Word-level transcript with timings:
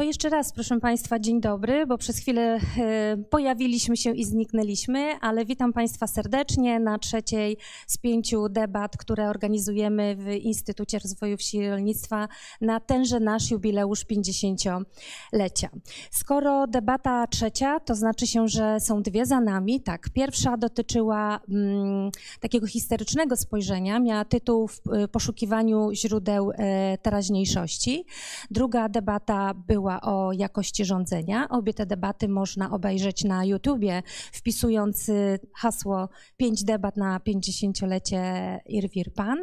To 0.00 0.04
jeszcze 0.04 0.28
raz, 0.28 0.52
proszę 0.52 0.80
Państwa, 0.80 1.18
dzień 1.18 1.40
dobry, 1.40 1.86
bo 1.86 1.98
przez 1.98 2.18
chwilę 2.18 2.60
e, 2.78 3.16
pojawiliśmy 3.30 3.96
się 3.96 4.10
i 4.10 4.24
zniknęliśmy, 4.24 5.18
ale 5.20 5.44
witam 5.44 5.72
Państwa 5.72 6.06
serdecznie 6.06 6.80
na 6.80 6.98
trzeciej 6.98 7.56
z 7.86 7.98
pięciu 7.98 8.48
debat, 8.48 8.96
które 8.96 9.28
organizujemy 9.28 10.16
w 10.16 10.28
Instytucie 10.28 10.98
Rozwoju 10.98 11.36
Wsi 11.36 11.56
i 11.56 11.68
Rolnictwa 11.68 12.28
na 12.60 12.80
tenże 12.80 13.20
nasz 13.20 13.50
jubileusz 13.50 14.06
50-lecia. 14.06 15.68
Skoro 16.10 16.66
debata 16.66 17.26
trzecia, 17.26 17.80
to 17.80 17.94
znaczy 17.94 18.26
się, 18.26 18.48
że 18.48 18.80
są 18.80 19.02
dwie 19.02 19.26
za 19.26 19.40
nami. 19.40 19.80
Tak, 19.80 20.10
pierwsza 20.10 20.56
dotyczyła 20.56 21.40
mm, 21.48 22.10
takiego 22.40 22.66
historycznego 22.66 23.36
spojrzenia, 23.36 23.98
miała 23.98 24.24
tytuł 24.24 24.68
w 24.68 24.80
e, 24.92 25.08
poszukiwaniu 25.08 25.90
źródeł 25.92 26.50
e, 26.50 26.98
teraźniejszości. 26.98 28.04
Druga 28.50 28.88
debata 28.88 29.54
była 29.54 29.89
była 29.90 30.00
o 30.00 30.32
jakości 30.32 30.84
rządzenia. 30.84 31.48
Obie 31.48 31.74
te 31.74 31.86
debaty 31.86 32.28
można 32.28 32.70
obejrzeć 32.70 33.24
na 33.24 33.44
YouTubie, 33.44 34.02
wpisując 34.32 35.08
y, 35.08 35.38
hasło 35.54 36.08
5 36.36 36.64
debat 36.64 36.96
na 36.96 37.18
50-lecie 37.18 38.20
Irwir 38.66 39.12
Pan. 39.12 39.38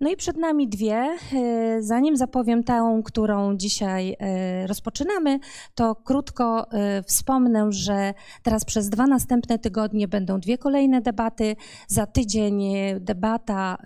No 0.00 0.10
i 0.10 0.16
przed 0.16 0.36
nami 0.36 0.68
dwie. 0.68 1.16
Y, 1.32 1.82
zanim 1.82 2.16
zapowiem 2.16 2.64
tę, 2.64 3.02
którą 3.04 3.56
dzisiaj 3.56 4.12
y, 4.12 4.66
rozpoczynamy, 4.66 5.38
to 5.74 5.94
krótko 5.94 6.66
wspomnę, 7.06 7.72
że 7.72 8.14
teraz 8.42 8.64
przez 8.64 8.88
dwa 8.88 9.06
następne 9.06 9.58
tygodnie 9.58 10.08
będą 10.08 10.40
dwie 10.40 10.58
kolejne 10.58 11.00
debaty. 11.00 11.56
Za 11.88 12.06
tydzień 12.06 12.62
debata 13.00 13.78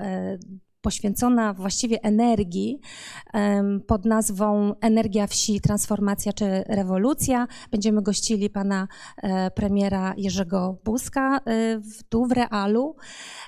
poświęcona 0.88 1.54
właściwie 1.54 2.02
energii 2.02 2.80
pod 3.86 4.04
nazwą 4.04 4.74
Energia 4.80 5.26
wsi, 5.26 5.60
transformacja 5.60 6.32
czy 6.32 6.64
rewolucja. 6.68 7.46
Będziemy 7.70 8.02
gościli 8.02 8.50
pana 8.50 8.88
e, 9.22 9.50
premiera 9.50 10.14
Jerzego 10.16 10.78
Buzka 10.84 11.36
e, 11.36 11.40
tu 12.08 12.26
w 12.26 12.32
Realu. 12.32 12.96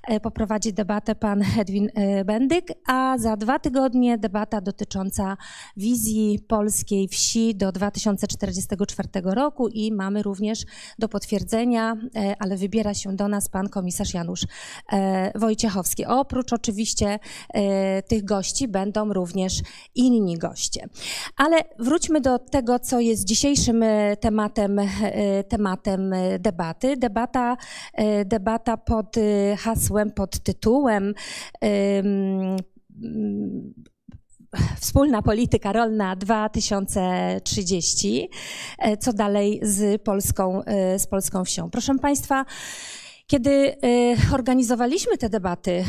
E, 0.08 0.20
poprowadzi 0.20 0.72
debatę 0.72 1.14
pan 1.14 1.42
Edwin 1.58 1.88
Bendyk, 2.24 2.68
a 2.86 3.18
za 3.18 3.36
dwa 3.36 3.58
tygodnie 3.58 4.18
debata 4.18 4.61
dotycząca 4.61 5.36
wizji 5.77 6.38
polskiej 6.48 7.08
wsi 7.08 7.55
do 7.55 7.72
2044 7.72 9.08
roku 9.24 9.68
i 9.68 9.92
mamy 9.92 10.22
również 10.22 10.64
do 10.98 11.08
potwierdzenia, 11.08 11.96
ale 12.38 12.56
wybiera 12.56 12.94
się 12.94 13.16
do 13.16 13.28
nas 13.28 13.48
pan 13.48 13.68
komisarz 13.68 14.14
Janusz 14.14 14.46
Wojciechowski. 15.34 16.06
Oprócz 16.06 16.52
oczywiście 16.52 17.18
tych 18.09 18.25
gości 18.25 18.69
będą 18.69 19.12
również 19.12 19.61
inni 19.95 20.39
goście. 20.39 20.89
Ale 21.36 21.56
wróćmy 21.78 22.20
do 22.20 22.39
tego, 22.39 22.78
co 22.78 23.00
jest 23.00 23.25
dzisiejszym 23.25 23.83
e, 23.83 24.17
tematem, 24.17 24.78
e, 24.78 24.89
tematem 25.45 26.14
debaty. 26.39 26.97
Debata, 26.97 27.56
debata 28.25 28.77
pod 28.77 29.17
hasłem, 29.58 30.11
pod 30.11 30.41
tytułem 30.41 31.14
Wspólna 34.81 35.23
polityka 35.23 35.73
rolna 35.73 36.17
2030. 36.17 38.31
Co 39.01 39.12
dalej 39.12 39.61
z 39.62 40.03
polską, 40.03 40.62
z 40.98 41.06
polską 41.06 41.45
wsią? 41.45 41.70
Proszę 41.70 41.98
Państwa, 41.98 42.45
kiedy 43.31 43.50
y, 43.50 43.77
organizowaliśmy 44.34 45.18
te 45.18 45.29
debaty 45.29 45.85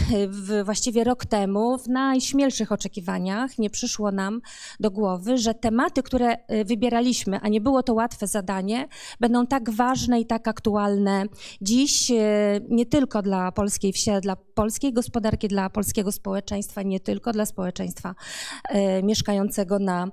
y, 0.49 0.63
właściwie 0.63 1.03
rok 1.03 1.25
temu, 1.25 1.77
w 1.77 1.87
najśmielszych 1.87 2.71
oczekiwaniach 2.71 3.57
nie 3.57 3.69
przyszło 3.69 4.11
nam 4.11 4.41
do 4.79 4.91
głowy, 4.91 5.37
że 5.37 5.53
tematy, 5.53 6.03
które 6.03 6.33
y, 6.33 6.65
wybieraliśmy, 6.65 7.39
a 7.39 7.47
nie 7.47 7.61
było 7.61 7.83
to 7.83 7.93
łatwe 7.93 8.27
zadanie, 8.27 8.87
będą 9.19 9.47
tak 9.47 9.69
ważne 9.69 10.19
i 10.19 10.25
tak 10.25 10.47
aktualne 10.47 11.25
dziś, 11.61 12.11
nie 12.69 12.85
tylko 12.85 13.21
dla 13.21 13.51
polskiej 13.51 13.93
wsi, 13.93 14.11
dla 14.21 14.35
polskiej 14.35 14.93
gospodarki, 14.93 15.47
dla 15.47 15.69
polskiego 15.69 16.11
społeczeństwa, 16.11 16.81
nie 16.81 16.99
tylko 16.99 17.31
dla 17.31 17.45
społeczeństwa 17.45 18.15
mieszkającego 19.03 19.79
na, 19.79 20.07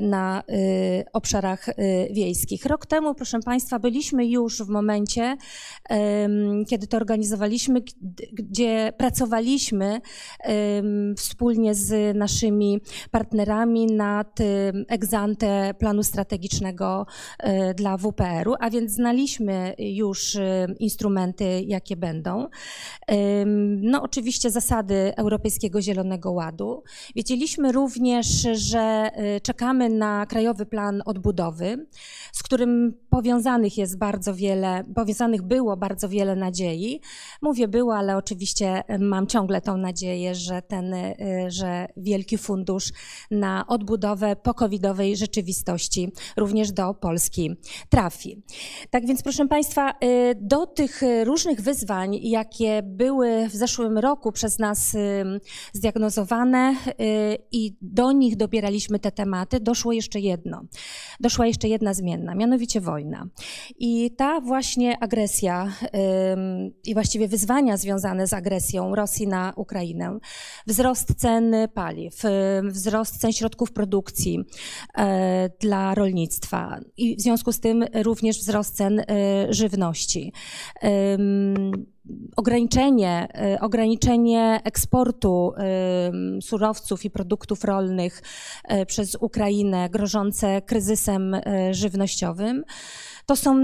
na 0.00 0.42
obszarach 1.12 1.66
wiejskich. 2.10 2.66
Rok 2.66 2.86
temu, 2.86 3.14
proszę 3.14 3.40
Państwa, 3.40 3.78
byliśmy 3.78 4.26
już 4.26 4.62
w 4.62 4.68
momencie, 4.68 5.36
kiedy 6.68 6.86
to 6.86 6.96
organizowaliśmy, 6.96 7.80
gdzie 8.32 8.92
pracowaliśmy 8.96 10.00
wspólnie 11.16 11.74
z 11.74 12.16
naszymi 12.16 12.80
partnerami 13.10 13.86
nad 13.86 14.38
egzante 14.88 15.74
planu 15.78 16.02
strategicznego 16.02 17.06
e, 17.38 17.74
dla 17.74 17.96
WPR-u, 17.96 18.54
a 18.60 18.70
więc 18.70 18.92
znaliśmy 18.92 19.74
już 19.78 20.36
e, 20.36 20.66
instrumenty, 20.78 21.62
jakie 21.66 21.96
będą. 21.96 22.46
No 23.82 24.02
oczywiście 24.02 24.50
zasady 24.50 25.12
Europejskiego 25.16 25.82
Zielonego 25.82 26.32
Ładu. 26.32 26.82
Wiedzieliśmy 27.16 27.72
również, 27.72 28.26
że 28.52 28.80
e, 28.80 29.40
czekamy 29.40 29.88
na 29.88 30.26
Krajowy 30.26 30.66
Plan 30.66 31.02
Odbudowy, 31.04 31.86
z 32.32 32.42
którym 32.42 32.94
powiązanych 33.10 33.78
jest 33.78 33.98
bardzo 33.98 34.34
wiele, 34.34 34.84
powiązanych 34.94 35.42
było 35.42 35.76
bardzo 35.76 36.08
wiele 36.08 36.36
nadziei. 36.40 37.00
Mówię 37.42 37.68
było, 37.68 37.96
ale 37.96 38.16
oczywiście 38.16 38.82
mam 38.98 39.26
ciągle 39.26 39.60
tą 39.60 39.76
nadzieję, 39.76 40.34
że 40.34 40.62
ten, 40.62 40.94
y, 40.94 41.16
że 41.48 41.86
Wielki 41.96 42.38
Fundusz 42.38 42.92
na 43.30 43.66
odbudowę 43.66 44.36
pokowidowej 44.36 45.16
rzeczywistości 45.16 46.12
również 46.36 46.72
do 46.72 46.94
Polski 46.94 47.50
trafi. 47.88 48.42
Tak 48.90 49.06
więc 49.06 49.22
proszę 49.22 49.48
Państwa, 49.48 49.90
y, 49.90 49.94
do 50.40 50.66
tych 50.66 51.00
różnych 51.24 51.60
wyzwań, 51.60 52.18
jakie 52.22 52.82
były 52.84 53.48
w 53.48 53.52
zeszłym 53.52 53.98
roku 53.98 54.32
przez 54.32 54.58
nas 54.58 54.94
y, 54.94 55.24
zdiagnozowane 55.72 56.76
i 57.52 57.76
do 57.80 58.12
nich 58.12 58.36
dobieraliśmy 58.36 58.98
te 58.98 59.12
tematy, 59.12 59.60
doszło 59.60 59.92
jeszcze 59.92 60.20
jedno. 60.20 60.62
Doszła 61.20 61.46
jeszcze 61.46 61.68
jedna 61.68 61.94
zmienna, 61.94 62.34
mianowicie 62.34 62.80
wojna. 62.80 63.26
I 63.78 64.10
ta 64.16 64.40
właśnie 64.40 64.98
agresja 65.02 65.72
i 66.84 66.94
właściwie 66.94 67.28
wyzwania 67.28 67.76
związane 67.76 68.26
z 68.26 68.32
agresją 68.32 68.94
Rosji 68.94 69.26
na 69.28 69.52
Ukrainę, 69.56 70.18
wzrost 70.66 71.14
cen 71.14 71.54
paliw, 71.74 72.22
wzrost 72.64 73.18
cen 73.18 73.32
środków 73.32 73.72
produkcji 73.72 74.44
e, 74.98 75.50
dla 75.60 75.94
rolnictwa 75.94 76.80
i 76.96 77.16
w 77.16 77.20
związku 77.20 77.52
z 77.52 77.60
tym 77.60 77.84
również 77.94 78.38
wzrost 78.38 78.76
cen 78.76 79.00
e, 79.00 79.04
żywności 79.50 80.32
ograniczenie, 82.36 83.28
e, 83.34 83.60
ograniczenie 83.60 84.60
eksportu 84.64 85.52
surowców 86.40 87.04
i 87.04 87.10
produktów 87.10 87.64
rolnych 87.64 88.22
przez 88.86 89.16
Ukrainę 89.20 89.88
grożące 89.90 90.62
kryzysem 90.62 91.36
żywnościowym. 91.70 92.64
To 93.30 93.36
są 93.36 93.54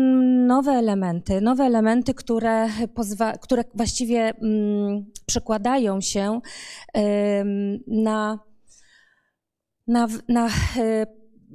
nowe 0.47 0.73
elementy, 0.73 1.41
nowe 1.41 1.65
elementy, 1.65 2.15
które, 2.15 2.69
pozwa, 2.95 3.33
które 3.33 3.65
właściwie 3.75 4.35
mm, 4.43 5.07
przekładają 5.27 6.01
się 6.01 6.41
na, 7.87 8.39
na, 9.87 10.09
na 10.29 10.47
e, 10.47 11.07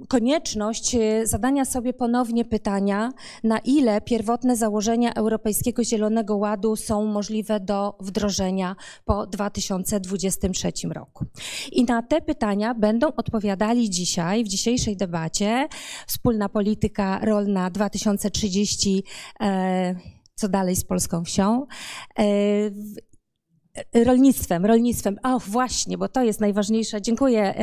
konieczność 0.07 0.95
e, 0.95 1.27
zadania 1.27 1.65
sobie 1.65 1.93
ponownie 1.93 2.45
pytania, 2.45 3.11
na 3.43 3.59
ile 3.59 4.01
pierwotne 4.01 4.55
założenia 4.55 5.13
Europejskiego 5.13 5.83
Zielonego 5.83 6.37
Ładu 6.37 6.75
są 6.75 7.05
możliwe 7.05 7.59
do 7.59 7.97
wdrożenia 7.99 8.75
po 9.05 9.27
2023 9.27 10.71
roku. 10.89 11.25
I 11.71 11.83
na 11.83 12.01
te 12.01 12.21
pytania 12.21 12.73
będą 12.73 13.07
odpowiadali 13.17 13.89
dzisiaj, 13.89 14.43
w 14.43 14.47
dzisiejszej 14.47 14.97
debacie, 14.97 15.67
wspólna 16.07 16.49
polityka 16.49 17.19
rolna 17.25 17.69
2030 17.69 19.03
e, 19.41 19.95
co 20.35 20.49
dalej 20.49 20.75
z 20.75 20.83
polską 20.83 21.23
wsią. 21.23 21.65
Rolnictwem, 24.05 24.65
rolnictwem. 24.65 25.17
O, 25.23 25.39
właśnie, 25.39 25.97
bo 25.97 26.07
to 26.07 26.23
jest 26.23 26.39
najważniejsze. 26.39 27.01
Dziękuję 27.01 27.53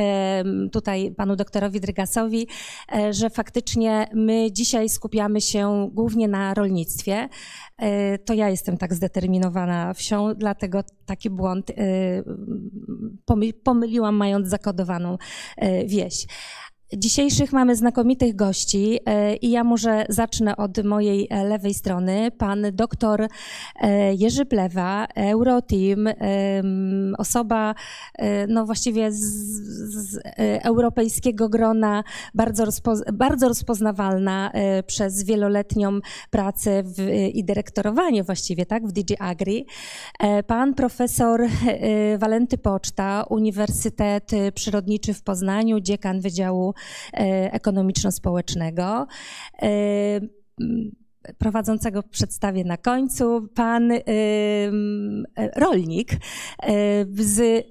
tutaj 0.71 1.11
panu 1.17 1.35
doktorowi 1.35 1.79
Drygasowi, 1.79 2.47
e, 2.91 3.13
że 3.13 3.29
faktycznie 3.29 4.07
my 4.13 4.51
dzisiaj 4.51 4.89
skupiamy 4.89 5.41
się 5.41 5.89
głównie 5.93 6.27
na 6.27 6.53
rolnictwie. 6.53 7.29
E, 7.77 8.17
to 8.17 8.33
ja 8.33 8.49
jestem 8.49 8.77
tak 8.77 8.93
zdeterminowana 8.93 9.93
wsią, 9.93 10.33
dlatego 10.33 10.83
taki 11.05 11.29
błąd 11.29 11.69
e, 11.69 11.73
pomyliłam, 13.63 14.15
mając 14.15 14.47
zakodowaną 14.47 15.17
wieś. 15.85 16.25
Dzisiejszych 16.97 17.53
mamy 17.53 17.75
znakomitych 17.75 18.35
gości 18.35 18.99
e, 19.05 19.35
i 19.35 19.51
ja 19.51 19.63
może 19.63 20.05
zacznę 20.09 20.57
od 20.57 20.83
mojej 20.83 21.27
e, 21.29 21.43
lewej 21.43 21.73
strony. 21.73 22.31
Pan 22.31 22.65
doktor 22.73 23.27
e, 23.75 24.13
Jerzy 24.13 24.45
Plewa, 24.45 25.07
Euroteam, 25.15 26.07
osoba 27.17 27.75
no 28.47 28.65
właściwie 28.65 29.11
z, 29.11 29.19
z 29.19 30.19
europejskiego 30.63 31.49
grona, 31.49 32.03
bardzo, 32.33 32.65
rozpo, 32.65 32.93
bardzo 33.13 33.47
rozpoznawalna 33.47 34.51
przez 34.87 35.23
wieloletnią 35.23 35.99
pracę 36.29 36.83
w, 36.83 37.09
i 37.33 37.43
dyrektorowanie 37.43 38.23
właściwie 38.23 38.65
tak, 38.65 38.87
w 38.87 38.91
DG 38.91 39.21
Agri. 39.21 39.65
Pan 40.47 40.73
profesor 40.73 41.41
Walenty 42.17 42.57
Poczta, 42.57 43.25
Uniwersytet 43.29 44.31
Przyrodniczy 44.53 45.13
w 45.13 45.23
Poznaniu, 45.23 45.79
dziekan 45.79 46.21
Wydziału 46.21 46.73
ekonomiczno-społecznego 47.51 49.07
e, 49.61 49.67
prowadzącego 51.37 52.03
przedstawię 52.03 52.63
na 52.63 52.77
końcu, 52.77 53.47
pan 53.55 53.91
e, 53.91 53.99
rolnik 55.55 56.11
z 57.15 57.65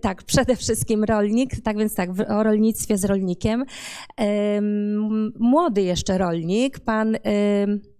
tak, 0.00 0.22
przede 0.22 0.56
wszystkim 0.56 1.04
rolnik, 1.04 1.50
tak 1.64 1.78
więc 1.78 1.94
tak, 1.94 2.10
o 2.28 2.42
rolnictwie 2.42 2.98
z 2.98 3.04
rolnikiem. 3.04 3.64
Młody 5.38 5.82
jeszcze 5.82 6.18
rolnik, 6.18 6.80
pan 6.80 7.16
E, 7.16 7.93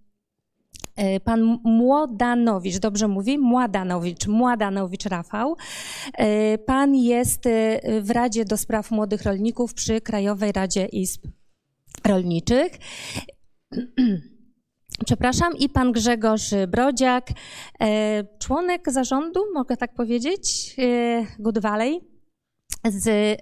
pan 1.23 1.59
Młodanowicz, 1.63 2.77
dobrze 2.77 3.07
mówi? 3.07 3.37
Mładanowicz, 3.37 4.27
Mładanowicz 4.27 5.05
Rafał. 5.05 5.55
E, 6.13 6.57
pan 6.57 6.95
jest 6.95 7.45
e, 7.45 7.79
w 8.01 8.11
Radzie 8.11 8.45
do 8.45 8.57
Spraw 8.57 8.91
Młodych 8.91 9.23
Rolników 9.23 9.73
przy 9.73 10.01
Krajowej 10.01 10.51
Radzie 10.51 10.85
Izb 10.85 11.27
Rolniczych. 12.07 12.71
Przepraszam, 15.05 15.57
i 15.57 15.69
pan 15.69 15.91
Grzegorz 15.91 16.49
Brodziak, 16.67 17.29
członek 18.39 18.91
zarządu, 18.91 19.39
mogę 19.53 19.77
tak 19.77 19.93
powiedzieć, 19.93 20.75
Good 21.39 21.59
Valley, 21.59 22.01
z 22.85 23.41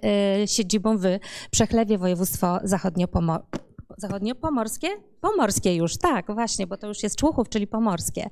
siedzibą 0.50 0.98
w 0.98 1.04
Przechlewie, 1.50 1.98
województwo 1.98 2.58
zachodnio-pomorskie 2.64 3.64
zachodnio-pomorskie? 3.98 4.88
Pomorskie 5.20 5.76
już, 5.76 5.96
tak, 5.96 6.34
właśnie, 6.34 6.66
bo 6.66 6.76
to 6.76 6.88
już 6.88 7.02
jest 7.02 7.16
Człuchów, 7.16 7.48
czyli 7.48 7.66
pomorskie. 7.66 8.28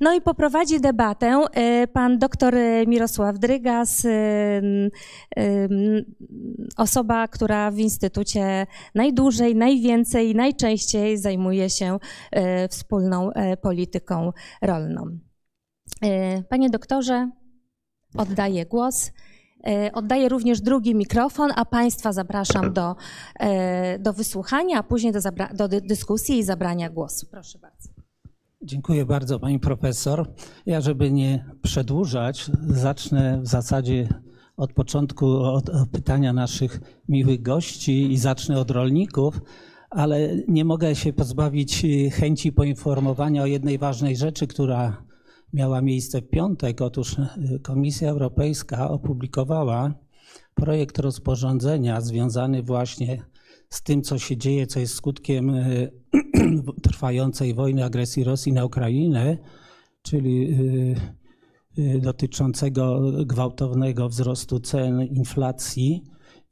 No 0.00 0.14
i 0.14 0.20
poprowadzi 0.20 0.80
debatę 0.80 1.44
e, 1.52 1.86
pan 1.86 2.18
doktor 2.18 2.54
Mirosław 2.86 3.38
Drygas, 3.38 4.04
e, 4.04 4.10
osoba, 6.76 7.28
która 7.28 7.70
w 7.70 7.78
Instytucie 7.78 8.66
najdłużej, 8.94 9.56
najwięcej, 9.56 10.34
najczęściej 10.34 11.18
zajmuje 11.18 11.70
się 11.70 11.98
wspólną 12.70 13.30
polityką 13.62 14.32
rolną. 14.62 15.18
Panie 16.48 16.70
doktorze, 16.70 17.30
oddaję 18.16 18.66
głos. 18.66 19.10
E, 19.66 19.92
oddaję 19.92 20.28
również 20.28 20.60
drugi 20.60 20.94
mikrofon, 20.94 21.50
a 21.56 21.64
Państwa 21.64 22.12
zapraszam 22.12 22.72
do, 22.72 22.96
e, 23.40 23.98
do 23.98 24.12
wysłuchania, 24.12 24.78
a 24.78 24.82
później 24.82 25.12
do, 25.12 25.20
do 25.68 25.80
dyskusji 25.80 26.38
i 26.38 26.42
zabrania 26.42 26.90
głosu. 26.90 27.26
Proszę 27.30 27.58
bardzo. 27.58 27.88
Dziękuję 28.62 29.04
bardzo 29.04 29.40
Pani 29.40 29.60
Profesor. 29.60 30.28
Ja, 30.66 30.80
żeby 30.80 31.12
nie 31.12 31.44
przedłużać, 31.62 32.50
zacznę 32.66 33.40
w 33.42 33.46
zasadzie 33.46 34.08
od 34.56 34.72
początku, 34.72 35.26
od 35.26 35.70
pytania 35.92 36.32
naszych 36.32 36.80
miłych 37.08 37.42
gości 37.42 38.12
i 38.12 38.18
zacznę 38.18 38.58
od 38.58 38.70
rolników, 38.70 39.40
ale 39.90 40.36
nie 40.48 40.64
mogę 40.64 40.94
się 40.94 41.12
pozbawić 41.12 41.82
chęci 42.12 42.52
poinformowania 42.52 43.42
o 43.42 43.46
jednej 43.46 43.78
ważnej 43.78 44.16
rzeczy, 44.16 44.46
która 44.46 45.04
miała 45.52 45.82
miejsce 45.82 46.22
w 46.22 46.28
piątek. 46.28 46.80
Otóż 46.80 47.18
e, 47.18 47.58
Komisja 47.62 48.10
Europejska 48.10 48.90
opublikowała 48.90 49.94
projekt 50.54 50.98
rozporządzenia 50.98 52.00
związany 52.00 52.62
właśnie 52.62 53.22
z 53.68 53.82
tym, 53.82 54.02
co 54.02 54.18
się 54.18 54.36
dzieje, 54.36 54.66
co 54.66 54.80
jest 54.80 54.94
skutkiem 54.94 55.50
e, 55.50 55.88
trwającej 56.82 57.54
wojny, 57.54 57.84
agresji 57.84 58.24
Rosji 58.24 58.52
na 58.52 58.64
Ukrainę, 58.64 59.38
czyli 60.02 60.56
e, 61.78 61.98
dotyczącego 61.98 63.00
gwałtownego 63.26 64.08
wzrostu 64.08 64.60
cen, 64.60 65.02
inflacji. 65.02 66.02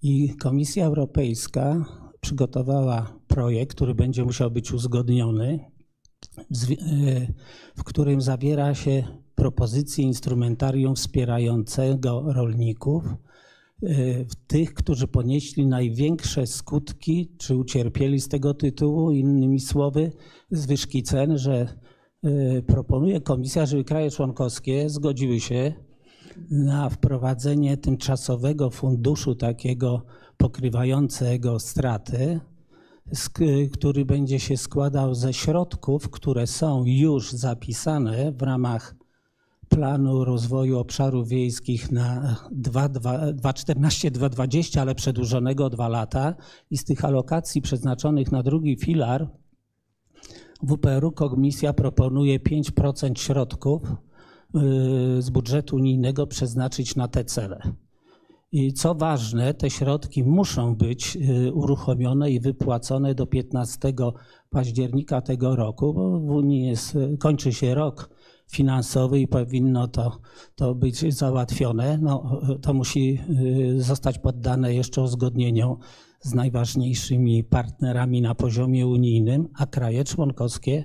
I 0.02 0.36
Komisja 0.36 0.86
Europejska 0.86 1.84
przygotowała 2.20 3.12
projekt, 3.28 3.74
który 3.74 3.94
będzie 3.94 4.24
musiał 4.24 4.50
być 4.50 4.72
uzgodniony 4.72 5.70
w 7.76 7.84
którym 7.84 8.20
zawiera 8.20 8.74
się 8.74 9.04
propozycje 9.34 10.04
instrumentarium 10.04 10.96
wspierającego 10.96 12.32
rolników, 12.32 13.04
e, 13.04 13.14
tych, 14.46 14.74
którzy 14.74 15.08
ponieśli 15.08 15.66
największe 15.66 16.46
skutki, 16.46 17.32
czy 17.38 17.56
ucierpieli 17.56 18.20
z 18.20 18.28
tego 18.28 18.54
tytułu, 18.54 19.10
innymi 19.10 19.60
słowy, 19.60 20.12
zwyżki 20.50 21.02
cen, 21.02 21.38
że 21.38 21.68
e, 22.24 22.62
proponuje 22.62 23.20
komisja, 23.20 23.66
żeby 23.66 23.84
kraje 23.84 24.10
członkowskie 24.10 24.90
zgodziły 24.90 25.40
się 25.40 25.72
na 26.50 26.90
wprowadzenie 26.90 27.76
tymczasowego 27.76 28.70
funduszu 28.70 29.34
takiego 29.34 30.02
pokrywającego 30.36 31.58
straty, 31.58 32.40
który 33.72 34.04
będzie 34.04 34.40
się 34.40 34.56
składał 34.56 35.14
ze 35.14 35.32
środków, 35.32 36.10
które 36.10 36.46
są 36.46 36.84
już 36.86 37.32
zapisane 37.32 38.32
w 38.32 38.42
ramach 38.42 38.94
planu 39.68 40.24
rozwoju 40.24 40.78
obszarów 40.78 41.28
wiejskich 41.28 41.92
na 41.92 42.36
2014-2020, 42.52 44.80
ale 44.80 44.94
przedłużonego 44.94 45.64
o 45.64 45.70
dwa 45.70 45.88
lata. 45.88 46.34
I 46.70 46.78
z 46.78 46.84
tych 46.84 47.04
alokacji 47.04 47.62
przeznaczonych 47.62 48.32
na 48.32 48.42
drugi 48.42 48.76
filar 48.76 49.28
WPR-u 50.62 51.12
Komisja 51.12 51.72
proponuje 51.72 52.40
5% 52.40 53.18
środków 53.18 53.82
y, 53.82 53.96
z 55.22 55.30
budżetu 55.30 55.76
unijnego 55.76 56.26
przeznaczyć 56.26 56.96
na 56.96 57.08
te 57.08 57.24
cele. 57.24 57.62
I 58.52 58.72
co 58.72 58.94
ważne, 58.94 59.54
te 59.54 59.70
środki 59.70 60.24
muszą 60.24 60.74
być 60.76 61.16
y, 61.16 61.52
uruchomione 61.52 62.30
i 62.30 62.40
wypłacone 62.40 63.14
do 63.14 63.26
15 63.26 63.92
października 64.50 65.20
tego 65.20 65.56
roku, 65.56 65.94
bo 65.94 66.20
w 66.20 66.30
Unii 66.30 66.66
jest, 66.66 66.98
kończy 67.18 67.52
się 67.52 67.74
rok 67.74 68.10
finansowy 68.50 69.20
i 69.20 69.28
powinno 69.28 69.88
to, 69.88 70.20
to 70.54 70.74
być 70.74 71.14
załatwione. 71.14 71.98
No, 71.98 72.40
to 72.62 72.74
musi 72.74 73.18
y, 73.76 73.82
zostać 73.82 74.18
poddane 74.18 74.74
jeszcze 74.74 75.02
uzgodnieniom 75.02 75.76
z 76.20 76.34
najważniejszymi 76.34 77.44
partnerami 77.44 78.22
na 78.22 78.34
poziomie 78.34 78.86
unijnym, 78.86 79.48
a 79.54 79.66
kraje 79.66 80.04
członkowskie 80.04 80.84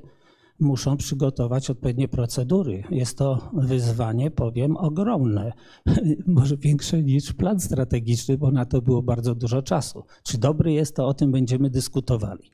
muszą 0.59 0.97
przygotować 0.97 1.69
odpowiednie 1.69 2.07
procedury. 2.07 2.83
Jest 2.89 3.17
to 3.17 3.51
wyzwanie, 3.53 4.31
powiem, 4.31 4.77
ogromne, 4.77 5.51
może 6.27 6.57
większe 6.57 7.03
niż 7.03 7.33
plan 7.33 7.59
strategiczny, 7.59 8.37
bo 8.37 8.51
na 8.51 8.65
to 8.65 8.81
było 8.81 9.01
bardzo 9.01 9.35
dużo 9.35 9.61
czasu. 9.61 10.03
Czy 10.23 10.37
dobry 10.37 10.73
jest, 10.73 10.95
to 10.95 11.07
o 11.07 11.13
tym 11.13 11.31
będziemy 11.31 11.69
dyskutowali. 11.69 12.51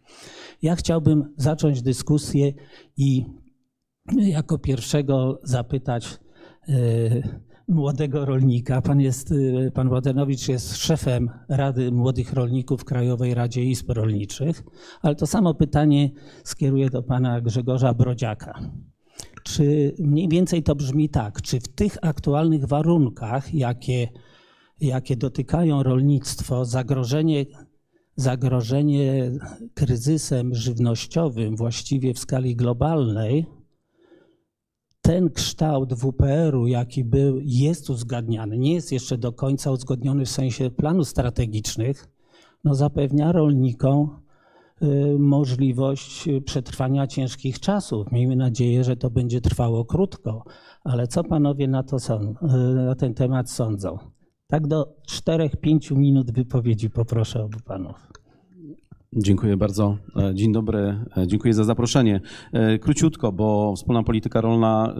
Ja 0.61 0.75
chciałbym 0.75 1.33
zacząć 1.37 1.81
dyskusję 1.81 2.53
i 2.97 3.25
jako 4.17 4.57
pierwszego 4.57 5.39
zapytać 5.43 6.19
yy, 6.67 7.50
młodego 7.71 8.25
rolnika. 8.25 8.81
Pan, 8.81 9.01
jest, 9.01 9.31
y, 9.31 9.71
pan 9.73 9.87
Ładenowicz 9.87 10.47
jest 10.47 10.77
szefem 10.77 11.29
Rady 11.49 11.91
Młodych 11.91 12.33
Rolników 12.33 12.85
Krajowej 12.85 13.33
Radzie 13.33 13.63
Izb 13.63 13.89
Rolniczych, 13.89 14.63
ale 15.01 15.15
to 15.15 15.27
samo 15.27 15.53
pytanie 15.53 16.09
skieruję 16.43 16.89
do 16.89 17.03
pana 17.03 17.41
Grzegorza 17.41 17.93
Brodziaka. 17.93 18.59
Czy 19.43 19.95
mniej 19.99 20.29
więcej 20.29 20.63
to 20.63 20.75
brzmi 20.75 21.09
tak, 21.09 21.41
czy 21.41 21.59
w 21.59 21.67
tych 21.67 21.97
aktualnych 22.01 22.65
warunkach, 22.65 23.53
jakie, 23.53 24.07
jakie 24.81 25.15
dotykają 25.15 25.83
rolnictwo, 25.83 26.65
zagrożenie, 26.65 27.45
zagrożenie 28.15 29.31
kryzysem 29.73 30.55
żywnościowym 30.55 31.55
właściwie 31.55 32.13
w 32.13 32.19
skali 32.19 32.55
globalnej, 32.55 33.45
ten 35.01 35.29
kształt 35.29 35.93
WPR-u, 35.93 36.67
jaki 36.67 37.03
był, 37.03 37.39
jest 37.43 37.89
uzgadniany, 37.89 38.57
nie 38.57 38.73
jest 38.73 38.91
jeszcze 38.91 39.17
do 39.17 39.33
końca 39.33 39.71
uzgodniony 39.71 40.25
w 40.25 40.29
sensie 40.29 40.69
planów 40.69 41.07
strategicznych, 41.07 42.07
no 42.63 42.75
zapewnia 42.75 43.31
rolnikom 43.31 44.19
y, 44.83 45.19
możliwość 45.19 46.29
przetrwania 46.45 47.07
ciężkich 47.07 47.59
czasów. 47.59 48.11
Miejmy 48.11 48.35
nadzieję, 48.35 48.83
że 48.83 48.95
to 48.95 49.09
będzie 49.09 49.41
trwało 49.41 49.85
krótko, 49.85 50.43
ale 50.83 51.07
co 51.07 51.23
panowie 51.23 51.67
na, 51.67 51.83
to 51.83 51.99
są, 51.99 52.21
y, 52.21 52.75
na 52.75 52.95
ten 52.95 53.13
temat 53.13 53.49
sądzą? 53.49 53.97
Tak 54.47 54.67
do 54.67 54.95
4-5 55.09 55.95
minut 55.95 56.31
wypowiedzi 56.31 56.89
poproszę 56.89 57.43
obu 57.43 57.57
panów. 57.65 58.20
Dziękuję 59.15 59.57
bardzo. 59.57 59.97
E, 60.15 60.35
dzień 60.35 60.51
dobry, 60.51 61.05
e, 61.17 61.27
dziękuję 61.27 61.53
za 61.53 61.63
zaproszenie. 61.63 62.21
E, 62.53 62.79
króciutko, 62.79 63.31
bo 63.31 63.73
wspólna 63.75 64.03
polityka 64.03 64.41
rolna 64.41 64.95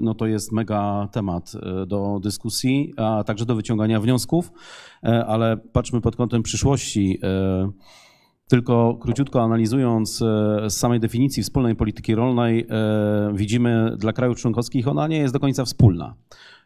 no 0.00 0.14
to 0.14 0.26
jest 0.26 0.52
mega 0.52 1.08
temat 1.12 1.52
do 1.86 2.20
dyskusji, 2.22 2.94
a 2.96 3.24
także 3.24 3.46
do 3.46 3.54
wyciągania 3.54 4.00
wniosków, 4.00 4.52
ale 5.02 5.56
patrzmy 5.56 6.00
pod 6.00 6.16
kątem 6.16 6.42
przyszłości. 6.42 7.18
Tylko 8.48 8.98
króciutko 9.00 9.42
analizując 9.42 10.18
z 10.66 10.72
samej 10.72 11.00
definicji 11.00 11.42
wspólnej 11.42 11.76
polityki 11.76 12.14
rolnej, 12.14 12.66
widzimy 13.34 13.96
dla 13.98 14.12
krajów 14.12 14.36
członkowskich 14.36 14.88
ona 14.88 15.08
nie 15.08 15.18
jest 15.18 15.34
do 15.34 15.40
końca 15.40 15.64
wspólna. 15.64 16.14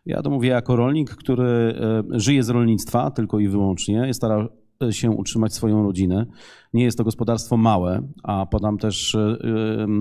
Ja 0.07 0.23
to 0.23 0.31
mówię 0.31 0.49
jako 0.49 0.77
rolnik, 0.77 1.11
który 1.11 1.75
żyje 2.11 2.43
z 2.43 2.49
rolnictwa 2.49 3.11
tylko 3.11 3.39
i 3.39 3.49
wyłącznie, 3.49 4.15
stara 4.15 4.49
się 4.91 5.11
utrzymać 5.11 5.55
swoją 5.55 5.83
rodzinę. 5.83 6.27
Nie 6.75 6.85
jest 6.85 6.99
to 6.99 7.05
gospodarstwo 7.05 7.57
małe, 7.57 8.03
a 8.23 8.47
podam 8.47 8.79
też 8.79 9.15
e, 9.15 9.37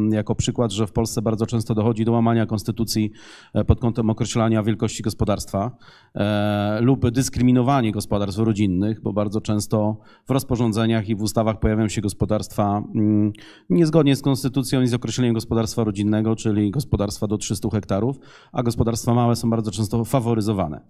jako 0.10 0.36
przykład, 0.36 0.72
że 0.72 0.88
w 0.88 0.92
Polsce 0.92 1.22
bardzo 1.22 1.46
często 1.46 1.76
dochodzi 1.76 2.06
do 2.06 2.12
łamania 2.12 2.46
konstytucji 2.46 3.12
e, 3.54 3.66
pod 3.66 3.80
kątem 3.80 4.10
określania 4.10 4.64
wielkości 4.64 5.04
gospodarstwa 5.04 5.72
e, 6.16 6.80
lub 6.82 7.10
dyskryminowanie 7.10 7.92
gospodarstw 7.92 8.40
rodzinnych, 8.40 9.02
bo 9.02 9.14
bardzo 9.14 9.42
często 9.42 9.98
w 10.28 10.32
rozporządzeniach 10.32 11.10
i 11.10 11.16
w 11.16 11.22
ustawach 11.22 11.60
pojawiają 11.60 11.90
się 11.90 12.02
gospodarstwa 12.02 12.84
mm, 12.96 13.32
niezgodnie 13.70 14.16
z 14.16 14.22
konstytucją 14.22 14.82
i 14.82 14.88
z 14.88 14.94
określeniem 14.94 15.34
gospodarstwa 15.34 15.84
rodzinnego, 15.84 16.36
czyli 16.36 16.72
gospodarstwa 16.72 17.28
do 17.28 17.38
300 17.38 17.70
hektarów, 17.70 18.20
a 18.52 18.64
gospodarstwa 18.64 19.14
małe 19.14 19.36
są 19.36 19.50
bardzo 19.50 19.72
często 19.72 20.06
faworyzowane. 20.06 20.82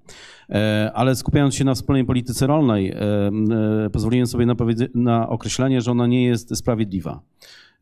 Ale 0.93 1.15
skupiając 1.15 1.55
się 1.55 1.63
na 1.63 1.75
wspólnej 1.75 2.05
polityce 2.05 2.47
rolnej, 2.47 2.95
pozwoliłem 3.91 4.27
sobie 4.27 4.45
na, 4.45 4.55
na 4.95 5.29
określenie, 5.29 5.66
że 5.81 5.91
ona 5.91 6.07
nie 6.07 6.23
jest 6.23 6.57
sprawiedliwa. 6.57 7.21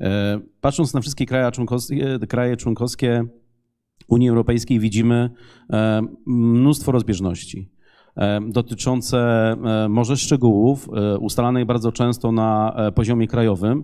E, 0.01 0.39
patrząc 0.62 0.94
na 0.94 1.01
wszystkie 1.01 1.25
kraje 1.25 1.51
członkowskie, 1.51 2.20
kraje 2.30 2.58
członkowskie 2.58 3.25
Unii 4.08 4.30
Europejskiej, 4.30 4.80
widzimy 4.80 5.30
e, 5.74 6.01
mnóstwo 6.25 6.92
rozbieżności 6.92 7.70
e, 8.18 8.39
dotyczące 8.48 9.56
może 9.89 10.18
szczegółów, 10.18 10.89
ustalanych 11.20 11.65
bardzo 11.65 11.92
często 11.92 12.32
na 12.32 12.75
poziomie 12.96 13.27
krajowym 13.27 13.84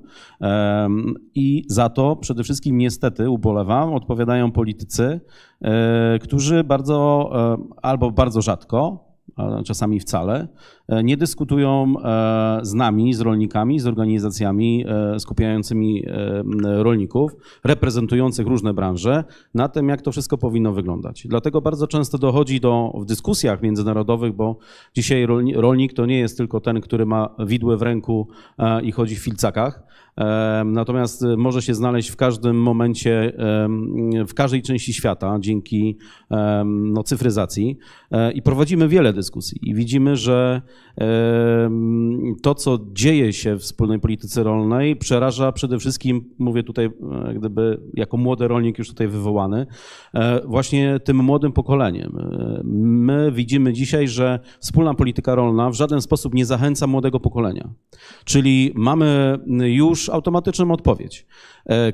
i 1.35 1.63
za 1.67 1.89
to 1.89 2.15
przede 2.15 2.43
wszystkim 2.43 2.77
niestety, 2.77 3.29
ubolewam, 3.29 3.93
odpowiadają 3.93 4.51
politycy, 4.51 5.19
którzy 6.21 6.63
bardzo 6.63 7.31
albo 7.81 8.11
bardzo 8.11 8.41
rzadko, 8.41 9.05
czasami 9.65 9.99
wcale, 9.99 10.47
nie 11.03 11.17
dyskutują 11.17 11.93
e, 12.03 12.59
z 12.63 12.73
nami, 12.73 13.13
z 13.13 13.21
rolnikami, 13.21 13.79
z 13.79 13.87
organizacjami 13.87 14.85
e, 14.87 15.19
skupiającymi 15.19 16.05
rolników, 16.61 17.31
reprezentujących 17.63 18.47
różne 18.47 18.73
branże, 18.73 19.23
na 19.53 19.69
tym, 19.69 19.89
jak 19.89 20.01
to 20.01 20.11
wszystko 20.11 20.37
powinno 20.37 20.73
wyglądać. 20.73 21.27
Dlatego 21.27 21.61
bardzo 21.61 21.87
często 21.87 22.17
dochodzi 22.17 22.59
do, 22.59 22.93
w 23.01 23.05
dyskusjach 23.05 23.61
międzynarodowych, 23.61 24.33
bo 24.33 24.57
dzisiaj 24.95 25.27
rolnik 25.55 25.93
to 25.93 26.05
nie 26.05 26.19
jest 26.19 26.37
tylko 26.37 26.59
ten, 26.59 26.81
który 26.81 27.05
ma 27.05 27.35
widłę 27.39 27.77
w 27.77 27.81
ręku 27.81 28.27
i 28.83 28.91
chodzi 28.91 29.15
w 29.15 29.19
filcakach, 29.19 29.83
Natomiast 30.65 31.25
może 31.37 31.61
się 31.61 31.75
znaleźć 31.75 32.09
w 32.09 32.15
każdym 32.15 32.61
momencie, 32.61 33.33
w 34.27 34.33
każdej 34.33 34.61
części 34.61 34.93
świata 34.93 35.37
dzięki 35.39 35.97
no, 36.65 37.03
cyfryzacji 37.03 37.77
i 38.33 38.41
prowadzimy 38.41 38.87
wiele 38.87 39.13
dyskusji 39.13 39.59
i 39.61 39.75
widzimy, 39.75 40.15
że 40.15 40.61
to, 42.41 42.55
co 42.55 42.79
dzieje 42.93 43.33
się 43.33 43.55
w 43.55 43.61
wspólnej 43.61 43.99
polityce 43.99 44.43
rolnej, 44.43 44.95
przeraża 44.95 45.51
przede 45.51 45.79
wszystkim, 45.79 46.29
mówię 46.39 46.63
tutaj 46.63 46.85
e, 46.85 47.33
gdyby 47.33 47.81
jako 47.93 48.17
młody 48.17 48.47
rolnik 48.47 48.77
już 48.77 48.87
tutaj 48.87 49.07
wywołany, 49.07 49.67
e, 50.13 50.41
właśnie 50.47 50.99
tym 50.99 51.17
młodym 51.17 51.51
pokoleniem. 51.51 52.17
E, 52.17 52.61
my 52.63 53.31
widzimy 53.31 53.73
dzisiaj, 53.73 54.07
że 54.07 54.39
wspólna 54.59 54.93
polityka 54.93 55.35
rolna 55.35 55.69
w 55.69 55.73
żaden 55.73 56.01
sposób 56.01 56.33
nie 56.33 56.45
zachęca 56.45 56.87
młodego 56.87 57.19
pokolenia. 57.19 57.69
Czyli 58.25 58.71
mamy 58.75 59.39
już 59.63 60.09
automatyczną 60.09 60.71
odpowiedź. 60.71 61.25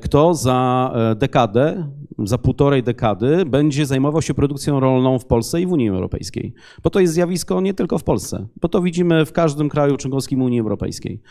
Kto 0.02 0.34
za 0.34 0.92
dekadę, 1.16 1.92
za 2.20 2.38
półtorej 2.38 2.84
dekady 2.84 3.46
będzie 3.46 3.86
zajmował 3.86 4.22
się 4.22 4.34
produkcją 4.34 4.80
rolną 4.80 5.20
w 5.20 5.26
Polsce 5.26 5.62
i 5.62 5.68
w 5.68 5.72
Unii 5.72 5.90
Europejskiej? 5.90 6.54
Bo 6.84 6.90
to 6.90 7.00
jest 7.00 7.14
zjawisko 7.14 7.62
nie 7.62 7.74
tylko 7.74 7.98
w 7.98 8.04
Polsce, 8.04 8.48
bo 8.62 8.70
to 8.70 8.82
widzimy 8.82 9.26
w 9.26 9.32
każdym 9.32 9.70
kraju 9.70 9.98
członkowskim 9.98 10.42
Unii 10.42 10.60
Europejskiej. 10.60 11.22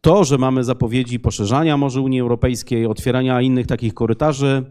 To, 0.00 0.24
że 0.24 0.38
mamy 0.38 0.64
zapowiedzi 0.64 1.20
poszerzania 1.20 1.76
może 1.76 2.00
Unii 2.00 2.20
Europejskiej, 2.20 2.86
otwierania 2.86 3.40
innych 3.40 3.66
takich 3.66 3.94
korytarzy, 3.94 4.64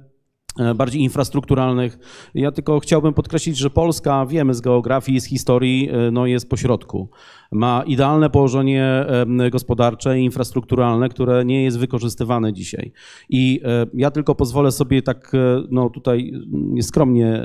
E, 0.60 0.74
bardziej 0.74 1.02
infrastrukturalnych. 1.02 1.98
Ja 2.34 2.52
tylko 2.52 2.80
chciałbym 2.80 3.14
podkreślić, 3.14 3.58
że 3.58 3.70
Polska, 3.70 4.26
wiemy 4.26 4.54
z 4.54 4.62
geografii, 4.62 5.20
z 5.20 5.26
historii, 5.26 5.90
e, 5.92 6.12
no 6.12 6.26
jest 6.26 6.50
pośrodku. 6.50 7.10
Ma 7.52 7.84
idealne 7.88 8.30
położenie 8.30 9.06
gospodarcze 9.52 10.20
i 10.20 10.24
infrastrukturalne, 10.24 11.10
które 11.10 11.46
nie 11.46 11.64
jest 11.64 11.80
wykorzystywane 11.80 12.54
dzisiaj. 12.54 12.92
I 13.30 13.62
e, 13.64 13.86
ja 13.94 14.12
tylko 14.12 14.36
pozwolę 14.36 14.72
sobie 14.72 15.02
tak 15.02 15.32
no 15.72 15.90
tutaj 15.90 16.34
nieskromnie 16.52 17.44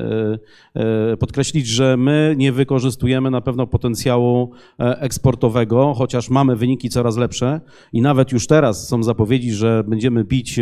podkreślić, 1.19 1.67
że 1.67 1.97
my 1.97 2.35
nie 2.39 2.53
wykorzystujemy 2.53 3.31
na 3.31 3.41
pewno 3.41 3.67
potencjału 3.67 4.53
eksportowego, 4.79 5.95
chociaż 5.95 6.31
mamy 6.31 6.57
wyniki 6.57 6.89
coraz 6.89 7.17
lepsze 7.17 7.61
i 7.93 8.03
nawet 8.03 8.33
już 8.33 8.47
teraz 8.47 8.89
są 8.89 9.03
zapowiedzi, 9.03 9.53
że 9.53 9.85
będziemy 9.89 10.25
bić 10.25 10.61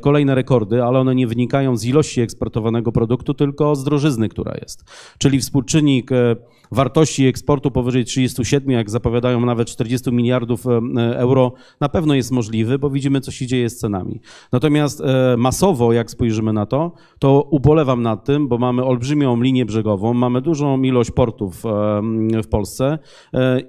kolejne 0.00 0.34
rekordy, 0.34 0.82
ale 0.82 0.98
one 0.98 1.14
nie 1.14 1.26
wynikają 1.26 1.76
z 1.76 1.84
ilości 1.84 2.20
eksportowanego 2.20 2.92
produktu, 2.92 3.34
tylko 3.34 3.76
z 3.76 3.84
drożyzny, 3.84 4.28
która 4.28 4.54
jest. 4.62 4.84
Czyli 5.18 5.38
współczynnik 5.38 6.12
e, 6.12 6.36
wartości 6.72 7.26
eksportu 7.26 7.70
powyżej 7.70 8.04
37, 8.04 8.70
jak 8.70 8.90
zapowiadają 8.90 9.40
nawet 9.40 9.68
40 9.68 10.12
miliardów 10.12 10.66
e, 10.66 10.70
euro, 11.18 11.52
na 11.80 11.88
pewno 11.88 12.14
jest 12.14 12.30
możliwy, 12.30 12.78
bo 12.78 12.90
widzimy, 12.90 13.20
co 13.20 13.30
się 13.30 13.46
dzieje 13.46 13.70
z 13.70 13.76
cenami. 13.76 14.20
Natomiast 14.52 15.00
e, 15.00 15.36
masowo, 15.36 15.92
jak 15.92 16.10
spojrzymy 16.10 16.52
na 16.52 16.66
to, 16.66 16.92
to 17.18 17.48
ubolewam 17.50 18.02
nad 18.02 18.24
tym, 18.24 18.48
bo 18.48 18.58
mamy 18.58 18.84
olbrzymią 18.84 19.42
linię 19.42 19.66
brzegową, 19.66 20.14
mamy 20.14 20.40
dużą 20.40 20.82
ilość 20.82 21.10
portów 21.10 21.62
w 22.44 22.48
Polsce 22.50 22.98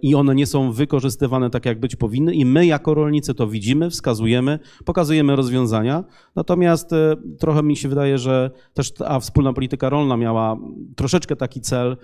i 0.01 0.15
one 0.15 0.35
nie 0.35 0.45
są 0.45 0.71
wykorzystywane 0.71 1.49
tak, 1.49 1.65
jak 1.65 1.79
być 1.79 1.95
powinny 1.95 2.33
i 2.33 2.45
my 2.45 2.65
jako 2.65 2.93
rolnicy 2.93 3.33
to 3.33 3.47
widzimy, 3.47 3.89
wskazujemy, 3.89 4.59
pokazujemy 4.85 5.35
rozwiązania, 5.35 6.03
natomiast 6.35 6.91
trochę 7.39 7.63
mi 7.63 7.75
się 7.75 7.89
wydaje, 7.89 8.17
że 8.17 8.51
też 8.73 8.93
ta 8.93 9.19
wspólna 9.19 9.53
polityka 9.53 9.89
rolna 9.89 10.17
miała 10.17 10.57
troszeczkę 10.95 11.35
taki 11.35 11.61
cel, 11.61 11.97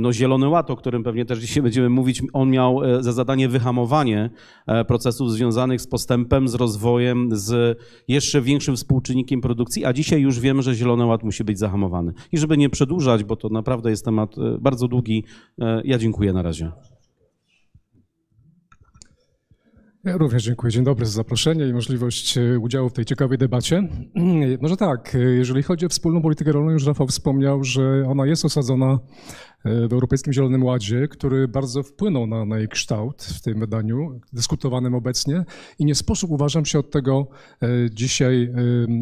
no 0.00 0.12
zielony 0.12 0.33
Zielony 0.34 0.48
Ład, 0.48 0.70
o 0.70 0.76
którym 0.76 1.02
pewnie 1.02 1.24
też 1.24 1.38
dzisiaj 1.38 1.62
będziemy 1.62 1.88
mówić, 1.88 2.22
on 2.32 2.50
miał 2.50 2.84
e, 2.84 3.02
za 3.02 3.12
zadanie 3.12 3.48
wyhamowanie 3.48 4.30
e, 4.66 4.84
procesów 4.84 5.32
związanych 5.32 5.80
z 5.80 5.86
postępem, 5.86 6.48
z 6.48 6.54
rozwojem, 6.54 7.28
z 7.32 7.78
jeszcze 8.08 8.40
większym 8.40 8.76
współczynnikiem 8.76 9.40
produkcji, 9.40 9.84
a 9.84 9.92
dzisiaj 9.92 10.20
już 10.20 10.40
wiemy, 10.40 10.62
że 10.62 10.74
Zielony 10.74 11.06
Ład 11.06 11.22
musi 11.22 11.44
być 11.44 11.58
zahamowany. 11.58 12.12
I 12.32 12.38
żeby 12.38 12.56
nie 12.56 12.70
przedłużać, 12.70 13.24
bo 13.24 13.36
to 13.36 13.48
naprawdę 13.48 13.90
jest 13.90 14.04
temat 14.04 14.38
e, 14.38 14.58
bardzo 14.60 14.88
długi, 14.88 15.24
ja 15.84 15.98
dziękuję 15.98 16.32
na 16.32 16.42
razie. 16.42 16.72
Ja 20.04 20.16
również 20.16 20.44
dziękuję. 20.44 20.72
Dzień 20.72 20.84
dobry 20.84 21.06
za 21.06 21.12
zaproszenie 21.12 21.66
i 21.66 21.72
możliwość 21.72 22.38
udziału 22.60 22.88
w 22.88 22.92
tej 22.92 23.04
ciekawej 23.04 23.38
debacie. 23.38 23.88
Może 24.62 24.76
tak, 24.76 25.16
jeżeli 25.36 25.62
chodzi 25.62 25.86
o 25.86 25.88
wspólną 25.88 26.22
politykę 26.22 26.52
rolną, 26.52 26.70
już 26.70 26.86
Rafał 26.86 27.06
wspomniał, 27.06 27.64
że 27.64 28.04
ona 28.08 28.26
jest 28.26 28.44
osadzona 28.44 28.98
w 29.64 29.92
Europejskim 29.92 30.32
Zielonym 30.32 30.64
Ładzie, 30.64 31.08
który 31.08 31.48
bardzo 31.48 31.82
wpłynął 31.82 32.26
na, 32.26 32.44
na 32.44 32.58
jej 32.58 32.68
kształt 32.68 33.22
w 33.22 33.42
tym 33.42 33.60
wydaniu, 33.60 34.20
dyskutowanym 34.32 34.94
obecnie 34.94 35.44
i 35.78 35.84
nie 35.84 35.94
sposób 35.94 36.30
uważam 36.30 36.64
się 36.64 36.78
od 36.78 36.90
tego 36.90 37.28
e, 37.62 37.68
dzisiaj 37.90 38.52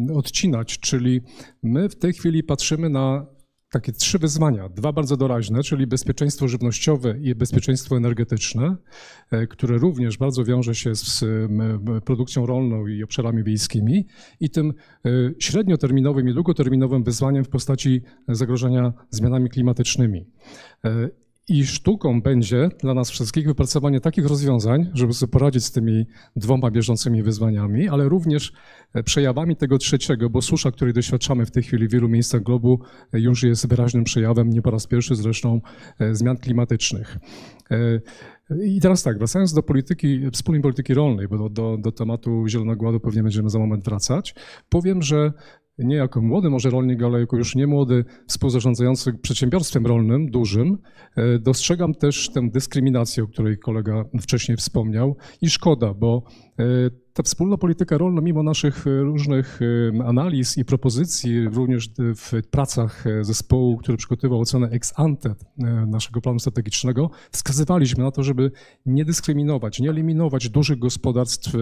e, 0.09 0.13
odcinać, 0.13 0.79
czyli 0.79 1.21
my 1.63 1.89
w 1.89 1.95
tej 1.95 2.13
chwili 2.13 2.43
patrzymy 2.43 2.89
na 2.89 3.25
takie 3.73 3.91
trzy 3.91 4.19
wyzwania, 4.19 4.69
dwa 4.69 4.91
bardzo 4.91 5.17
doraźne, 5.17 5.63
czyli 5.63 5.87
bezpieczeństwo 5.87 6.47
żywnościowe 6.47 7.15
i 7.21 7.35
bezpieczeństwo 7.35 7.97
energetyczne, 7.97 8.75
e, 9.31 9.47
które 9.47 9.77
również 9.77 10.17
bardzo 10.17 10.43
wiąże 10.43 10.75
się 10.75 10.95
z 10.95 11.25
produkcją 12.05 12.45
rolną 12.45 12.87
i 12.87 13.03
obszarami 13.03 13.43
wiejskimi 13.43 14.07
i 14.39 14.49
tym 14.49 14.73
średnioterminowym 15.39 16.29
i 16.29 16.33
długoterminowym 16.33 17.03
wyzwaniem 17.03 17.43
w 17.43 17.49
postaci 17.49 18.01
zagrożenia 18.27 18.93
zmianami 19.09 19.49
klimatycznymi. 19.49 20.25
E, 21.49 21.53
I 21.53 21.65
sztuką 21.65 22.21
będzie 22.21 22.69
dla 22.79 22.93
nas 22.93 23.09
wszystkich 23.09 23.47
wypracowanie 23.47 23.99
takich 23.99 24.25
rozwiązań, 24.25 24.91
żeby 24.93 25.13
sobie 25.13 25.31
poradzić 25.31 25.65
z 25.65 25.71
tymi 25.71 26.05
dwoma 26.35 26.71
bieżącymi 26.71 27.23
wyzwaniami, 27.23 27.89
ale 27.89 28.09
również 28.09 28.53
e, 28.93 29.03
przejawami 29.03 29.55
tego 29.55 29.77
trzeciego, 29.77 30.29
bo 30.29 30.41
susza, 30.41 30.71
której 30.71 30.93
doświadczamy 30.93 31.45
w 31.45 31.51
tej 31.51 31.63
chwili 31.63 31.87
w 31.87 31.91
wielu 31.91 32.09
miejscach 32.09 32.43
globu, 32.43 32.79
e, 33.13 33.19
już 33.19 33.43
jest 33.43 33.67
wyraźnym 33.67 34.03
przejawem, 34.03 34.49
nie 34.49 34.61
po 34.61 34.71
raz 34.71 34.87
pierwszy 34.87 35.15
zresztą, 35.15 35.61
zmian 36.11 36.37
klimatycznych. 36.37 37.17
I 38.65 38.81
teraz 38.81 39.03
tak, 39.03 39.17
wracając 39.17 39.53
do 39.53 39.63
polityki, 39.63 40.31
wspólnej 40.31 40.61
polityki 40.61 40.93
rolnej, 40.93 41.27
bo 41.27 41.37
do, 41.37 41.49
do, 41.49 41.77
do 41.77 41.91
tematu 41.91 42.47
Zielonego 42.47 42.85
Ładu 42.85 42.99
pewnie 42.99 43.23
będziemy 43.23 43.49
za 43.49 43.59
moment 43.59 43.85
wracać, 43.85 44.35
powiem, 44.69 45.01
że 45.01 45.33
nie 45.77 45.95
jako 45.95 46.21
młody 46.21 46.49
może 46.49 46.69
rolnik, 46.69 47.03
ale 47.03 47.19
jako 47.19 47.37
już 47.37 47.55
nie 47.55 47.67
młody 47.67 48.05
współzarządzający 48.27 49.13
przedsiębiorstwem 49.13 49.85
rolnym 49.85 50.31
dużym, 50.31 50.77
e, 51.15 51.39
dostrzegam 51.39 51.93
też 51.93 52.29
tę 52.29 52.49
dyskryminację, 52.49 53.23
o 53.23 53.27
której 53.27 53.57
kolega 53.57 54.05
wcześniej 54.21 54.57
wspomniał 54.57 55.15
i 55.41 55.49
szkoda, 55.49 55.93
bo 55.93 56.23
e, 56.59 56.63
ta 57.13 57.23
wspólna 57.23 57.57
polityka 57.57 57.97
rolna, 57.97 58.21
mimo 58.21 58.43
naszych 58.43 58.87
e, 58.87 59.01
różnych 59.01 59.59
analiz 60.05 60.57
i 60.57 60.65
propozycji, 60.65 61.49
również 61.49 61.89
w 61.97 62.41
pracach 62.51 63.03
zespołu, 63.21 63.77
który 63.77 63.97
przygotowywał 63.97 64.41
ocenę 64.41 64.69
ex 64.69 64.93
ante 64.95 65.35
naszego 65.87 66.21
planu 66.21 66.39
strategicznego, 66.39 67.09
wskazywaliśmy 67.31 68.03
na 68.03 68.11
to, 68.11 68.23
żeby 68.23 68.51
nie 68.85 69.05
dyskryminować, 69.05 69.79
nie 69.79 69.89
eliminować 69.89 70.49
dużych 70.49 70.79
gospodarstw, 70.79 71.53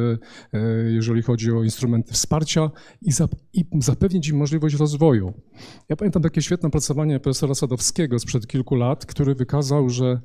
jeżeli 0.87 1.21
chodzi 1.21 1.51
o 1.51 1.63
instrumenty 1.63 2.13
wsparcia 2.13 2.71
i, 3.01 3.11
zapewnić 3.79 4.29
im 4.29 4.37
możliwość 4.37 4.75
rozwoju. 4.75 5.33
Ja 5.89 5.95
pamiętam 5.95 6.21
takie 6.21 6.41
świetne 6.41 6.67
opracowanie 6.67 7.19
profesora 7.19 7.55
Sadowskiego 7.55 8.19
sprzed 8.19 8.47
kilku 8.47 8.75
lat, 8.75 9.05
który 9.05 9.35
wykazał, 9.35 9.89
że, 9.89 10.05
e, 10.05 10.21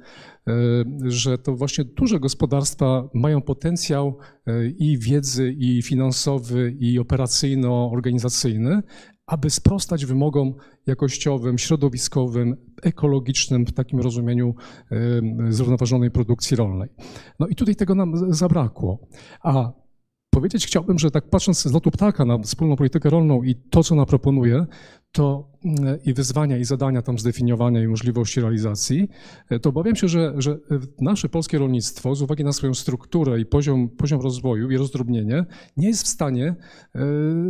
że 1.04 1.38
to 1.38 1.56
właśnie 1.56 1.84
duże 1.84 2.20
gospodarstwa 2.20 3.08
mają 3.14 3.42
potencjał 3.42 4.18
e, 4.46 4.66
i 4.66 4.98
wiedzy, 4.98 5.52
i 5.58 5.82
finansowy, 5.82 6.76
i 6.80 6.98
operacyjno-organizacyjny, 6.98 8.82
aby 9.26 9.50
sprostać 9.50 10.06
wymogom 10.06 10.54
jakościowym, 10.86 11.58
środowiskowym, 11.58 12.56
ekologicznym 12.82 13.66
w 13.66 13.72
takim 13.72 14.00
rozumieniu 14.00 14.54
e, 14.90 15.52
zrównoważonej 15.52 16.10
produkcji 16.10 16.56
rolnej. 16.56 16.88
No 17.40 17.46
i 17.46 17.54
tutaj 17.54 17.76
tego 17.76 17.94
nam 17.94 18.34
zabrakło. 18.34 19.08
A 19.42 19.72
powiedzieć 20.30 20.66
chciałbym, 20.66 20.98
że 20.98 21.10
tak 21.10 21.30
patrząc 21.30 21.62
z 21.62 21.72
lotu 21.72 21.90
ptaka 21.90 22.24
na 22.24 22.38
wspólną 22.38 22.76
politykę 22.76 23.10
rolną 23.10 23.42
i 23.42 23.54
to, 23.54 23.82
co 23.82 23.94
ona 23.94 24.06
proponuje, 24.06 24.66
to 25.16 25.50
mm, 25.64 25.98
i 26.04 26.14
wyzwania, 26.14 26.56
i 26.56 26.64
zadania 26.64 27.02
tam 27.02 27.18
zdefiniowania, 27.18 27.82
i 27.82 27.88
możliwości 27.88 28.40
realizacji, 28.40 29.08
e, 29.50 29.58
to 29.58 29.70
obawiam 29.70 29.96
się, 29.96 30.08
że, 30.08 30.34
że 30.38 30.58
nasze 31.00 31.28
polskie 31.28 31.58
rolnictwo 31.58 32.14
z 32.14 32.22
uwagi 32.22 32.44
na 32.44 32.52
swoją 32.52 32.74
strukturę 32.74 33.40
i 33.40 33.46
poziom, 33.46 33.88
poziom 33.88 34.20
rozwoju 34.20 34.70
i 34.70 34.76
rozdrobnienie 34.76 35.44
nie 35.76 35.88
jest 35.88 36.02
w 36.02 36.08
stanie 36.08 36.46
e, 36.46 37.00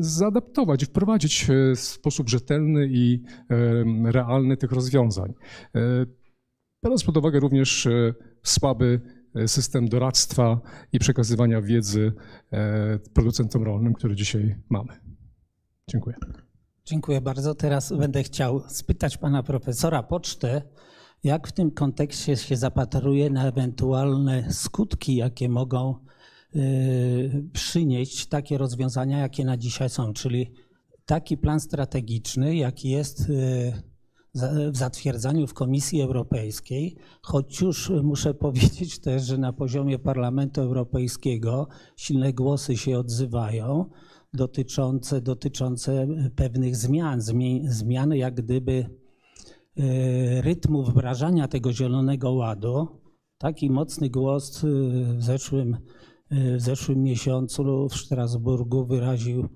zaadaptować, 0.01 0.85
wprowadzić 0.85 1.51
e, 1.51 1.75
w 1.77 1.81
sposób 1.81 2.29
rzetelny 2.29 2.89
i 2.91 3.23
realny 4.05 4.57
tych 4.57 4.73
rozwiązań. 4.73 5.33
Biorąc 6.85 7.05
pod 7.05 7.17
uwagę 7.17 7.41
również 7.41 7.89
słaby 8.43 9.01
system 9.47 9.89
doradztwa 9.89 10.61
i 10.93 10.99
przekazywania 10.99 11.63
wiedzy 11.63 12.13
producentom 13.15 13.63
rolnym, 13.63 13.93
który 13.95 14.17
dzisiaj 14.17 14.57
mamy. 14.71 14.93
Dziękuję. 15.91 16.17
Dziękuję 16.88 17.21
bardzo. 17.21 17.55
Teraz 17.55 17.93
będę 17.93 18.23
chciał 18.23 18.62
spytać 18.69 19.16
pana 19.16 19.43
profesora 19.43 20.02
Pocztę, 20.02 20.62
jak 21.25 21.49
w 21.49 21.52
tym 21.52 21.71
kontekście 21.71 22.37
się 22.37 22.57
zapatruje 22.57 23.31
na 23.31 23.49
ewentualne 23.49 24.52
skutki, 24.52 25.16
jakie 25.16 25.49
mogą 25.49 25.95
y, 26.57 27.45
przynieść 27.52 28.26
takie 28.26 28.59
rozwiązania, 28.59 29.19
jakie 29.19 29.45
na 29.45 29.57
dzisiaj 29.57 29.90
są, 29.90 30.12
czyli 30.12 30.52
taki 31.07 31.37
plan 31.37 31.61
strategiczny, 31.61 32.57
jaki 32.57 32.90
jest 32.90 33.21
y, 33.21 33.73
w 34.73 34.76
zatwierdzaniu 34.76 35.47
w 35.47 35.55
Komisji 35.55 36.02
Europejskiej, 36.02 36.97
choć 37.23 37.61
już 37.61 37.90
muszę 38.02 38.35
powiedzieć 38.47 38.99
też, 38.99 39.23
że 39.23 39.38
na 39.38 39.52
poziomie 39.52 39.99
Parlamentu 39.99 40.61
Europejskiego 40.61 41.69
silne 41.97 42.33
głosy 42.33 42.76
się 42.76 42.99
odzywają 42.99 43.90
dotyczące, 44.37 45.21
dotyczące 45.21 46.06
pewnych 46.37 46.76
zmian, 46.76 47.21
zmian 47.69 48.15
jak 48.15 48.34
gdyby 48.34 48.87
e, 49.78 50.43
rytmu 50.43 50.82
wdrażania 50.82 51.49
tego 51.49 51.73
Zielonego 51.73 52.32
Ładu. 52.32 52.89
Taki 53.39 53.71
mocny 53.71 54.11
głos 54.11 54.65
e, 54.65 54.69
w 55.15 55.23
zeszłym, 55.23 55.76
e, 56.30 56.56
w 56.56 56.61
zeszłym 56.61 57.02
miesiącu 57.02 57.89
w 57.89 57.97
Strasburgu 57.97 58.87
wyraził 58.87 59.49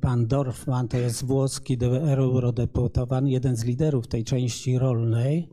pan 0.00 0.26
Dorfman, 0.26 0.88
to 0.88 0.96
jest 0.96 1.24
włoski 1.24 1.78
eurodeputowany, 1.82 3.30
jeden 3.30 3.56
z 3.56 3.64
liderów 3.64 4.06
tej 4.06 4.24
części 4.24 4.78
rolnej, 4.78 5.48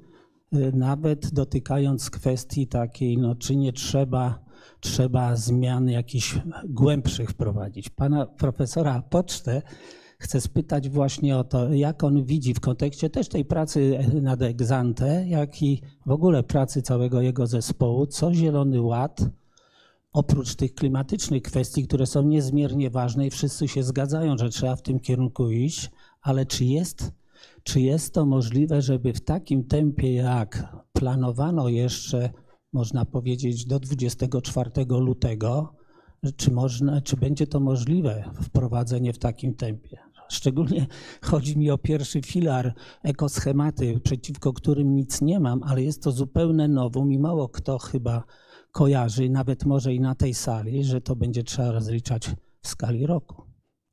nawet 0.74 1.34
dotykając 1.34 2.10
kwestii 2.10 2.68
takiej, 2.68 3.18
no, 3.18 3.36
czy 3.36 3.56
nie 3.56 3.74
trzeba 3.74 4.46
trzeba 4.82 5.36
zmian 5.36 5.90
jakichś 5.90 6.40
głębszych 6.70 7.30
wprowadzić. 7.30 7.90
Pana 7.90 8.26
profesora 8.26 9.02
Pocztę 9.10 9.62
chcę 10.18 10.42
spytać 10.42 10.90
właśnie 10.90 11.38
o 11.38 11.44
to, 11.44 11.74
jak 11.74 12.04
on 12.04 12.24
widzi 12.24 12.54
w 12.54 12.60
kontekście 12.60 13.10
też 13.10 13.30
tej 13.30 13.46
pracy 13.46 14.00
nad 14.22 14.42
egzante, 14.42 15.26
jak 15.28 15.64
i 15.64 15.82
w 16.06 16.12
ogóle 16.12 16.44
pracy 16.44 16.82
całego 16.82 17.22
jego 17.22 17.48
zespołu, 17.48 18.08
co 18.08 18.34
Zielony 18.34 18.82
Ład, 18.82 19.22
oprócz 20.14 20.56
tych 20.56 20.74
klimatycznych 20.74 21.42
kwestii, 21.42 21.88
które 21.88 22.06
są 22.06 22.24
niezmiernie 22.24 22.90
ważne 22.90 23.28
i 23.28 23.30
wszyscy 23.30 23.68
się 23.68 23.84
zgadzają, 23.84 24.38
że 24.38 24.50
trzeba 24.50 24.76
w 24.76 24.82
tym 24.82 25.00
kierunku 25.00 25.50
iść, 25.50 25.92
ale 26.22 26.46
czy 26.46 26.66
jest, 26.66 27.12
czy 27.64 27.82
jest 27.82 28.14
to 28.14 28.26
możliwe, 28.26 28.82
żeby 28.82 29.14
w 29.14 29.22
takim 29.22 29.64
tempie, 29.64 30.14
jak 30.14 30.78
planowano 30.94 31.70
jeszcze 31.70 32.30
można 32.74 33.06
powiedzieć, 33.06 33.66
do 33.66 33.80
24 33.80 34.72
lutego, 34.90 35.76
czy, 36.36 36.52
można, 36.52 37.02
czy 37.02 37.18
będzie 37.18 37.48
to 37.48 37.60
możliwe 37.60 38.32
wprowadzenie 38.42 39.14
w 39.14 39.18
takim 39.18 39.56
tempie. 39.56 39.98
Szczególnie 40.30 40.88
chodzi 41.22 41.58
mi 41.58 41.72
o 41.72 41.78
pierwszy 41.78 42.22
filar, 42.22 42.74
ekoschematy, 43.04 44.00
przeciwko 44.00 44.54
którym 44.54 44.96
nic 44.96 45.22
nie 45.22 45.40
mam, 45.40 45.64
ale 45.64 45.84
jest 45.84 46.04
to 46.04 46.12
zupełne 46.12 46.68
nowum 46.68 47.12
i 47.12 47.20
mało 47.20 47.50
kto 47.50 47.78
chyba 47.78 48.24
kojarzy, 48.72 49.30
nawet 49.30 49.66
może 49.66 49.94
i 49.94 50.00
na 50.00 50.16
tej 50.16 50.34
sali, 50.34 50.84
że 50.84 51.02
to 51.02 51.16
będzie 51.16 51.44
trzeba 51.44 51.72
rozliczać 51.72 52.36
w 52.62 52.68
skali 52.68 53.06
roku. 53.06 53.44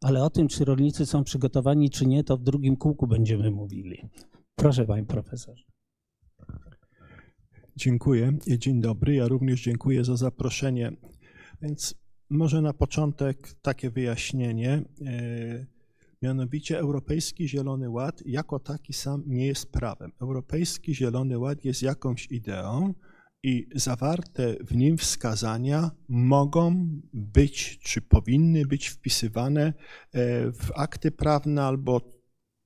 Ale 0.04 0.24
o 0.24 0.30
tym, 0.30 0.48
czy 0.48 0.64
rolnicy 0.64 1.06
są 1.06 1.24
przygotowani, 1.24 1.90
czy 1.90 2.06
nie, 2.06 2.24
to 2.24 2.36
w 2.36 2.42
drugim 2.42 2.76
kółku 2.76 3.06
będziemy 3.06 3.50
mówili. 3.50 4.08
Proszę, 4.54 4.84
panie 4.84 5.06
profesorze. 5.06 5.64
Dziękuję. 7.78 8.32
Dzień 8.58 8.80
dobry. 8.80 9.14
Ja 9.14 9.28
również 9.28 9.62
dziękuję 9.62 10.04
za 10.04 10.16
zaproszenie. 10.16 10.92
Więc 11.62 11.94
może 12.30 12.62
na 12.62 12.72
początek 12.72 13.54
takie 13.62 13.90
wyjaśnienie. 13.90 14.82
E, 15.06 15.66
mianowicie 16.22 16.78
Europejski 16.78 17.48
Zielony 17.48 17.90
Ład 17.90 18.22
jako 18.26 18.58
taki 18.58 18.92
sam 18.92 19.22
nie 19.26 19.46
jest 19.46 19.72
prawem. 19.72 20.12
Europejski 20.20 20.94
Zielony 20.94 21.38
Ład 21.38 21.64
jest 21.64 21.82
jakąś 21.82 22.26
ideą 22.30 22.94
i 23.42 23.68
zawarte 23.74 24.56
w 24.60 24.76
nim 24.76 24.96
wskazania 24.96 25.90
mogą 26.08 26.88
być 27.12 27.78
czy 27.78 28.00
powinny 28.00 28.66
być 28.66 28.88
wpisywane 28.88 29.66
e, 29.66 29.72
w 30.52 30.70
akty 30.74 31.10
prawne 31.10 31.64
albo 31.64 32.17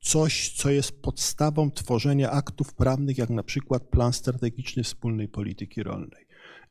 coś, 0.02 0.52
co 0.56 0.70
jest 0.70 1.02
podstawą 1.02 1.70
tworzenia 1.70 2.30
aktów 2.30 2.74
prawnych, 2.74 3.18
jak 3.18 3.30
na 3.30 3.42
przykład 3.42 3.82
plan 3.82 4.12
strategiczny 4.12 4.82
wspólnej 4.82 5.28
polityki 5.28 5.82
rolnej. 5.82 6.26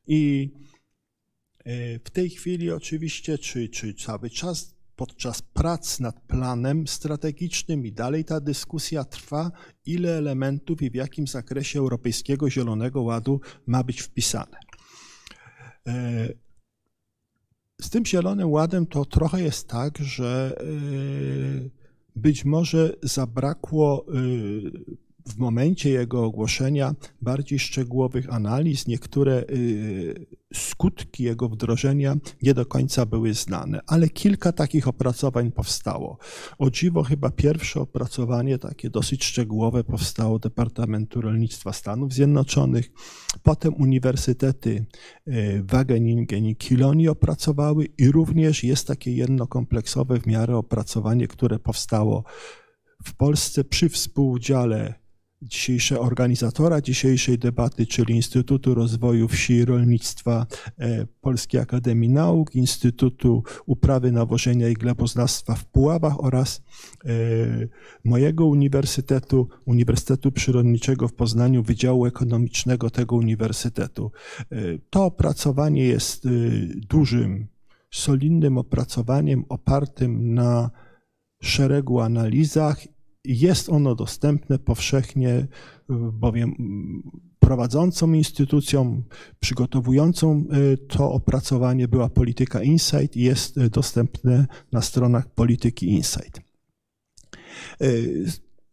I 0.08 0.52
e, 1.66 2.00
w 2.00 2.10
tej 2.10 2.30
chwili 2.30 2.72
oczywiście, 2.72 3.38
czy, 3.38 3.70
czy 3.70 3.94
cały 3.94 4.30
czas 4.30 4.76
podczas 4.96 5.42
prac 5.42 6.00
nad 6.00 6.20
planem 6.20 6.88
strategicznym 6.88 7.86
i 7.86 7.92
dalej 7.92 8.26
ta 8.26 8.40
dyskusja 8.40 9.04
trwa, 9.04 9.52
ile 9.86 10.18
elementów 10.18 10.82
i 10.82 10.92
w 10.92 10.96
jakim 10.96 11.28
zakresie 11.28 11.80
Europejskiego 11.80 12.50
Zielonego 12.50 13.02
Ładu 13.02 13.42
ma 13.68 13.84
być 13.84 14.02
wpisane. 14.02 14.58
E, 15.88 16.28
z 17.82 17.90
tym 17.90 18.06
Zielonym 18.06 18.52
Ładem 18.52 18.86
to 18.86 19.06
trochę 19.06 19.42
jest 19.42 19.68
tak, 19.68 19.98
że 19.98 20.58
e, 20.60 21.81
być 22.22 22.46
może 22.46 22.96
zabrakło 23.04 24.06
y, 24.16 25.11
w 25.28 25.38
momencie 25.38 25.90
jego 25.90 26.24
ogłoszenia 26.24 26.96
bardziej 27.22 27.60
szczegółowych 27.60 28.34
analiz. 28.34 28.88
Niektóre 28.88 29.44
y, 29.50 30.26
skutki 30.54 31.24
jego 31.24 31.50
wdrożenia 31.50 32.16
nie 32.42 32.54
do 32.54 32.66
końca 32.66 33.06
były 33.06 33.34
znane, 33.34 33.80
ale 33.88 34.10
kilka 34.10 34.52
takich 34.52 34.88
opracowań 34.88 35.52
powstało. 35.52 36.18
O 36.58 36.70
dziwo 36.70 37.04
chyba 37.04 37.30
pierwsze 37.30 37.82
opracowanie 37.82 38.58
takie 38.58 38.90
dosyć 38.90 39.24
szczegółowe 39.24 39.84
powstało 39.84 40.40
Departamentu 40.40 41.22
Rolnictwa 41.22 41.74
Stanów 41.74 42.14
Zjednoczonych. 42.14 42.92
Potem 43.44 43.74
uniwersytety 43.74 44.86
y, 45.28 45.64
Wageningen 45.64 46.46
i 46.46 46.56
Kiloni 46.56 47.08
opracowały 47.08 47.86
i 47.98 48.12
również 48.12 48.64
jest 48.64 48.88
takie 48.88 49.16
jedno 49.16 49.48
kompleksowe 49.48 50.20
w 50.20 50.28
miarę 50.28 50.58
opracowanie, 50.58 51.28
które 51.28 51.60
powstało 51.60 52.24
w 53.06 53.16
Polsce 53.16 53.64
przy 53.64 53.90
współudziale 53.90 55.01
dzisiejsze 55.42 56.00
organizatora 56.00 56.82
dzisiejszej 56.82 57.38
debaty, 57.40 57.86
czyli 57.86 58.16
Instytutu 58.16 58.74
Rozwoju 58.76 59.28
Wsi 59.28 59.54
i 59.54 59.66
Rolnictwa 59.66 60.46
e, 60.80 61.06
Polskiej 61.22 61.62
Akademii 61.62 62.10
Nauk, 62.10 62.56
Instytutu 62.56 63.44
Uprawy 63.66 64.12
Nawożenia 64.12 64.70
i 64.70 64.74
Gleboznawstwa 64.74 65.56
w 65.56 65.66
Puławach 65.66 66.24
oraz 66.24 66.62
e, 67.06 67.10
mojego 68.04 68.46
uniwersytetu, 68.46 69.48
Uniwersytetu 69.66 70.32
Przyrodniczego 70.32 71.08
w 71.08 71.14
Poznaniu, 71.14 71.64
Wydziału 71.64 72.06
Ekonomicznego 72.06 72.90
tego 72.90 73.16
uniwersytetu. 73.16 74.12
E, 74.40 74.56
to 74.90 75.06
opracowanie 75.06 75.86
jest 75.86 76.28
dużym, 76.90 77.48
solidnym 77.92 78.58
opracowaniem 78.58 79.46
opartym 79.50 80.34
na 80.34 80.70
szeregu 81.42 82.00
analizach 82.00 82.88
jest 83.26 83.70
ono 83.70 83.96
dostępne 83.96 84.60
powszechnie, 84.60 85.48
bowiem 86.14 86.56
prowadzącą 87.40 88.14
instytucją 88.14 89.04
przygotowującą 89.40 90.46
y, 90.74 90.78
to 90.78 91.12
opracowanie 91.12 91.88
była 91.88 92.10
Polityka 92.10 92.64
Insight 92.64 93.18
i 93.18 93.22
jest 93.22 93.68
dostępne 93.68 94.48
na 94.72 94.82
stronach 94.82 95.30
Polityki 95.30 95.88
Insight. 95.88 96.42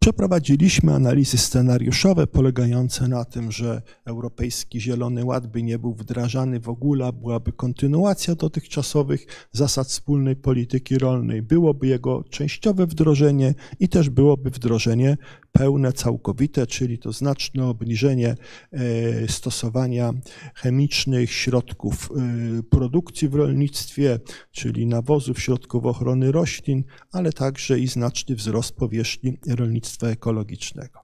Przeprowadziliśmy 0.08 0.94
analizy 0.94 1.38
scenariuszowe 1.38 2.26
polegające 2.26 3.08
na 3.08 3.24
tym, 3.24 3.52
że 3.52 3.82
Europejski 4.04 4.80
Zielony 4.80 5.24
Ład 5.24 5.46
by 5.46 5.62
nie 5.62 5.78
był 5.78 5.94
wdrażany 5.94 6.60
w 6.60 6.68
ogóle, 6.68 7.12
byłaby 7.12 7.52
kontynuacja 7.52 8.34
dotychczasowych 8.34 9.26
zasad 9.52 9.88
wspólnej 9.88 10.36
polityki 10.36 10.98
rolnej, 10.98 11.42
byłoby 11.42 11.86
jego 11.86 12.24
częściowe 12.24 12.86
wdrożenie 12.86 13.54
i 13.80 13.88
też 13.88 14.10
byłoby 14.10 14.50
wdrożenie 14.50 15.16
pełne, 15.52 15.92
całkowite, 15.92 16.66
czyli 16.66 16.98
to 16.98 17.12
znaczne 17.12 17.66
obniżenie 17.66 18.34
e, 18.72 19.28
stosowania 19.28 20.12
chemicznych 20.54 21.32
środków 21.32 22.10
e, 22.10 22.62
produkcji 22.62 23.28
w 23.28 23.34
rolnictwie, 23.34 24.20
czyli 24.50 24.86
nawozów, 24.86 25.40
środków 25.42 25.86
ochrony 25.86 26.32
roślin, 26.32 26.84
ale 27.12 27.32
także 27.32 27.78
i 27.78 27.86
znaczny 27.86 28.34
wzrost 28.34 28.76
powierzchni 28.76 29.38
rolnictwa 29.48 29.97
ekologicznego. 30.06 31.00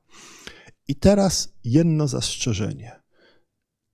I 0.88 0.96
teraz 0.96 1.54
jedno 1.64 2.08
zastrzeżenie. 2.08 2.92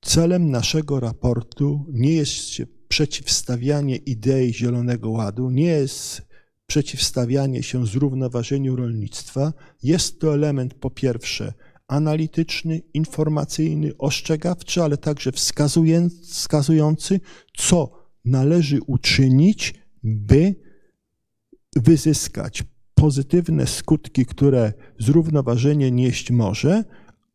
Celem 0.04 0.50
naszego 0.50 1.00
raportu 1.00 1.86
nie 1.92 2.12
jest 2.12 2.62
przeciwstawianie 2.88 3.96
idei 3.96 4.54
Zielonego 4.54 5.10
Ładu, 5.10 5.50
nie 5.50 5.66
jest 5.66 6.22
przeciwstawianie 6.66 7.62
się 7.62 7.86
zrównoważeniu 7.86 8.76
rolnictwa. 8.76 9.52
Jest 9.82 10.20
to 10.20 10.34
element 10.34 10.74
po 10.74 10.90
pierwsze 10.90 11.52
analityczny, 11.88 12.82
informacyjny, 12.94 13.92
ostrzegawczy, 13.98 14.82
ale 14.82 14.96
także 14.96 15.32
wskazujący, 16.22 17.20
co 17.56 17.90
należy 18.24 18.78
uczynić, 18.86 19.74
by 20.02 20.54
wyzyskać 21.76 22.64
pozytywne 23.00 23.66
skutki, 23.66 24.26
które 24.26 24.72
zrównoważenie 24.98 25.90
nieść 25.90 26.30
może, 26.30 26.84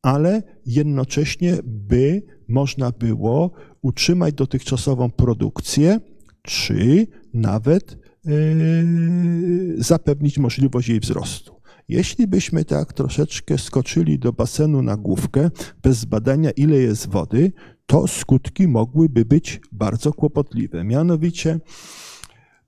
ale 0.02 0.44
jednocześnie, 0.66 1.58
by 1.64 2.24
można 2.48 2.92
było 2.92 3.52
utrzymać 3.82 4.34
dotychczasową 4.34 5.12
produkcję, 5.12 6.00
czy 6.42 7.08
nawet 7.34 8.06
Yy, 8.26 9.84
zapewnić 9.84 10.38
możliwość 10.38 10.90
jej 10.90 11.00
wzrostu. 11.00 11.56
Jeśli 11.90 12.28
byśmy 12.28 12.66
tak 12.66 12.94
troszeczkę 12.94 13.58
skoczyli 13.58 14.20
do 14.20 14.34
basenu 14.34 14.82
na 14.82 14.98
główkę, 14.98 15.52
bez 15.84 16.06
badania 16.06 16.52
ile 16.52 16.78
jest 16.78 17.10
wody, 17.10 17.52
to 17.86 18.08
skutki 18.08 18.68
mogłyby 18.68 19.26
być 19.26 19.62
bardzo 19.72 20.14
kłopotliwe. 20.14 20.84
Mianowicie 20.84 21.60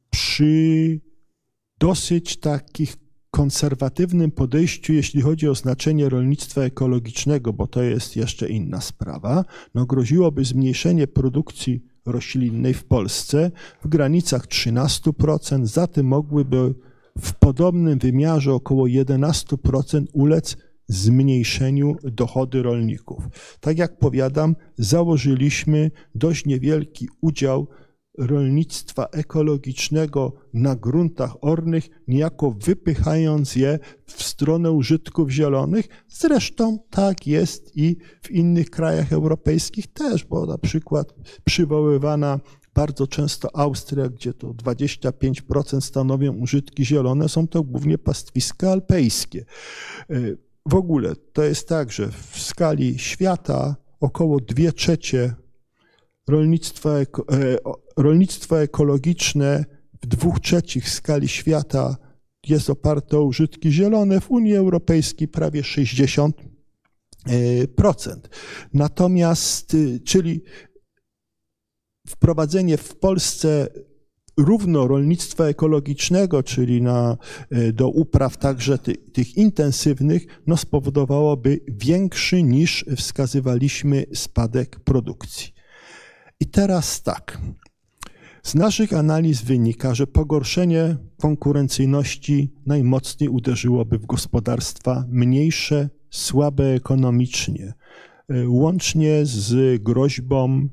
przy 0.10 1.00
dosyć 1.80 2.38
takich 2.38 2.98
konserwatywnym 3.32 4.32
podejściu, 4.32 4.94
jeśli 4.94 5.22
chodzi 5.22 5.50
o 5.50 5.56
znaczenie 5.56 6.10
rolnictwa 6.10 6.62
ekologicznego, 6.62 7.54
bo 7.54 7.68
to 7.68 7.84
jest 7.84 8.16
jeszcze 8.16 8.50
inna 8.50 8.82
sprawa, 8.82 9.46
no 9.76 9.86
groziłoby 9.86 10.46
zmniejszenie 10.46 11.08
produkcji 11.08 11.84
roślinnej 12.06 12.74
w 12.74 12.84
Polsce 12.84 13.52
w 13.84 13.88
granicach 13.88 14.48
13%, 14.48 15.66
za 15.66 15.88
tym 15.88 16.06
mogłyby 16.06 16.76
w 17.20 17.34
podobnym 17.34 18.00
wymiarze 18.00 18.54
około 18.54 18.86
11% 18.86 20.06
ulec 20.14 20.58
zmniejszeniu 20.88 21.96
dochody 22.04 22.64
rolników. 22.64 23.24
Tak 23.60 23.78
jak 23.78 24.00
powiadam, 24.00 24.56
założyliśmy 24.78 25.92
dość 26.16 26.46
niewielki 26.46 27.10
udział 27.22 27.68
rolnictwa 28.18 29.06
ekologicznego 29.06 30.34
na 30.54 30.76
gruntach 30.76 31.32
ornych, 31.42 31.90
niejako 32.08 32.52
wypychając 32.52 33.56
je 33.56 33.80
w 34.06 34.24
stronę 34.24 34.72
użytków 34.72 35.30
zielonych. 35.30 35.88
Zresztą 36.08 36.80
tak 36.90 37.28
jest 37.28 37.78
i 37.78 37.98
w 38.22 38.32
innych 38.32 38.70
krajach 38.70 39.14
europejskich 39.14 39.88
też, 39.88 40.26
bo 40.26 40.46
na 40.46 40.58
przykład 40.58 41.14
przywoływana 41.44 42.40
bardzo 42.74 43.08
często 43.08 43.56
Austria, 43.56 44.10
gdzie 44.10 44.34
to 44.34 44.48
25% 44.48 45.82
stanowią 45.82 46.34
użytki 46.34 46.86
zielone, 46.86 47.30
są 47.30 47.48
to 47.48 47.64
głównie 47.64 47.98
pastwiska 47.98 48.72
alpejskie. 48.72 49.46
W 50.66 50.76
ogóle 50.76 51.16
to 51.34 51.44
jest 51.44 51.68
tak, 51.68 51.92
że 51.92 52.12
w 52.12 52.40
skali 52.40 53.00
świata 53.00 53.76
około 54.00 54.40
2 54.40 54.72
trzecie 54.72 55.34
rolnictwa, 56.28 56.90
e, 56.90 57.06
rolnictwo 57.98 58.62
ekologiczne 58.62 59.66
w 60.02 60.08
dwóch 60.08 60.40
trzecich 60.40 60.90
skali 60.90 61.28
świata 61.28 61.98
jest 62.48 62.70
oparte 62.70 63.18
o 63.18 63.24
użytki 63.24 63.72
zielone, 63.72 64.22
w 64.22 64.32
Unii 64.32 64.56
Europejskiej 64.56 65.28
prawie 65.28 65.62
60%. 65.62 66.32
Natomiast, 68.74 69.74
y, 69.74 70.00
czyli 70.00 70.44
wprowadzenie 72.08 72.78
w 72.78 72.96
Polsce 72.96 73.68
równo 74.38 74.88
rolnictwa 74.88 75.46
ekologicznego, 75.46 76.44
czyli 76.44 76.82
na, 76.82 77.18
y, 77.58 77.74
do 77.74 77.90
upraw 77.90 78.38
także 78.38 78.78
ty, 78.78 78.96
tych 78.96 79.38
intensywnych, 79.38 80.26
no 80.48 80.58
spowodowałoby 80.58 81.60
większy 81.68 82.44
niż 82.44 82.86
wskazywaliśmy 82.98 84.06
spadek 84.14 84.80
produkcji. 84.80 85.54
I 86.40 86.46
teraz 86.46 87.04
tak. 87.04 87.42
Z 88.48 88.56
naszych 88.56 88.94
analiz 88.94 89.42
wynika, 89.42 89.96
że 89.96 90.08
pogorszenie 90.08 90.98
konkurencyjności 91.18 92.52
najmocniej 92.66 93.30
uderzyłoby 93.30 93.98
w 93.98 94.06
gospodarstwa 94.06 95.06
mniejsze, 95.10 95.90
słabe 96.10 96.74
ekonomicznie, 96.74 97.74
łącznie 98.48 99.26
z 99.26 99.82
groźbą 99.84 100.70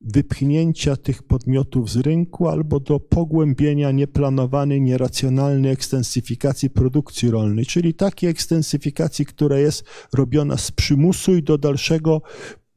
wypchnięcia 0.00 0.96
tych 0.96 1.22
podmiotów 1.22 1.90
z 1.90 1.96
rynku 1.96 2.48
albo 2.48 2.80
do 2.80 3.00
pogłębienia 3.00 3.90
nieplanowanej, 3.90 4.82
nieracjonalnej 4.82 5.72
ekstensyfikacji 5.72 6.70
produkcji 6.70 7.30
rolnej, 7.30 7.66
czyli 7.66 7.94
takiej 7.94 8.30
ekstensyfikacji, 8.30 9.26
która 9.26 9.58
jest 9.58 9.84
robiona 10.12 10.56
z 10.56 10.70
przymusu 10.70 11.36
i 11.36 11.42
do 11.42 11.58
dalszego 11.58 12.22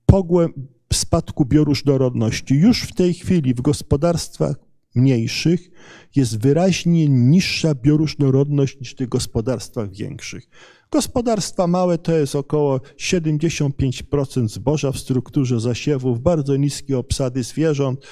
pogłębienia 0.06 0.75
spadku 0.94 1.46
bioróżnorodności. 1.46 2.56
Już 2.56 2.82
w 2.82 2.94
tej 2.94 3.14
chwili 3.14 3.54
w 3.54 3.62
gospodarstwach 3.62 4.56
mniejszych 4.96 5.70
jest 6.16 6.40
wyraźnie 6.40 7.10
niższa 7.10 7.76
bioróżnorodność 7.76 8.80
niż 8.80 8.92
w 8.92 8.96
tych 8.96 9.10
gospodarstwach 9.10 9.92
większych. 9.92 10.48
Gospodarstwa 10.92 11.68
małe 11.68 11.98
to 11.98 12.12
jest 12.12 12.36
około 12.36 12.78
75% 12.98 14.48
zboża 14.48 14.92
w 14.92 15.00
strukturze 15.00 15.60
zasiewów, 15.60 16.22
bardzo 16.22 16.56
niskie 16.56 16.98
obsady 16.98 17.44
zwierząt. 17.44 18.06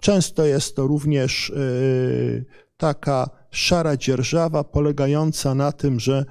Często 0.00 0.44
jest 0.44 0.76
to 0.76 0.86
również 0.86 1.52
yy, 1.56 2.44
taka 2.76 3.30
szara 3.50 3.96
dzierżawa 3.96 4.64
polegająca 4.64 5.54
na 5.54 5.72
tym, 5.72 6.00
że 6.00 6.24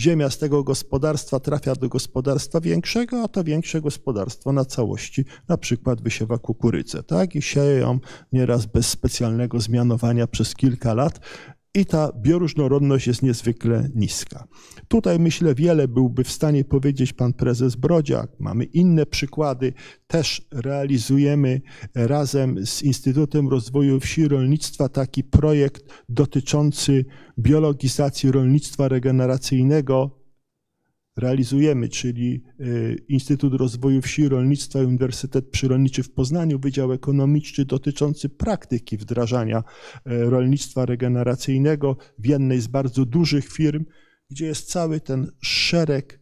ziemia 0.00 0.30
z 0.30 0.38
tego 0.38 0.64
gospodarstwa 0.64 1.40
trafia 1.40 1.74
do 1.74 1.88
gospodarstwa 1.88 2.60
większego, 2.60 3.22
a 3.22 3.28
to 3.28 3.44
większe 3.44 3.80
gospodarstwo 3.80 4.52
na 4.52 4.64
całości 4.64 5.24
na 5.48 5.56
przykład 5.56 6.02
wysiewa 6.02 6.38
kukurydzę, 6.38 7.02
tak? 7.02 7.34
I 7.34 7.42
sieje 7.42 7.78
ją 7.78 7.98
nieraz 8.32 8.66
bez 8.66 8.88
specjalnego 8.88 9.60
zmianowania 9.60 10.26
przez 10.26 10.54
kilka 10.54 10.94
lat 10.94 11.20
i 11.76 11.86
ta 11.86 12.12
bioróżnorodność 12.22 13.06
jest 13.06 13.22
niezwykle 13.22 13.88
niska. 13.94 14.46
Tutaj 14.88 15.18
myślę 15.18 15.54
wiele 15.54 15.88
byłby 15.88 16.24
w 16.24 16.30
stanie 16.30 16.64
powiedzieć 16.64 17.12
pan 17.12 17.32
prezes 17.32 17.76
Brodziak. 17.76 18.30
Mamy 18.38 18.64
inne 18.64 19.06
przykłady. 19.06 19.72
Też 20.06 20.48
realizujemy 20.52 21.60
razem 21.94 22.66
z 22.66 22.82
Instytutem 22.82 23.48
Rozwoju 23.48 24.00
Wsi 24.00 24.20
i 24.20 24.28
Rolnictwa 24.28 24.88
taki 24.88 25.24
projekt 25.24 25.84
dotyczący 26.08 27.04
biologizacji 27.38 28.30
rolnictwa 28.30 28.88
regeneracyjnego 28.88 30.15
realizujemy, 31.16 31.88
czyli 31.88 32.44
y, 32.60 33.04
Instytut 33.08 33.54
Rozwoju 33.54 34.02
Wsi 34.02 34.22
i 34.22 34.28
Rolnictwa 34.28 34.82
i 34.82 34.84
Uniwersytet 34.84 35.50
Przyrolniczy 35.50 36.02
w 36.02 36.12
Poznaniu, 36.12 36.58
Wydział 36.58 36.92
Ekonomiczny 36.92 37.64
dotyczący 37.64 38.28
praktyki 38.28 38.96
wdrażania 38.96 39.58
y, 39.58 39.62
rolnictwa 40.30 40.86
regeneracyjnego 40.86 41.96
w 42.18 42.26
jednej 42.26 42.60
z 42.60 42.66
bardzo 42.66 43.04
dużych 43.04 43.48
firm, 43.48 43.84
gdzie 44.30 44.46
jest 44.46 44.70
cały 44.70 45.00
ten 45.00 45.32
szereg 45.42 46.20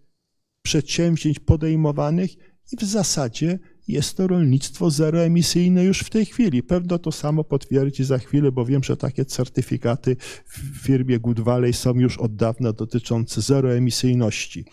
przedsięwzięć 0.62 1.38
podejmowanych 1.38 2.30
i 2.72 2.76
w 2.76 2.84
zasadzie 2.84 3.58
jest 3.88 4.16
to 4.16 4.26
rolnictwo 4.26 4.90
zeroemisyjne 4.90 5.84
już 5.84 6.00
w 6.00 6.10
tej 6.10 6.26
chwili. 6.26 6.62
Pewno 6.62 6.98
to 6.98 7.12
samo 7.12 7.44
potwierdzi 7.44 8.04
za 8.04 8.18
chwilę, 8.18 8.52
bo 8.52 8.64
wiem, 8.64 8.84
że 8.84 8.96
takie 8.96 9.24
certyfikaty 9.24 10.16
w 10.46 10.58
firmie 10.82 11.18
Good 11.18 11.40
Valley 11.40 11.72
są 11.72 11.94
już 11.94 12.18
od 12.18 12.36
dawna 12.36 12.72
dotyczące 12.72 13.40
zeroemisyjności. 13.40 14.64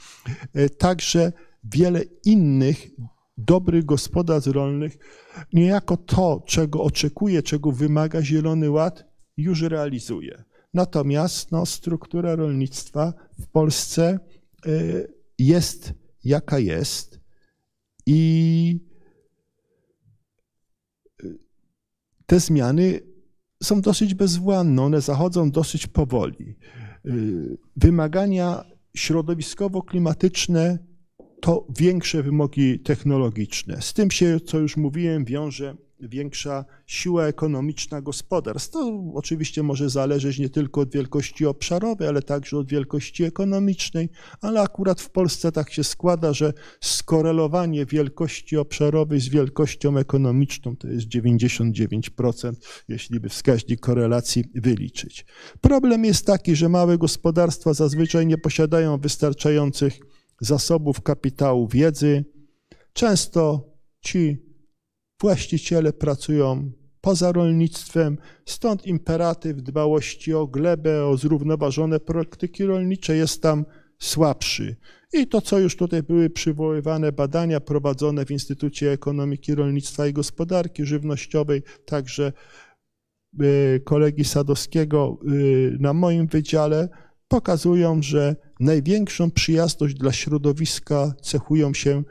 E, 0.53 0.69
także 0.69 1.31
wiele 1.63 2.03
innych 2.25 2.87
dobrych 3.37 3.85
gospodarstw 3.85 4.51
rolnych 4.51 4.97
niejako 5.53 5.97
to, 5.97 6.43
czego 6.47 6.83
oczekuje, 6.83 7.43
czego 7.43 7.71
wymaga 7.71 8.23
Zielony 8.23 8.69
Ład, 8.69 9.05
już 9.37 9.61
realizuje. 9.61 10.43
Natomiast 10.73 11.51
no, 11.51 11.65
struktura 11.65 12.35
rolnictwa 12.35 13.13
w 13.39 13.47
Polsce 13.47 14.19
e, 14.65 14.69
jest 15.39 15.93
jaka 16.23 16.59
jest 16.59 17.19
i 18.05 18.90
te 22.31 22.39
zmiany 22.39 22.99
są 23.63 23.81
dosyć 23.81 24.13
bezwładne, 24.13 24.81
one 24.81 25.01
zachodzą 25.01 25.51
dosyć 25.51 25.87
powoli. 25.87 26.55
Wymagania 27.75 28.63
środowiskowo-klimatyczne 28.97 30.77
to 31.41 31.67
większe 31.79 32.23
wymogi 32.23 32.79
technologiczne. 32.79 33.81
Z 33.81 33.93
tym 33.93 34.11
się, 34.11 34.39
co 34.39 34.59
już 34.59 34.77
mówiłem, 34.77 35.25
wiąże 35.25 35.75
większa 36.01 36.65
siła 36.85 37.25
ekonomiczna 37.25 38.01
gospodarstw. 38.01 38.73
To 38.73 39.03
oczywiście 39.13 39.63
może 39.63 39.89
zależeć 39.89 40.39
nie 40.39 40.49
tylko 40.49 40.81
od 40.81 40.93
wielkości 40.93 41.45
obszarowej, 41.45 42.07
ale 42.07 42.21
także 42.21 42.57
od 42.57 42.69
wielkości 42.69 43.23
ekonomicznej, 43.23 44.09
ale 44.41 44.61
akurat 44.61 45.01
w 45.01 45.09
Polsce 45.09 45.51
tak 45.51 45.73
się 45.73 45.83
składa, 45.83 46.33
że 46.33 46.53
skorelowanie 46.81 47.85
wielkości 47.85 48.57
obszarowej 48.57 49.19
z 49.19 49.29
wielkością 49.29 49.97
ekonomiczną 49.97 50.75
to 50.75 50.87
jest 50.87 51.07
99%, 51.07 52.51
jeśli 52.87 53.19
by 53.19 53.29
wskaźnik 53.29 53.79
korelacji 53.79 54.43
wyliczyć. 54.55 55.25
Problem 55.61 56.05
jest 56.05 56.25
taki, 56.25 56.55
że 56.55 56.69
małe 56.69 56.97
gospodarstwa 56.97 57.73
zazwyczaj 57.73 58.27
nie 58.27 58.37
posiadają 58.37 58.97
wystarczających 58.97 59.99
zasobów 60.41 61.01
kapitału 61.01 61.67
wiedzy. 61.67 62.25
Często 62.93 63.69
ci 64.01 64.50
właściciele 65.21 65.93
pracują 65.93 66.71
poza 67.01 67.31
rolnictwem, 67.31 68.17
stąd 68.45 68.87
imperatyw 68.87 69.61
dbałości 69.61 70.33
o 70.33 70.47
glebę, 70.47 71.05
o 71.05 71.17
zrównoważone 71.17 71.99
praktyki 71.99 72.65
rolnicze 72.65 73.15
jest 73.15 73.41
tam 73.41 73.65
słabszy. 73.99 74.75
I 75.13 75.27
to, 75.27 75.41
co 75.41 75.59
już 75.59 75.75
tutaj 75.75 76.03
były 76.03 76.29
przywoływane 76.29 77.11
badania 77.11 77.59
prowadzone 77.59 78.25
w 78.25 78.31
Instytucie 78.31 78.91
Ekonomiki 78.91 79.55
Rolnictwa 79.55 80.07
i 80.07 80.13
Gospodarki 80.13 80.85
Żywnościowej, 80.85 81.63
także 81.85 82.33
y, 83.43 83.81
kolegi 83.85 84.25
Sadowskiego 84.25 85.17
y, 85.31 85.77
na 85.79 85.93
moim 85.93 86.27
wydziale, 86.27 86.89
pokazują, 87.27 88.01
że 88.01 88.35
największą 88.59 89.31
przyjazność 89.31 89.95
dla 89.95 90.11
środowiska 90.11 91.13
cechują 91.21 91.73
się 91.73 92.03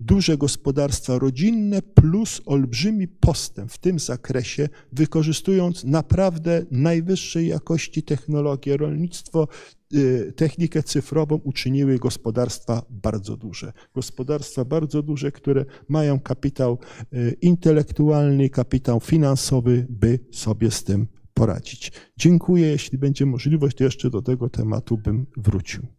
duże 0.00 0.38
gospodarstwa 0.38 1.18
rodzinne 1.18 1.82
plus 1.82 2.40
olbrzymi 2.46 3.08
postęp 3.08 3.72
w 3.72 3.78
tym 3.78 3.98
zakresie, 3.98 4.68
wykorzystując 4.92 5.84
naprawdę 5.84 6.66
najwyższej 6.70 7.48
jakości 7.48 8.02
technologię. 8.02 8.76
Rolnictwo, 8.76 9.48
y, 9.94 10.32
technikę 10.36 10.82
cyfrową 10.82 11.40
uczyniły 11.44 11.98
gospodarstwa 11.98 12.82
bardzo 12.90 13.36
duże. 13.36 13.72
Gospodarstwa 13.94 14.64
bardzo 14.64 15.02
duże, 15.02 15.32
które 15.32 15.64
mają 15.88 16.20
kapitał 16.20 16.78
y, 17.14 17.36
intelektualny, 17.40 18.50
kapitał 18.50 19.00
finansowy, 19.00 19.86
by 19.90 20.18
sobie 20.30 20.70
z 20.70 20.84
tym 20.84 21.06
poradzić. 21.34 21.92
Dziękuję. 22.16 22.66
Jeśli 22.66 22.98
będzie 22.98 23.26
możliwość, 23.26 23.76
to 23.76 23.84
jeszcze 23.84 24.10
do 24.10 24.22
tego 24.22 24.48
tematu 24.48 24.98
bym 24.98 25.26
wrócił. 25.36 25.97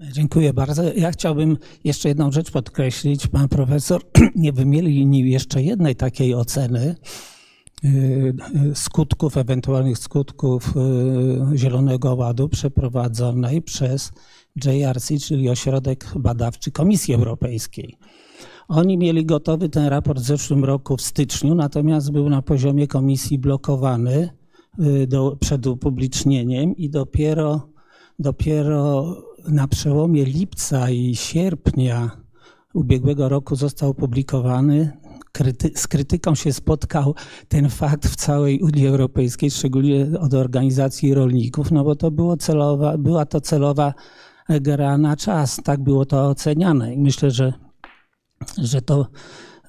Dziękuję 0.00 0.52
bardzo. 0.52 0.82
Ja 0.94 1.10
chciałbym 1.10 1.56
jeszcze 1.84 2.08
jedną 2.08 2.32
rzecz 2.32 2.50
podkreślić. 2.50 3.26
Pan 3.26 3.48
profesor 3.48 4.02
nie 4.36 4.52
wymienił 4.52 5.26
jeszcze 5.26 5.62
jednej 5.62 5.96
takiej 5.96 6.34
oceny 6.34 6.96
y, 7.84 7.88
y, 7.88 8.74
skutków, 8.74 9.36
ewentualnych 9.36 9.98
skutków 9.98 10.74
y, 11.52 11.58
Zielonego 11.58 12.14
Ładu 12.14 12.48
przeprowadzonej 12.48 13.62
przez 13.62 14.12
JRC, 14.64 15.08
czyli 15.26 15.50
Ośrodek 15.50 16.06
Badawczy 16.16 16.70
Komisji 16.70 17.14
Europejskiej. 17.14 17.98
Oni 18.68 18.98
mieli 18.98 19.26
gotowy 19.26 19.68
ten 19.68 19.86
raport 19.86 20.20
w 20.20 20.26
zeszłym 20.26 20.64
roku 20.64 20.96
w 20.96 21.02
styczniu, 21.02 21.54
natomiast 21.54 22.12
był 22.12 22.28
na 22.30 22.42
poziomie 22.42 22.86
komisji 22.86 23.38
blokowany 23.38 24.30
do, 25.08 25.36
przed 25.40 25.66
upublicznieniem 25.66 26.76
i 26.76 26.90
dopiero, 26.90 27.68
dopiero 28.18 29.16
na 29.48 29.68
przełomie 29.68 30.24
lipca 30.24 30.90
i 30.90 31.16
sierpnia 31.16 32.10
ubiegłego 32.74 33.28
roku 33.28 33.56
został 33.56 33.90
opublikowany. 33.90 34.92
Kryty 35.32 35.70
z 35.74 35.88
krytyką 35.88 36.34
się 36.34 36.52
spotkał 36.52 37.14
ten 37.48 37.68
fakt 37.68 38.06
w 38.08 38.16
całej 38.16 38.60
Unii 38.60 38.86
Europejskiej, 38.86 39.50
szczególnie 39.50 40.06
od 40.20 40.34
organizacji 40.34 41.14
rolników, 41.14 41.70
no 41.70 41.84
bo 41.84 41.96
to 41.96 42.10
było 42.10 42.36
celowa, 42.36 42.98
była 42.98 43.26
to 43.26 43.40
celowa 43.40 43.94
gra 44.48 44.98
na 44.98 45.16
czas, 45.16 45.60
tak 45.64 45.80
było 45.80 46.04
to 46.04 46.28
oceniane 46.28 46.94
i 46.94 46.98
myślę, 46.98 47.30
że, 47.30 47.52
że 48.58 48.82
to 48.82 49.06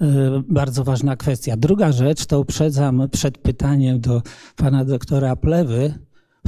e, 0.01 0.07
bardzo 0.49 0.83
ważna 0.83 1.15
kwestia. 1.15 1.57
Druga 1.57 1.91
rzecz, 1.91 2.25
to 2.25 2.39
uprzedzam 2.39 3.09
przed 3.11 3.37
pytaniem 3.37 3.99
do 3.99 4.21
pana 4.55 4.85
doktora 4.85 5.35
Plewy, 5.35 5.93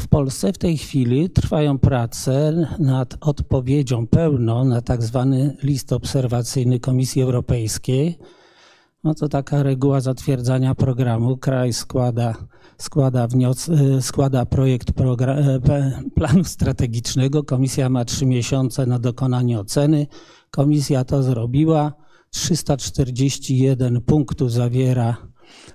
w 0.01 0.07
Polsce 0.07 0.53
w 0.53 0.57
tej 0.57 0.77
chwili 0.77 1.29
trwają 1.29 1.79
prace 1.79 2.67
nad 2.79 3.17
odpowiedzią 3.21 4.07
pełną 4.07 4.65
na 4.65 4.81
tak 4.81 5.03
zwany 5.03 5.57
list 5.63 5.93
obserwacyjny 5.93 6.79
Komisji 6.79 7.21
Europejskiej. 7.21 8.17
No 9.03 9.13
to 9.13 9.29
taka 9.29 9.63
reguła 9.63 10.01
zatwierdzania 10.01 10.75
programu. 10.75 11.37
Kraj 11.37 11.73
składa, 11.73 12.35
składa, 12.77 13.27
wnios, 13.27 13.69
y, 13.69 14.01
składa 14.01 14.45
projekt 14.45 14.89
y, 14.89 14.93
planu 16.15 16.43
strategicznego. 16.43 17.43
Komisja 17.43 17.89
ma 17.89 18.05
trzy 18.05 18.25
miesiące 18.25 18.85
na 18.85 18.99
dokonanie 18.99 19.59
oceny. 19.59 20.07
Komisja 20.51 21.03
to 21.03 21.23
zrobiła. 21.23 21.93
341 22.29 24.01
punktów 24.01 24.51
zawiera, 24.51 25.17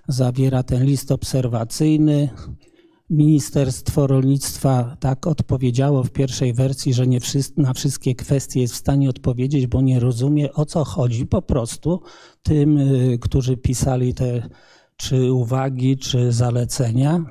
zawiera 0.09 0.62
ten 0.62 0.85
list 0.85 1.12
obserwacyjny. 1.12 2.29
Ministerstwo 3.11 4.07
Rolnictwa 4.07 4.97
tak 5.01 5.27
odpowiedziało 5.27 6.03
w 6.03 6.11
pierwszej 6.11 6.55
wersji, 6.55 6.95
że 6.95 7.07
nie 7.07 7.19
na 7.57 7.75
wszystkie 7.75 8.14
kwestie 8.14 8.61
jest 8.61 8.75
w 8.75 8.77
stanie 8.77 9.11
odpowiedzieć, 9.11 9.66
bo 9.66 9.81
nie 9.81 10.01
rozumie 10.01 10.53
o 10.53 10.66
co 10.66 10.85
chodzi. 10.85 11.27
Po 11.27 11.42
prostu 11.42 12.01
tym, 12.42 12.79
y, 12.79 13.19
którzy 13.21 13.57
pisali 13.57 14.14
te 14.14 14.49
czy 14.97 15.33
uwagi, 15.33 15.97
czy 15.97 16.33
zalecenia, 16.33 17.25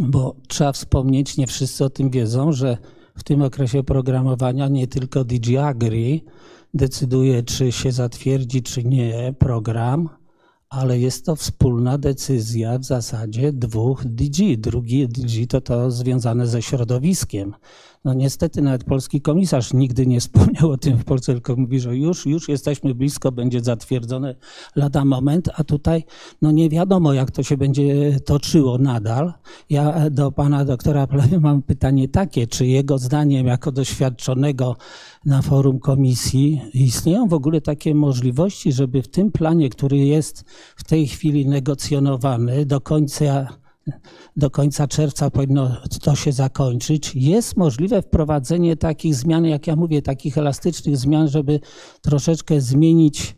bo 0.00 0.36
trzeba 0.48 0.72
wspomnieć, 0.72 1.36
nie 1.36 1.46
wszyscy 1.46 1.84
o 1.84 1.90
tym 1.90 2.10
wiedzą, 2.10 2.52
że 2.52 2.78
w 3.16 3.24
tym 3.24 3.42
okresie 3.42 3.82
programowania 3.82 4.68
nie 4.68 4.86
tylko 4.86 5.24
DG 5.24 5.64
Agri 5.64 6.24
decyduje, 6.74 7.42
czy 7.42 7.72
się 7.72 7.92
zatwierdzi, 7.92 8.62
czy 8.62 8.84
nie 8.84 9.34
program, 9.38 10.08
ale 10.70 10.98
jest 10.98 11.26
to 11.26 11.36
wspólna 11.36 11.98
decyzja 11.98 12.78
w 12.78 12.84
zasadzie 12.84 13.52
dwóch 13.52 14.04
DG. 14.04 14.56
Drugi 14.58 15.08
DG 15.08 15.46
to 15.48 15.60
to 15.60 15.90
związane 15.90 16.46
ze 16.46 16.62
środowiskiem. 16.62 17.54
No 18.04 18.14
niestety 18.14 18.62
nawet 18.62 18.84
polski 18.84 19.20
komisarz 19.20 19.72
nigdy 19.72 20.06
nie 20.06 20.20
wspomniał 20.20 20.70
o 20.70 20.76
tym 20.76 20.98
w 20.98 21.04
Polsce, 21.04 21.32
tylko 21.32 21.56
mówi, 21.56 21.80
że 21.80 21.96
już, 21.96 22.26
już 22.26 22.48
jesteśmy 22.48 22.94
blisko, 22.94 23.32
będzie 23.32 23.60
zatwierdzone 23.60 24.34
lada 24.76 25.04
moment, 25.04 25.48
a 25.54 25.64
tutaj 25.64 26.04
no 26.42 26.50
nie 26.50 26.68
wiadomo, 26.68 27.12
jak 27.12 27.30
to 27.30 27.42
się 27.42 27.56
będzie 27.56 28.20
toczyło 28.20 28.78
nadal. 28.78 29.32
Ja 29.70 30.10
do 30.10 30.32
pana 30.32 30.64
doktora 30.64 31.06
Plewy 31.06 31.40
mam 31.40 31.62
pytanie 31.62 32.08
takie, 32.08 32.46
czy 32.46 32.66
jego 32.66 32.98
zdaniem 32.98 33.46
jako 33.46 33.72
doświadczonego 33.72 34.76
na 35.28 35.42
forum 35.42 35.78
komisji 35.78 36.60
istnieją 36.74 37.28
w 37.28 37.32
ogóle 37.32 37.60
takie 37.60 37.94
możliwości, 37.94 38.72
żeby 38.72 39.02
w 39.02 39.08
tym 39.08 39.32
planie, 39.32 39.70
który 39.70 39.98
jest 39.98 40.44
w 40.76 40.84
tej 40.84 41.08
chwili 41.08 41.46
negocjonowany 41.46 42.66
do 42.66 42.80
końca 42.80 43.48
do 44.36 44.50
końca 44.50 44.86
czerwca 44.86 45.30
powinno 45.30 45.76
to 46.02 46.14
się 46.14 46.32
zakończyć. 46.32 47.12
Jest 47.14 47.56
możliwe 47.56 48.02
wprowadzenie 48.02 48.76
takich 48.76 49.14
zmian, 49.14 49.44
jak 49.44 49.66
ja 49.66 49.76
mówię, 49.76 50.02
takich 50.02 50.38
elastycznych 50.38 50.96
zmian, 50.96 51.28
żeby 51.28 51.60
troszeczkę 52.00 52.60
zmienić 52.60 53.36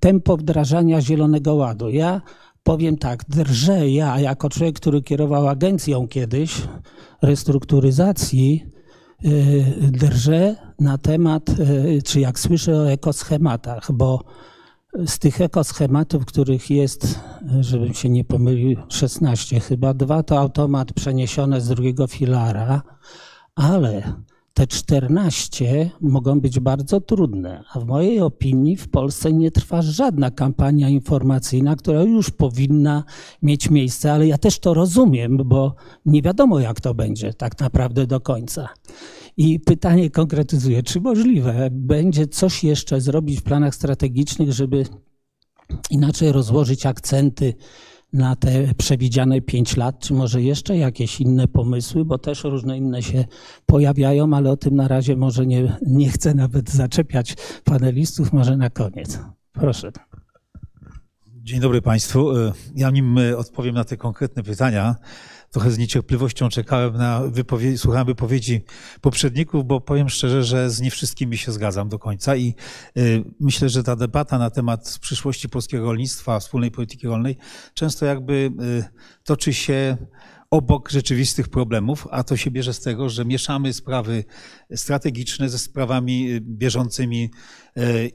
tempo 0.00 0.36
wdrażania 0.36 1.00
Zielonego 1.00 1.54
Ładu. 1.54 1.90
Ja 1.90 2.22
powiem 2.62 2.96
tak, 2.98 3.24
drżę 3.28 3.90
ja 3.90 4.20
jako 4.20 4.48
człowiek, 4.48 4.76
który 4.76 5.02
kierował 5.02 5.48
agencją 5.48 6.08
kiedyś 6.08 6.62
restrukturyzacji, 7.22 8.75
drżę 9.78 10.56
na 10.80 10.98
temat, 10.98 11.48
y, 11.48 12.02
czy 12.04 12.20
jak 12.20 12.38
słyszę 12.38 12.76
o 12.76 12.90
ekoschematach, 12.90 13.92
bo 13.92 14.24
z 15.06 15.18
tych 15.18 15.40
ekoschematów, 15.40 16.24
których 16.24 16.70
jest, 16.70 17.20
żebym 17.60 17.94
się 17.94 18.08
nie 18.08 18.24
pomylił, 18.24 18.78
16 18.88 19.60
chyba, 19.60 19.94
dwa 19.94 20.22
to 20.22 20.38
automat 20.38 20.92
przeniesione 20.92 21.60
z 21.60 21.68
drugiego 21.68 22.06
filara, 22.06 22.82
ale 23.54 24.12
te 24.56 24.66
14 24.66 25.90
mogą 26.00 26.40
być 26.40 26.60
bardzo 26.60 27.00
trudne, 27.00 27.64
a 27.72 27.80
w 27.80 27.86
mojej 27.86 28.20
opinii 28.20 28.76
w 28.76 28.88
Polsce 28.88 29.32
nie 29.32 29.50
trwa 29.50 29.82
żadna 29.82 30.30
kampania 30.30 30.88
informacyjna, 30.88 31.76
która 31.76 32.02
już 32.02 32.30
powinna 32.30 33.04
mieć 33.42 33.70
miejsce, 33.70 34.12
ale 34.12 34.26
ja 34.26 34.38
też 34.38 34.58
to 34.58 34.74
rozumiem, 34.74 35.36
bo 35.44 35.74
nie 36.06 36.22
wiadomo 36.22 36.60
jak 36.60 36.80
to 36.80 36.94
będzie 36.94 37.34
tak 37.34 37.60
naprawdę 37.60 38.06
do 38.06 38.20
końca. 38.20 38.68
I 39.36 39.60
pytanie 39.60 40.10
konkretyzuję, 40.10 40.82
czy 40.82 41.00
możliwe 41.00 41.68
będzie 41.70 42.26
coś 42.26 42.64
jeszcze 42.64 43.00
zrobić 43.00 43.40
w 43.40 43.42
planach 43.42 43.74
strategicznych, 43.74 44.52
żeby 44.52 44.84
inaczej 45.90 46.32
rozłożyć 46.32 46.86
akcenty 46.86 47.54
na 48.16 48.36
te 48.36 48.74
przewidziane 48.74 49.40
pięć 49.40 49.76
lat, 49.76 49.98
czy 49.98 50.14
może 50.14 50.42
jeszcze 50.42 50.76
jakieś 50.76 51.20
inne 51.20 51.48
pomysły, 51.48 52.04
bo 52.04 52.18
też 52.18 52.44
różne 52.44 52.78
inne 52.78 53.02
się 53.02 53.24
pojawiają, 53.66 54.34
ale 54.34 54.50
o 54.50 54.56
tym 54.56 54.76
na 54.76 54.88
razie 54.88 55.16
może 55.16 55.46
nie, 55.46 55.76
nie 55.86 56.08
chcę 56.10 56.34
nawet 56.34 56.70
zaczepiać 56.70 57.34
panelistów, 57.64 58.32
może 58.32 58.56
na 58.56 58.70
koniec. 58.70 59.18
Proszę. 59.52 59.92
Dzień 61.26 61.60
dobry 61.60 61.82
Państwu. 61.82 62.28
Ja 62.76 62.90
nim 62.90 63.18
odpowiem 63.36 63.74
na 63.74 63.84
te 63.84 63.96
konkretne 63.96 64.42
pytania, 64.42 64.96
trochę 65.50 65.70
z 65.70 65.78
niecierpliwością 65.78 66.48
czekałem 66.48 66.96
na 66.96 67.20
wypowiedzi, 67.20 67.78
słuchałem 67.78 68.06
wypowiedzi 68.06 68.60
poprzedników, 69.00 69.66
bo 69.66 69.80
powiem 69.80 70.08
szczerze, 70.08 70.44
że 70.44 70.70
z 70.70 70.80
nie 70.80 70.90
wszystkimi 70.90 71.36
się 71.36 71.52
zgadzam 71.52 71.88
do 71.88 71.98
końca 71.98 72.36
i 72.36 72.54
y, 72.96 73.24
myślę, 73.40 73.68
że 73.68 73.82
ta 73.82 73.96
debata 73.96 74.38
na 74.38 74.50
temat 74.50 74.98
przyszłości 75.00 75.48
polskiego 75.48 75.84
rolnictwa, 75.84 76.40
wspólnej 76.40 76.70
polityki 76.70 77.06
rolnej 77.06 77.36
często 77.74 78.06
jakby 78.06 78.50
y, 78.60 78.84
toczy 79.24 79.54
się 79.54 79.96
obok 80.50 80.90
rzeczywistych 80.90 81.48
problemów, 81.48 82.08
a 82.10 82.24
to 82.24 82.36
się 82.36 82.50
bierze 82.50 82.74
z 82.74 82.80
tego, 82.80 83.08
że 83.08 83.24
mieszamy 83.24 83.72
sprawy 83.72 84.24
strategiczne 84.74 85.48
ze 85.48 85.58
sprawami 85.58 86.30
y, 86.30 86.40
bieżącymi 86.40 87.30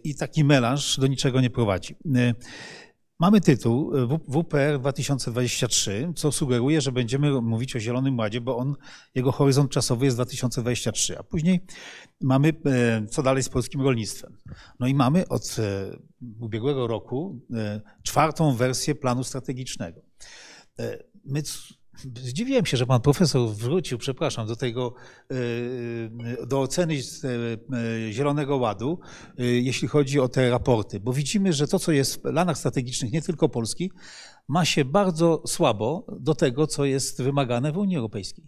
i 0.04 0.16
taki 0.16 0.44
melanż 0.44 1.00
do 1.00 1.08
niczego 1.08 1.42
nie 1.42 1.50
prowadzi. 1.50 1.96
Mamy 3.22 3.42
tytuł 3.42 3.98
e, 3.98 4.08
WPR 4.28 4.80
2023, 4.80 6.14
co 6.16 6.32
sugeruje, 6.32 6.82
że 6.82 6.92
będziemy 6.92 7.42
mówić 7.42 7.76
o 7.76 7.80
Zielonym 7.80 8.18
Ładzie, 8.18 8.42
bo 8.42 8.58
on, 8.58 8.76
jego 9.16 9.32
horyzont 9.32 9.72
czasowy 9.72 10.06
jest 10.06 10.18
2023, 10.18 11.20
a 11.20 11.24
później 11.24 11.66
mamy, 12.22 12.54
e, 12.66 13.06
co 13.08 13.24
dalej 13.24 13.44
z 13.44 13.50
polskim 13.50 13.82
rolnictwem. 13.82 14.38
No 14.80 14.88
i 14.88 14.94
mamy 14.94 15.28
od 15.28 15.56
e, 15.60 15.98
ubiegłego 16.40 16.88
roku 16.88 17.40
czwartą 18.04 18.56
wersję 18.56 18.96
planu 18.96 19.24
strategicznego. 19.24 20.02
My 21.26 21.44
Zdziwiłem 21.98 22.66
się, 22.66 22.78
że 22.78 22.86
pan 22.86 23.02
profesor 23.02 23.50
wrócił, 23.50 23.98
przepraszam, 23.98 24.48
do 24.48 24.56
tego, 24.56 24.94
e, 26.42 26.46
do 26.48 26.62
oceny 26.62 26.94
e, 26.94 28.12
Zielonego 28.12 28.58
Ładu, 28.58 29.00
e, 29.40 29.44
jeśli 29.46 29.88
chodzi 29.88 30.20
o 30.20 30.30
te 30.30 30.50
raporty, 30.50 31.00
bo 31.00 31.14
widzimy, 31.14 31.54
że 31.54 31.68
to, 31.68 31.80
co 31.80 31.92
jest 31.92 32.16
w 32.16 32.20
planach 32.20 32.58
strategicznych, 32.58 33.12
nie 33.12 33.22
tylko 33.22 33.50
Polski, 33.50 33.92
ma 34.48 34.66
się 34.66 34.86
bardzo 34.86 35.44
słabo 35.48 36.06
do 36.20 36.36
tego, 36.36 36.68
co 36.68 36.86
jest 36.86 37.22
wymagane 37.22 37.72
w 37.72 37.78
Unii 37.78 37.98
Europejskiej. 37.98 38.46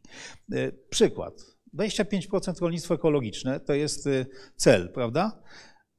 Przykład. 0.89 1.34
25% 1.77 2.62
rolnictwo 2.62 2.93
ekologiczne 2.93 3.60
to 3.60 3.73
jest 3.73 4.10
cel, 4.56 4.91
prawda? 4.93 5.43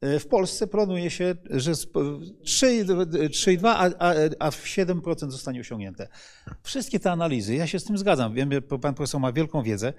E, 0.04 0.18
w 0.18 0.26
Polsce 0.26 0.66
planuje 0.66 1.10
się, 1.10 1.34
że 1.50 1.72
3,2, 1.72 3.68
a, 3.68 3.90
a, 3.98 4.14
a 4.38 4.50
7% 4.50 5.30
zostanie 5.30 5.60
osiągnięte. 5.60 6.08
Wszystkie 6.62 7.00
te 7.00 7.10
analizy, 7.10 7.54
ja 7.54 7.66
się 7.66 7.78
z 7.78 7.84
tym 7.84 7.98
zgadzam, 7.98 8.34
wiem, 8.34 8.50
pan 8.80 8.94
profesor 8.94 9.20
ma 9.20 9.32
wielką 9.32 9.62
wiedzę, 9.62 9.92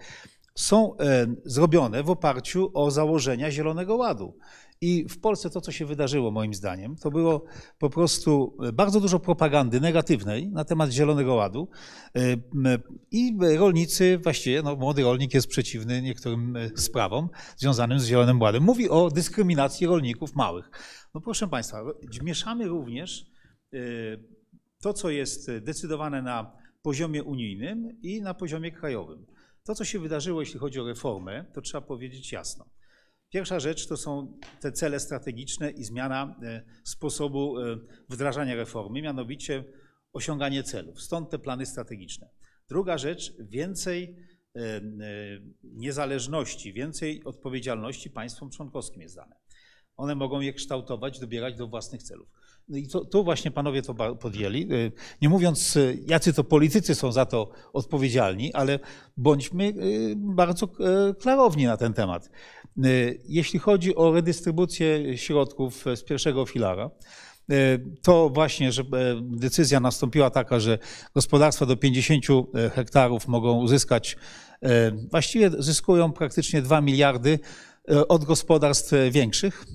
są 0.56 0.98
e, 0.98 1.26
zrobione 1.46 2.04
w 2.04 2.10
oparciu 2.10 2.72
o 2.74 2.92
założenia 2.92 3.52
Zielonego 3.52 3.96
Ładu. 3.96 4.38
I 4.82 5.06
w 5.10 5.20
Polsce 5.20 5.50
to, 5.50 5.62
co 5.62 5.72
się 5.72 5.86
wydarzyło, 5.86 6.32
moim 6.32 6.54
zdaniem, 6.54 6.96
to 6.96 7.12
było 7.12 7.46
po 7.80 7.90
prostu 7.90 8.58
bardzo 8.74 9.02
dużo 9.02 9.20
propagandy 9.20 9.82
negatywnej 9.82 10.50
na 10.50 10.66
temat 10.66 10.92
Zielonego 10.92 11.36
Ładu. 11.36 11.70
I 13.12 13.38
rolnicy, 13.58 14.20
właściwie 14.24 14.62
no, 14.62 14.76
młody 14.76 15.04
rolnik 15.04 15.34
jest 15.34 15.48
przeciwny 15.48 16.02
niektórym 16.02 16.56
e, 16.56 16.70
sprawom 16.76 17.30
związanym 17.58 18.00
z 18.00 18.06
Zielonym 18.06 18.42
Ładem. 18.42 18.64
Mówi 18.64 18.90
o 18.90 19.10
dyskryminacji 19.10 19.88
rolników 19.88 20.36
małych. 20.36 20.70
No 21.14 21.22
proszę 21.22 21.48
Państwa, 21.48 21.84
mieszamy 22.24 22.68
również 22.68 23.26
e, 23.74 23.78
to, 24.82 24.94
co 24.94 25.10
jest 25.10 25.52
decydowane 25.62 26.22
na 26.22 26.52
poziomie 26.82 27.24
unijnym 27.24 28.02
i 28.02 28.22
na 28.22 28.34
poziomie 28.34 28.72
krajowym. 28.72 29.26
To, 29.64 29.76
co 29.76 29.86
się 29.86 30.00
wydarzyło, 30.00 30.42
jeśli 30.42 30.60
chodzi 30.60 30.80
o 30.80 30.88
reformę, 30.88 31.46
to 31.54 31.62
trzeba 31.62 31.88
powiedzieć 31.88 32.32
jasno. 32.32 32.66
Pierwsza 33.30 33.60
rzecz 33.60 33.88
to 33.88 33.98
są 33.98 34.40
te 34.60 34.72
cele 34.72 35.00
strategiczne 35.00 35.72
i 35.72 35.84
zmiana 35.84 36.36
e, 36.44 36.64
sposobu 36.84 37.60
e, 37.60 37.78
wdrażania 38.10 38.56
reformy, 38.56 39.02
mianowicie 39.02 39.64
osiąganie 40.14 40.64
celów. 40.64 41.02
Stąd 41.02 41.30
te 41.30 41.40
plany 41.40 41.66
strategiczne. 41.66 42.30
Druga 42.70 42.98
rzecz, 42.98 43.34
więcej 43.40 44.16
e, 44.56 44.82
niezależności, 45.64 46.74
więcej 46.74 47.24
odpowiedzialności 47.24 48.10
państwom 48.10 48.50
członkowskim 48.50 49.02
jest 49.02 49.16
dane. 49.16 49.36
One 49.98 50.16
mogą 50.16 50.42
je 50.42 50.54
kształtować, 50.54 51.20
dobierać 51.20 51.56
do 51.56 51.68
własnych 51.68 52.04
celów. 52.04 52.28
No 52.68 52.78
i 52.78 52.88
to, 52.88 53.06
tu 53.06 53.24
właśnie 53.24 53.52
panowie 53.52 53.82
to 53.82 53.94
podjęli. 54.16 54.68
Nie 55.22 55.30
mówiąc, 55.30 55.78
jacy 56.08 56.34
to 56.34 56.44
politycy 56.44 56.96
są 56.96 57.12
za 57.12 57.26
to 57.26 57.52
odpowiedzialni, 57.74 58.54
ale 58.54 58.80
bądźmy 59.18 59.74
bardzo 60.16 60.68
klarowni 61.20 61.66
na 61.66 61.78
ten 61.78 61.94
temat. 61.94 62.30
Y, 62.86 63.22
jeśli 63.28 63.60
chodzi 63.60 63.96
o 63.96 64.14
redystrybucję 64.14 65.18
środków 65.18 65.86
z 65.96 66.04
pierwszego 66.04 66.46
filara, 66.46 66.90
y, 67.52 67.86
to 68.02 68.30
właśnie, 68.30 68.72
że 68.72 68.82
e, 68.82 68.86
decyzja 69.22 69.80
nastąpiła 69.80 70.30
taka, 70.30 70.60
że 70.60 70.78
gospodarstwa 71.14 71.66
do 71.66 71.78
50 71.78 72.24
e, 72.30 72.70
hektarów 72.70 73.28
mogą 73.28 73.58
uzyskać, 73.62 74.18
e, 74.62 74.92
właściwie 74.92 75.52
zyskują 75.60 76.12
praktycznie 76.12 76.62
2 76.62 76.82
miliardy 76.82 77.40
od 78.08 78.26
gospodarstw 78.26 78.92
większych. 79.12 79.66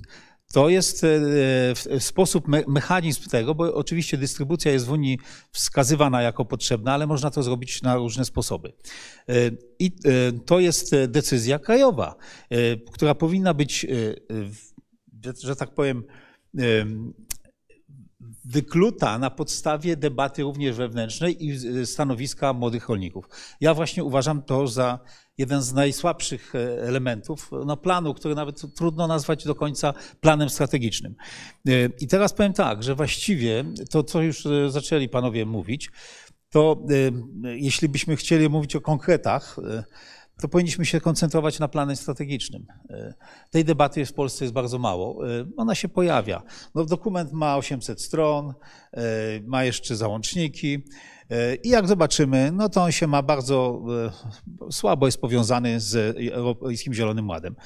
To 0.53 0.69
jest 0.69 1.05
e, 1.05 2.01
sposób, 2.01 2.49
mechanizm 2.69 3.31
tego, 3.31 3.55
bo 3.55 3.75
oczywiście 3.75 4.17
dystrybucja 4.17 4.73
jest 4.73 4.87
w 4.87 4.91
Unii 4.93 5.19
wskazywana 5.53 6.23
jako 6.23 6.45
potrzebna, 6.45 6.93
ale 6.93 7.07
można 7.07 7.31
to 7.31 7.43
zrobić 7.43 7.83
na 7.83 7.97
różne 7.97 8.25
sposoby. 8.25 8.73
E, 9.29 9.33
I 9.79 9.87
e, 9.87 10.33
to 10.33 10.61
jest 10.61 10.95
decyzja 11.09 11.59
krajowa, 11.59 12.15
która 12.93 13.15
powinna 13.15 13.55
być, 13.55 13.87
że 15.43 15.57
tak 15.57 15.75
powiem, 15.75 16.05
wykluta 18.51 19.19
na 19.19 19.31
podstawie 19.31 19.97
debaty 19.97 20.43
również 20.43 20.77
wewnętrznej 20.77 21.47
i 21.47 21.59
stanowiska 21.87 22.53
młodych 22.53 22.89
rolników. 22.89 23.25
Ja 23.61 23.75
właśnie 23.75 24.05
uważam 24.05 24.43
to 24.43 24.67
za 24.67 24.99
jeden 25.39 25.63
z 25.63 25.73
najsłabszych 25.73 26.55
e, 26.55 26.83
elementów 26.83 27.51
no, 27.67 27.77
planu, 27.77 28.15
który 28.15 28.35
nawet 28.35 28.75
trudno 28.75 29.07
nazwać 29.07 29.45
do 29.45 29.55
końca 29.55 29.95
planem 30.21 30.51
strategicznym. 30.51 31.15
E, 31.69 31.73
I 32.01 32.07
teraz 32.07 32.33
powiem 32.33 32.53
tak, 32.53 32.83
że 32.83 32.95
właściwie 32.95 33.65
to, 33.91 34.03
co 34.03 34.23
już 34.23 34.47
e, 34.47 34.71
zaczęli 34.71 35.09
panowie 35.09 35.47
mówić, 35.47 35.91
to 36.49 36.87
jeśli 37.43 37.89
byśmy 37.89 38.17
chcieli 38.17 38.49
mówić 38.49 38.77
o 38.77 38.81
konkretach, 38.81 39.57
to 40.41 40.49
powinniśmy 40.49 40.85
się 40.85 41.01
koncentrować 41.01 41.59
na 41.59 41.69
planie 41.69 41.97
strategicznym. 41.97 42.67
Tej 43.51 43.65
debaty 43.65 44.07
w 44.07 44.13
Polsce 44.13 44.45
jest 44.45 44.55
bardzo 44.55 44.79
mało. 44.79 45.19
Ona 45.57 45.75
się 45.75 45.89
pojawia. 45.89 46.43
No, 46.75 46.85
dokument 46.85 47.33
ma 47.33 47.57
800 47.57 48.03
stron, 48.03 48.55
ma 49.45 49.65
jeszcze 49.65 49.97
załączniki. 49.97 50.85
I 51.63 51.69
jak 51.69 51.89
zobaczymy, 51.89 52.53
no 52.53 52.69
to 52.69 52.83
on 52.83 52.93
się 52.93 53.07
ma 53.07 53.23
bardzo 53.23 53.83
słabo 54.71 55.07
jest 55.07 55.21
powiązany 55.21 55.81
z 55.81 56.17
Europejskim 56.33 56.95
Zielonym 56.95 57.29
Ładem. 57.29 57.57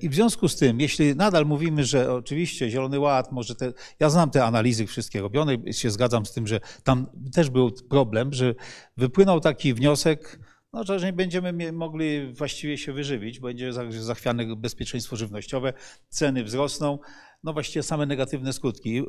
I 0.00 0.08
w 0.08 0.14
związku 0.14 0.48
z 0.48 0.56
tym, 0.56 0.80
jeśli 0.80 1.16
nadal 1.16 1.46
mówimy, 1.46 1.84
że 1.84 2.12
oczywiście 2.12 2.70
Zielony 2.70 2.98
Ład, 2.98 3.32
może 3.32 3.54
te, 3.54 3.72
ja 4.00 4.10
znam 4.10 4.30
te 4.30 4.44
analizy 4.44 4.86
wszystkie 4.86 5.20
robione 5.20 5.72
się 5.72 5.90
zgadzam 5.90 6.26
z 6.26 6.32
tym, 6.32 6.46
że 6.46 6.60
tam 6.84 7.06
też 7.32 7.50
był 7.50 7.70
problem, 7.70 8.32
że 8.32 8.54
wypłynął 8.96 9.40
taki 9.40 9.74
wniosek, 9.74 10.40
no, 10.72 10.84
że 10.84 11.06
nie 11.06 11.12
będziemy 11.12 11.72
mogli 11.72 12.32
właściwie 12.32 12.78
się 12.78 12.92
wyżywić, 12.92 13.40
będzie 13.40 13.72
zachwiane 13.90 14.56
bezpieczeństwo 14.56 15.16
żywnościowe, 15.16 15.72
ceny 16.08 16.44
wzrosną, 16.44 16.98
no 17.44 17.52
właściwie 17.52 17.82
same 17.82 18.06
negatywne 18.06 18.52
skutki. 18.52 19.02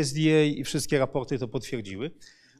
USDA 0.00 0.42
i 0.44 0.64
wszystkie 0.64 0.98
raporty 0.98 1.38
to 1.38 1.48
potwierdziły 1.48 2.10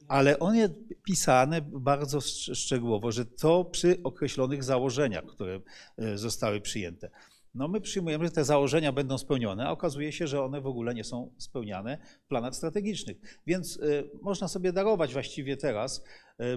ale 0.07 0.39
on 0.39 0.55
jest 0.55 0.73
pisany 1.03 1.61
bardzo 1.61 2.21
szczegółowo, 2.21 3.11
że 3.11 3.25
to 3.25 3.65
przy 3.65 4.03
określonych 4.03 4.63
założeniach, 4.63 5.25
które 5.25 5.61
e, 5.97 6.17
zostały 6.17 6.61
przyjęte. 6.61 7.09
No 7.55 7.67
my 7.67 7.81
przyjmujemy, 7.81 8.25
że 8.25 8.31
te 8.31 8.43
założenia 8.43 8.91
będą 8.91 9.17
spełnione, 9.17 9.65
a 9.65 9.71
okazuje 9.71 10.11
się, 10.11 10.27
że 10.27 10.43
one 10.43 10.61
w 10.61 10.67
ogóle 10.67 10.93
nie 10.93 11.03
są 11.03 11.33
spełniane 11.37 11.97
w 12.25 12.27
planach 12.27 12.55
strategicznych. 12.55 13.17
Więc 13.47 13.77
y, 13.77 14.09
można 14.21 14.47
sobie 14.47 14.73
darować 14.73 15.13
właściwie 15.13 15.57
teraz 15.57 15.97
y, 15.97 16.01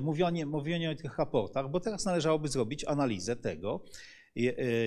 mówienie, 0.01 0.47
mówienie 0.47 0.91
o 0.91 0.95
tych 0.95 1.19
raportach, 1.19 1.71
bo 1.71 1.81
teraz 1.81 2.05
należałoby 2.05 2.49
zrobić 2.49 2.85
analizę 2.85 3.37
tego, 3.37 3.85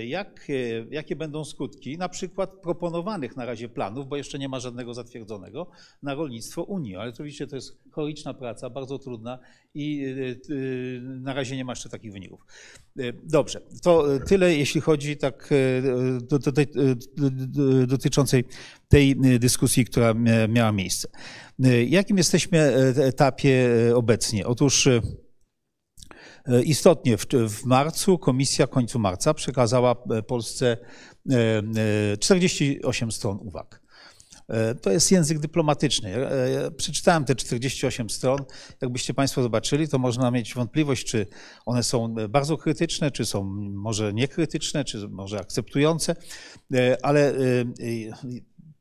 jak, 0.06 0.50
e, 0.50 0.54
jakie 0.92 1.16
będą 1.16 1.46
skutki 1.46 1.98
na 1.98 2.10
przykład 2.10 2.50
proponowanych 2.50 3.36
na 3.36 3.46
razie 3.46 3.70
planów, 3.70 4.08
bo 4.08 4.18
jeszcze 4.18 4.40
nie 4.40 4.50
ma 4.50 4.60
żadnego 4.60 4.94
zatwierdzonego, 4.94 5.72
na 6.04 6.14
rolnictwo 6.14 6.64
Unii. 6.64 6.96
Ale 6.96 7.10
oczywiście 7.10 7.48
to 7.48 7.56
jest 7.56 7.78
choriczna 7.92 8.34
praca, 8.34 8.70
bardzo 8.70 9.00
trudna 9.00 9.40
i 9.74 10.06
e, 10.06 10.54
na 11.02 11.34
razie 11.34 11.56
nie 11.56 11.66
ma 11.66 11.72
jeszcze 11.72 11.90
takich 11.90 12.14
wyników. 12.14 12.40
Dobrze, 13.24 13.62
to 13.82 14.20
tyle 14.28 14.56
jeśli 14.56 14.82
chodzi 14.82 15.18
tak 15.18 15.50
do, 16.22 16.40
do, 16.40 16.52
do, 16.52 17.88
dotyczącej 17.88 18.44
tej 18.88 19.16
dyskusji, 19.40 19.86
która 19.86 20.14
miała 20.50 20.72
miejsce. 20.72 21.08
Jakim 21.88 22.18
jesteśmy 22.18 22.60
etapie 22.98 23.70
obecnie? 23.96 24.48
Otóż 24.48 24.88
E, 24.88 25.02
istotnie 26.64 27.18
w, 27.18 27.66
marcu 27.66 28.18
komisja 28.18 28.68
końcu 28.68 29.00
marca 29.00 29.34
przekazała 29.34 29.96
e, 30.12 30.24
Polsce 30.24 30.78
48 32.20 33.10
e, 33.10 33.12
stron 33.12 33.40
uwag. 33.42 33.84
To 34.82 34.92
jest 34.92 35.12
język 35.12 35.40
dyplomatyczny. 35.40 36.16
Przeczytałem 36.78 37.26
te 37.26 37.36
48 37.36 38.10
stron. 38.10 38.40
Jakbyście 38.82 39.14
Państwo 39.14 39.44
zobaczyli, 39.44 39.88
to 39.88 40.00
można 40.00 40.32
mieć 40.32 40.54
wątpliwość, 40.54 41.06
czy 41.06 41.28
one 41.66 41.84
są 41.84 42.16
bardzo 42.30 42.58
krytyczne, 42.58 43.12
czy 43.12 43.26
są 43.26 43.44
może 43.74 44.14
niekrytyczne, 44.14 44.84
czy 44.84 45.08
może 45.08 45.40
akceptujące, 45.40 46.16
ale 47.02 47.34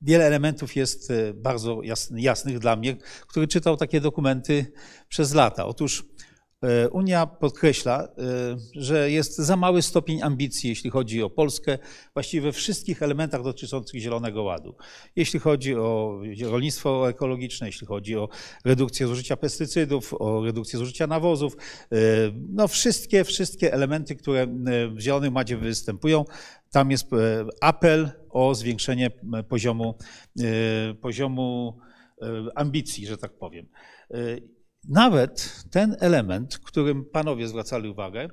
wiele 0.02 0.24
elementów 0.24 0.76
jest 0.76 1.12
bardzo 1.34 1.80
jasnych 2.16 2.58
dla 2.58 2.76
mnie, 2.76 2.96
który 3.26 3.48
czytał 3.48 3.76
takie 3.76 4.00
dokumenty 4.00 4.72
przez 5.08 5.34
lata. 5.34 5.66
Otóż 5.66 6.04
E, 6.04 6.11
Unia 6.90 7.26
podkreśla, 7.26 8.02
e, 8.02 8.08
że 8.74 9.10
jest 9.10 9.36
za 9.36 9.56
mały 9.56 9.82
stopień 9.82 10.22
ambicji, 10.22 10.70
jeśli 10.70 10.90
chodzi 10.90 11.22
o 11.22 11.30
Polskę, 11.30 11.78
właściwie 12.14 12.42
we 12.42 12.52
wszystkich 12.52 13.02
elementach 13.02 13.42
dotyczących 13.42 14.00
Zielonego 14.00 14.42
Ładu. 14.42 14.74
Jeśli 15.16 15.40
chodzi 15.40 15.74
o 15.74 16.20
rolnictwo 16.44 17.08
ekologiczne, 17.10 17.66
jeśli 17.66 17.86
chodzi 17.86 18.16
o 18.16 18.28
redukcję 18.64 19.06
zużycia 19.06 19.36
pestycydów, 19.36 20.14
o 20.18 20.44
redukcję 20.44 20.78
zużycia 20.78 21.06
nawozów, 21.06 21.56
e, 21.92 21.96
no 22.48 22.68
wszystkie, 22.68 23.24
wszystkie 23.24 23.72
elementy, 23.72 24.16
które 24.16 24.46
w 24.94 25.00
Zielonym 25.00 25.34
Ładzie 25.34 25.56
występują, 25.56 26.24
tam 26.70 26.90
jest 26.90 27.06
apel 27.60 28.10
o 28.30 28.54
zwiększenie 28.54 29.10
poziomu, 29.48 29.94
poziomu 31.00 31.78
ambicji, 32.54 33.06
że 33.06 33.18
tak 33.18 33.32
powiem. 33.32 33.66
Nawet 34.88 35.64
ten 35.70 35.96
element, 36.00 36.58
którym 36.58 37.04
panowie 37.04 37.48
zwracali 37.48 37.88
uwagę, 37.88 38.28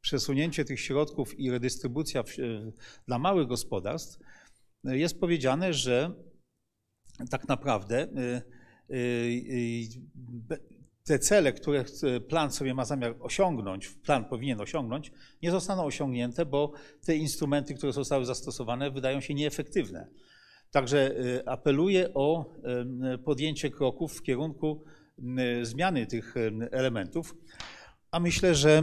przesunięcie 0.00 0.64
tych 0.64 0.80
środków 0.80 1.40
i 1.40 1.50
redystrybucja 1.50 2.24
dla 3.06 3.18
małych 3.18 3.48
gospodarstw, 3.48 4.18
jest 4.84 5.20
powiedziane, 5.20 5.74
że 5.74 6.14
tak 7.30 7.48
naprawdę 7.48 8.08
y, 8.90 9.88
te 11.04 11.18
cele, 11.18 11.52
które 11.52 11.84
plan 12.28 12.52
sobie 12.52 12.74
ma 12.74 12.84
zamiar 12.84 13.14
osiągnąć, 13.20 13.88
plan 13.88 14.24
powinien 14.24 14.60
osiągnąć, 14.60 15.12
nie 15.42 15.50
zostaną 15.50 15.84
osiągnięte, 15.84 16.46
bo 16.46 16.72
te 17.06 17.16
instrumenty, 17.16 17.74
które 17.74 17.92
zostały 17.92 18.24
zastosowane, 18.24 18.90
wydają 18.90 19.20
się 19.20 19.34
nieefektywne. 19.34 20.08
Także 20.70 21.14
apeluję 21.46 22.14
o 22.14 22.54
podjęcie 23.24 23.70
kroków 23.70 24.18
w 24.18 24.22
kierunku 24.22 24.84
zmiany 25.62 26.06
tych 26.06 26.34
elementów, 26.70 27.34
a 28.10 28.20
myślę, 28.20 28.54
że 28.54 28.82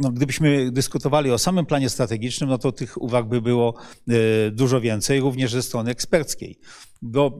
no, 0.00 0.10
gdybyśmy 0.12 0.70
dyskutowali 0.70 1.30
o 1.30 1.38
samym 1.38 1.66
planie 1.66 1.88
strategicznym, 1.88 2.50
no 2.50 2.58
to 2.58 2.72
tych 2.72 3.02
uwag 3.02 3.28
by 3.28 3.42
było 3.42 3.74
dużo 4.52 4.80
więcej, 4.80 5.20
również 5.20 5.52
ze 5.52 5.62
strony 5.62 5.90
eksperckiej. 5.90 6.58
Bo 7.02 7.38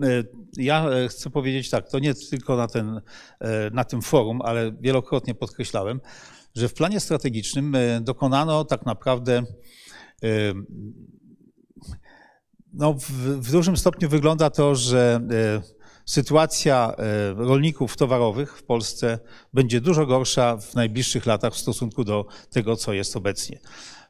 ja 0.57 0.87
chcę 1.09 1.31
powiedzieć 1.31 1.71
tak, 1.71 1.91
to 1.91 1.99
nie 1.99 2.15
tylko 2.15 2.57
na, 2.57 2.67
ten, 2.67 3.01
na 3.73 3.85
tym 3.85 4.03
forum, 4.03 4.43
ale 4.43 4.73
wielokrotnie 4.81 5.35
podkreślałem, 5.35 6.01
że 6.55 6.69
w 6.69 6.75
planie 6.75 7.01
strategicznym 7.01 7.77
dokonano 8.01 8.65
tak 8.65 8.87
naprawdę 8.87 9.43
no, 12.73 12.95
w, 12.95 13.11
w 13.41 13.53
dużym 13.53 13.77
stopniu 13.77 14.09
wygląda 14.09 14.51
to, 14.51 14.75
że 14.75 15.21
sytuacja 16.07 16.95
e, 16.99 17.35
rolników 17.35 17.97
towarowych 17.97 18.59
w 18.59 18.63
Polsce 18.63 19.19
będzie 19.53 19.81
dużo 19.81 20.07
gorsza 20.07 20.57
w 20.57 20.75
najbliższych 20.75 21.27
latach 21.27 21.55
w 21.55 21.59
stosunku 21.59 22.05
do 22.05 22.27
tego, 22.51 22.77
co 22.77 22.93
jest 22.93 23.17
obecnie. 23.17 23.61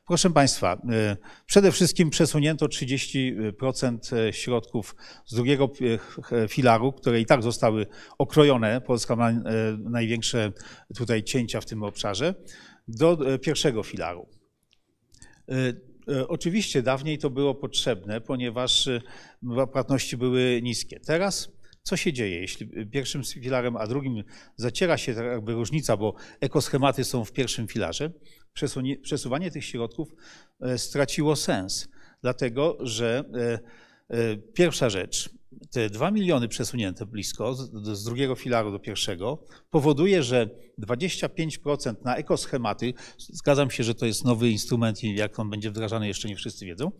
Proszę 0.06 0.30
Państwa, 0.30 0.72
e, 0.72 1.16
przede 1.46 1.72
wszystkim 1.72 2.10
przesunięto 2.10 2.66
30% 2.66 4.16
e, 4.16 4.32
środków 4.32 4.96
z 5.26 5.34
drugiego 5.34 5.70
filaru, 6.48 6.92
które 6.92 7.20
i 7.20 7.26
tak 7.26 7.42
zostały 7.42 7.86
okrojone, 8.18 8.80
Polska 8.80 9.16
ma 9.16 9.32
największe 9.78 10.52
tutaj 10.96 11.22
cięcia 11.22 11.60
w 11.60 11.66
tym 11.66 11.82
obszarze, 11.82 12.34
do 12.88 13.18
pierwszego 13.42 13.82
filaru. 13.82 14.28
Oczywiście 16.28 16.82
dawniej 16.82 17.18
to 17.18 17.30
było 17.30 17.54
potrzebne, 17.54 18.20
ponieważ 18.20 18.88
płatności 19.72 20.16
były 20.16 20.60
niskie. 20.62 21.00
Teraz 21.00 21.55
co 21.86 21.96
się 21.96 22.12
dzieje, 22.12 22.40
jeśli 22.40 22.86
pierwszym 22.86 23.22
filarem, 23.24 23.76
a 23.76 23.86
drugim 23.86 24.24
zaciera 24.56 24.98
się 24.98 25.12
jakby 25.12 25.52
różnica, 25.52 25.96
bo 25.96 26.14
ekoschematy 26.40 27.04
są 27.04 27.24
w 27.24 27.32
pierwszym 27.32 27.68
filarze, 27.68 28.10
przesuwanie 29.02 29.50
tych 29.50 29.64
środków 29.64 30.08
e, 30.60 30.78
straciło 30.78 31.36
sens, 31.36 31.88
dlatego 32.22 32.78
że 32.80 33.24
e, 33.34 33.58
e, 34.16 34.36
pierwsza 34.36 34.90
rzecz, 34.90 35.30
te 35.70 35.90
dwa 35.90 36.10
miliony 36.10 36.48
przesunięte 36.48 37.06
blisko 37.06 37.54
z 37.94 38.04
drugiego 38.04 38.34
filaru 38.34 38.72
do 38.72 38.78
pierwszego 38.78 39.44
powoduje, 39.70 40.22
że 40.22 40.50
25% 40.78 41.94
na 42.04 42.16
ekoschematy, 42.16 42.94
zgadzam 43.18 43.70
się, 43.70 43.84
że 43.84 43.94
to 43.94 44.06
jest 44.06 44.24
nowy 44.24 44.50
instrument 44.50 45.04
i 45.04 45.14
jak 45.14 45.38
on 45.38 45.50
będzie 45.50 45.70
wdrażany 45.70 46.08
jeszcze 46.08 46.28
nie 46.28 46.36
wszyscy 46.36 46.66
wiedzą, 46.66 46.92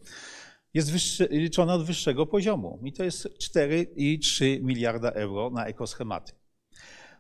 jest 0.77 0.93
wyższy, 0.93 1.29
liczone 1.31 1.75
od 1.75 1.85
wyższego 1.85 2.27
poziomu 2.27 2.79
i 2.85 2.93
to 2.93 3.05
jest 3.05 3.27
4,3 3.27 4.63
miliarda 4.63 5.11
euro 5.11 5.51
na 5.51 5.67
ekoschematy. 5.67 6.33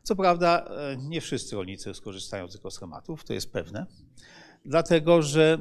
Co 0.03 0.17
prawda 0.17 0.65
e, 0.65 0.97
nie 0.97 1.21
wszyscy 1.21 1.57
rolnicy 1.57 1.95
skorzystają 1.95 2.49
z 2.49 2.57
ekoschematów, 2.57 3.25
to 3.25 3.33
jest 3.33 3.53
pewne, 3.53 3.87
dlatego 4.65 5.23
że 5.23 5.59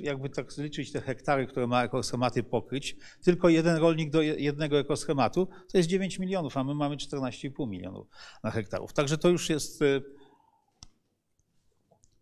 e, 0.00 0.04
jakby 0.04 0.28
tak 0.28 0.52
zliczyć 0.52 0.92
te 0.92 1.00
hektary, 1.00 1.46
które 1.46 1.66
ma 1.66 1.84
ekoschematy 1.84 2.42
pokryć, 2.42 2.96
tylko 3.22 3.48
jeden 3.48 3.76
rolnik 3.76 4.10
do 4.10 4.22
jednego 4.22 4.78
ekoschematu 4.78 5.46
to 5.46 5.78
jest 5.78 5.88
9 5.88 6.18
milionów, 6.18 6.56
a 6.56 6.64
my 6.64 6.74
mamy 6.74 6.96
14,5 6.96 7.68
milionów 7.68 8.06
na 8.42 8.50
hektarów. 8.50 8.92
Także 8.92 9.18
to 9.18 9.28
już 9.28 9.50
jest 9.50 9.82
e, 9.82 10.00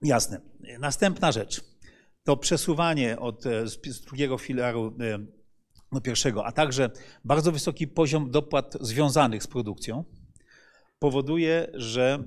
jasne. 0.02 0.40
Następna 0.78 1.32
rzecz 1.32 1.79
to 2.30 2.36
przesuwanie 2.36 3.18
od, 3.18 3.46
e, 3.46 3.68
z 3.68 4.00
drugiego 4.00 4.38
filaru 4.38 4.96
e, 5.00 5.18
do 5.92 6.00
pierwszego, 6.00 6.46
a 6.46 6.52
także 6.52 6.90
bardzo 7.24 7.52
wysoki 7.52 7.88
poziom 7.88 8.30
dopłat 8.30 8.76
związanych 8.80 9.42
z 9.42 9.46
produkcją 9.46 10.04
powoduje, 10.98 11.66
że 11.74 12.24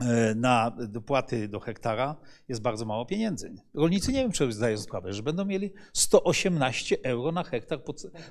e, 0.00 0.34
na 0.34 0.76
dopłaty 0.88 1.48
do 1.48 1.60
hektara 1.60 2.16
jest 2.48 2.62
bardzo 2.62 2.84
mało 2.84 3.06
pieniędzy. 3.06 3.54
Rolnicy 3.74 4.12
nie 4.12 4.22
wiem, 4.22 4.32
czy 4.32 4.52
zdają 4.52 4.78
sprawę, 4.78 5.12
że 5.12 5.22
będą 5.22 5.44
mieli 5.44 5.72
118 5.92 6.96
euro 7.02 7.32
na 7.32 7.44
hektar 7.44 7.80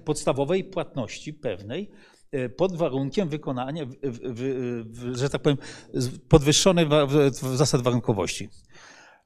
podstawowej 0.06 0.64
płatności 0.64 1.34
pewnej, 1.34 1.92
pod 2.58 2.76
warunkiem 2.76 3.30
wykonania, 3.30 3.86
że 5.12 5.30
tak 5.30 5.42
powiem, 5.42 5.58
podwyższonej 6.30 6.88
zasad 7.32 7.82
warunkowości. 7.82 8.50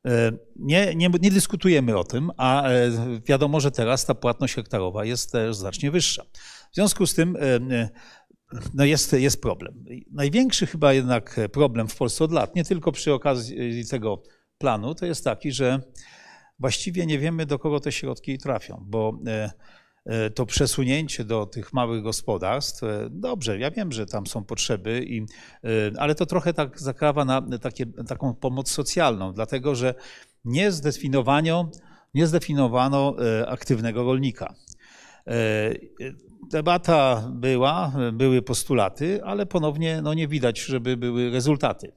E, 0.06 0.32
nie, 0.56 0.95
nie, 0.95 1.10
nie, 1.22 1.32
dyskutujemy 1.32 1.97
o 1.97 2.04
tym, 2.04 2.32
a 2.38 2.64
wiadomo, 3.26 3.60
że 3.60 3.72
teraz 3.72 4.06
ta 4.06 4.16
płatność 4.16 4.56
hektarowa 4.56 5.06
jest 5.06 5.32
też 5.32 5.56
znacznie 5.56 5.91
wyższa. 5.91 6.24
W 6.72 6.76
związku 6.76 7.08
z 7.08 7.14
tym 7.14 7.38
no 8.74 8.86
jest, 8.86 9.14
jest 9.14 9.41
problem. 9.41 9.86
Największy 10.12 10.68
chyba 10.68 10.93
jednak 10.93 11.39
problem 11.51 11.88
w 11.88 11.95
Polsce 11.95 12.24
od 12.24 12.32
lat, 12.32 12.56
nie 12.56 12.64
tylko 12.64 12.91
przy 12.91 13.14
okazji 13.14 13.86
tego 13.88 14.24
planu, 14.58 14.95
to 14.95 15.06
jest 15.06 15.24
taki, 15.24 15.51
że 15.51 15.82
właściwie 16.60 17.06
nie 17.06 17.20
wiemy, 17.20 17.45
do 17.45 17.60
kogo 17.60 17.80
te 17.80 17.91
środki 17.91 18.38
trafią, 18.38 18.84
bo 18.88 19.20
e, 19.28 19.32
e, 19.32 19.51
to 20.36 20.45
przesunięcie 20.45 21.24
do 21.24 21.45
tych 21.45 21.74
małych 21.74 22.04
gospodarstw, 22.04 22.84
e, 22.84 23.08
dobrze, 23.12 23.60
ja 23.60 23.72
wiem, 23.72 23.91
że 23.91 24.06
tam 24.06 24.28
są 24.28 24.43
potrzeby, 24.43 25.06
i, 25.08 25.26
ale 25.97 26.16
to 26.16 26.26
trochę 26.26 26.54
tak 26.54 26.80
zakrawa 26.80 27.26
na 27.26 27.58
takie, 27.62 27.86
taką 27.86 28.34
pomoc 28.34 28.72
socjalną, 28.72 29.34
dlatego 29.34 29.76
że 29.76 29.95
nie 30.45 30.72
zdefiniowano, 30.72 31.72
nie 32.14 32.28
zdefiniowano 32.28 33.16
aktywnego 33.47 34.04
rolnika 34.04 34.54
debata 36.51 37.30
była, 37.34 37.93
były 38.14 38.41
postulaty, 38.41 39.24
ale 39.24 39.45
ponownie 39.45 40.01
no, 40.01 40.14
nie 40.14 40.28
widać, 40.28 40.60
żeby 40.60 40.97
były 40.97 41.32
rezultaty. 41.32 41.91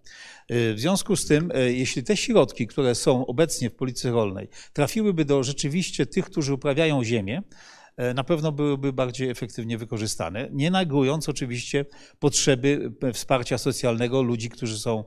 W 0.51 0.75
związku 0.77 1.17
z 1.17 1.27
tym, 1.27 1.51
e, 1.55 1.73
jeśli 1.73 2.03
te 2.03 2.17
środki, 2.17 2.67
które 2.67 2.95
są 2.95 3.27
obecnie 3.27 3.71
w 3.71 3.75
polityce 3.75 4.11
rolnej, 4.11 4.49
trafiłyby 4.73 5.25
do 5.25 5.43
rzeczywiście 5.43 6.07
tych, 6.07 6.25
którzy 6.25 6.55
uprawiają 6.55 7.05
ziemię, 7.05 7.43
e, 7.43 7.76
na 8.15 8.25
pewno 8.25 8.53
byłyby 8.53 8.93
bardziej 8.93 9.31
efektywnie 9.31 9.79
wykorzystane, 9.79 10.49
nie 10.53 10.71
negując 10.71 11.29
oczywiście 11.29 11.85
potrzeby 12.19 12.93
e, 13.03 13.13
wsparcia 13.13 13.59
socjalnego 13.59 14.23
ludzi, 14.23 14.49
którzy 14.49 14.79
są 14.79 15.05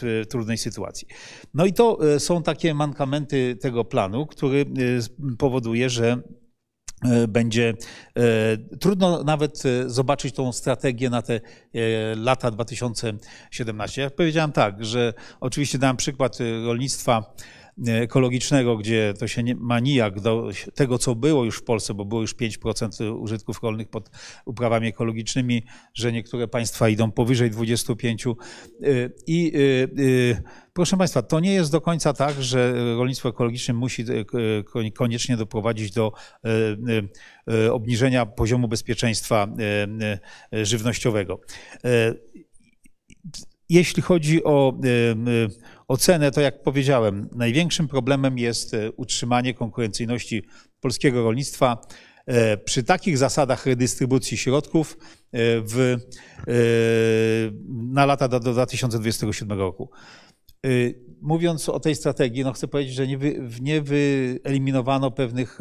w 0.00 0.24
trudnej 0.30 0.58
sytuacji. 0.58 1.08
No 1.54 1.66
i 1.66 1.72
to 1.72 1.98
są 2.18 2.42
takie 2.42 2.74
mankamenty 2.74 3.56
tego 3.60 3.84
planu, 3.84 4.26
który 4.26 4.64
powoduje, 5.38 5.90
że 5.90 6.22
E, 7.04 7.28
będzie 7.28 7.74
e, 8.16 8.56
trudno 8.80 9.24
nawet 9.24 9.62
e, 9.66 9.90
zobaczyć 9.90 10.34
tą 10.34 10.52
strategię 10.52 11.10
na 11.10 11.22
te 11.22 11.40
lata 12.16 12.50
2017. 12.50 14.02
Ja 14.02 14.10
powiedziałem 14.10 14.52
tak, 14.52 14.84
że 14.84 15.14
oczywiście 15.40 15.78
dałem 15.78 15.96
przykład 15.96 16.38
rolnictwa 16.64 17.34
ekologicznego, 17.86 18.76
gdzie 18.76 19.14
to 19.18 19.28
się 19.28 19.42
nie, 19.42 19.54
ma 19.54 19.80
nijak 19.80 20.20
do 20.20 20.48
tego, 20.74 20.98
co 20.98 21.14
było 21.14 21.44
już 21.44 21.58
w 21.58 21.64
Polsce, 21.64 21.94
bo 21.94 22.04
było 22.04 22.20
już 22.20 22.34
5% 22.34 23.18
użytków 23.20 23.62
rolnych 23.62 23.88
pod 23.88 24.10
uprawami 24.44 24.88
ekologicznymi, 24.88 25.62
że 25.94 26.12
niektóre 26.12 26.48
państwa 26.48 26.88
idą 26.88 27.12
powyżej 27.12 27.50
25%. 27.50 28.34
I 29.26 29.52
proszę 30.72 30.96
Państwa, 30.96 31.22
to 31.22 31.40
nie 31.40 31.52
jest 31.52 31.72
do 31.72 31.80
końca 31.80 32.12
tak, 32.12 32.42
że 32.42 32.72
rolnictwo 32.96 33.28
ekologiczne 33.28 33.74
musi 33.74 34.04
koniecznie 34.94 35.36
doprowadzić 35.36 35.92
do 35.92 36.12
obniżenia 37.70 38.26
poziomu 38.26 38.68
bezpieczeństwa 38.68 39.48
żywnościowego. 40.52 41.40
Jeśli 43.68 44.02
chodzi 44.02 44.44
o 44.44 44.80
ocenę, 45.88 46.30
to 46.30 46.40
jak 46.40 46.62
powiedziałem, 46.62 47.28
największym 47.32 47.88
problemem 47.88 48.38
jest 48.38 48.74
e, 48.74 48.92
utrzymanie 48.92 49.54
konkurencyjności 49.54 50.42
polskiego 50.80 51.22
rolnictwa 51.22 51.80
e, 52.26 52.56
przy 52.56 52.82
takich 52.82 53.18
zasadach 53.18 53.66
redystrybucji 53.66 54.36
środków 54.36 54.96
e, 55.32 55.38
w, 55.60 55.96
na 57.68 58.06
lata 58.06 58.28
do, 58.28 58.40
do 58.40 58.52
2027 58.52 59.58
roku. 59.58 59.90
Mówiąc 61.20 61.68
o 61.68 61.80
tej 61.80 61.94
strategii, 61.94 62.44
no 62.44 62.52
chcę 62.52 62.68
powiedzieć, 62.68 62.94
że 62.94 63.06
nie, 63.06 63.18
wy, 63.18 63.48
nie 63.60 63.82
wyeliminowano 63.82 65.10
pewnych 65.10 65.58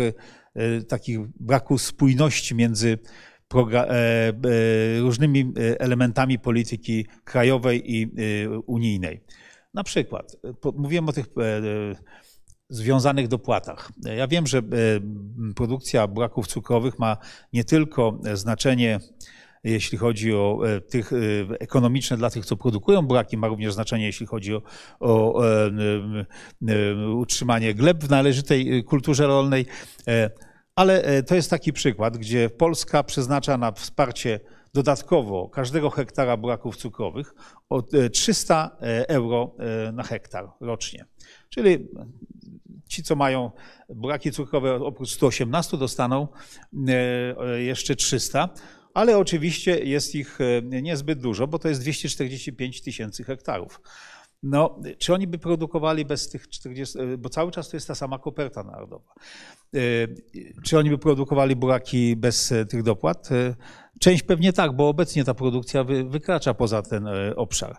takich 0.87 1.19
braków 1.39 1.81
spójności 1.81 2.55
między 2.55 2.97
różnymi 4.99 5.53
elementami 5.79 6.39
polityki 6.39 7.05
krajowej 7.23 7.93
i 7.95 8.11
unijnej. 8.65 9.21
Na 9.77 9.83
przykład, 9.83 10.37
e, 10.65 10.71
mówiłem 10.75 11.09
o 11.09 11.13
tych 11.13 11.25
e, 11.25 11.41
e, 11.41 11.61
związanych 12.69 13.27
dopłatach. 13.27 13.91
Ja 14.17 14.27
wiem, 14.27 14.47
że 14.47 14.61
produkcja 15.55 16.07
buraków 16.07 16.47
cukrowych 16.47 16.99
ma 16.99 17.17
nie 17.53 17.63
tylko 17.63 18.19
znaczenie, 18.33 18.99
jeśli 19.63 19.97
chodzi 19.97 20.33
o 20.33 20.61
tych 20.89 21.11
ekonomiczne 21.59 22.17
dla 22.17 22.29
tych, 22.29 22.45
co 22.45 22.55
produkują 22.55 23.01
buraki, 23.01 23.37
ma 23.37 23.47
również 23.47 23.73
znaczenie, 23.73 24.05
jeśli 24.05 24.25
chodzi 24.25 24.55
o, 24.55 24.61
o 24.99 25.41
utrzymanie 27.15 27.73
gleb 27.73 28.03
w 28.03 28.09
należytej 28.09 28.83
kulturze 28.83 29.27
rolnej. 29.27 29.65
Ale 30.77 31.23
to 31.23 31.35
jest 31.35 31.49
taki 31.49 31.73
przykład, 31.73 32.17
gdzie 32.17 32.49
Polska 32.49 33.03
przeznacza 33.03 33.57
na 33.57 33.71
wsparcie 33.71 34.39
dodatkowo 34.73 35.49
każdego 35.49 35.89
hektara 35.89 36.37
buraków 36.37 36.77
cukrowych 36.77 37.33
o 37.69 37.83
300 38.11 38.77
e, 38.81 38.87
e, 38.87 39.09
euro 39.09 39.55
e, 39.59 39.91
na 39.91 40.03
hektar 40.03 40.49
rocznie. 40.61 41.05
Czyli 41.49 41.87
ci, 42.87 43.03
co 43.03 43.15
mają 43.15 43.51
buraki 43.89 44.31
cukrowe 44.31 44.75
oprócz 44.75 45.09
118 45.09 45.77
dostaną 45.77 46.27
jeszcze 47.57 47.95
300, 47.95 48.49
ale 48.93 49.17
oczywiście 49.17 49.79
jest 49.79 50.15
ich 50.15 50.39
niezbyt 50.63 51.19
dużo, 51.19 51.47
bo 51.47 51.59
to 51.59 51.69
jest 51.69 51.81
245 51.81 52.81
tysięcy 52.81 53.23
hektarów. 53.23 53.81
No, 54.43 54.79
czy 54.97 55.13
oni 55.13 55.27
by 55.27 55.37
produkowali 55.37 56.05
bez 56.05 56.29
tych 56.29 56.49
40, 56.49 56.97
bo 57.17 57.29
cały 57.29 57.51
czas 57.51 57.69
to 57.69 57.77
jest 57.77 57.87
ta 57.87 57.95
sama 57.95 58.19
koperta 58.19 58.63
narodowa. 58.63 59.13
Czy 60.63 60.77
oni 60.77 60.89
by 60.89 60.97
produkowali 60.97 61.55
buraki 61.55 62.15
bez 62.15 62.53
tych 62.69 62.83
dopłat? 62.83 63.29
Część 63.99 64.23
pewnie 64.23 64.53
tak, 64.53 64.75
bo 64.75 64.89
obecnie 64.89 65.23
ta 65.23 65.33
produkcja 65.33 65.83
wykracza 65.83 66.53
poza 66.53 66.81
ten 66.81 67.07
e, 67.07 67.35
obszar. 67.35 67.77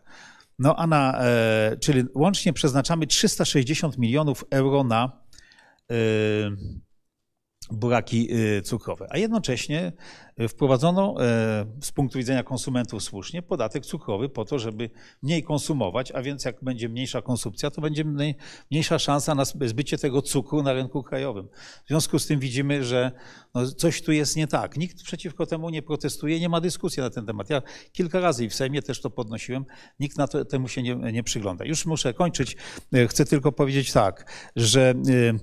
No 0.58 0.76
a 0.76 0.86
na, 0.86 1.20
e, 1.20 1.76
czyli 1.80 2.04
łącznie 2.14 2.52
przeznaczamy 2.52 3.06
360 3.06 3.98
milionów 3.98 4.44
euro 4.50 4.84
na 4.84 5.12
e, 5.90 5.94
buraki 7.70 8.34
y, 8.34 8.62
cukrowe. 8.62 9.06
A 9.10 9.18
jednocześnie 9.18 9.92
y, 10.40 10.48
wprowadzono 10.48 11.14
e, 11.24 11.66
z 11.80 11.92
punktu 11.92 12.18
widzenia 12.18 12.42
konsumentów 12.42 13.02
słusznie 13.02 13.42
podatek 13.42 13.86
cukrowy 13.86 14.28
po 14.28 14.44
to, 14.44 14.58
żeby 14.58 14.90
mniej 15.22 15.42
konsumować, 15.42 16.12
a 16.12 16.22
więc 16.22 16.44
jak 16.44 16.64
będzie 16.64 16.88
mniejsza 16.88 17.22
konsumpcja, 17.22 17.70
to 17.70 17.80
będzie 17.80 18.04
mniejsza 18.70 18.98
szansa 18.98 19.34
na 19.34 19.44
zbycie 19.44 19.98
tego 19.98 20.22
cukru 20.22 20.62
na 20.62 20.72
rynku 20.72 21.02
krajowym. 21.02 21.48
W 21.84 21.88
związku 21.88 22.18
z 22.18 22.26
tym 22.26 22.40
widzimy, 22.40 22.84
że 22.84 23.12
no 23.54 23.66
coś 23.66 24.02
tu 24.02 24.12
jest 24.12 24.36
nie 24.36 24.46
tak. 24.46 24.76
Nikt 24.76 25.02
przeciwko 25.02 25.46
temu 25.46 25.70
nie 25.70 25.82
protestuje, 25.82 26.40
nie 26.40 26.48
ma 26.48 26.60
dyskusji 26.60 27.00
na 27.02 27.10
ten 27.10 27.26
temat. 27.26 27.50
Ja 27.50 27.62
kilka 27.92 28.20
razy 28.20 28.44
i 28.44 28.48
w 28.48 28.54
Sejmie 28.54 28.82
też 28.82 29.00
to 29.00 29.10
podnosiłem, 29.10 29.64
nikt 30.00 30.18
na 30.18 30.28
to, 30.28 30.44
temu 30.44 30.68
się 30.68 30.82
nie, 30.82 30.96
nie 30.96 31.22
przygląda. 31.22 31.64
Już 31.64 31.86
muszę 31.86 32.14
kończyć. 32.14 32.56
Chcę 33.08 33.24
tylko 33.24 33.52
powiedzieć 33.52 33.92
tak, 33.92 34.32
że 34.56 34.94
y, 35.08 35.38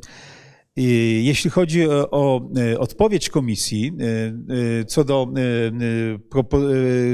jeśli 0.78 1.50
chodzi 1.50 1.88
o 1.90 2.50
odpowiedź 2.78 3.30
komisji 3.30 3.92
e, 4.00 4.06
e, 4.82 4.86
co 4.86 5.04
do, 5.04 5.28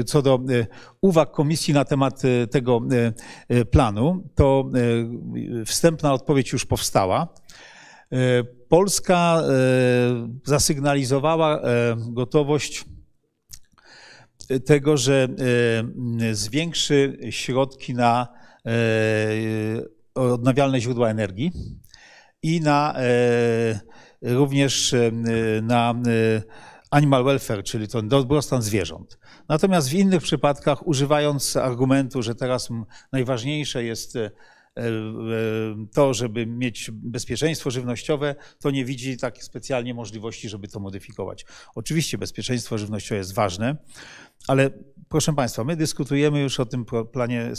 e, 0.00 0.04
co 0.04 0.22
do 0.22 0.40
uwag 1.00 1.30
komisji 1.30 1.74
na 1.74 1.84
temat 1.84 2.22
tego 2.50 2.80
planu, 3.70 4.28
to 4.34 4.70
wstępna 5.66 6.12
odpowiedź 6.12 6.52
już 6.52 6.66
powstała. 6.66 7.28
Polska 8.68 9.42
zasygnalizowała 10.44 11.60
gotowość 11.96 12.84
tego, 14.64 14.96
że 14.96 15.28
zwiększy 16.32 17.18
środki 17.30 17.94
na 17.94 18.28
odnawialne 20.14 20.80
źródła 20.80 21.08
energii 21.08 21.52
i 22.42 22.60
na, 22.60 22.94
e, 22.96 23.80
również 24.22 24.94
e, 24.94 25.10
na 25.62 25.90
e, 25.90 26.42
animal 26.90 27.24
welfare, 27.24 27.62
czyli 27.62 27.88
ten 27.88 28.08
dobrostan 28.08 28.62
zwierząt. 28.62 29.18
Natomiast 29.48 29.88
w 29.88 29.94
innych 29.94 30.22
przypadkach, 30.22 30.86
używając 30.86 31.56
argumentu, 31.56 32.22
że 32.22 32.34
teraz 32.34 32.68
najważniejsze 33.12 33.84
jest 33.84 34.18
to, 35.94 36.14
żeby 36.14 36.46
mieć 36.46 36.90
bezpieczeństwo 36.92 37.70
żywnościowe, 37.70 38.34
to 38.60 38.70
nie 38.70 38.84
widzi 38.84 39.16
tak 39.16 39.44
specjalnie 39.44 39.94
możliwości, 39.94 40.48
żeby 40.48 40.68
to 40.68 40.80
modyfikować. 40.80 41.46
Oczywiście 41.74 42.18
bezpieczeństwo 42.18 42.78
żywnościowe 42.78 43.18
jest 43.18 43.34
ważne, 43.34 43.76
ale 44.48 44.70
Proszę 45.12 45.32
Państwa, 45.32 45.64
my 45.64 45.76
dyskutujemy 45.76 46.40
już 46.40 46.60
o 46.60 46.66
tym 46.66 46.84
planie 47.12 47.52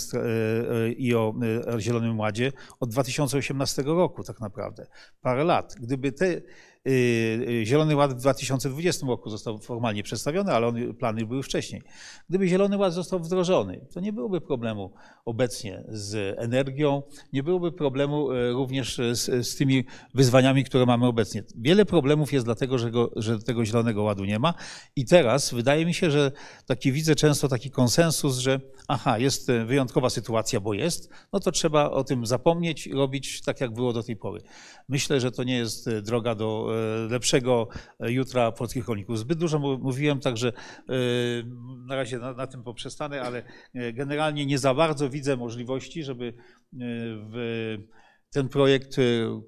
i 0.98 1.16
o 1.16 1.34
Zielonym 1.80 2.20
Ładzie 2.20 2.52
od 2.80 2.90
2018 2.90 3.84
roku 3.84 4.24
tak 4.24 4.40
naprawdę. 4.40 4.88
Parę 5.22 5.44
lat. 5.44 5.76
Gdyby 5.80 6.12
te 6.12 6.42
Zielony 7.64 7.96
Ład 7.96 8.14
w 8.14 8.16
2020 8.16 9.08
roku 9.08 9.30
został 9.30 9.60
formalnie 9.60 10.04
przedstawiony, 10.04 10.52
ale 10.54 10.68
on, 10.68 10.94
plany 10.94 11.26
były 11.26 11.44
wcześniej. 11.44 11.82
Gdyby 12.30 12.48
Zielony 12.48 12.78
Ład 12.78 12.94
został 12.94 13.20
wdrożony, 13.20 13.86
to 13.94 14.00
nie 14.00 14.14
byłoby 14.14 14.42
problemu 14.42 14.94
obecnie 15.26 15.84
z 15.90 16.40
energią, 16.40 17.04
nie 17.34 17.44
byłoby 17.44 17.72
problemu 17.72 18.32
y, 18.32 18.52
również 18.52 19.02
z, 19.12 19.48
z 19.48 19.56
tymi 19.56 19.86
wyzwaniami, 20.14 20.64
które 20.64 20.86
mamy 20.86 21.08
obecnie. 21.08 21.44
Wiele 21.56 21.86
problemów 21.86 22.34
jest 22.34 22.46
dlatego, 22.46 22.78
że, 22.78 22.92
go, 22.92 23.12
że 23.16 23.40
tego 23.40 23.66
Zielonego 23.66 24.04
Ładu 24.04 24.26
nie 24.26 24.40
ma 24.40 24.54
i 24.96 25.06
teraz 25.06 25.54
wydaje 25.54 25.86
mi 25.86 25.94
się, 25.94 26.12
że 26.12 26.32
taki 26.66 26.92
widzę 26.92 27.16
często 27.16 27.48
taki 27.48 27.72
konsensus, 27.72 28.38
że 28.38 28.60
aha, 28.88 29.18
jest 29.18 29.52
wyjątkowa 29.66 30.10
sytuacja, 30.10 30.60
bo 30.60 30.74
jest, 30.74 31.10
no 31.34 31.40
to 31.40 31.52
trzeba 31.52 31.90
o 31.90 32.04
tym 32.04 32.26
zapomnieć 32.26 32.88
i 32.88 32.94
robić 32.94 33.42
tak, 33.42 33.62
jak 33.62 33.74
było 33.74 33.94
do 33.94 34.04
tej 34.04 34.16
pory. 34.16 34.42
Myślę, 34.90 35.20
że 35.20 35.32
to 35.32 35.44
nie 35.44 35.58
jest 35.58 35.90
droga 35.90 36.36
do 36.36 36.54
E, 36.54 37.08
lepszego 37.10 37.68
jutra 38.00 38.52
polskich 38.52 38.88
rolników. 38.88 39.20
Zbyt 39.20 39.40
dużo 39.40 39.60
mówiłem, 39.60 40.20
także 40.20 40.48
e, 40.48 40.54
na 41.88 41.96
razie 41.96 42.18
na, 42.18 42.34
na 42.34 42.48
tym 42.48 42.64
poprzestanę, 42.64 43.22
ale 43.22 43.44
e, 43.74 43.94
generalnie 43.94 44.46
nie 44.46 44.58
za 44.58 44.74
bardzo 44.74 45.10
widzę 45.10 45.38
możliwości, 45.38 46.04
żeby 46.04 46.34
w 47.32 47.78
ten 48.34 48.50
projekt 48.50 48.98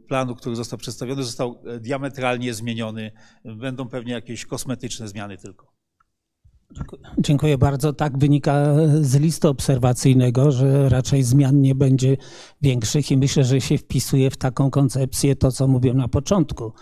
planu, 0.08 0.36
który 0.36 0.56
został 0.56 0.80
przedstawiony, 0.80 1.24
został 1.24 1.64
diametralnie 1.80 2.54
zmieniony. 2.54 3.12
Będą 3.46 3.90
pewnie 3.90 4.14
jakieś 4.14 4.46
kosmetyczne 4.46 5.08
zmiany 5.08 5.38
tylko. 5.38 5.75
Dziękuję 7.18 7.58
bardzo. 7.58 7.94
Tak 7.94 8.18
wynika 8.18 8.66
z 9.02 9.16
listu 9.16 9.50
obserwacyjnego, 9.50 10.52
że 10.52 10.90
raczej 10.90 11.24
zmian 11.24 11.62
nie 11.62 11.76
będzie 11.76 12.18
większych 12.62 13.12
i 13.12 13.18
myślę, 13.18 13.44
że 13.44 13.62
się 13.62 13.78
wpisuje 13.78 14.30
w 14.32 14.38
taką 14.38 14.72
koncepcję 14.72 15.36
to, 15.36 15.52
co 15.52 15.68
mówiłem 15.68 15.98
na 15.98 16.08
początku 16.08 16.74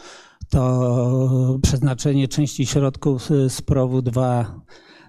to 0.49 1.59
przeznaczenie 1.61 2.27
części 2.27 2.65
środków 2.65 3.29
z 3.49 3.61
PROW-u 3.61 4.01
2 4.01 4.61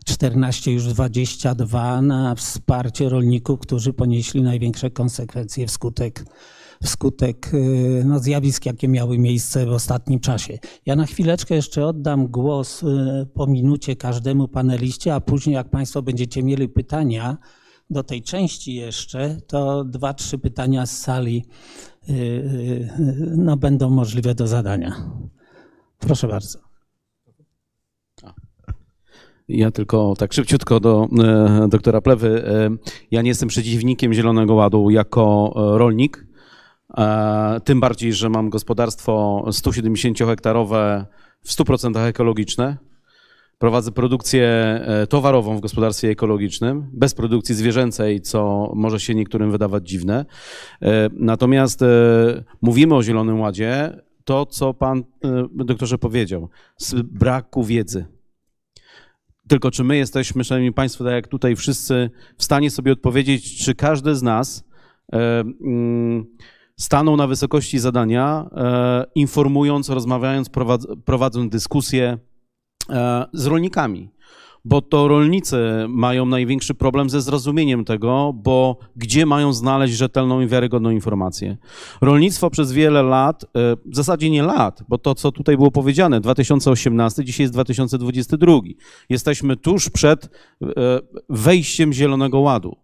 14, 0.04 0.72
już 0.72 0.84
22 0.84 2.02
na 2.02 2.34
wsparcie 2.34 3.08
rolników, 3.08 3.60
którzy 3.60 3.92
ponieśli 3.92 4.42
największe 4.42 4.90
konsekwencje 4.90 5.66
wskutek, 5.66 6.24
wskutek 6.84 7.54
y, 7.54 8.02
no, 8.06 8.18
zjawisk, 8.18 8.66
jakie 8.66 8.88
miały 8.88 9.18
miejsce 9.18 9.66
w 9.66 9.72
ostatnim 9.72 10.20
czasie. 10.20 10.58
Ja 10.86 10.96
na 10.96 11.06
chwileczkę 11.06 11.54
jeszcze 11.54 11.86
oddam 11.86 12.26
głos 12.26 12.82
y, 12.82 12.86
po 13.34 13.46
minucie 13.46 13.96
każdemu 13.96 14.48
paneliście, 14.48 15.14
a 15.14 15.20
później 15.20 15.54
jak 15.54 15.70
Państwo 15.70 16.02
będziecie 16.02 16.42
mieli 16.42 16.68
pytania 16.68 17.36
do 17.90 18.02
tej 18.02 18.22
części 18.22 18.74
jeszcze, 18.74 19.36
to 19.46 19.84
dwa, 19.84 20.14
trzy 20.14 20.38
pytania 20.38 20.86
z 20.86 20.98
sali 20.98 21.44
y, 22.08 22.88
no, 23.36 23.56
będą 23.56 23.90
możliwe 23.90 24.34
do 24.34 24.46
zadania. 24.46 25.10
Proszę 25.98 26.28
bardzo. 26.28 26.58
Ja 29.48 29.70
tylko 29.70 30.14
tak 30.18 30.32
szybciutko 30.32 30.80
do 30.80 31.08
e, 31.24 31.68
doktora 31.68 32.00
Plewy. 32.00 32.44
E, 32.46 32.70
ja 33.10 33.22
nie 33.22 33.28
jestem 33.28 33.48
przeciwnikiem 33.48 34.12
Zielonego 34.12 34.54
Ładu 34.54 34.90
jako 34.90 35.54
e, 35.56 35.78
rolnik. 35.78 36.26
E, 36.90 37.60
tym 37.64 37.80
bardziej, 37.80 38.12
że 38.12 38.28
mam 38.28 38.50
gospodarstwo 38.50 39.44
170-hektarowe 39.46 41.04
w 41.42 41.50
100% 41.50 41.98
ekologiczne. 42.06 42.76
Prowadzę 43.58 43.92
produkcję 43.92 44.44
e, 44.46 45.06
towarową 45.06 45.56
w 45.56 45.60
gospodarstwie 45.60 46.10
ekologicznym, 46.10 46.90
bez 46.92 47.14
produkcji 47.14 47.54
zwierzęcej, 47.54 48.20
co 48.20 48.72
może 48.74 49.00
się 49.00 49.14
niektórym 49.14 49.50
wydawać 49.50 49.88
dziwne. 49.88 50.26
E, 50.82 51.10
natomiast 51.12 51.80
mówimy 52.62 52.94
o 52.94 53.02
Zielonym 53.02 53.40
Ładzie 53.40 54.00
to, 54.24 54.46
co 54.46 54.74
pan 54.74 55.04
doktorze 55.50 55.98
powiedział, 55.98 56.48
z 56.76 56.94
braku 57.02 57.64
wiedzy. 57.64 58.06
Tylko 59.48 59.70
czy 59.70 59.84
my 59.84 59.96
jesteśmy, 59.96 60.44
szanowni 60.44 60.72
państwo, 60.72 61.04
tak 61.04 61.12
jak 61.12 61.28
tutaj 61.28 61.56
wszyscy, 61.56 62.10
w 62.38 62.44
stanie 62.44 62.70
sobie 62.70 62.92
odpowiedzieć, 62.92 63.64
czy 63.64 63.74
każdy 63.74 64.14
z 64.14 64.22
nas 64.22 64.64
e, 65.12 65.40
mm, 65.40 66.26
stanął 66.80 67.16
na 67.16 67.26
wysokości 67.26 67.78
zadania, 67.78 68.50
e, 68.56 69.04
informując, 69.14 69.88
rozmawiając, 69.88 70.50
prowadząc 71.04 71.52
dyskusję 71.52 72.18
z 73.32 73.46
rolnikami 73.46 74.14
bo 74.64 74.82
to 74.82 75.08
rolnicy 75.08 75.56
mają 75.88 76.26
największy 76.26 76.74
problem 76.74 77.10
ze 77.10 77.22
zrozumieniem 77.22 77.84
tego, 77.84 78.32
bo 78.34 78.78
gdzie 78.96 79.26
mają 79.26 79.52
znaleźć 79.52 79.94
rzetelną 79.94 80.40
i 80.40 80.46
wiarygodną 80.46 80.90
informację. 80.90 81.56
Rolnictwo 82.00 82.50
przez 82.50 82.72
wiele 82.72 83.02
lat, 83.02 83.44
e, 83.44 83.46
w 83.86 83.96
zasadzie 83.96 84.30
nie 84.30 84.42
lat, 84.42 84.82
bo 84.88 84.98
to, 84.98 85.14
co 85.14 85.32
tutaj 85.32 85.56
było 85.56 85.70
powiedziane, 85.70 86.20
2018, 86.20 87.24
dzisiaj 87.24 87.44
jest 87.44 87.54
2022. 87.54 88.60
Jesteśmy 89.08 89.56
tuż 89.56 89.90
przed 89.90 90.24
e, 90.24 90.68
wejściem 91.28 91.92
Zielonego 91.92 92.40
Ładu 92.40 92.83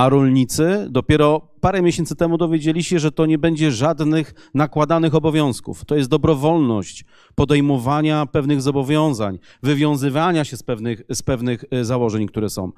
a 0.00 0.08
rolnicy 0.08 0.86
dopiero 0.90 1.40
parę 1.60 1.82
miesięcy 1.82 2.16
temu 2.16 2.38
dowiedzieli 2.38 2.84
się, 2.84 2.98
że 2.98 3.12
to 3.12 3.26
nie 3.26 3.38
będzie 3.38 3.70
żadnych 3.72 4.34
nakładanych 4.54 5.14
obowiązków. 5.14 5.84
To 5.84 5.96
jest 5.96 6.10
dobrowolność 6.10 7.04
podejmowania 7.34 8.26
pewnych 8.26 8.62
zobowiązań, 8.62 9.38
wywiązywania 9.62 10.44
się 10.44 10.56
z 10.56 10.62
pewnych, 10.62 11.02
z 11.10 11.22
pewnych 11.22 11.64
e, 11.70 11.84
założeń, 11.84 12.26
które 12.26 12.48
są. 12.48 12.72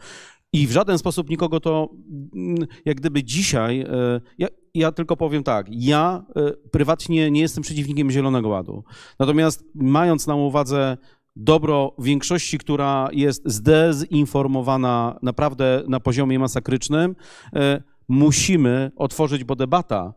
I 0.52 0.66
w 0.66 0.70
żaden 0.70 0.98
sposób 0.98 1.30
nikogo 1.30 1.60
to, 1.60 1.88
mm, 2.34 2.66
jak 2.84 2.96
gdyby 2.96 3.24
dzisiaj, 3.24 3.80
e, 3.80 4.20
ja, 4.38 4.48
ja, 4.74 4.92
tylko 4.92 5.16
powiem 5.16 5.42
tak, 5.42 5.66
ja 5.70 6.24
e, 6.36 6.52
prywatnie 6.70 7.30
nie 7.30 7.40
jestem 7.40 7.62
przeciwnikiem 7.62 8.10
Zielonego 8.10 8.48
Ładu. 8.48 8.84
Natomiast 9.18 9.64
mając 9.74 10.26
na 10.26 10.34
uwadze 10.34 10.96
dobro 11.36 11.94
większości, 11.98 12.58
która 12.58 13.08
jest 13.12 13.42
zdezinformowana 13.44 15.18
naprawdę 15.22 15.82
na 15.88 16.00
poziomie 16.00 16.38
masakrycznym, 16.38 17.16
e, 17.56 17.82
musimy 18.08 18.90
otworzyć, 18.96 19.44
bo 19.44 19.56
debata 19.56 20.14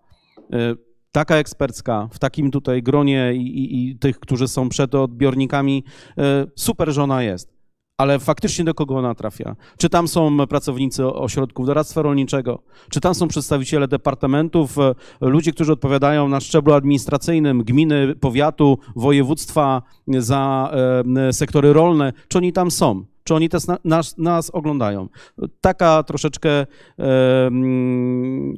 e, 0.53 0.75
taka 1.11 1.35
ekspercka, 1.35 2.09
w 2.11 2.19
takim 2.19 2.51
tutaj 2.51 2.83
gronie 2.83 3.33
i, 3.33 3.41
i, 3.41 3.89
i 3.89 3.99
tych, 3.99 4.19
którzy 4.19 4.47
są 4.47 4.69
przed 4.69 4.95
odbiornikami, 4.95 5.83
e, 6.17 6.45
super 6.55 6.93
żona 6.93 7.23
jest 7.23 7.54
ale 7.97 8.19
faktycznie 8.19 8.65
do 8.65 8.73
kogo 8.73 8.97
ona 8.97 9.15
trafia? 9.15 9.55
Czy 9.77 9.89
tam 9.89 10.07
są 10.07 10.47
pracownicy 10.47 11.05
ośrodków 11.05 11.65
doradztwa 11.65 12.01
rolniczego? 12.01 12.59
Czy 12.89 13.01
tam 13.01 13.15
są 13.15 13.27
przedstawiciele 13.27 13.87
departamentów, 13.87 14.77
e, 14.79 14.95
ludzie, 15.21 15.51
którzy 15.51 15.73
odpowiadają 15.73 16.27
na 16.27 16.39
szczeblu 16.39 16.73
administracyjnym, 16.73 17.63
gminy, 17.63 18.15
powiatu, 18.15 18.77
województwa 18.95 19.81
za 20.07 20.71
e, 21.27 21.33
sektory 21.33 21.73
rolne? 21.73 22.13
Czy 22.27 22.37
oni 22.37 22.53
tam 22.53 22.71
są? 22.71 23.05
Czy 23.23 23.35
oni 23.35 23.49
też 23.49 23.63
nas, 23.83 24.17
nas 24.17 24.49
oglądają? 24.49 25.09
Taka 25.61 26.03
troszeczkę 26.03 26.49
e, 26.49 26.65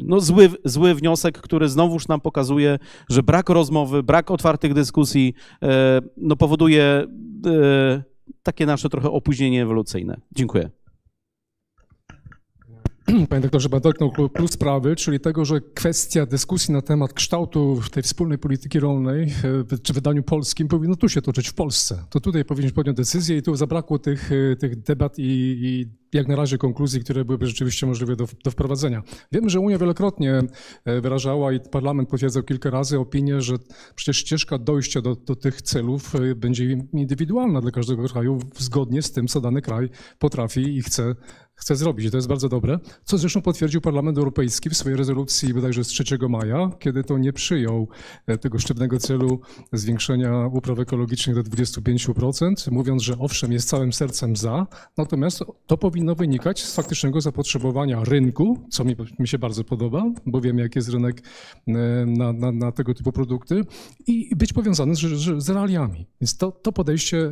no, 0.04 0.20
zły, 0.20 0.50
zły 0.66 0.96
wniosek, 0.96 1.42
który 1.42 1.70
znowuż 1.70 2.08
nam 2.08 2.22
pokazuje, 2.22 2.80
że 3.10 3.24
brak 3.24 3.50
rozmowy, 3.50 4.04
brak 4.04 4.32
otwartych 4.32 4.74
dyskusji 4.74 5.34
no, 6.18 6.36
powoduje 6.36 7.08
takie 8.44 8.66
nasze 8.66 8.90
trochę 8.90 9.12
opóźnienie 9.12 9.64
ewolucyjne. 9.64 10.18
Dziękuję. 10.36 10.70
Panie 13.30 13.42
doktorze, 13.42 13.70
pan 13.70 13.82
dotknął 13.82 14.12
plus 14.30 14.52
sprawy, 14.52 14.96
czyli 14.96 15.20
tego, 15.20 15.46
że 15.46 15.62
kwestia 15.62 16.26
dyskusji 16.26 16.74
na 16.74 16.82
temat 16.82 17.14
kształtu 17.14 17.82
tej 17.92 18.04
wspólnej 18.04 18.38
polityki 18.38 18.80
rolnej, 18.80 19.24
e, 19.24 19.78
czy 19.84 19.94
wydaniu 19.94 20.24
polskim, 20.24 20.68
powinno 20.68 20.96
tu 20.96 21.10
się 21.10 21.22
toczyć 21.22 21.50
w 21.50 21.54
Polsce. 21.54 22.04
To 22.10 22.20
tutaj 22.20 22.46
powinniśmy 22.46 22.76
podjąć 22.76 22.98
decyzję 22.98 23.38
i 23.38 23.42
tu 23.42 23.56
zabrakło 23.56 24.00
tych, 24.00 24.32
e, 24.32 24.56
tych 24.56 24.82
debat 24.82 25.20
i, 25.20 25.24
i 25.62 25.86
jak 26.14 26.28
na 26.28 26.36
razie 26.36 26.58
konkluzji, 26.58 27.02
które 27.02 27.26
byłyby 27.26 27.48
rzeczywiście 27.48 27.86
możliwe 27.86 28.16
do, 28.16 28.28
do, 28.44 28.52
wprowadzenia. 28.52 29.04
Wiemy, 29.32 29.50
że 29.50 29.60
Unia 29.60 29.78
wielokrotnie 29.78 30.42
e, 30.86 31.02
wyrażała 31.02 31.54
i 31.54 31.60
parlament 31.60 32.10
potwierdzał 32.10 32.44
kilka 32.44 32.70
razy 32.70 33.00
opinię, 33.00 33.42
że 33.42 33.54
przecież 33.96 34.18
ścieżka 34.18 34.58
dojścia 34.58 35.02
do, 35.02 35.16
do 35.16 35.36
tych 35.36 35.62
celów 35.62 36.14
będzie 36.36 36.78
indywidualna 36.94 37.62
dla 37.62 37.72
każdego 37.72 38.08
kraju, 38.08 38.40
zgodnie 38.58 39.02
z 39.02 39.12
tym, 39.12 39.28
co 39.28 39.42
dany 39.42 39.62
kraj 39.62 39.90
potrafi 40.20 40.76
i 40.76 40.82
chce 40.82 41.16
chce 41.58 41.76
zrobić 41.76 42.12
to 42.12 42.18
jest 42.18 42.28
bardzo 42.28 42.50
dobre, 42.50 42.80
co 43.04 43.18
zresztą 43.18 43.42
potwierdził 43.42 43.82
Parlament 43.82 44.18
Europejski 44.18 44.70
w 44.70 44.78
swojej 44.78 44.98
rezolucji 44.98 45.54
bodajże 45.54 45.84
z 45.84 45.88
3 45.88 46.04
maja, 46.30 46.72
kiedy 46.80 47.04
to 47.04 47.18
nie 47.18 47.34
przyjął 47.34 47.88
e, 48.28 48.38
tego 48.38 48.60
sztywnego 48.60 49.00
celu 49.00 49.40
zwiększenia 49.74 50.48
upraw 50.54 50.80
ekologicznych 50.80 51.36
do 51.36 51.44
25%, 51.44 52.72
mówiąc, 52.72 53.04
że 53.04 53.18
owszem, 53.20 53.52
jest 53.52 53.70
całym 53.70 53.94
sercem 53.94 54.36
za, 54.36 54.68
natomiast 54.98 55.44
to 55.68 55.78
powinno 55.78 56.16
wynikać 56.16 56.64
z 56.64 56.76
faktycznego 56.76 57.22
zapotrzebowania 57.22 58.04
rynku, 58.04 58.60
co 58.70 58.84
mi, 58.84 58.96
mi 59.20 59.28
się 59.28 59.38
bardzo 59.38 59.64
podoba, 59.64 60.04
bo 60.26 60.42
wiem, 60.42 60.58
jak 60.58 60.76
jest 60.76 60.90
rynek 60.90 61.22
e, 61.68 61.72
na, 62.06 62.34
na, 62.34 62.52
na 62.52 62.72
tego 62.72 62.94
typu 62.94 63.12
produkty 63.12 63.62
i 64.08 64.36
być 64.36 64.54
powiązany 64.54 64.96
z, 64.96 65.00
z 65.44 65.50
realiami. 65.50 66.08
Więc 66.22 66.38
to, 66.38 66.52
to 66.52 66.72
podejście 66.72 67.18
e, 67.18 67.32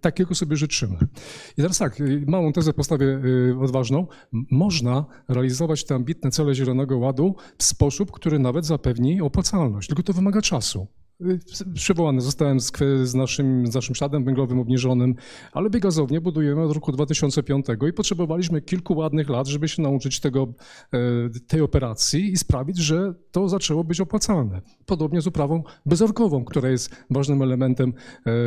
takiego 0.00 0.34
sobie 0.34 0.56
życzymy. 0.56 0.98
I 1.58 1.62
teraz 1.62 1.78
tak, 1.78 1.98
małą 2.26 2.52
tezę 2.52 2.72
postawię 2.72 3.20
odważną, 3.60 4.06
można 4.50 5.04
realizować 5.28 5.84
te 5.84 5.94
ambitne 5.94 6.30
cele 6.30 6.54
Zielonego 6.54 6.98
Ładu 6.98 7.34
w 7.58 7.62
sposób, 7.64 8.10
który 8.10 8.38
nawet 8.38 8.66
zapewni 8.66 9.20
opłacalność, 9.20 9.88
tylko 9.88 10.02
to 10.02 10.12
wymaga 10.12 10.42
czasu. 10.42 10.86
Przywołany 11.74 12.20
zostałem 12.20 12.60
z, 12.60 12.72
z, 13.02 13.14
naszym, 13.14 13.66
z 13.66 13.74
naszym 13.74 13.94
śladem 13.94 14.24
węglowym 14.24 14.58
obniżonym, 14.58 15.14
ale 15.52 15.70
biogazownię 15.70 16.20
budujemy 16.20 16.62
od 16.62 16.72
roku 16.72 16.92
2005 16.92 17.66
i 17.88 17.92
potrzebowaliśmy 17.92 18.62
kilku 18.62 18.94
ładnych 18.94 19.28
lat, 19.28 19.46
żeby 19.46 19.68
się 19.68 19.82
nauczyć 19.82 20.20
tego, 20.20 20.54
e, 20.92 20.98
tej 21.46 21.60
operacji 21.60 22.32
i 22.32 22.36
sprawić, 22.36 22.78
że 22.78 23.14
to 23.30 23.48
zaczęło 23.48 23.84
być 23.84 24.00
opłacalne. 24.00 24.62
Podobnie 24.86 25.20
z 25.20 25.26
uprawą 25.26 25.62
bezorkową, 25.86 26.44
która 26.44 26.68
jest 26.68 27.04
ważnym 27.10 27.42
elementem 27.42 27.92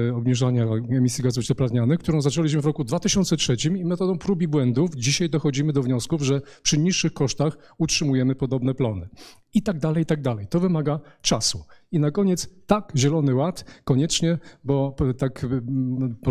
e, 0.09 0.15
obniżania 0.15 0.65
emisji 0.89 1.23
gazów 1.23 1.45
cieplarnianych, 1.45 1.99
którą 1.99 2.21
zaczęliśmy 2.21 2.61
w 2.61 2.65
roku 2.65 2.83
2003 2.83 3.55
i 3.75 3.85
metodą 3.85 4.17
prób 4.17 4.41
i 4.41 4.47
błędów 4.47 4.95
dzisiaj 4.95 5.29
dochodzimy 5.29 5.73
do 5.73 5.83
wniosków, 5.83 6.21
że 6.21 6.41
przy 6.63 6.77
niższych 6.77 7.13
kosztach 7.13 7.57
utrzymujemy 7.77 8.35
podobne 8.35 8.73
plony. 8.73 9.09
I 9.53 9.63
tak 9.63 9.79
dalej, 9.79 10.03
i 10.03 10.05
tak 10.05 10.21
dalej. 10.21 10.47
To 10.47 10.59
wymaga 10.59 10.99
czasu. 11.21 11.63
I 11.91 11.99
na 11.99 12.11
koniec, 12.11 12.49
tak, 12.65 12.91
Zielony 12.95 13.35
Ład, 13.35 13.81
koniecznie, 13.83 14.37
bo 14.63 14.95
tak 15.17 15.47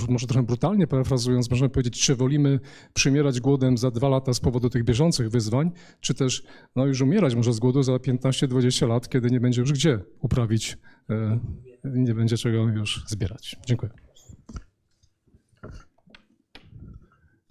może 0.09 0.27
trochę 0.27 0.47
brutalnie 0.47 0.87
parafrazując, 0.87 1.51
możemy 1.51 1.71
powiedzieć, 1.71 2.03
czy 2.03 2.17
wolimy 2.17 2.61
przymierać 2.95 3.41
głodem 3.41 3.79
za 3.79 3.91
dwa 3.91 4.09
lata 4.09 4.35
z 4.35 4.41
powodu 4.41 4.71
tych 4.71 4.85
bieżących 4.85 5.31
wyzwań, 5.31 5.71
czy 6.01 6.15
też 6.15 6.45
no, 6.77 6.87
już 6.87 7.01
umierać 7.01 7.35
może 7.35 7.53
z 7.53 7.59
głodu 7.59 7.83
za 7.83 7.93
15-20 7.93 8.89
lat, 8.89 9.09
kiedy 9.09 9.31
nie 9.31 9.41
będzie 9.41 9.61
już 9.61 9.73
gdzie 9.73 10.01
uprawić, 10.21 10.79
e, 11.11 11.39
nie 11.85 12.15
będzie 12.15 12.37
czego 12.37 12.59
już 12.59 13.05
zbierać. 13.07 13.57
Dziękuję. 13.67 13.93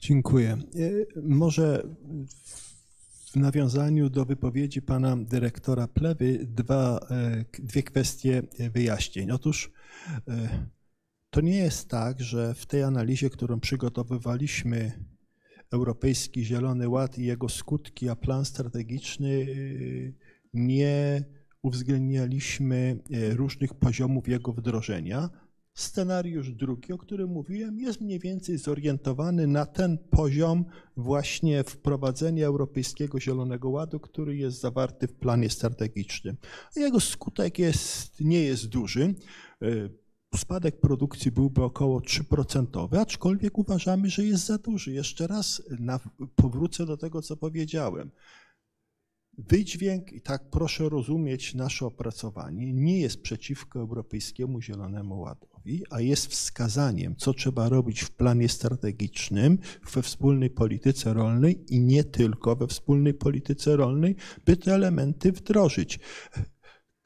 Dziękuję. 0.01 0.57
E, 0.75 1.21
może 1.21 1.83
w 3.31 3.35
nawiązaniu 3.35 4.09
do 4.09 4.25
wypowiedzi 4.25 4.81
pana 4.81 5.17
dyrektora 5.17 5.87
Plewy 5.87 6.39
dwa, 6.47 6.99
e, 7.11 7.45
dwie 7.59 7.83
kwestie 7.83 8.43
wyjaśnień. 8.73 9.31
Otóż 9.31 9.71
e, 10.27 10.49
to 11.29 11.41
nie 11.41 11.57
jest 11.57 11.89
tak, 11.89 12.21
że 12.21 12.53
w 12.53 12.65
tej 12.65 12.83
analizie, 12.83 13.29
którą 13.29 13.59
przygotowywaliśmy, 13.59 15.05
Europejski 15.71 16.45
Zielony 16.45 16.89
Ład 16.89 17.17
i 17.17 17.25
jego 17.25 17.49
skutki, 17.49 18.09
a 18.09 18.15
plan 18.15 18.45
strategiczny, 18.45 19.29
e, 19.29 19.45
nie 20.53 21.23
uwzględnialiśmy 21.61 22.99
różnych 23.35 23.73
poziomów 23.73 24.27
jego 24.27 24.53
wdrożenia. 24.53 25.29
Scenariusz 25.73 26.51
drugi, 26.51 26.93
o 26.93 26.97
którym 26.97 27.29
mówiłem, 27.29 27.79
jest 27.79 28.01
mniej 28.01 28.19
więcej 28.19 28.57
zorientowany 28.57 29.47
na 29.47 29.65
ten 29.65 29.97
poziom 29.97 30.65
właśnie 30.97 31.63
wprowadzenia 31.63 32.47
Europejskiego 32.47 33.19
Zielonego 33.19 33.69
Ładu, 33.69 33.99
który 33.99 34.37
jest 34.37 34.59
zawarty 34.59 35.07
w 35.07 35.13
planie 35.13 35.49
strategicznym. 35.49 36.37
Jego 36.75 36.99
skutek 36.99 37.59
jest, 37.59 38.21
nie 38.21 38.43
jest 38.43 38.67
duży. 38.67 39.15
E, 39.61 39.67
spadek 40.35 40.79
produkcji 40.79 41.31
byłby 41.31 41.63
około 41.63 41.99
3%, 41.99 42.99
aczkolwiek 42.99 43.57
uważamy, 43.57 44.09
że 44.09 44.25
jest 44.25 44.45
za 44.45 44.57
duży. 44.57 44.91
Jeszcze 44.91 45.27
raz 45.27 45.63
powrócę 46.35 46.85
do 46.85 46.97
tego, 46.97 47.21
co 47.21 47.37
powiedziałem. 47.37 48.11
Wydźwięk, 49.47 50.13
i 50.13 50.21
tak 50.21 50.49
proszę 50.49 50.89
rozumieć 50.89 51.53
nasze 51.53 51.85
opracowanie, 51.85 52.73
nie 52.73 52.99
jest 52.99 53.21
przeciwko 53.21 53.79
Europejskiemu 53.79 54.61
Zielonemu 54.61 55.19
Ładowi, 55.19 55.83
a 55.89 56.01
jest 56.01 56.27
wskazaniem, 56.27 57.15
co 57.15 57.33
trzeba 57.33 57.69
robić 57.69 58.01
w 58.01 58.11
planie 58.11 58.49
strategicznym, 58.49 59.57
we 59.93 60.01
wspólnej 60.01 60.49
polityce 60.49 61.13
rolnej 61.13 61.65
i 61.69 61.79
nie 61.79 62.03
tylko 62.03 62.55
we 62.55 62.67
wspólnej 62.67 63.13
polityce 63.13 63.75
rolnej, 63.75 64.15
by 64.45 64.57
te 64.57 64.73
elementy 64.73 65.31
wdrożyć 65.31 65.99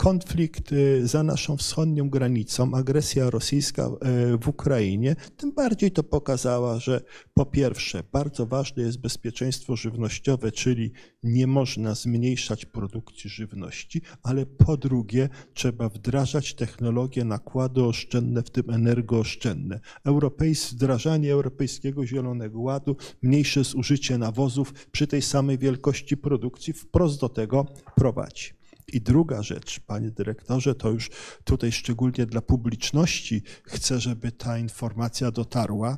konflikt 0.03 0.71
y, 0.71 1.07
za 1.07 1.23
naszą 1.23 1.57
wschodnią 1.57 2.09
granicą, 2.09 2.73
agresja 2.73 3.29
rosyjska 3.29 3.87
y, 4.33 4.37
w 4.37 4.47
Ukrainie, 4.47 5.15
tym 5.37 5.51
bardziej 5.51 5.91
to 5.91 6.03
pokazała, 6.03 6.79
że 6.79 7.01
po 7.33 7.45
pierwsze 7.45 8.03
bardzo 8.11 8.45
ważne 8.45 8.83
jest 8.83 8.99
bezpieczeństwo 8.99 9.75
żywnościowe, 9.75 10.51
czyli 10.51 10.91
nie 11.23 11.47
można 11.47 11.95
zmniejszać 11.95 12.65
produkcji 12.65 13.29
żywności, 13.29 14.01
ale 14.23 14.45
po 14.45 14.77
drugie 14.77 15.29
trzeba 15.53 15.89
wdrażać 15.89 16.53
technologie 16.53 17.25
nakłady 17.25 17.83
oszczędne, 17.83 18.43
w 18.43 18.49
tym 18.49 18.69
energooszczędne. 18.69 19.79
Europejs, 20.05 20.73
wdrażanie 20.73 21.33
Europejskiego 21.33 22.05
Zielonego 22.05 22.59
Ładu, 22.59 22.95
mniejsze 23.21 23.63
zużycie 23.63 24.17
nawozów 24.17 24.73
przy 24.91 25.07
tej 25.07 25.21
samej 25.21 25.57
wielkości 25.57 26.17
produkcji 26.17 26.73
wprost 26.73 27.19
do 27.19 27.29
tego 27.29 27.65
prowadzi. 27.95 28.62
I 28.87 29.01
druga 29.01 29.43
rzecz, 29.43 29.79
panie 29.79 30.11
dyrektorze, 30.11 30.75
to 30.75 30.89
już 30.89 31.09
tutaj 31.43 31.71
szczególnie 31.71 32.25
dla 32.25 32.41
publiczności 32.41 33.43
chcę, 33.63 33.99
żeby 33.99 34.31
ta 34.31 34.57
informacja 34.57 35.31
dotarła. 35.31 35.97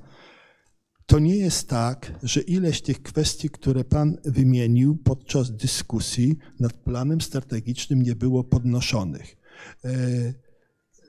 To 1.05 1.19
nie 1.19 1.35
jest 1.35 1.69
tak, 1.69 2.11
że 2.23 2.41
ileś 2.41 2.81
tych 2.81 3.01
kwestii, 3.01 3.49
które 3.49 3.83
pan 3.83 4.17
wymienił 4.25 4.97
podczas 4.97 5.51
dyskusji 5.51 6.37
nad 6.59 6.73
planem 6.73 7.21
strategicznym 7.21 8.01
nie 8.01 8.15
było 8.15 8.43
podnoszonych. 8.43 9.37
E, 9.85 9.89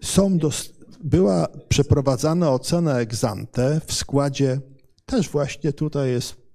są 0.02 0.38
była 1.04 1.48
przeprowadzana 1.68 2.50
ocena 2.50 3.00
ex 3.00 3.24
ante 3.24 3.80
w 3.86 3.92
składzie, 3.92 4.60
też 5.06 5.28
właśnie 5.28 5.72
tutaj 5.72 6.10
jest 6.10 6.45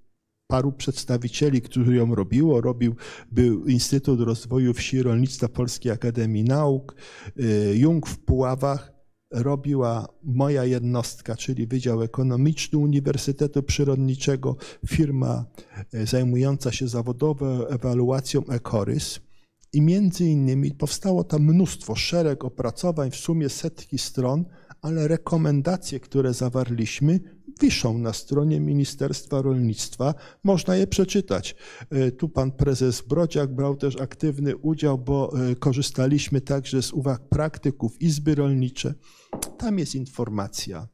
paru 0.52 0.72
przedstawicieli, 0.72 1.62
którzy 1.62 1.96
ją 1.96 2.16
robiło. 2.16 2.62
Robił, 2.62 2.96
był 3.32 3.66
Instytut 3.66 4.20
Rozwoju 4.20 4.74
Wsi 4.74 5.04
Rolnictwa 5.04 5.48
Polskiej 5.48 5.92
Akademii 5.92 6.44
Nauk, 6.44 6.96
y, 7.40 7.78
Jung 7.78 8.08
w 8.08 8.20
Puławach, 8.20 8.92
robiła 9.32 10.08
moja 10.24 10.66
jednostka, 10.66 11.36
czyli 11.36 11.68
Wydział 11.68 12.04
Ekonomiczny 12.04 12.80
Uniwersytetu 12.80 13.64
Przyrodniczego, 13.64 14.56
firma 14.88 15.46
y, 15.94 16.06
zajmująca 16.06 16.72
się 16.72 16.88
zawodową 16.88 17.68
ewaluacją 17.68 18.48
Ecorys. 18.48 19.20
I 19.74 19.82
między 19.82 20.26
innymi 20.26 20.72
powstało 20.72 21.24
tam 21.24 21.42
mnóstwo, 21.42 21.96
szereg 21.96 22.46
opracowań, 22.46 23.12
w 23.12 23.16
sumie 23.16 23.50
setki 23.50 23.98
stron, 23.98 24.46
ale 24.82 25.08
rekomendacje, 25.08 26.00
które 26.00 26.34
zawarliśmy, 26.34 27.20
wiszą 27.62 27.98
na 27.98 28.14
stronie 28.14 28.60
Ministerstwa 28.60 29.42
Rolnictwa. 29.42 30.14
Można 30.44 30.76
je 30.76 30.88
przeczytać. 30.88 31.56
E, 31.90 32.12
tu 32.12 32.30
pan 32.30 32.52
prezes 32.52 33.02
Brodziak 33.02 33.56
brał 33.56 33.76
też 33.76 34.02
aktywny 34.02 34.58
udział, 34.58 34.98
bo 34.98 35.34
e, 35.52 35.56
korzystaliśmy 35.56 36.42
także 36.42 36.82
z 36.82 36.94
uwag 36.94 37.30
praktyków 37.30 38.02
Izby 38.02 38.36
Rolnicze. 38.36 38.94
Tam 39.58 39.80
jest 39.80 39.96
informacja, 39.96 40.88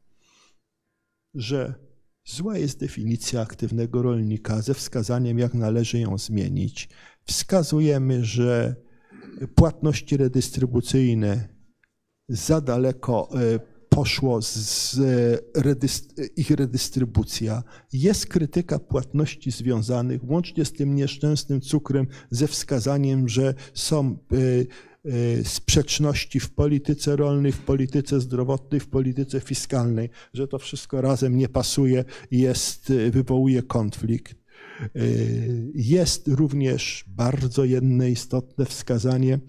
że 1.33 1.73
zła 2.25 2.57
jest 2.57 2.79
definicja 2.79 3.41
aktywnego 3.41 4.01
rolnika 4.01 4.61
ze 4.61 4.73
wskazaniem, 4.73 5.39
jak 5.39 5.53
należy 5.53 5.99
ją 5.99 6.17
zmienić. 6.17 6.89
Wskazujemy, 7.25 8.25
że 8.25 8.75
płatności 9.55 10.17
redystrybucyjne 10.17 11.49
za 12.29 12.61
daleko 12.61 13.29
e, 13.33 13.76
poszło 13.97 14.41
z 14.41 14.99
ich 16.35 16.51
redystrybucja. 16.51 17.63
Jest 17.93 18.25
krytyka 18.25 18.79
płatności 18.79 19.51
związanych, 19.51 20.29
łącznie 20.29 20.65
z 20.65 20.73
tym 20.73 20.95
nieszczęsnym 20.95 21.61
cukrem, 21.61 22.07
ze 22.31 22.47
wskazaniem, 22.47 23.29
że 23.29 23.53
są 23.73 24.05
e, 24.07 24.37
e, 25.11 25.43
sprzeczności 25.43 26.39
w 26.39 26.49
polityce 26.49 27.15
rolnej, 27.15 27.51
w 27.51 27.59
polityce 27.59 28.21
zdrowotnej, 28.21 28.79
w 28.79 28.87
polityce 28.87 29.39
fiskalnej, 29.39 30.09
że 30.33 30.47
to 30.47 30.59
wszystko 30.59 31.01
razem 31.01 31.37
nie 31.37 31.49
pasuje 31.49 32.05
jest, 32.31 32.89
e, 32.89 33.11
wywołuje 33.11 33.63
konflikt. 33.63 34.35
Jest 35.73 36.27
również 36.27 37.05
bardzo 37.07 37.65
jedno 37.65 38.05
istotne 38.05 38.65
wskazanie, 38.65 39.39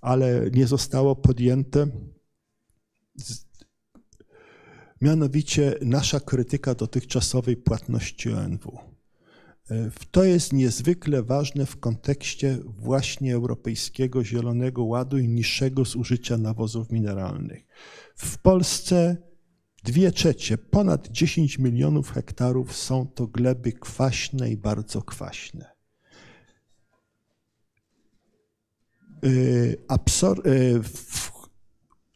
ale 0.00 0.50
nie 0.54 0.66
zostało 0.66 1.16
podjęte 1.16 1.86
mianowicie 5.02 5.74
nasza 5.80 6.20
krytyka 6.20 6.74
dotychczasowej 6.74 7.56
płatności 7.56 8.32
ONW. 8.32 8.78
To 10.10 10.24
jest 10.24 10.52
niezwykle 10.52 11.22
ważne 11.22 11.66
w 11.66 11.80
kontekście 11.80 12.58
właśnie 12.64 13.34
Europejskiego 13.34 14.24
Zielonego 14.24 14.84
Ładu 14.84 15.18
i 15.18 15.28
niższego 15.28 15.84
zużycia 15.84 16.38
nawozów 16.38 16.90
mineralnych. 16.90 17.66
W 18.16 18.38
Polsce 18.38 19.16
dwie 19.84 20.12
trzecie, 20.12 20.58
ponad 20.58 21.08
10 21.08 21.58
milionów 21.58 22.10
hektarów 22.10 22.76
są 22.76 23.06
to 23.06 23.26
gleby 23.26 23.72
kwaśne 23.72 24.50
i 24.50 24.56
bardzo 24.56 25.02
kwaśne. 25.02 25.72
Absor 29.88 30.42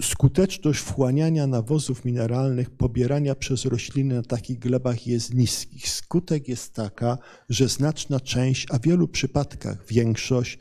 skuteczność 0.03 0.81
wchłaniania 0.81 1.47
nawozów 1.47 2.05
mineralnych 2.05 2.71
pobierania 2.71 3.35
przez 3.35 3.65
rośliny 3.65 4.15
na 4.15 4.23
takich 4.23 4.59
glebach 4.59 5.07
jest 5.07 5.35
niski. 5.35 5.81
Skutek 5.81 6.49
jest 6.49 6.75
taka, 6.75 7.19
że 7.49 7.69
znaczna 7.69 8.21
część, 8.21 8.67
a 8.71 8.79
w 8.79 8.83
wielu 8.83 9.09
przypadkach 9.09 9.87
większość 9.87 10.59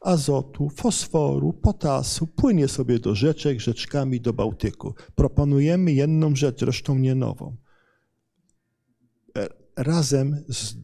azotu, 0.00 0.70
fosforu, 0.70 1.52
potasu 1.52 2.26
płynie 2.26 2.68
sobie 2.68 2.98
do 2.98 3.14
rzeczek, 3.14 3.60
rzeczkami 3.60 4.20
do 4.20 4.32
Bałtyku. 4.32 4.94
Proponujemy 5.14 5.92
jedną 5.92 6.36
rzecz, 6.36 6.60
zresztą 6.60 6.98
nie 6.98 7.14
nową. 7.14 7.56
Razem 9.76 10.44
z 10.48 10.74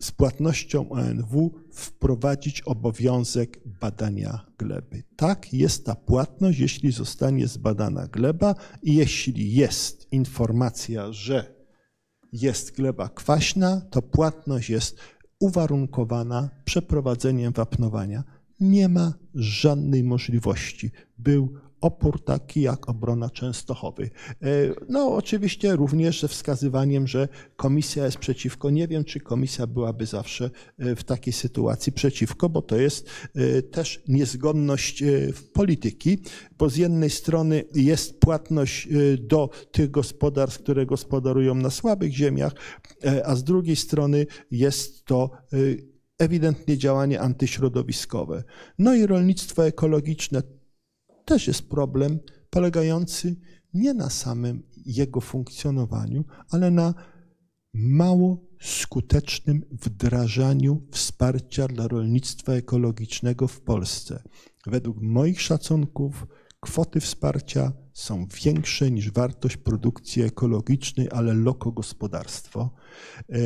z 0.00 0.12
płatnością 0.12 0.88
ONW 0.88 1.54
wprowadzić 1.72 2.62
obowiązek 2.62 3.60
badania 3.80 4.46
gleby. 4.58 5.02
Tak, 5.16 5.52
jest 5.52 5.86
ta 5.86 5.94
płatność, 5.94 6.58
jeśli 6.58 6.92
zostanie 6.92 7.46
zbadana 7.46 8.06
gleba 8.06 8.54
i 8.82 8.94
jeśli 8.94 9.52
jest 9.52 10.12
informacja, 10.12 11.12
że 11.12 11.54
jest 12.32 12.76
gleba 12.76 13.08
kwaśna, 13.08 13.80
to 13.80 14.02
płatność 14.02 14.70
jest 14.70 14.98
uwarunkowana 15.40 16.50
przeprowadzeniem 16.64 17.52
wapnowania. 17.52 18.24
Nie 18.60 18.88
ma 18.88 19.14
żadnej 19.34 20.04
możliwości. 20.04 20.90
Był 21.18 21.54
opór 21.80 22.24
taki 22.24 22.60
jak 22.60 22.88
obrona 22.88 23.30
Częstochowy. 23.30 24.10
E, 24.42 24.46
no 24.88 25.14
oczywiście 25.14 25.76
również 25.76 26.20
ze 26.20 26.28
wskazywaniem, 26.28 27.06
że 27.06 27.28
komisja 27.56 28.04
jest 28.04 28.18
przeciwko. 28.18 28.70
Nie 28.70 28.88
wiem, 28.88 29.04
czy 29.04 29.20
komisja 29.20 29.66
byłaby 29.66 30.06
zawsze 30.06 30.50
e, 30.78 30.96
w 30.96 31.04
takiej 31.04 31.32
sytuacji 31.32 31.92
przeciwko, 31.92 32.48
bo 32.48 32.62
to 32.62 32.76
jest 32.76 33.10
e, 33.34 33.62
też 33.62 34.02
niezgodność 34.08 35.04
w 35.34 35.50
polityki, 35.52 36.18
bo 36.58 36.70
z 36.70 36.76
jednej 36.76 37.10
strony 37.10 37.64
jest 37.74 38.20
płatność 38.20 38.88
do 39.18 39.50
tych 39.72 39.90
gospodarstw, 39.90 40.62
które 40.62 40.86
gospodarują 40.86 41.54
na 41.54 41.70
słabych 41.70 42.12
ziemiach, 42.12 42.52
a 43.24 43.34
z 43.34 43.44
drugiej 43.44 43.76
strony 43.76 44.26
jest 44.50 45.04
to 45.04 45.30
ewidentnie 46.18 46.78
działanie 46.78 47.20
antyśrodowiskowe. 47.20 48.44
No 48.78 48.94
i 48.94 49.06
rolnictwo 49.06 49.66
ekologiczne 49.66 50.42
też 51.28 51.46
jest 51.46 51.68
problem 51.68 52.18
polegający 52.50 53.36
nie 53.74 53.94
na 53.94 54.10
samym 54.10 54.62
jego 54.86 55.20
funkcjonowaniu, 55.20 56.24
ale 56.50 56.70
na 56.70 56.94
mało 57.74 58.48
skutecznym 58.60 59.64
wdrażaniu 59.72 60.82
wsparcia 60.90 61.68
dla 61.68 61.88
rolnictwa 61.88 62.52
ekologicznego 62.52 63.48
w 63.48 63.60
Polsce. 63.60 64.22
Według 64.66 65.02
moich 65.02 65.40
szacunków 65.40 66.26
kwoty 66.60 67.00
wsparcia 67.00 67.72
są 67.92 68.26
większe 68.44 68.90
niż 68.90 69.10
wartość 69.10 69.56
produkcji 69.56 70.22
ekologicznej, 70.22 71.08
ale 71.12 71.34
loko 71.34 71.72
gospodarstwo. 71.72 72.70
E, 73.32 73.38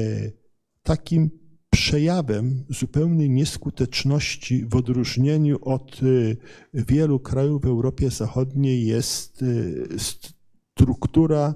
takim 0.83 1.42
przejawem 1.73 2.65
zupełnej 2.69 3.31
nieskuteczności 3.31 4.65
w 4.65 4.77
odróżnieniu 4.77 5.59
od 5.63 6.03
y, 6.03 6.37
wielu 6.75 7.21
krajów 7.21 7.63
w 7.63 7.67
Europie 7.67 8.11
Zachodniej 8.11 8.87
jest 8.87 9.43
y, 9.43 9.87
struktura 9.99 11.55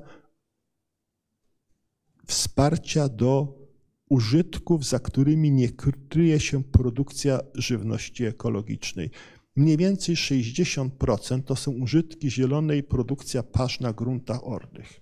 wsparcia 2.27 3.09
do 3.09 3.59
użytków, 4.09 4.85
za 4.85 4.99
którymi 4.99 5.51
nie 5.51 5.69
kryje 6.09 6.41
się 6.41 6.65
produkcja 6.65 7.41
żywności 7.55 8.25
ekologicznej. 8.25 9.11
Mniej 9.57 9.77
więcej 9.77 10.15
60% 10.17 11.43
to 11.43 11.57
są 11.57 11.71
użytki 11.73 12.31
zielonej, 12.31 12.83
produkcja 12.83 13.43
pasz 13.43 13.81
na 13.81 13.93
gruntach 13.93 14.47
ornych. 14.47 15.01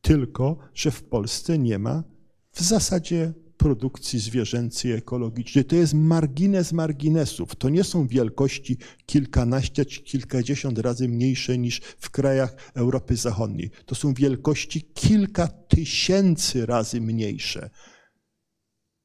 Tylko, 0.00 0.56
że 0.74 0.90
w 0.90 1.02
Polsce 1.02 1.58
nie 1.58 1.78
ma 1.78 2.04
w 2.52 2.60
zasadzie 2.60 3.32
produkcji 3.56 4.18
zwierzęcej 4.18 4.92
ekologicznej. 4.92 5.64
To 5.64 5.76
jest 5.76 5.94
margines 5.94 6.72
marginesów. 6.72 7.56
To 7.56 7.68
nie 7.68 7.84
są 7.84 8.06
wielkości 8.06 8.76
kilkanaście 9.06 9.84
czy 9.84 10.02
kilkadziesiąt 10.02 10.78
razy 10.78 11.08
mniejsze 11.08 11.58
niż 11.58 11.80
w 11.80 12.10
krajach 12.10 12.72
Europy 12.74 13.16
Zachodniej. 13.16 13.70
To 13.86 13.94
są 13.94 14.14
wielkości 14.14 14.82
kilka 14.94 15.48
tysięcy 15.48 16.66
razy 16.66 17.00
mniejsze. 17.00 17.70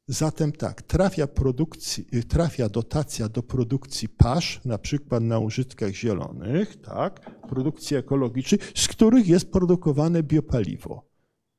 Zatem 0.09 0.51
tak, 0.51 0.81
trafia, 0.81 1.27
produkcji, 1.27 2.05
trafia 2.27 2.69
dotacja 2.69 3.29
do 3.29 3.43
produkcji 3.43 4.09
pasz, 4.09 4.61
na 4.65 4.77
przykład 4.77 5.23
na 5.23 5.39
użytkach 5.39 5.93
zielonych, 5.93 6.81
tak, 6.81 7.41
produkcji 7.49 7.97
ekologicznej, 7.97 8.61
z 8.75 8.87
których 8.87 9.27
jest 9.27 9.51
produkowane 9.51 10.23
biopaliwo 10.23 11.16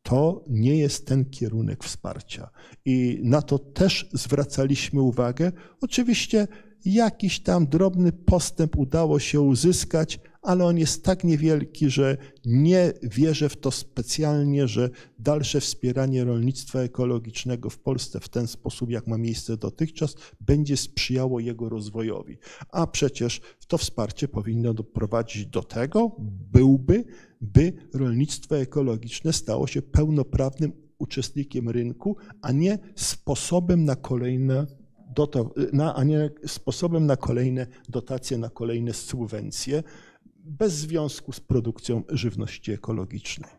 to 0.09 0.45
nie 0.49 0.77
jest 0.77 1.07
ten 1.07 1.25
kierunek 1.25 1.85
wsparcia. 1.85 2.51
I 2.85 3.21
na 3.23 3.43
to 3.43 3.59
też 3.59 4.09
zwracaliśmy 4.13 5.03
uwagę. 5.03 5.53
Oczywiście 5.81 6.49
jakiś 6.85 7.41
tam 7.41 7.67
drobny 7.67 8.13
postęp 8.13 8.77
udało 8.77 9.19
się 9.19 9.41
uzyskać, 9.41 10.21
ale 10.43 10.65
on 10.65 10.79
jest 10.79 11.05
tak 11.05 11.25
niewielki, 11.25 11.91
że 11.91 12.17
nie 12.45 12.93
wierzę 13.03 13.49
w 13.49 13.57
to 13.57 13.71
specjalnie, 13.71 14.69
że 14.69 14.91
dalsze 15.19 15.61
wspieranie 15.61 16.25
rolnictwa 16.25 16.81
ekologicznego 16.81 17.71
w 17.71 17.79
Polsce 17.79 18.21
w 18.21 18.29
ten 18.29 18.47
sposób, 18.47 18.91
jak 18.91 19.07
ma 19.07 19.19
miejsce 19.19 19.57
dotychczas, 19.57 20.15
będzie 20.41 20.77
sprzyjało 20.77 21.41
jego 21.41 21.69
rozwojowi. 21.69 22.39
A 22.73 22.87
przecież 22.87 23.41
to 23.69 23.79
wsparcie 23.79 24.29
powinno 24.29 24.75
doprowadzić 24.75 25.47
do 25.47 25.63
tego, 25.63 26.17
byłby, 26.53 27.05
by 27.41 27.73
rolnictwo 27.95 28.59
ekologiczne 28.59 29.33
stało 29.33 29.67
się 29.67 29.83
pełnoprawnym 29.83 30.73
uczestnikiem 30.99 31.69
rynku, 31.69 32.17
a 32.43 32.53
nie 32.53 32.79
sposobem 32.97 33.85
na 33.85 33.97
kolejne 33.97 34.67
na, 35.73 35.95
a 35.95 36.05
nie 36.05 36.31
sposobem 36.47 37.07
na 37.07 37.17
kolejne 37.17 37.67
dotacje, 37.89 38.39
na 38.39 38.51
kolejne 38.51 38.95
subwencje, 38.95 39.83
bez 40.49 40.73
związku 40.73 41.33
z 41.33 41.41
produkcją 41.41 42.03
żywności 42.09 42.73
ekologicznej. 42.73 43.51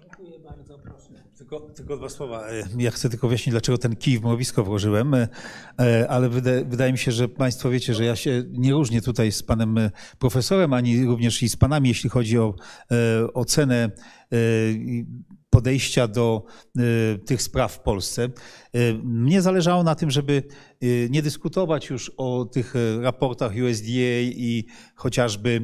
Dziękuję 0.00 0.38
bardzo, 0.38 0.78
proszę. 0.78 1.24
Tylko, 1.38 1.60
tylko 1.60 1.96
dwa 1.96 2.08
słowa. 2.08 2.48
E, 2.48 2.64
ja 2.78 2.90
chcę 2.90 3.10
tylko 3.10 3.28
wyjaśnić, 3.28 3.52
dlaczego 3.52 3.78
ten 3.78 3.96
kij 3.96 4.18
w 4.18 4.22
mrowisko 4.22 4.64
włożyłem, 4.64 5.14
e, 5.14 5.28
e, 5.80 6.08
ale 6.08 6.28
wydaje, 6.28 6.64
wydaje 6.64 6.92
mi 6.92 6.98
się, 6.98 7.12
że 7.12 7.28
Państwo 7.28 7.70
wiecie, 7.70 7.94
że 7.94 8.04
ja 8.04 8.16
się 8.16 8.42
nie 8.50 8.72
różnię 8.72 9.02
tutaj 9.02 9.32
z 9.32 9.42
Panem 9.42 9.90
Profesorem, 10.18 10.72
ani 10.72 11.06
również 11.06 11.42
i 11.42 11.48
z 11.48 11.56
Panami, 11.56 11.88
jeśli 11.88 12.10
chodzi 12.10 12.38
o 12.38 12.54
ocenę 13.34 13.90
podejścia 15.50 16.08
do 16.08 16.44
tych 17.26 17.42
spraw 17.42 17.72
w 17.72 17.80
Polsce. 17.80 18.28
Mnie 19.04 19.42
zależało 19.42 19.82
na 19.82 19.94
tym, 19.94 20.10
żeby 20.10 20.42
nie 21.10 21.22
dyskutować 21.22 21.90
już 21.90 22.12
o 22.16 22.44
tych 22.44 22.76
y, 22.76 23.00
raportach 23.00 23.52
USDA 23.68 24.20
i 24.22 24.64
chociażby 24.94 25.60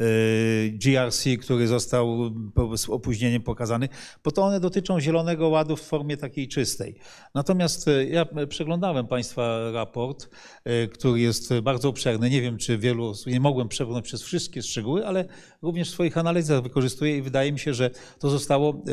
y, 0.00 0.72
GRC, 0.72 1.36
który 1.40 1.66
został 1.66 2.30
z 2.76 2.88
opóźnieniem 2.88 3.42
pokazany, 3.42 3.88
bo 4.24 4.30
to 4.30 4.42
one 4.42 4.60
dotyczą 4.60 5.00
Zielonego 5.00 5.48
Ładu 5.48 5.76
w 5.76 5.82
formie 5.82 6.16
takiej 6.16 6.48
czystej. 6.48 6.94
Natomiast 7.34 7.86
ja 8.10 8.26
przeglądałem 8.48 9.06
Państwa 9.06 9.70
raport, 9.72 10.28
który 10.92 11.20
jest 11.20 11.54
bardzo 11.60 11.88
obszerny. 11.88 12.30
Nie 12.30 12.42
wiem, 12.42 12.58
czy 12.58 12.78
wielu, 12.78 13.12
nie 13.26 13.40
mogłem 13.40 13.68
przebrnąć 13.68 14.04
przez 14.04 14.22
wszystkie 14.22 14.62
szczegóły, 14.62 15.06
ale 15.06 15.24
również 15.62 15.90
w 15.90 15.92
swoich 15.92 16.18
analizach 16.18 16.62
wykorzystuję 16.62 17.16
i 17.16 17.22
wydaje 17.22 17.52
mi 17.52 17.58
się, 17.58 17.74
że 17.74 17.90
to 18.18 18.30
zostało 18.30 18.84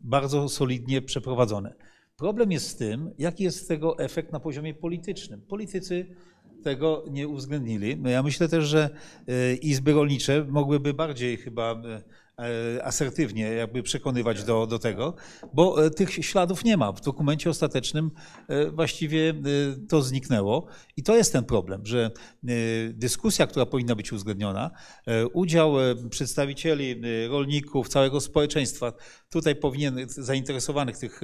bardzo 0.00 0.48
solidnie 0.48 1.02
przeprowadzone. 1.02 1.87
Problem 2.18 2.52
jest 2.52 2.68
z 2.68 2.76
tym, 2.76 3.10
jaki 3.18 3.44
jest 3.44 3.68
tego 3.68 3.98
efekt 3.98 4.32
na 4.32 4.40
poziomie 4.40 4.74
politycznym. 4.74 5.40
Politycy 5.40 6.06
tego 6.62 7.04
nie 7.10 7.28
uwzględnili. 7.28 8.02
Ja 8.04 8.22
myślę 8.22 8.48
też, 8.48 8.64
że 8.64 8.90
e, 9.28 9.54
izby 9.54 9.92
rolnicze 9.92 10.44
mogłyby 10.48 10.94
bardziej 10.94 11.36
chyba 11.36 11.72
e, 11.72 12.02
asertywnie 12.82 13.42
jakby 13.42 13.82
przekonywać 13.82 14.44
do, 14.44 14.66
do 14.66 14.78
tego, 14.78 15.14
bo 15.52 15.86
e, 15.86 15.90
tych 15.90 16.10
śladów 16.10 16.64
nie 16.64 16.76
ma. 16.76 16.92
W 16.92 17.00
dokumencie 17.00 17.50
ostatecznym 17.50 18.10
e, 18.48 18.70
właściwie 18.70 19.34
to 19.88 20.02
zniknęło 20.02 20.66
i 20.96 21.02
to 21.02 21.16
jest 21.16 21.32
ten 21.32 21.44
problem, 21.44 21.86
że 21.86 22.10
dyskusja, 22.92 23.46
która 23.46 23.66
powinna 23.66 23.94
być 23.94 24.12
uwzględniona, 24.12 24.70
udział 25.32 25.72
przedstawicieli 26.10 27.02
rolników, 27.28 27.88
całego 27.88 28.20
społeczeństwa, 28.20 28.92
tutaj 29.30 29.56
powinien, 29.56 29.96
zainteresowanych 30.08 30.98
tych 30.98 31.20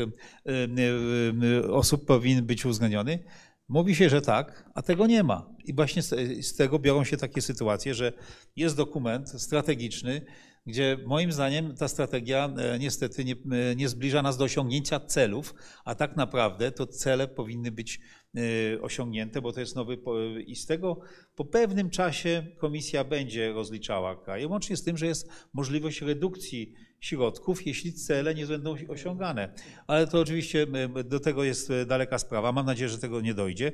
osób 1.70 2.06
powinien 2.06 2.46
być 2.46 2.66
uwzględniony, 2.66 3.24
Mówi 3.68 3.94
się, 3.94 4.08
że 4.08 4.22
tak, 4.22 4.70
a 4.74 4.82
tego 4.82 5.06
nie 5.06 5.22
ma. 5.22 5.50
I 5.64 5.74
właśnie 5.74 6.02
z 6.42 6.56
tego 6.56 6.78
biorą 6.78 7.04
się 7.04 7.16
takie 7.16 7.42
sytuacje, 7.42 7.94
że 7.94 8.12
jest 8.56 8.76
dokument 8.76 9.28
strategiczny, 9.28 10.26
gdzie 10.66 10.98
moim 11.06 11.32
zdaniem 11.32 11.74
ta 11.74 11.88
strategia 11.88 12.54
e, 12.58 12.78
niestety 12.78 13.24
nie, 13.24 13.32
e, 13.32 13.76
nie, 13.76 13.88
zbliża 13.88 14.22
nas 14.22 14.36
do 14.36 14.44
osiągnięcia 14.44 15.00
celów, 15.00 15.54
a 15.84 15.94
tak 15.94 16.16
naprawdę 16.16 16.72
to 16.72 16.86
cele 16.86 17.28
powinny 17.28 17.72
być 17.72 18.00
e, 18.36 18.40
osiągnięte, 18.82 19.42
bo 19.42 19.52
to 19.52 19.60
jest 19.60 19.76
nowy. 19.76 19.98
I 20.46 20.56
z 20.56 20.66
tego 20.66 21.00
po 21.36 21.44
pewnym 21.44 21.90
czasie 21.90 22.46
komisja 22.58 23.04
będzie 23.04 23.52
rozliczała 23.52 24.16
kraj, 24.16 24.46
łącznie 24.46 24.76
z 24.76 24.84
tym, 24.84 24.96
że 24.96 25.06
jest 25.06 25.28
możliwość 25.52 26.00
redukcji 26.00 26.74
środków, 27.00 27.66
jeśli 27.66 27.92
cele 27.92 28.34
nie 28.34 28.46
będą 28.46 28.74
osiągane. 28.88 29.54
Ale 29.86 30.06
to 30.06 30.20
oczywiście 30.20 30.66
do 31.04 31.20
tego 31.20 31.44
jest 31.44 31.72
daleka 31.86 32.18
sprawa. 32.18 32.52
Mam 32.52 32.66
nadzieję, 32.66 32.88
że 32.88 32.98
tego 32.98 33.20
nie 33.20 33.34
dojdzie. 33.34 33.72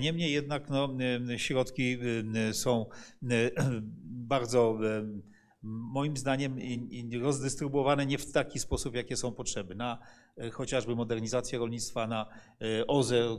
Niemniej 0.00 0.32
jednak 0.32 0.70
no, 0.70 0.88
środki 1.36 1.98
są 2.52 2.86
bardzo 4.32 4.78
moim 5.62 6.16
zdaniem 6.16 6.58
rozdystrybuowane 7.22 8.06
nie 8.06 8.18
w 8.18 8.32
taki 8.32 8.58
sposób, 8.58 8.94
jakie 8.94 9.16
są 9.16 9.32
potrzeby. 9.32 9.74
Na 9.74 9.98
e, 10.38 10.50
chociażby 10.50 10.96
modernizację 10.96 11.58
rolnictwa, 11.58 12.06
na 12.06 12.26
e, 12.60 12.86
OZE, 12.86 13.38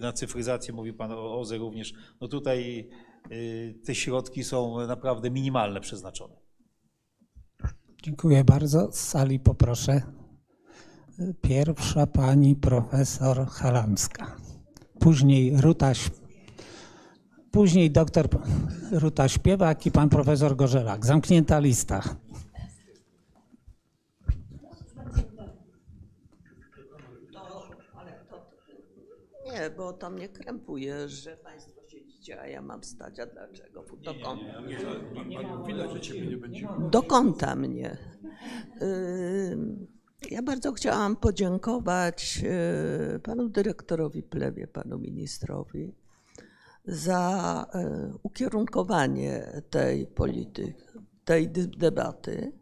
na 0.00 0.12
cyfryzację, 0.12 0.74
mówił 0.74 0.94
Pan 0.94 1.12
o 1.12 1.40
OZE 1.40 1.58
również. 1.58 1.92
No 2.20 2.28
tutaj 2.28 2.88
e, 3.24 3.28
te 3.84 3.94
środki 3.94 4.44
są 4.44 4.86
naprawdę 4.86 5.30
minimalne 5.30 5.80
przeznaczone. 5.80 6.34
Dziękuję 8.02 8.44
bardzo. 8.44 8.92
Z 8.92 9.00
sali 9.00 9.40
poproszę. 9.40 10.02
Pierwsza 11.40 12.06
pani 12.06 12.56
profesor 12.56 13.46
Halamska. 13.46 14.36
Później 15.00 15.60
Ruta 15.60 15.94
Później 17.52 17.90
doktor 17.90 18.28
Ruta 18.92 19.28
Śpiewak 19.28 19.86
i 19.86 19.90
pan 19.90 20.08
profesor 20.08 20.56
Gorzelak. 20.56 21.06
Zamknięta 21.06 21.58
lista. 21.58 22.02
Nie, 29.44 29.70
bo 29.76 29.92
to 29.92 30.10
mnie 30.10 30.28
krępuje, 30.28 31.08
że 31.08 31.36
państwo 31.36 31.80
siedzicie, 31.88 32.40
a 32.40 32.46
ja 32.46 32.62
mam 32.62 32.84
stać, 32.84 33.18
a 33.18 33.26
dlaczego? 33.26 33.84
Do 34.02 34.14
kąta. 34.14 34.62
Do 36.90 37.02
kąta 37.02 37.56
mnie. 37.56 37.96
Ja 40.30 40.42
bardzo 40.42 40.72
chciałam 40.72 41.16
podziękować 41.16 42.42
y, 43.16 43.20
panu 43.20 43.48
dyrektorowi 43.48 44.22
Plewie, 44.22 44.66
panu 44.66 44.98
ministrowi 44.98 45.94
za 46.90 47.66
e, 47.74 48.12
ukierunkowanie 48.22 49.62
tej 49.70 50.06
polityki, 50.06 50.82
tej 51.24 51.48
debaty, 51.78 52.52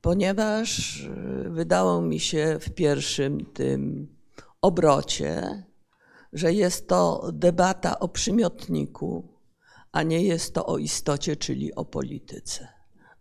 ponieważ 0.00 1.00
e, 1.04 1.50
wydało 1.50 2.02
mi 2.02 2.20
się 2.20 2.58
w 2.60 2.70
pierwszym 2.70 3.44
tym 3.44 4.08
obrocie, 4.62 5.64
że 6.32 6.52
jest 6.52 6.88
to 6.88 7.30
debata 7.32 7.98
o 7.98 8.08
przymiotniku, 8.08 9.28
a 9.92 10.02
nie 10.02 10.22
jest 10.22 10.54
to 10.54 10.66
o 10.66 10.78
istocie, 10.78 11.36
czyli 11.36 11.74
o 11.74 11.84
polityce. 11.84 12.68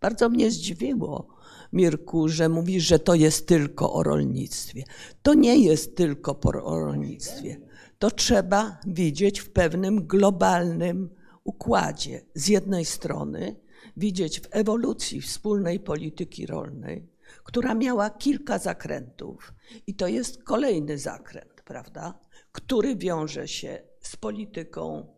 Bardzo 0.01 0.29
mnie 0.29 0.51
zdziwiło, 0.51 1.27
Mirku, 1.73 2.27
że 2.29 2.49
mówisz, 2.49 2.83
że 2.83 2.99
to 2.99 3.15
jest 3.15 3.47
tylko 3.47 3.93
o 3.93 4.03
rolnictwie. 4.03 4.83
To 5.21 5.33
nie 5.33 5.57
jest 5.57 5.95
tylko 5.95 6.39
o 6.63 6.79
rolnictwie 6.79 7.70
to 8.01 8.11
trzeba 8.11 8.79
widzieć 8.87 9.39
w 9.39 9.49
pewnym 9.49 10.07
globalnym 10.07 11.09
układzie. 11.43 12.21
Z 12.33 12.47
jednej 12.47 12.85
strony 12.85 13.55
widzieć 13.97 14.39
w 14.39 14.47
ewolucji 14.51 15.21
wspólnej 15.21 15.79
polityki 15.79 16.45
rolnej, 16.45 17.09
która 17.43 17.75
miała 17.75 18.09
kilka 18.09 18.57
zakrętów, 18.57 19.53
i 19.87 19.95
to 19.95 20.07
jest 20.07 20.43
kolejny 20.43 20.97
zakręt, 20.97 21.61
prawda, 21.65 22.19
który 22.51 22.95
wiąże 22.95 23.47
się 23.47 23.81
z 23.99 24.15
polityką 24.15 25.15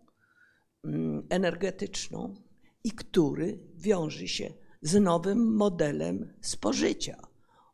mm, 0.84 1.28
energetyczną 1.30 2.36
i 2.84 2.92
który 2.92 3.60
wiąże 3.76 4.28
się 4.28 4.54
z 4.82 5.02
nowym 5.02 5.56
modelem 5.56 6.34
spożycia. 6.42 7.18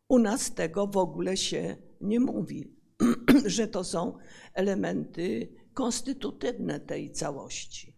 U 0.07 0.19
nas 0.19 0.53
tego 0.53 0.87
w 0.87 0.97
ogóle 0.97 1.37
się 1.37 1.77
nie 2.01 2.19
mówi, 2.19 2.79
że 3.45 3.67
to 3.67 3.83
są 3.83 4.17
elementy 4.59 5.49
konstytutywne 5.73 6.79
tej 6.79 7.11
całości. 7.11 7.97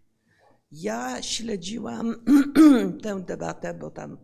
Ja 0.72 1.22
śledziłam 1.22 2.16
tę 3.03 3.22
debatę, 3.22 3.74
bo 3.74 3.91
tam 3.91 4.18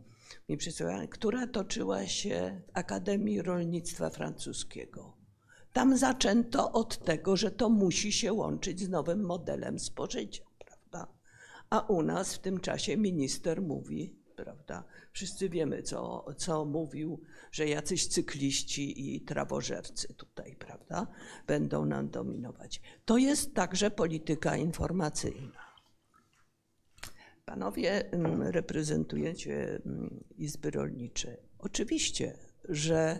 mi 0.49 0.57
przysłała, 0.57 1.07
która 1.07 1.47
toczyła 1.47 2.05
się 2.07 2.61
w 2.67 2.77
Akademii 2.77 3.41
Rolnictwa 3.41 4.09
Francuskiego. 4.09 5.17
Tam 5.73 5.97
zaczęto 5.97 6.71
od 6.71 7.05
tego, 7.05 7.35
że 7.35 7.51
to 7.51 7.69
musi 7.69 8.11
się 8.11 8.33
łączyć 8.33 8.79
z 8.79 8.89
nowym 8.89 9.25
modelem 9.25 9.79
spożycia, 9.79 10.43
prawda? 10.59 11.13
A 11.69 11.79
u 11.79 12.03
nas 12.03 12.35
w 12.35 12.39
tym 12.39 12.59
czasie 12.59 12.97
minister 12.97 13.61
mówi, 13.61 14.15
prawda? 14.35 14.83
Wszyscy 15.17 15.49
wiemy, 15.49 15.83
co, 15.83 16.25
co 16.37 16.65
mówił, 16.65 17.21
że 17.51 17.67
jacyś 17.67 18.07
cykliści 18.07 19.15
i 19.15 19.21
trawożercy 19.21 20.13
tutaj, 20.13 20.55
prawda, 20.55 21.07
będą 21.47 21.85
nam 21.85 22.09
dominować. 22.09 22.81
To 23.05 23.17
jest 23.17 23.53
także 23.53 23.91
polityka 23.91 24.57
informacyjna. 24.57 25.59
Panowie 27.45 28.11
mm, 28.11 28.41
reprezentujecie 28.41 29.81
mm, 29.85 30.23
Izby 30.37 30.71
Rolnicze. 30.71 31.37
Oczywiście, 31.59 32.37
że 32.69 33.19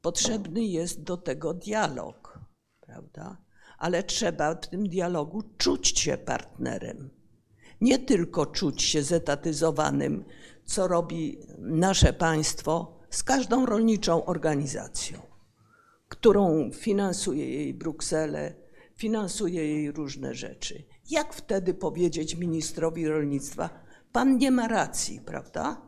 potrzebny 0.00 0.64
jest 0.64 1.02
do 1.02 1.16
tego 1.16 1.54
dialog, 1.54 2.38
prawda? 2.80 3.42
Ale 3.78 4.02
trzeba 4.02 4.54
w 4.54 4.68
tym 4.68 4.88
dialogu 4.88 5.42
czuć 5.58 5.98
się 5.98 6.18
partnerem. 6.18 7.10
Nie 7.80 7.98
tylko 7.98 8.46
czuć 8.46 8.82
się 8.82 9.02
zetatyzowanym 9.02 10.24
co 10.66 10.88
robi 10.88 11.38
nasze 11.58 12.12
państwo 12.12 13.00
z 13.10 13.22
każdą 13.22 13.66
rolniczą 13.66 14.24
organizacją, 14.24 15.18
którą 16.08 16.70
finansuje 16.72 17.54
jej 17.54 17.74
Brukselę, 17.74 18.54
finansuje 18.96 19.66
jej 19.66 19.92
różne 19.92 20.34
rzeczy. 20.34 20.84
Jak 21.10 21.34
wtedy 21.34 21.74
powiedzieć 21.74 22.34
ministrowi 22.34 23.08
rolnictwa, 23.08 23.70
pan 24.12 24.38
nie 24.38 24.50
ma 24.50 24.68
racji, 24.68 25.20
prawda? 25.20 25.82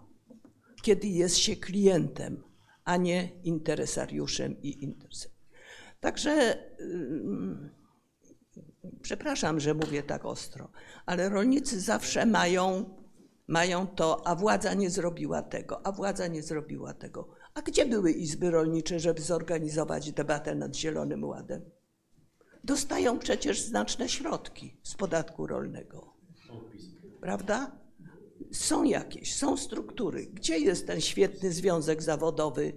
Kiedy 0.83 1.09
jest 1.09 1.37
się 1.37 1.57
klientem, 1.57 2.43
a 2.85 2.97
nie 2.97 3.31
interesariuszem 3.43 4.63
i 4.63 4.85
interesariuszem. 4.85 5.39
Także 6.01 6.59
yy, 6.79 7.71
przepraszam, 9.03 9.61
że 9.61 9.75
mówię 9.75 10.03
tak 10.03 10.25
ostro, 10.25 10.71
ale 11.07 11.29
rolnicy 11.29 11.81
zawsze 11.81 12.27
mają 12.27 12.98
mają 13.49 13.87
to, 13.87 14.27
a 14.27 14.35
władza 14.35 14.75
nie 14.75 14.91
zrobiła 14.91 15.43
tego, 15.43 15.87
a 15.87 15.93
władza 15.93 16.27
nie 16.27 16.43
zrobiła 16.43 16.95
tego. 16.95 17.29
A 17.55 17.63
gdzie 17.63 17.87
były 17.87 18.13
izby 18.13 18.51
rolnicze, 18.51 19.01
żeby 19.01 19.23
zorganizować 19.23 20.13
debatę 20.13 20.55
nad 20.55 20.77
Zielonym 20.77 21.25
Ładem? 21.25 21.71
Dostają 22.65 23.19
przecież 23.19 23.61
znaczne 23.61 24.09
środki 24.09 24.81
z 24.83 24.95
podatku 24.95 25.47
rolnego. 25.47 26.15
Prawda? 27.21 27.79
Są 28.53 28.85
jakieś, 28.85 29.37
są 29.37 29.57
struktury. 29.57 30.27
Gdzie 30.27 30.59
jest 30.59 30.87
ten 30.87 31.01
świetny 31.01 31.53
związek 31.53 32.03
zawodowy 32.03 32.73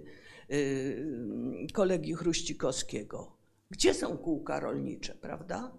yy, 0.48 1.66
kolegi 1.72 2.14
Chruścikowskiego? 2.14 3.36
Gdzie 3.70 3.94
są 3.94 4.18
kółka 4.18 4.60
rolnicze, 4.60 5.14
prawda? 5.14 5.72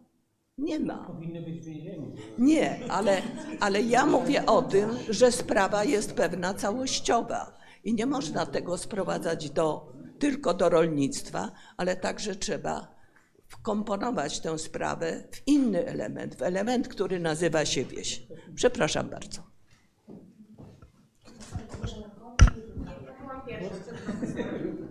Nie 0.58 0.80
ma. 0.80 1.06
Powinny 1.08 1.42
być 1.42 1.62
w 1.62 1.66
więzieniu. 1.66 2.16
Nie, 2.38 2.80
ale, 2.90 3.22
ale 3.60 3.82
ja 3.82 4.06
mówię 4.06 4.46
o 4.46 4.62
tym, 4.62 4.90
że 5.10 5.32
sprawa 5.32 5.84
jest 5.84 6.14
pewna 6.14 6.54
całościowa 6.54 7.58
i 7.84 7.94
nie 7.94 8.06
można 8.06 8.46
tego 8.46 8.78
sprowadzać 8.78 9.50
do, 9.50 9.94
tylko 10.20 10.54
do 10.54 10.70
rolnictwa, 10.70 11.52
ale 11.78 11.96
także 11.96 12.36
trzeba 12.36 12.96
wkomponować 13.48 14.40
tę 14.40 14.60
sprawę 14.60 15.24
w 15.32 15.48
inny 15.48 15.86
element, 15.86 16.36
w 16.36 16.42
element, 16.42 16.88
który 16.88 17.20
nazywa 17.20 17.66
się 17.66 17.86
wieś. 17.86 18.28
Przepraszam 18.56 19.10
bardzo. 19.10 19.42
E, 23.50 24.83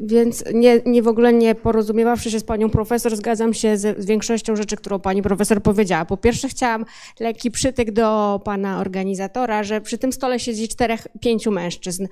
więc 0.00 0.44
nie, 0.54 0.80
nie 0.86 1.02
w 1.02 1.08
ogóle 1.08 1.32
nie 1.32 1.54
porozumiewawszy 1.54 2.30
się 2.30 2.40
z 2.40 2.44
panią 2.44 2.70
profesor, 2.70 3.16
zgadzam 3.16 3.54
się 3.54 3.76
z, 3.76 3.98
z, 3.98 4.06
większością 4.06 4.56
rzeczy, 4.56 4.76
którą 4.76 4.98
pani 4.98 5.22
profesor 5.22 5.62
powiedziała. 5.62 6.04
Po 6.04 6.16
pierwsze 6.16 6.48
chciałam 6.48 6.84
lekki 7.20 7.50
przytyk 7.50 7.90
do 7.90 8.40
pana 8.44 8.80
organizatora, 8.80 9.62
że 9.62 9.80
przy 9.80 9.98
tym 9.98 10.12
stole 10.12 10.40
siedzi 10.40 10.68
czterech, 10.68 11.06
pięciu 11.20 11.50
mężczyzn. 11.50 12.06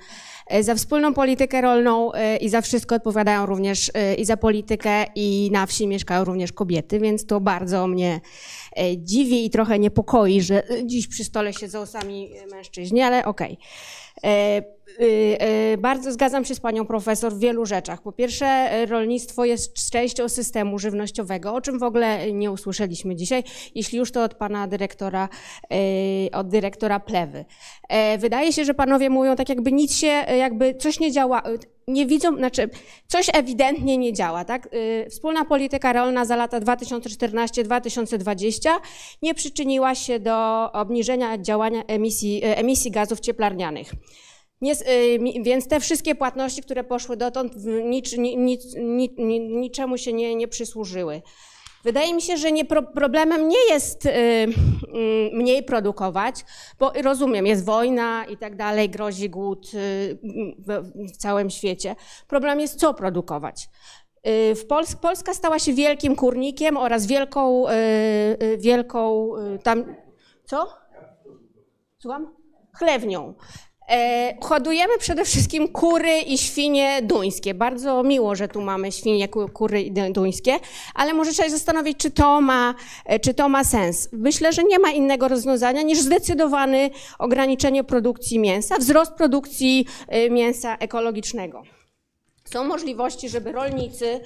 E, 0.47 0.63
za 0.63 0.75
wspólną 0.75 1.13
politykę 1.13 1.61
rolną 1.61 2.13
e, 2.13 2.37
i 2.37 2.49
za 2.49 2.61
wszystko 2.61 2.95
odpowiadają 2.95 3.45
również 3.45 3.91
i 4.17 4.25
za 4.25 4.37
politykę 4.37 5.05
i 5.15 5.49
na 5.51 5.65
wsi 5.65 5.87
mieszkają 5.87 6.23
również 6.23 6.51
kobiety, 6.51 6.99
więc 6.99 7.25
to 7.25 7.39
bardzo 7.39 7.87
mnie 7.87 8.21
dziwi 8.97 9.45
i 9.45 9.49
trochę 9.49 9.79
niepokoi, 9.79 10.41
że 10.41 10.63
dziś 10.85 11.07
przy 11.07 11.23
stole 11.23 11.53
siedzą 11.53 11.85
sami 11.85 12.29
mężczyźni, 12.51 13.01
ale 13.01 13.25
okej. 13.25 13.57
Okay. 14.17 14.74
Y, 14.99 15.37
y, 15.73 15.77
bardzo 15.77 16.11
zgadzam 16.11 16.45
się 16.45 16.55
z 16.55 16.59
panią 16.59 16.85
profesor 16.85 17.33
w 17.33 17.39
wielu 17.39 17.65
rzeczach. 17.65 18.01
Po 18.01 18.11
pierwsze, 18.11 18.69
rolnictwo 18.85 19.45
jest 19.45 19.91
częścią 19.91 20.29
systemu 20.29 20.79
żywnościowego, 20.79 21.53
o 21.53 21.61
czym 21.61 21.79
w 21.79 21.83
ogóle 21.83 22.31
nie 22.31 22.51
usłyszeliśmy 22.51 23.15
dzisiaj, 23.15 23.43
jeśli 23.75 23.97
już 23.97 24.11
to 24.11 24.23
od 24.23 24.33
pana 24.33 24.67
dyrektora, 24.67 25.29
y, 25.73 26.31
od 26.31 26.47
dyrektora 26.47 26.99
Plewy. 26.99 27.45
E, 27.89 28.17
wydaje 28.17 28.53
się, 28.53 28.65
że 28.65 28.73
panowie 28.73 29.09
mówią 29.09 29.35
tak 29.35 29.49
jakby 29.49 29.71
nic 29.71 29.95
się, 29.95 30.07
jakby 30.37 30.75
coś 30.75 30.99
nie 30.99 31.11
działa, 31.11 31.43
nie 31.87 32.05
widzą, 32.05 32.37
znaczy 32.37 32.69
coś 33.07 33.29
ewidentnie 33.33 33.97
nie 33.97 34.13
działa, 34.13 34.45
tak? 34.45 34.69
Wspólna 35.09 35.45
polityka 35.45 35.93
rolna 35.93 36.25
za 36.25 36.35
lata 36.35 36.59
2014-2020 36.59 38.69
nie 39.21 39.33
przyczyniła 39.33 39.95
się 39.95 40.19
do 40.19 40.71
obniżenia 40.71 41.37
działania 41.37 41.83
emisji, 41.83 42.41
emisji 42.43 42.91
gazów 42.91 43.19
cieplarnianych. 43.19 43.91
Nie, 44.61 44.73
y, 44.73 45.43
więc 45.43 45.67
te 45.67 45.79
wszystkie 45.79 46.15
płatności, 46.15 46.61
które 46.61 46.83
poszły 46.83 47.17
dotąd, 47.17 47.53
nic, 47.83 48.17
nic, 48.17 48.75
nic, 48.77 49.11
niczemu 49.49 49.97
się 49.97 50.13
nie, 50.13 50.35
nie 50.35 50.47
przysłużyły. 50.47 51.21
Wydaje 51.83 52.13
mi 52.13 52.21
się, 52.21 52.37
że 52.37 52.51
nie, 52.51 52.65
problemem 52.93 53.47
nie 53.47 53.65
jest 53.69 54.05
y, 54.05 54.09
y, 54.09 54.47
mniej 55.33 55.63
produkować, 55.63 56.45
bo 56.79 56.91
rozumiem, 57.03 57.45
jest 57.45 57.65
wojna 57.65 58.25
i 58.25 58.37
tak 58.37 58.55
dalej, 58.55 58.89
grozi 58.89 59.29
głód 59.29 59.71
w, 60.67 61.17
całym 61.17 61.49
świecie. 61.49 61.95
Problem 62.27 62.59
jest, 62.59 62.79
co 62.79 62.93
produkować. 62.93 63.69
Pols 64.69 64.95
Polska 64.95 65.33
stała 65.33 65.59
się 65.59 65.73
wielkim 65.73 66.15
kurnikiem 66.15 66.77
oraz 66.77 67.05
wielką, 67.05 67.65
wielką 68.57 69.29
tam, 69.63 69.95
co? 70.45 70.67
Słucham? 71.99 72.35
Chlewnią. 72.73 73.33
E, 73.89 74.37
hodujemy 74.41 74.97
przede 74.97 75.25
wszystkim 75.25 75.67
kury 75.67 76.19
i 76.21 76.37
świnie 76.37 77.01
duńskie. 77.03 77.53
Bardzo 77.53 78.03
miło, 78.03 78.35
że 78.35 78.47
tu 78.47 78.61
mamy 78.61 78.91
świnie, 78.91 79.27
kury 79.27 79.91
duńskie, 80.11 80.59
ale 80.95 81.13
może 81.13 81.31
trzeba 81.31 81.49
się 81.49 81.55
zastanowić, 81.55 81.97
czy 81.97 82.11
to, 82.11 82.41
ma, 82.41 82.75
e, 83.05 83.19
czy 83.19 83.33
to 83.33 83.49
ma 83.49 83.63
sens. 83.63 84.09
Myślę, 84.11 84.53
że 84.53 84.63
nie 84.63 84.79
ma 84.79 84.91
innego 84.91 85.27
rozwiązania 85.27 85.81
niż 85.81 85.99
zdecydowane 85.99 86.89
ograniczenie 87.19 87.83
produkcji 87.83 88.39
mięsa, 88.39 88.77
wzrost 88.77 89.11
produkcji 89.11 89.87
e, 90.07 90.29
mięsa 90.29 90.77
ekologicznego. 90.77 91.63
Są 92.45 92.63
możliwości, 92.63 93.29
żeby 93.29 93.51
rolnicy 93.51 94.19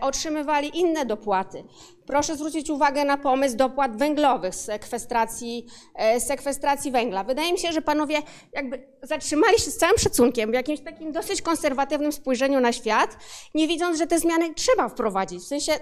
otrzymywali 0.00 0.78
inne 0.78 1.06
dopłaty. 1.06 1.64
Proszę 2.08 2.36
zwrócić 2.36 2.70
uwagę 2.70 3.04
na 3.04 3.16
pomysł 3.16 3.56
dopłat 3.56 3.96
węglowych, 3.96 4.54
sekwestracji, 4.54 5.66
e, 5.94 6.20
sekwestracji 6.20 6.90
węgla. 6.90 7.24
Wydaje 7.24 7.52
mi 7.52 7.58
się, 7.58 7.72
że 7.72 7.82
panowie 7.82 8.22
jakby 8.52 8.86
zatrzymali 9.02 9.58
się 9.58 9.70
z 9.70 9.76
całym 9.76 9.98
szacunkiem 9.98 10.50
w 10.50 10.54
jakimś 10.54 10.80
takim 10.80 11.12
dosyć 11.12 11.42
konserwatywnym 11.42 12.12
spojrzeniu 12.12 12.60
na 12.60 12.72
świat, 12.72 13.16
nie 13.54 13.68
widząc, 13.68 13.98
że 13.98 14.06
te 14.06 14.18
zmiany 14.18 14.54
trzeba 14.54 14.88
wprowadzić. 14.88 15.40
W 15.40 15.46
sensie 15.46 15.72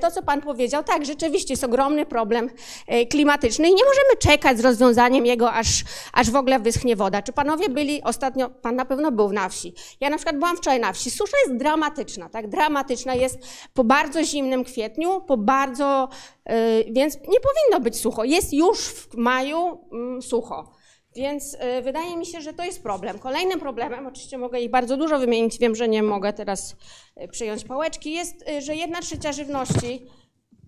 to, 0.00 0.10
co 0.10 0.22
pan 0.22 0.40
powiedział, 0.40 0.84
tak, 0.84 1.06
rzeczywiście 1.06 1.52
jest 1.52 1.64
ogromny 1.64 2.06
problem 2.06 2.50
e, 2.86 3.06
klimatyczny 3.06 3.68
i 3.68 3.74
nie 3.74 3.84
możemy 3.84 4.16
czekać 4.20 4.58
z 4.58 4.60
rozwiązaniem 4.60 5.26
jego, 5.26 5.52
aż, 5.52 5.84
aż 6.12 6.30
w 6.30 6.36
ogóle 6.36 6.58
wyschnie 6.58 6.96
woda. 6.96 7.22
Czy 7.22 7.32
panowie 7.32 7.68
byli 7.68 8.02
ostatnio, 8.02 8.50
pan 8.50 8.76
na 8.76 8.84
pewno 8.84 9.12
był 9.12 9.32
na 9.32 9.48
wsi. 9.48 9.74
Ja 10.00 10.10
na 10.10 10.16
przykład 10.16 10.36
byłam 10.36 10.56
wczoraj 10.56 10.80
na 10.80 10.92
wsi. 10.92 11.10
Susza 11.10 11.36
jest 11.46 11.58
dramatyczna, 11.58 12.28
tak, 12.28 12.48
dramatyczna 12.48 13.14
jest 13.14 13.38
po 13.74 13.84
bardzo 13.84 14.24
zimnym 14.24 14.64
kwietniu, 14.64 15.20
po 15.20 15.36
bardzo, 15.38 16.08
y, 16.50 16.84
więc 16.92 17.14
nie 17.14 17.38
powinno 17.40 17.80
być 17.80 17.96
sucho. 17.96 18.24
Jest 18.24 18.52
już 18.52 18.78
w 18.78 19.14
maju 19.16 19.88
mm, 19.92 20.22
sucho. 20.22 20.72
Więc 21.16 21.54
y, 21.54 21.82
wydaje 21.82 22.16
mi 22.16 22.26
się, 22.26 22.40
że 22.40 22.52
to 22.52 22.64
jest 22.64 22.82
problem. 22.82 23.18
Kolejnym 23.18 23.60
problemem, 23.60 24.06
oczywiście 24.06 24.38
mogę 24.38 24.60
ich 24.60 24.70
bardzo 24.70 24.96
dużo 24.96 25.18
wymienić, 25.18 25.58
wiem, 25.58 25.76
że 25.76 25.88
nie 25.88 26.02
mogę 26.02 26.32
teraz 26.32 26.76
y, 27.22 27.28
przyjąć 27.28 27.64
pałeczki, 27.64 28.12
jest, 28.12 28.44
że 28.58 28.74
jedna 28.74 29.00
trzecia 29.00 29.32
żywności 29.32 30.06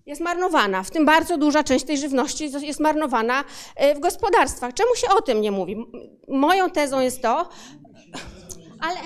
jest 0.05 0.21
marnowana, 0.21 0.83
w 0.83 0.91
tym 0.91 1.05
bardzo 1.05 1.37
duża 1.37 1.63
część 1.63 1.85
tej 1.85 1.97
żywności 1.97 2.51
jest 2.61 2.79
marnowana 2.79 3.43
w 3.95 3.99
gospodarstwach. 3.99 4.73
Czemu 4.73 4.95
się 4.95 5.07
o 5.17 5.21
tym 5.21 5.41
nie 5.41 5.51
mówi? 5.51 5.75
Moją 6.27 6.69
tezą 6.69 6.99
jest 6.99 7.21
to, 7.21 7.49
ale 8.79 8.97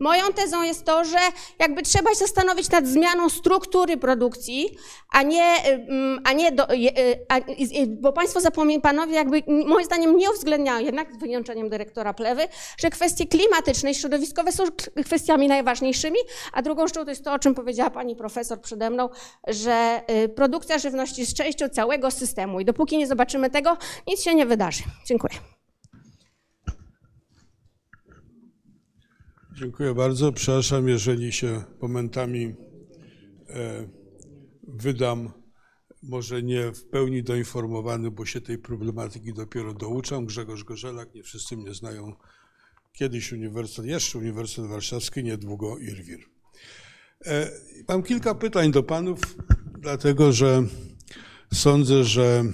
Moją 0.00 0.32
tezą 0.32 0.62
jest 0.62 0.84
to, 0.84 1.04
że 1.04 1.18
jakby 1.58 1.82
trzeba 1.82 2.10
się 2.10 2.16
zastanowić 2.16 2.70
nad 2.70 2.86
zmianą 2.86 3.28
struktury 3.28 3.96
produkcji, 3.96 4.76
a 5.12 5.22
nie, 5.22 5.54
mm, 5.64 6.20
a 6.24 6.32
nie 6.32 6.52
do, 6.52 6.74
y, 6.74 7.26
a, 7.28 7.40
bo 7.88 8.12
Państwo 8.12 8.40
zapomnieli, 8.40 8.82
panowie 8.82 9.14
jakby 9.14 9.42
moim 9.46 9.84
zdaniem 9.84 10.16
nie 10.16 10.30
uwzględniają, 10.30 10.86
jednak 10.86 11.14
z 11.14 11.16
wyjątkiem 11.16 11.68
dyrektora 11.68 12.14
Plewy, 12.14 12.42
że 12.78 12.90
kwestie 12.90 13.26
klimatyczne 13.26 13.90
i 13.90 13.94
środowiskowe 13.94 14.52
są 14.52 14.64
kwestiami 15.04 15.48
najważniejszymi, 15.48 16.18
a 16.52 16.62
drugą 16.62 16.86
rzeczą 16.86 17.04
to 17.04 17.10
jest 17.10 17.24
to, 17.24 17.32
o 17.32 17.38
czym 17.38 17.54
powiedziała 17.54 17.90
pani 17.90 18.16
profesor 18.16 18.60
przede 18.60 18.90
mną, 18.90 19.08
że 19.46 20.00
y, 20.24 20.28
produkcja 20.28 20.78
żywności 20.78 21.20
jest 21.20 21.34
częścią 21.34 21.68
całego 21.68 22.10
systemu 22.10 22.60
i 22.60 22.64
dopóki 22.64 22.98
nie 22.98 23.06
zobaczymy 23.06 23.50
tego, 23.50 23.76
nic 24.06 24.22
się 24.22 24.34
nie 24.34 24.46
wydarzy. 24.46 24.82
Dziękuję. 25.06 25.55
Dziękuję 29.58 29.94
bardzo. 29.94 30.32
Przepraszam, 30.32 30.88
jeżeli 30.88 31.32
się 31.32 31.62
momentami 31.82 32.54
e, 33.48 33.88
wydam 34.68 35.32
może 36.02 36.42
nie 36.42 36.72
w 36.72 36.84
pełni 36.84 37.22
doinformowany, 37.22 38.10
bo 38.10 38.26
się 38.26 38.40
tej 38.40 38.58
problematyki 38.58 39.34
dopiero 39.34 39.74
douczam. 39.74 40.26
Grzegorz 40.26 40.64
Gorzelak, 40.64 41.14
nie 41.14 41.22
wszyscy 41.22 41.56
mnie 41.56 41.74
znają. 41.74 42.12
Kiedyś 42.92 43.32
Uniwersytet, 43.32 43.86
jeszcze 43.86 44.18
Uniwersytet 44.18 44.70
Warszawski, 44.70 45.24
niedługo 45.24 45.78
IRWIR. 45.78 46.20
E, 47.26 47.50
mam 47.88 48.02
kilka 48.02 48.34
pytań 48.34 48.72
do 48.72 48.82
panów, 48.82 49.20
dlatego 49.78 50.32
że 50.32 50.62
sądzę, 51.54 52.04
że 52.04 52.44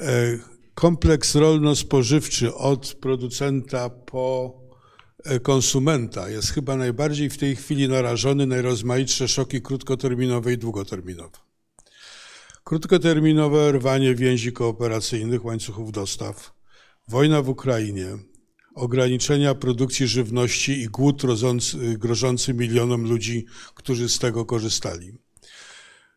e, 0.00 0.38
kompleks 0.74 1.34
rolno-spożywczy 1.34 2.54
od 2.54 2.94
producenta 2.94 3.90
po 3.90 4.67
konsumenta 5.42 6.28
jest 6.28 6.50
chyba 6.50 6.76
najbardziej 6.76 7.30
w 7.30 7.38
tej 7.38 7.56
chwili 7.56 7.88
narażony 7.88 8.46
na 8.46 8.62
rozmaitsze 8.62 9.28
szoki 9.28 9.62
krótkoterminowe 9.62 10.52
i 10.52 10.58
długoterminowe. 10.58 11.38
Krótkoterminowe 12.64 13.72
rwanie 13.72 14.14
więzi 14.14 14.52
kooperacyjnych, 14.52 15.44
łańcuchów 15.44 15.92
dostaw, 15.92 16.52
wojna 17.08 17.42
w 17.42 17.48
Ukrainie, 17.48 18.06
ograniczenia 18.74 19.54
produkcji 19.54 20.06
żywności 20.06 20.72
i 20.72 20.86
głód 20.86 21.22
grożący 21.98 22.54
milionom 22.54 23.02
ludzi, 23.08 23.46
którzy 23.74 24.08
z 24.08 24.18
tego 24.18 24.44
korzystali. 24.44 25.12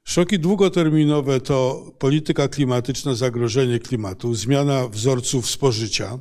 Szoki 0.03 0.39
długoterminowe 0.39 1.41
to 1.41 1.91
polityka 1.99 2.47
klimatyczna, 2.47 3.15
zagrożenie 3.15 3.79
klimatu, 3.79 4.35
zmiana 4.35 4.87
wzorców 4.87 5.49
spożycia, 5.49 6.19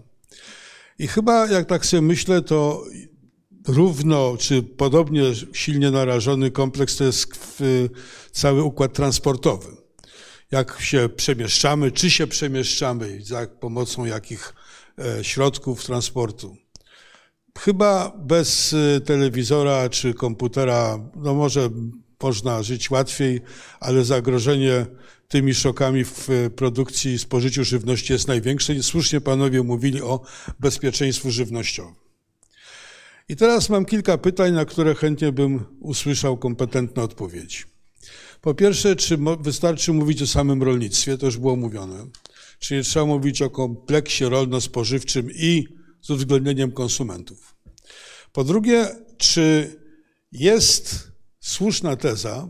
i 1.01 1.07
chyba, 1.07 1.47
jak 1.47 1.67
tak 1.67 1.87
sobie 1.87 2.03
myślę, 2.03 2.43
to 2.43 2.85
równo 3.69 4.37
czy 4.39 4.63
podobnie 4.63 5.23
silnie 5.53 5.91
narażony 5.91 6.51
kompleks 6.51 6.97
to 6.97 7.05
jest 7.05 7.29
cały 8.33 8.63
układ 8.63 8.93
transportowy. 8.93 9.67
Jak 10.51 10.81
się 10.81 11.09
przemieszczamy, 11.17 11.91
czy 11.91 12.11
się 12.11 12.27
przemieszczamy, 12.27 13.19
za 13.23 13.47
pomocą 13.47 14.05
jakich 14.05 14.55
e, 14.99 15.25
środków 15.25 15.85
transportu. 15.85 16.57
Chyba 17.59 18.13
bez 18.19 18.73
e, 18.73 19.01
telewizora 19.01 19.89
czy 19.89 20.15
komputera, 20.15 20.99
no 21.17 21.35
może 21.35 21.71
można 22.23 22.63
żyć 22.63 22.91
łatwiej, 22.91 23.41
ale 23.81 24.05
zagrożenie 24.05 24.87
tymi 25.29 25.55
szokami 25.55 26.05
w 26.05 26.29
produkcji 26.57 27.13
i 27.13 27.19
spożyciu 27.19 27.65
żywności 27.65 28.13
jest 28.13 28.29
największe. 28.29 28.83
Słusznie 28.83 29.21
panowie 29.21 29.63
mówili 29.63 30.03
o 30.03 30.21
bezpieczeństwie 30.61 31.31
żywnościowym. 31.31 31.95
I 33.29 33.37
teraz 33.37 33.69
mam 33.69 33.85
kilka 33.85 34.19
pytań, 34.19 34.53
na 34.53 34.65
które 34.65 34.95
chętnie 34.95 35.33
bym 35.33 35.65
usłyszał 35.81 36.39
kompetentne 36.39 37.03
odpowiedzi. 37.03 37.63
Po 38.41 38.55
pierwsze, 38.55 38.97
czy 38.97 39.19
wystarczy 39.41 39.93
mówić 39.93 40.23
o 40.23 40.27
samym 40.27 40.63
rolnictwie, 40.63 41.19
to 41.19 41.27
już 41.27 41.39
było 41.39 41.57
mówione. 41.57 42.07
Czyli 42.59 42.85
trzeba 42.85 43.07
mówić 43.07 43.43
o 43.43 43.51
kompleksie 43.51 44.25
rolno-spożywczym 44.25 45.31
i 45.31 45.67
z 46.03 46.11
uwzględnieniem 46.11 46.73
konsumentów. 46.73 47.55
Po 48.33 48.45
drugie, 48.45 48.89
czy 49.19 49.77
jest 50.33 51.10
słuszna 51.41 51.97
teza, 51.97 52.49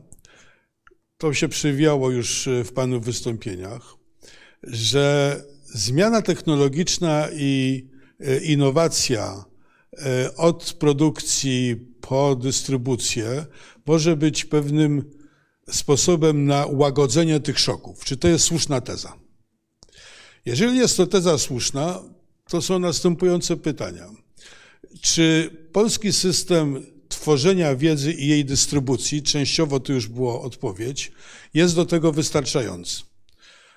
to 1.18 1.34
się 1.34 1.48
przewijało 1.48 2.10
już 2.10 2.48
w 2.64 2.72
Panu 2.72 3.00
wystąpieniach, 3.00 3.94
że 4.62 5.36
zmiana 5.64 6.22
technologiczna 6.22 7.28
i 7.32 7.86
e, 8.20 8.40
innowacja 8.40 9.44
e, 9.92 10.36
od 10.36 10.72
produkcji 10.72 11.76
po 12.00 12.36
dystrybucję 12.36 13.46
może 13.86 14.16
być 14.16 14.44
pewnym 14.44 15.10
sposobem 15.70 16.44
na 16.44 16.66
łagodzenie 16.66 17.40
tych 17.40 17.58
szoków. 17.58 18.04
Czy 18.04 18.16
to 18.16 18.28
jest 18.28 18.44
słuszna 18.44 18.80
teza? 18.80 19.12
Jeżeli 20.44 20.78
jest 20.78 20.96
to 20.96 21.06
teza 21.06 21.38
słuszna, 21.38 22.02
to 22.48 22.62
są 22.62 22.78
następujące 22.78 23.56
pytania. 23.56 24.06
Czy 25.00 25.50
polski 25.72 26.12
system 26.12 26.86
tworzenia 27.20 27.76
wiedzy 27.76 28.12
i 28.12 28.26
jej 28.26 28.44
dystrybucji, 28.44 29.22
częściowo 29.22 29.80
to 29.80 29.92
już 29.92 30.06
była 30.06 30.40
odpowiedź, 30.40 31.12
jest 31.54 31.76
do 31.76 31.86
tego 31.86 32.12
wystarczający? 32.12 33.02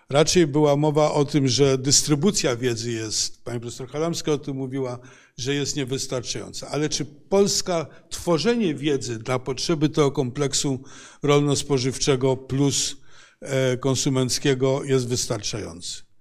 Raczej 0.10 0.48
była 0.48 0.76
mowa 0.76 1.11
o 1.11 1.26
tym, 1.26 1.48
że 1.48 1.78
dystrybucja 1.78 2.56
wiedzy 2.56 2.91
jest, 2.91 3.44
pani 3.44 3.60
profesor 3.60 3.90
Halamska 3.90 4.32
o 4.32 4.38
tym 4.38 4.57
mówiła, 4.57 4.99
że 5.38 5.56
jest 5.56 5.76
niewystarczająca. 5.76 6.68
Ale 6.68 6.90
czy 6.90 7.06
Polska 7.06 7.86
tworzenie 8.10 8.76
wiedzy 8.76 9.20
dla 9.20 9.40
potrzeby 9.40 9.90
tego 9.90 10.11
kompleksu 10.11 10.84
rolno-spożywczego 11.24 12.38
plus 12.38 12.95
e, 13.41 13.78
konsumenckiego 13.78 14.84
jest 14.84 15.07
wystarczający? 15.07 16.12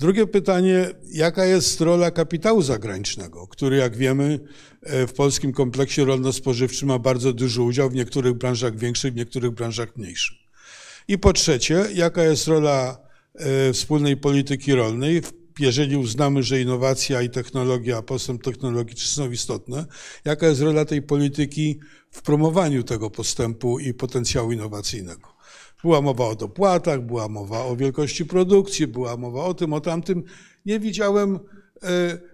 Drugie 0.00 0.26
pytanie, 0.26 0.90
jaka 1.12 1.44
jest 1.44 1.80
rola 1.80 2.10
kapitału 2.10 2.62
zagranicznego, 2.62 3.46
który 3.46 3.76
jak 3.76 3.96
wiemy 3.96 4.40
e, 4.82 5.06
w 5.06 5.12
polskim 5.12 5.52
kompleksie 5.52 6.04
rolno-spożywczym 6.04 6.88
ma 6.88 6.98
bardzo 6.98 7.32
duży 7.32 7.62
udział, 7.62 7.90
w 7.90 7.94
niektórych 7.94 8.34
branżach 8.34 8.76
większych, 8.76 9.12
w 9.12 9.16
niektórych 9.16 9.50
branżach 9.50 9.96
mniejszych. 9.96 10.36
I 11.08 11.18
po 11.18 11.32
trzecie, 11.32 11.86
jaka 11.94 12.24
jest 12.24 12.46
rola 12.46 12.98
e, 13.34 13.72
wspólnej 13.72 14.16
polityki 14.16 14.74
rolnej, 14.74 15.22
jeżeli 15.58 15.96
uznamy, 15.96 16.42
że 16.42 16.60
innowacja 16.60 17.22
i 17.22 17.30
technologia, 17.30 18.02
postęp 18.02 18.42
technologiczny 18.42 19.24
są 19.24 19.30
istotne, 19.30 19.86
jaka 20.24 20.46
jest 20.46 20.60
rola 20.60 20.84
tej 20.84 21.02
polityki 21.02 21.80
w 22.10 22.22
promowaniu 22.22 22.82
tego 22.82 23.10
postępu 23.10 23.78
i 23.78 23.94
potencjału 23.94 24.52
innowacyjnego? 24.52 25.37
Była 25.82 26.00
mowa 26.00 26.24
o 26.24 26.34
dopłatach, 26.34 27.00
była 27.00 27.28
mowa 27.28 27.64
o 27.64 27.76
wielkości 27.76 28.24
produkcji, 28.26 28.86
była 28.86 29.16
mowa 29.16 29.44
o 29.44 29.54
tym, 29.54 29.72
o 29.72 29.80
tamtym. 29.80 30.24
Nie 30.66 30.80
widziałem 30.80 31.34
e, 31.36 31.38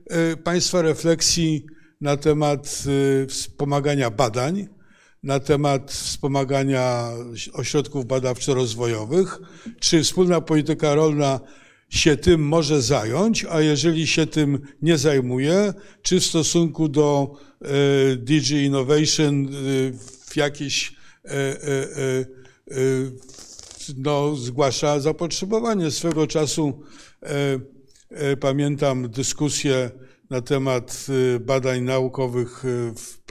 e, 0.06 0.36
Państwa 0.36 0.82
refleksji 0.82 1.66
na 2.00 2.16
temat 2.16 2.84
e, 3.22 3.26
wspomagania 3.26 4.10
badań, 4.10 4.68
na 5.22 5.40
temat 5.40 5.92
wspomagania 5.92 7.10
ośrodków 7.52 8.06
badawczo-rozwojowych. 8.06 9.40
Czy 9.80 10.02
wspólna 10.02 10.40
polityka 10.40 10.94
rolna 10.94 11.40
się 11.88 12.16
tym 12.16 12.48
może 12.48 12.82
zająć, 12.82 13.44
a 13.44 13.60
jeżeli 13.60 14.06
się 14.06 14.26
tym 14.26 14.60
nie 14.82 14.98
zajmuje, 14.98 15.74
czy 16.02 16.20
w 16.20 16.24
stosunku 16.24 16.88
do 16.88 17.36
DG 18.16 18.50
Innovation 18.50 19.48
w 20.26 20.36
jakiejś 20.36 20.94
no, 23.96 24.36
zgłasza 24.36 25.00
zapotrzebowanie. 25.00 25.90
Swego 25.90 26.26
czasu 26.26 26.82
e, 27.22 27.58
e, 28.10 28.36
pamiętam 28.36 29.10
dyskusję 29.10 29.90
na 30.30 30.40
temat 30.40 31.06
e, 31.36 31.40
badań 31.40 31.82
naukowych 31.82 32.64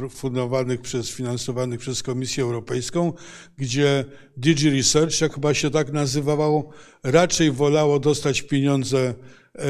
fundowanych 0.09 0.81
przez, 0.81 1.09
finansowanych 1.09 1.80
przez 1.80 2.03
Komisję 2.03 2.43
Europejską, 2.43 3.13
gdzie 3.57 4.05
Digi 4.38 4.69
Research, 4.69 5.21
jak 5.21 5.34
chyba 5.34 5.53
się 5.53 5.69
tak 5.69 5.91
nazywało, 5.91 6.69
raczej 7.03 7.51
wolało 7.51 7.99
dostać 7.99 8.41
pieniądze 8.41 9.13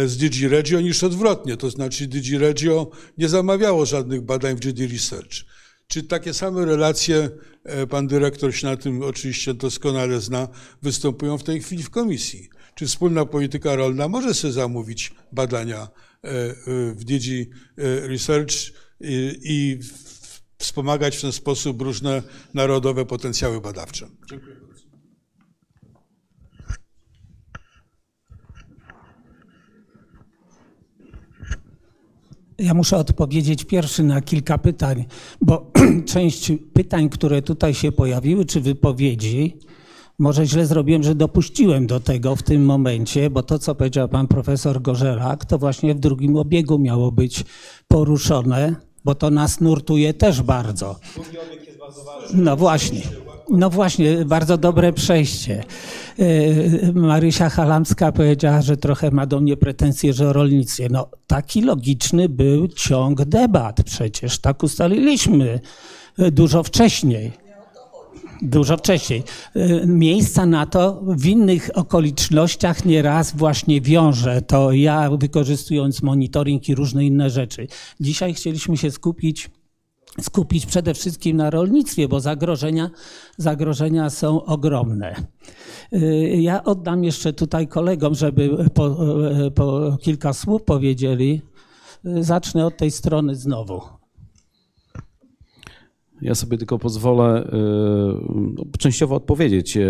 z 0.05 0.17
Digi 0.17 0.47
Regio 0.47 0.81
niż 0.81 1.03
odwrotnie. 1.03 1.57
To 1.57 1.69
znaczy 1.69 2.07
Digi 2.07 2.37
Regio 2.37 2.91
nie 3.17 3.29
zamawiało 3.29 3.85
żadnych 3.85 4.21
badań 4.21 4.55
w 4.55 4.59
Digi 4.59 4.87
Research. 4.87 5.45
Czy 5.87 6.03
takie 6.03 6.33
same 6.33 6.65
relacje, 6.65 7.29
e, 7.63 7.87
pan 7.87 8.07
dyrektor 8.07 8.55
się 8.55 8.67
na 8.67 8.77
tym 8.77 9.01
oczywiście 9.01 9.53
doskonale 9.53 10.21
zna, 10.21 10.47
występują 10.81 11.37
w 11.37 11.43
tej 11.43 11.61
chwili 11.61 11.83
w 11.83 11.89
komisji? 11.89 12.49
Czy 12.75 12.87
wspólna 12.87 13.25
polityka 13.25 13.75
rolna 13.75 14.07
może 14.07 14.33
sobie 14.33 14.53
zamówić 14.53 15.13
badania 15.31 15.77
e, 15.77 16.29
e, 16.29 16.53
w 16.93 17.03
DG 17.03 17.45
Research 18.07 18.55
i 19.43 19.79
wspomagać 20.57 21.17
w 21.17 21.21
ten 21.21 21.31
sposób 21.31 21.81
różne 21.81 22.23
narodowe 22.53 23.05
potencjały 23.05 23.61
badawcze? 23.61 24.09
Dziękuję. 24.29 24.62
Ja 32.57 32.73
muszę 32.73 32.97
odpowiedzieć 32.97 33.65
pierwszy 33.65 34.03
na 34.03 34.21
kilka 34.21 34.57
pytań, 34.57 35.05
bo 35.41 35.71
część 36.13 36.51
pytań, 36.73 37.09
które 37.09 37.41
tutaj 37.41 37.73
się 37.73 37.91
pojawiły, 37.91 38.45
czy 38.45 38.61
wypowiedzi, 38.61 39.57
może 40.19 40.45
źle 40.45 40.65
zrobiłem, 40.65 41.03
że 41.03 41.15
dopuściłem 41.15 41.87
do 41.87 41.99
tego 41.99 42.35
w 42.35 42.43
tym 42.43 42.65
momencie, 42.65 43.29
bo 43.29 43.43
to, 43.43 43.59
co 43.59 43.75
powiedział 43.75 44.09
pan 44.09 44.27
profesor 44.27 44.81
Gorzelak, 44.81 45.45
to 45.45 45.57
właśnie 45.57 45.95
w 45.95 45.99
drugim 45.99 46.37
obiegu 46.37 46.79
miało 46.79 47.11
być 47.11 47.43
poruszone, 47.87 48.75
bo 49.05 49.15
to 49.15 49.29
nas 49.29 49.61
nurtuje 49.61 50.13
też 50.13 50.41
bardzo. 50.41 50.99
No 52.33 52.57
właśnie. 52.57 53.01
No 53.49 53.69
właśnie, 53.69 54.25
bardzo 54.25 54.57
dobre 54.57 54.93
przejście. 54.93 55.63
E, 56.19 56.93
Marysia 56.93 57.49
Halamska 57.49 58.11
powiedziała, 58.11 58.61
że 58.61 58.77
trochę 58.77 59.11
ma 59.11 59.25
do 59.25 59.39
mnie 59.39 59.57
pretensje, 59.57 60.13
że 60.13 60.29
o 60.29 60.33
rolnictwie. 60.33 60.87
No 60.91 61.09
taki 61.27 61.61
logiczny 61.61 62.29
był 62.29 62.67
ciąg 62.67 63.25
debat 63.25 63.83
przecież, 63.83 64.39
tak 64.39 64.63
ustaliliśmy 64.63 65.59
dużo 66.17 66.63
wcześniej. 66.63 67.42
Dużo 68.43 68.77
wcześniej. 68.77 69.23
E, 69.55 69.87
miejsca 69.87 70.45
na 70.45 70.65
to 70.65 71.01
w 71.07 71.25
innych 71.25 71.69
okolicznościach 71.73 72.85
nieraz 72.85 73.35
właśnie 73.35 73.81
wiąże. 73.81 74.41
To 74.41 74.71
ja 74.71 75.09
wykorzystując 75.17 76.01
monitoring 76.01 76.69
i 76.69 76.75
różne 76.75 77.05
inne 77.05 77.29
rzeczy. 77.29 77.67
Dzisiaj 77.99 78.33
chcieliśmy 78.33 78.77
się 78.77 78.91
skupić 78.91 79.49
skupić 80.21 80.65
przede 80.65 80.93
wszystkim 80.93 81.37
na 81.37 81.49
rolnictwie, 81.49 82.07
bo 82.07 82.19
zagrożenia, 82.19 82.89
zagrożenia 83.37 84.09
są 84.09 84.43
ogromne. 84.45 85.15
Y, 85.93 86.37
ja 86.41 86.63
oddam 86.63 87.03
jeszcze 87.03 87.33
tutaj 87.33 87.67
kolegom, 87.67 88.15
żeby 88.15 88.69
po, 88.73 88.97
po 89.55 89.97
kilka 90.01 90.33
słów 90.33 90.63
powiedzieli. 90.63 91.41
Y, 92.05 92.23
zacznę 92.23 92.65
od 92.65 92.77
tej 92.77 92.91
strony 92.91 93.35
znowu. 93.35 94.02
Ja 96.23 96.35
sobie 96.35 96.57
tylko 96.57 96.79
pozwolę 96.79 97.47
y, 98.73 98.77
częściowo 98.77 99.15
odpowiedzieć 99.15 99.77
y, 99.77 99.85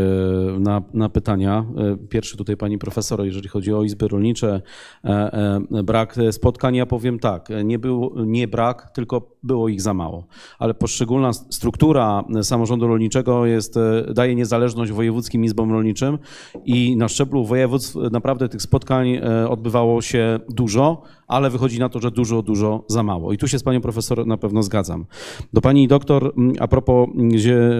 na, 0.59 0.81
na, 0.93 1.09
pytania. 1.09 1.65
Y, 2.03 2.07
pierwszy 2.07 2.37
tutaj 2.37 2.57
pani 2.57 2.77
profesor, 2.77 3.25
jeżeli 3.25 3.49
chodzi 3.49 3.73
o 3.73 3.83
izby 3.83 4.07
rolnicze, 4.07 4.61
e, 5.03 5.09
e, 5.09 5.83
brak 5.83 6.15
spotkań, 6.31 6.75
ja 6.75 6.85
powiem 6.85 7.19
tak, 7.19 7.49
nie, 7.63 7.79
był, 7.79 8.13
nie 8.25 8.47
brak, 8.47 8.91
tylko 8.93 9.37
było 9.43 9.69
ich 9.69 9.81
za 9.81 9.93
mało. 9.93 10.27
Ale 10.59 10.73
poszczególna 10.73 11.33
struktura 11.33 12.23
samorządu 12.41 12.87
rolniczego 12.87 13.45
jest, 13.45 13.75
daje 14.13 14.35
niezależność 14.35 14.91
wojewódzkim 14.91 15.43
izbom 15.43 15.71
rolniczym 15.71 16.19
i 16.65 16.97
na 16.97 17.07
szczeblu 17.07 17.45
województw 17.45 17.95
naprawdę 18.11 18.49
tych 18.49 18.61
spotkań 18.61 19.17
odbywało 19.49 20.01
się 20.01 20.39
dużo 20.49 21.01
ale 21.27 21.49
wychodzi 21.49 21.79
na 21.79 21.89
to, 21.89 21.99
że 21.99 22.11
dużo, 22.11 22.41
dużo 22.41 22.83
za 22.87 23.03
mało. 23.03 23.33
I 23.33 23.37
tu 23.37 23.47
się 23.47 23.59
z 23.59 23.63
panią 23.63 23.81
profesor 23.81 24.27
na 24.27 24.37
pewno 24.37 24.63
zgadzam. 24.63 25.05
Do 25.53 25.61
pani 25.61 25.87
doktor, 25.87 26.33
mm, 26.37 26.53
a 26.59 26.67
propos 26.67 27.09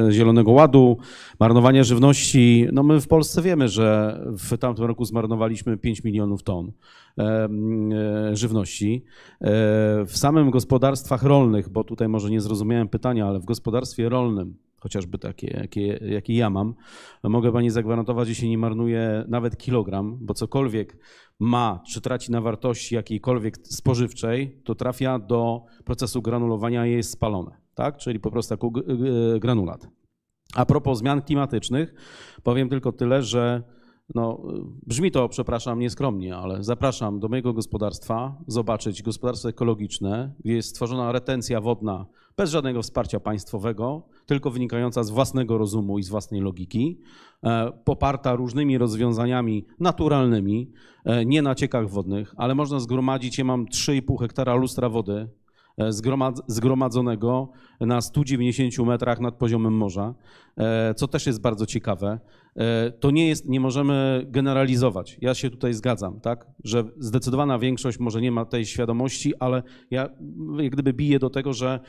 Zielonego 0.10 0.52
Ładu, 0.52 0.98
marnowania 1.40 1.84
żywności, 1.84 2.68
no 2.74 2.84
my 2.84 3.02
w 3.02 3.07
Polsce 3.07 3.41
wiemy, 3.41 3.68
że 3.68 4.20
w 4.26 4.57
tamtym 4.57 4.86
roku 4.86 5.06
zmarnowaliśmy 5.06 5.78
5 5.78 6.03
milionów 6.03 6.44
ton 6.44 6.72
e, 7.18 7.49
żywności. 8.34 9.03
E, 9.41 9.48
w 10.06 10.18
samym 10.18 10.52
gospodarstwach 10.52 11.24
rolnych, 11.24 11.70
bo 11.70 11.84
tutaj 11.84 12.07
może 12.07 12.30
nie 12.30 12.41
zrozumiałem 12.41 12.88
pytania, 12.88 13.28
ale 13.28 13.40
w 13.40 13.45
gospodarstwie 13.45 14.10
rolnym, 14.10 14.56
chociażby 14.84 15.18
takie, 15.18 15.48
jakie, 15.48 15.99
jakie 16.02 16.36
ja 16.36 16.49
mam, 16.49 16.74
mogę 17.24 17.52
pani 17.52 17.70
zagwarantować, 17.70 18.28
że 18.28 18.36
się 18.36 18.49
nie 18.49 18.57
marnuje 18.57 19.26
nawet 19.28 19.57
kilogram, 19.57 20.18
bo 20.22 20.34
cokolwiek 20.34 20.98
ma, 21.39 21.84
czy 21.88 22.01
traci 22.01 22.31
na 22.31 22.41
wartości 22.41 22.95
jakiejkolwiek 22.95 23.57
spożywczej, 23.68 24.61
to 24.64 24.76
trafia 24.76 25.19
do 25.19 25.61
procesu 25.85 26.22
granulowania 26.22 26.88
i 26.88 26.91
jest 26.91 27.11
spalone, 27.11 27.57
tak? 27.73 27.97
czyli 27.97 28.19
po 28.19 28.31
prostu 28.31 28.53
jako 28.53 28.72
granulat. 29.39 29.88
A 30.55 30.65
propos 30.65 30.99
zmian 30.99 31.22
klimatycznych, 31.22 31.93
powiem 32.43 32.69
tylko 32.69 32.91
tyle, 32.91 33.23
że 33.23 33.64
No, 34.15 34.41
brzmi 34.88 35.11
to, 35.11 35.30
przepraszam, 35.30 35.80
nieskromnie, 35.80 36.35
ale 36.35 36.63
zapraszam 36.63 37.19
do 37.19 37.27
mojego 37.27 37.53
gospodarstwa 37.53 38.38
zobaczyć 38.47 39.03
gospodarstwo 39.03 39.49
ekologiczne, 39.49 40.34
gdzie 40.39 40.53
jest 40.53 40.69
stworzona 40.69 41.11
retencja 41.11 41.61
wodna 41.61 42.05
bez 42.38 42.51
żadnego 42.51 42.81
wsparcia 42.81 43.19
państwowego, 43.19 44.03
tylko 44.25 44.51
wynikająca 44.51 45.03
z 45.03 45.09
własnego 45.09 45.57
rozumu 45.57 45.99
i 45.99 46.03
z 46.03 46.09
własnej 46.09 46.41
logiki, 46.41 46.99
e, 47.43 47.71
poparta 47.84 48.35
różnymi 48.35 48.77
rozwiązaniami 48.77 49.65
naturalnymi, 49.80 50.71
e, 51.05 51.25
nie 51.25 51.41
na 51.41 51.55
ciekach 51.55 51.89
wodnych, 51.89 52.34
ale 52.38 52.55
można 52.55 52.80
zgromadzić, 52.80 53.38
ja 53.38 53.43
mam 53.43 53.65
3,5 53.65 54.17
hektara 54.17 54.55
lustra 54.55 54.89
wody, 54.89 55.30
zgromadzonego 56.48 57.50
na 57.80 58.02
190 58.02 58.88
metrach 58.88 59.20
nad 59.20 59.36
poziomem 59.36 59.74
morza, 59.74 60.14
co 60.95 61.08
też 61.08 61.26
jest 61.26 61.41
bardzo 61.41 61.66
ciekawe. 61.66 62.20
To 63.00 63.12
nie 63.12 63.28
jest, 63.28 63.50
nie 63.50 63.60
możemy 63.60 64.26
generalizować. 64.28 65.18
Ja 65.22 65.34
się 65.34 65.50
tutaj 65.50 65.74
zgadzam, 65.74 66.20
tak, 66.20 66.48
że 66.64 66.84
zdecydowana 67.00 67.60
większość 67.60 68.00
może 68.00 68.22
nie 68.22 68.32
ma 68.32 68.45
tej 68.45 68.66
świadomości, 68.66 69.34
ale 69.40 69.64
ja 69.91 70.10
jak 70.58 70.72
gdyby 70.72 70.94
biję 70.94 71.20
do 71.20 71.30
tego, 71.30 71.54
że 71.54 71.80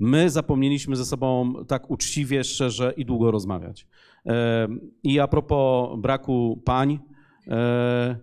My 0.00 0.30
zapomnieliśmy 0.30 0.96
ze 0.96 1.04
sobą 1.04 1.52
tak 1.68 1.90
uczciwie, 1.90 2.44
szczerze 2.44 2.92
i 2.96 3.04
długo 3.04 3.30
rozmawiać. 3.30 3.86
E, 4.26 4.68
I 5.02 5.20
a 5.20 5.28
propos 5.28 5.98
braku 5.98 6.62
pań, 6.64 6.98
e, 7.48 8.16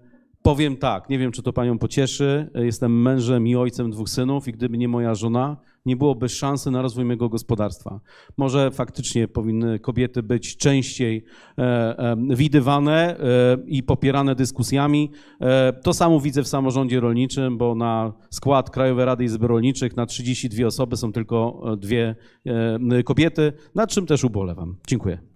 powiem 0.47 0.77
tak, 0.77 1.09
nie 1.09 1.19
wiem, 1.19 1.31
czy 1.31 1.43
to 1.43 1.53
panią 1.53 1.77
pocieszy. 1.77 2.49
Jestem 2.55 3.01
mężem 3.01 3.47
i 3.47 3.55
ojcem 3.55 3.91
dwóch 3.91 4.09
synów, 4.09 4.47
i 4.47 4.51
gdyby 4.51 4.77
nie 4.77 4.87
moja 4.87 5.15
żona, 5.15 5.57
nie 5.85 5.95
byłoby 5.95 6.29
szansy 6.29 6.71
na 6.71 6.81
rozwój 6.81 7.05
mojego 7.05 7.29
gospodarstwa. 7.29 7.99
Może 8.37 8.71
faktycznie 8.71 9.27
powinny 9.27 9.79
kobiety 9.79 10.23
być 10.23 10.57
częściej 10.57 11.25
e, 11.57 11.61
e, 11.63 12.15
widywane 12.29 13.19
e, 13.19 13.57
i 13.65 13.83
popierane 13.83 14.35
dyskusjami. 14.35 15.11
To 15.83 15.93
samo 15.93 16.19
widzę 16.19 16.43
w 16.43 16.47
samorządzie 16.47 16.99
rolniczym, 16.99 17.57
bo 17.57 17.75
na 17.75 18.13
skład 18.29 18.69
Krajowej 18.69 19.05
Rady 19.05 19.23
Izby 19.23 19.47
Rolniczych 19.47 19.95
na 19.95 20.05
32 20.05 20.67
osoby 20.67 20.97
są 20.97 21.11
tylko 21.11 21.63
dwie 21.77 22.15
kobiety, 23.05 23.53
nad 23.75 23.89
czym 23.89 24.05
też 24.05 24.23
ubolewam. 24.23 24.75
Dziękuję. 24.87 25.26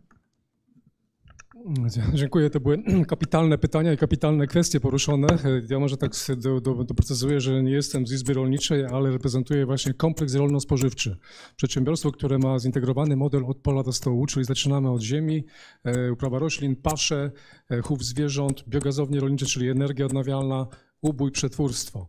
Dziękuję. 2.14 2.50
To 2.50 2.60
były 2.60 2.84
kapitalne 3.08 3.58
pytania 3.58 3.94
i 3.94 3.98
kapitalne 3.98 4.48
kwestie 4.48 4.80
poruszone. 4.80 5.28
Ja 5.70 5.80
może 5.80 5.98
tak 5.98 6.12
do, 6.38 6.62
do, 6.62 6.84
doprecyzuję, 6.84 7.42
że 7.42 7.64
nie 7.64 7.72
jestem 7.72 8.08
z 8.08 8.12
Izby 8.12 8.34
Rolniczej, 8.34 8.86
ale 8.86 9.12
reprezentuję 9.12 9.66
właśnie 9.66 9.94
kompleks 9.94 10.36
rolno-spożywczy. 10.36 11.18
Przedsiębiorstwo, 11.56 12.12
które 12.12 12.38
ma 12.38 12.60
zintegrowany 12.60 13.16
model 13.16 13.46
od 13.46 13.58
pola 13.58 13.84
do 13.84 13.94
stołu, 13.94 14.26
czyli 14.26 14.46
zaczynamy 14.46 14.92
od 14.92 15.02
ziemi, 15.02 15.46
e, 15.84 16.12
uprawa 16.12 16.40
roślin, 16.40 16.76
pasze, 16.76 17.32
e, 17.72 17.82
chów 17.82 18.04
zwierząt, 18.04 18.64
biogazownie 18.68 19.20
rolnicze, 19.20 19.46
czyli 19.46 19.70
energia 19.70 20.06
odnawialna, 20.06 20.68
ubój, 21.02 21.32
przetwórstwo. 21.32 22.08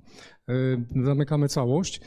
E, 0.48 0.54
zamykamy 1.04 1.48
całość 1.48 2.00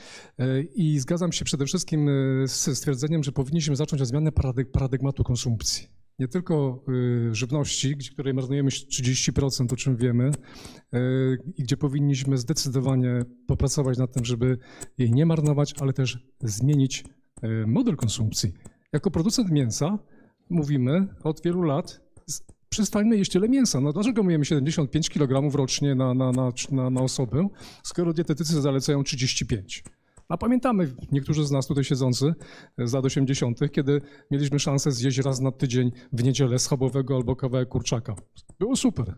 i 0.75 0.99
zgadzam 0.99 1.31
się 1.31 1.45
przede 1.45 1.65
wszystkim 1.65 2.09
z 2.45 2.77
stwierdzeniem, 2.77 3.23
że 3.23 3.31
powinniśmy 3.31 3.75
zacząć 3.75 4.01
od 4.01 4.07
zmiany 4.07 4.31
paradygmatu 4.71 5.23
konsumpcji 5.23 6.04
nie 6.19 6.27
tylko 6.27 6.83
y, 7.29 7.35
żywności, 7.35 7.95
której 8.13 8.33
marnujemy 8.33 8.69
30%, 8.69 9.73
o 9.73 9.75
czym 9.75 9.95
wiemy, 9.95 10.31
y, 10.93 11.37
i 11.57 11.63
gdzie 11.63 11.77
powinniśmy 11.77 12.37
zdecydowanie 12.37 13.25
popracować 13.47 13.97
nad 13.97 14.13
tym, 14.13 14.25
żeby 14.25 14.57
jej 14.97 15.11
nie 15.11 15.25
marnować, 15.25 15.73
ale 15.79 15.93
też 15.93 16.19
zmienić 16.41 17.03
y, 17.43 17.67
model 17.67 17.95
konsumpcji. 17.95 18.53
Jako 18.93 19.11
producent 19.11 19.51
mięsa 19.51 19.99
mówimy 20.49 21.07
od 21.23 21.41
wielu 21.41 21.61
lat, 21.61 22.01
przestańmy 22.69 23.17
jeść 23.17 23.31
tyle 23.31 23.49
mięsa. 23.49 23.81
No 23.81 23.93
dlaczego 23.93 24.23
myjemy 24.23 24.45
75 24.45 25.09
kg 25.09 25.55
rocznie 25.55 25.95
na, 25.95 26.13
na, 26.13 26.31
na, 26.71 26.89
na 26.89 27.01
osobę, 27.01 27.47
skoro 27.83 28.13
dietetycy 28.13 28.61
zalecają 28.61 29.03
35? 29.03 29.83
A 30.29 30.37
pamiętamy, 30.37 30.95
niektórzy 31.11 31.45
z 31.45 31.51
nas 31.51 31.67
tutaj 31.67 31.83
siedzący 31.83 32.33
z 32.77 32.93
lat 32.93 33.05
80., 33.05 33.71
kiedy 33.71 34.01
mieliśmy 34.31 34.59
szansę 34.59 34.91
zjeść 34.91 35.17
raz 35.17 35.39
na 35.39 35.51
tydzień 35.51 35.91
w 36.13 36.23
niedzielę 36.23 36.59
schabowego 36.59 37.15
albo 37.15 37.35
kawałek 37.35 37.69
kurczaka. 37.69 38.15
Było 38.59 38.75
super. 38.75 39.15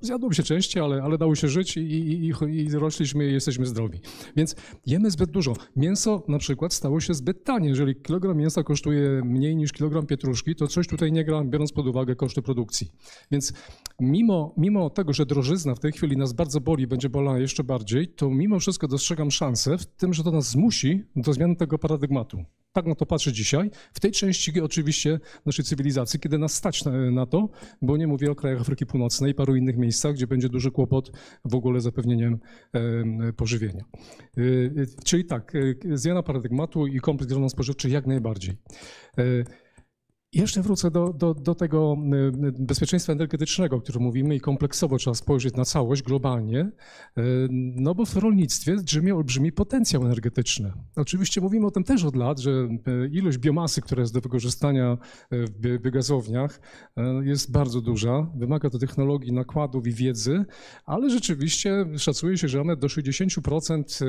Zjadło 0.00 0.32
się 0.32 0.42
częściej, 0.42 0.82
ale, 0.82 1.02
ale 1.02 1.18
dało 1.18 1.34
się 1.34 1.48
żyć 1.48 1.76
i, 1.76 1.80
i, 1.80 2.32
i 2.56 2.70
rośliśmy 2.70 3.28
i 3.28 3.32
jesteśmy 3.32 3.66
zdrowi. 3.66 4.00
Więc 4.36 4.56
jemy 4.86 5.10
zbyt 5.10 5.30
dużo. 5.30 5.54
Mięso 5.76 6.22
na 6.28 6.38
przykład 6.38 6.74
stało 6.74 7.00
się 7.00 7.14
zbyt 7.14 7.44
tanie. 7.44 7.68
Jeżeli 7.68 7.96
kilogram 7.96 8.36
mięsa 8.36 8.62
kosztuje 8.62 9.22
mniej 9.24 9.56
niż 9.56 9.72
kilogram 9.72 10.06
pietruszki, 10.06 10.54
to 10.54 10.66
coś 10.66 10.86
tutaj 10.86 11.12
nie 11.12 11.24
gra, 11.24 11.44
biorąc 11.44 11.72
pod 11.72 11.86
uwagę 11.86 12.16
koszty 12.16 12.42
produkcji. 12.42 12.90
Więc 13.30 13.52
mimo, 14.00 14.54
mimo 14.56 14.90
tego, 14.90 15.12
że 15.12 15.26
drożyzna 15.26 15.74
w 15.74 15.80
tej 15.80 15.92
chwili 15.92 16.16
nas 16.16 16.32
bardzo 16.32 16.60
boli, 16.60 16.86
będzie 16.86 17.08
bolała 17.08 17.38
jeszcze 17.38 17.64
bardziej, 17.64 18.08
to 18.08 18.30
mimo 18.30 18.58
wszystko 18.58 18.88
dostrzegam 18.88 19.30
szansę 19.30 19.78
w 19.78 19.86
tym, 19.86 20.14
że 20.14 20.24
to 20.24 20.30
nas 20.30 20.47
zmusi 20.50 21.04
do 21.16 21.32
zmiany 21.32 21.56
tego 21.56 21.78
paradygmatu. 21.78 22.44
Tak 22.72 22.86
na 22.86 22.94
to 22.94 23.06
patrzę 23.06 23.32
dzisiaj. 23.32 23.70
W 23.92 24.00
tej 24.00 24.12
części 24.12 24.60
oczywiście 24.60 25.20
naszej 25.46 25.64
cywilizacji, 25.64 26.20
kiedy 26.20 26.38
nas 26.38 26.54
stać 26.54 26.84
na, 26.84 27.10
na 27.10 27.26
to, 27.26 27.48
bo 27.82 27.96
nie 27.96 28.06
mówię 28.06 28.30
o 28.30 28.34
krajach 28.34 28.60
Afryki 28.60 28.86
Północnej 28.86 29.30
i 29.30 29.34
paru 29.34 29.56
innych 29.56 29.76
miejscach, 29.76 30.14
gdzie 30.14 30.26
będzie 30.26 30.48
duży 30.48 30.70
kłopot 30.70 31.10
w 31.44 31.54
ogóle 31.54 31.80
zapewnieniem 31.80 32.38
e, 32.72 33.32
pożywienia. 33.32 33.84
E, 34.36 34.40
czyli 35.04 35.24
tak, 35.24 35.52
e, 35.54 35.98
zmiana 35.98 36.22
paradygmatu 36.22 36.86
i 36.86 37.00
kompleks 37.00 37.32
rolno-spożywczy 37.32 37.90
jak 37.90 38.06
najbardziej. 38.06 38.56
Jeszcze 40.32 40.62
wrócę 40.62 40.90
do, 40.90 41.12
do, 41.12 41.34
do, 41.34 41.54
tego 41.54 41.96
bezpieczeństwa 42.58 43.12
energetycznego, 43.12 43.76
o 43.76 43.80
którym 43.80 44.02
mówimy 44.02 44.36
i 44.36 44.40
kompleksowo 44.40 44.96
trzeba 44.98 45.14
spojrzeć 45.14 45.54
na 45.54 45.64
całość 45.64 46.02
globalnie, 46.02 46.60
e, 46.60 46.70
no 47.76 47.94
bo 47.94 48.06
w 48.06 48.16
rolnictwie 48.16 48.76
drzemie 48.76 49.14
olbrzymi 49.14 49.52
potencjał 49.52 50.04
energetyczny. 50.04 50.72
Oczywiście 50.96 51.40
mówimy 51.40 51.66
o 51.66 51.70
tym 51.70 51.84
też 51.84 52.04
od 52.04 52.16
lat, 52.16 52.38
że 52.38 52.68
ilość 53.10 53.38
biomasy, 53.38 53.82
która 53.82 54.00
jest 54.00 54.14
do 54.14 54.20
wykorzystania 54.20 54.98
w 55.30 55.78
biogazowniach 55.78 56.60
jest 57.22 57.52
bardzo 57.52 57.80
duża, 57.80 58.30
wymaga 58.36 58.70
to 58.70 58.78
technologii, 58.78 59.32
nakładów 59.32 59.86
i 59.86 59.92
wiedzy, 59.92 60.44
ale 60.84 61.10
rzeczywiście 61.10 61.86
szacuje 61.98 62.38
się, 62.38 62.48
że 62.48 62.58
nawet 62.58 62.80
do 62.80 62.86
60% 62.86 64.02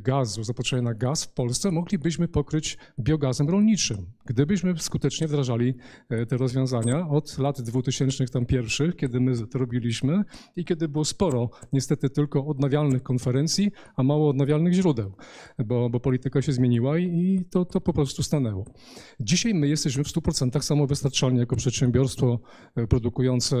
gazu, 0.00 0.44
zapotrzebowania 0.44 0.90
na 0.90 0.94
gaz 0.94 1.24
w 1.24 1.32
Polsce 1.32 1.70
moglibyśmy 1.70 2.28
pokryć 2.28 2.78
biogazem 2.98 3.48
rolniczym, 3.48 4.06
gdybyśmy 4.24 4.74
skutecznie 4.90 5.28
wdrażali 5.28 5.74
e, 6.08 6.26
te 6.26 6.36
rozwiązania 6.36 7.08
od 7.08 7.38
lat 7.38 7.60
2000 7.62 8.26
tam 8.26 8.46
pierwszych, 8.46 8.96
kiedy 8.96 9.20
my 9.20 9.46
to 9.46 9.58
robiliśmy 9.58 10.22
i 10.56 10.64
kiedy 10.64 10.88
było 10.88 11.04
sporo 11.04 11.50
niestety 11.72 12.10
tylko 12.10 12.46
odnawialnych 12.46 13.02
konferencji, 13.02 13.70
a 13.96 14.02
mało 14.02 14.30
odnawialnych 14.30 14.72
źródeł, 14.72 15.12
bo, 15.58 15.90
bo 15.90 16.00
polityka 16.00 16.42
się 16.42 16.52
zmieniła 16.52 16.98
i, 16.98 17.04
i 17.04 17.44
to, 17.50 17.64
to 17.64 17.80
po 17.80 17.92
prostu 17.92 18.22
stanęło. 18.22 18.64
Dzisiaj 19.20 19.54
my 19.54 19.68
jesteśmy 19.68 20.04
w 20.04 20.08
100% 20.08 20.62
samowystarczalni 20.62 21.38
jako 21.38 21.56
przedsiębiorstwo 21.56 22.40
e, 22.76 22.86
produkujące 22.86 23.56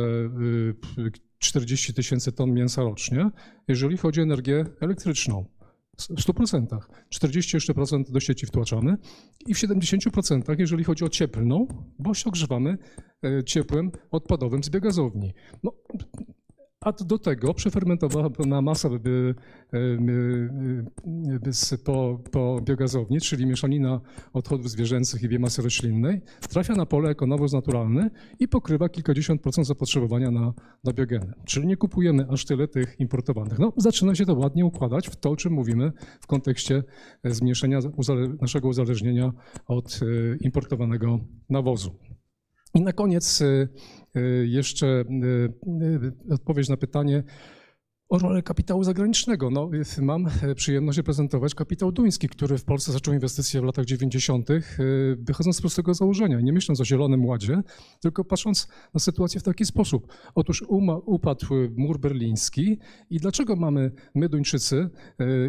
40 1.38 1.92
e, 1.92 1.94
tysięcy 1.94 2.32
ton 2.32 2.52
mięsa 2.52 2.82
rocznie, 2.82 3.30
jeżeli 3.68 3.96
chodzi 3.96 4.20
o 4.20 4.22
energię 4.22 4.64
elektryczną 4.80 5.59
w 6.06 6.20
100%. 6.20 6.78
40 7.08 7.56
jeszcze 7.56 7.74
procent 7.74 8.10
do 8.10 8.20
sieci 8.20 8.46
wtłaczamy 8.46 8.96
i 9.46 9.54
w 9.54 9.58
70%, 9.58 10.54
jeżeli 10.58 10.84
chodzi 10.84 11.04
o 11.04 11.08
cieplną, 11.08 11.66
bo 11.98 12.14
się 12.14 12.24
ogrzewamy 12.28 12.78
e, 13.24 13.44
ciepłem 13.44 13.90
odpadowym 14.10 14.64
z 14.64 14.70
biogazowni. 14.70 15.34
No, 15.62 15.72
a 16.84 16.92
do 16.92 17.18
tego 17.18 17.54
przefermentowana 17.54 18.62
masa 18.62 18.88
po, 21.84 22.18
po 22.30 22.60
biogazowni, 22.62 23.20
czyli 23.20 23.46
mieszanina 23.46 24.00
odchodów 24.32 24.70
zwierzęcych 24.70 25.22
i 25.22 25.28
biomasy 25.28 25.62
roślinnej, 25.62 26.20
trafia 26.48 26.74
na 26.74 26.86
pole 26.86 27.08
jako 27.08 27.26
nawóz 27.26 27.52
naturalny 27.52 28.10
i 28.38 28.48
pokrywa 28.48 28.88
kilkadziesiąt 28.88 29.42
procent 29.42 29.66
zapotrzebowania 29.66 30.30
na, 30.30 30.52
na 30.84 30.92
biogeny. 30.92 31.32
Czyli 31.44 31.66
nie 31.66 31.76
kupujemy 31.76 32.26
aż 32.30 32.44
tyle 32.44 32.68
tych 32.68 33.00
importowanych. 33.00 33.58
No, 33.58 33.72
zaczyna 33.76 34.14
się 34.14 34.26
to 34.26 34.34
ładnie 34.34 34.64
układać 34.64 35.08
w 35.08 35.16
to, 35.16 35.30
o 35.30 35.36
czym 35.36 35.52
mówimy 35.52 35.92
w 36.20 36.26
kontekście 36.26 36.82
zmniejszenia 37.24 37.78
naszego 38.40 38.68
uzależnienia 38.68 39.32
od 39.66 40.00
e, 40.02 40.36
importowanego 40.36 41.18
nawozu. 41.50 41.94
I 42.74 42.80
na 42.80 42.92
koniec 42.92 43.42
e, 43.42 43.68
e, 44.14 44.20
jeszcze 44.46 44.86
e, 44.86 46.34
odpowiedź 46.34 46.68
na 46.68 46.76
pytanie 46.76 47.22
o 48.10 48.18
rolę 48.18 48.42
kapitału 48.42 48.84
zagranicznego. 48.84 49.50
No, 49.50 49.70
mam 50.02 50.26
przyjemność 50.56 50.98
reprezentować 50.98 51.54
kapitał 51.54 51.92
duński, 51.92 52.28
który 52.28 52.58
w 52.58 52.64
Polsce 52.64 52.92
zaczął 52.92 53.14
inwestycje 53.14 53.60
w 53.60 53.64
latach 53.64 53.84
90., 53.84 54.48
wychodząc 55.18 55.56
z 55.56 55.60
prostego 55.60 55.94
założenia, 55.94 56.40
nie 56.40 56.52
myśląc 56.52 56.80
o 56.80 56.84
Zielonym 56.84 57.26
Ładzie, 57.26 57.62
tylko 58.00 58.24
patrząc 58.24 58.68
na 58.94 59.00
sytuację 59.00 59.40
w 59.40 59.42
taki 59.42 59.64
sposób. 59.64 60.12
Otóż 60.34 60.64
upadł 61.06 61.46
mur 61.76 62.00
berliński 62.00 62.78
i 63.10 63.18
dlaczego 63.18 63.56
mamy 63.56 63.92
my, 64.14 64.28
Duńczycy, 64.28 64.90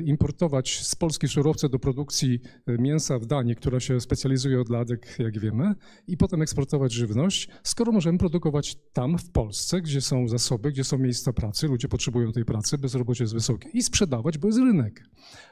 importować 0.06 0.88
z 0.88 0.96
Polski 0.96 1.28
surowce 1.28 1.70
do 1.70 1.80
produkcji 1.80 2.40
mięsa 2.68 3.20
w 3.20 3.26
Danii, 3.26 3.56
która 3.56 3.80
się 3.80 4.02
specjalizuje 4.02 4.62
od 4.62 4.70
lat, 4.70 4.90
jak, 4.90 5.20
jak 5.20 5.40
wiemy, 5.40 5.74
i 6.08 6.18
potem 6.18 6.42
eksportować 6.42 6.92
żywność, 6.92 7.50
skoro 7.64 7.92
możemy 7.92 8.18
produkować 8.18 8.78
tam, 8.94 9.18
w 9.18 9.32
Polsce, 9.32 9.82
gdzie 9.82 10.02
są 10.02 10.28
zasoby, 10.28 10.72
gdzie 10.72 10.84
są 10.84 10.98
miejsca 10.98 11.34
pracy, 11.34 11.68
ludzie 11.68 11.88
potrzebują 11.88 12.32
tej 12.32 12.46
pracy, 12.46 12.51
bezrobocie 12.78 13.24
jest 13.24 13.34
wysokie 13.34 13.70
i 13.70 13.84
sprzedawać, 13.84 14.38
bo 14.38 14.48
jest 14.48 14.60
rynek. 14.60 15.04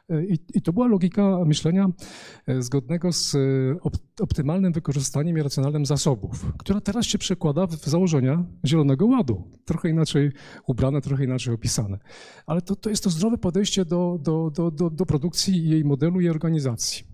I, 0.09 0.39
i 0.53 0.61
to 0.61 0.73
była 0.73 0.87
logika 0.87 1.45
myślenia 1.45 1.89
e, 2.47 2.61
zgodnego 2.61 3.11
z 3.13 3.35
e, 3.35 3.39
optymalnym 4.21 4.73
wykorzystaniem 4.73 5.37
i 5.37 5.41
racjonalnym 5.41 5.85
zasobów, 5.85 6.45
która 6.57 6.81
teraz 6.81 7.05
się 7.05 7.17
przekłada 7.17 7.67
w 7.67 7.75
założenia 7.75 8.43
Zielonego 8.65 9.05
Ładu. 9.05 9.43
Trochę 9.65 9.89
inaczej 9.89 10.31
ubrane, 10.67 11.01
trochę 11.01 11.23
inaczej 11.23 11.53
opisane. 11.53 11.99
Ale 12.45 12.61
to, 12.61 12.75
to 12.75 12.89
jest 12.89 13.03
to 13.03 13.09
zdrowe 13.09 13.37
podejście 13.37 13.85
do, 13.85 14.19
do, 14.21 14.51
do, 14.55 14.71
do, 14.71 14.89
do 14.89 15.05
produkcji, 15.05 15.69
jej 15.69 15.85
modelu 15.85 16.21
i 16.21 16.29
organizacji. 16.29 17.08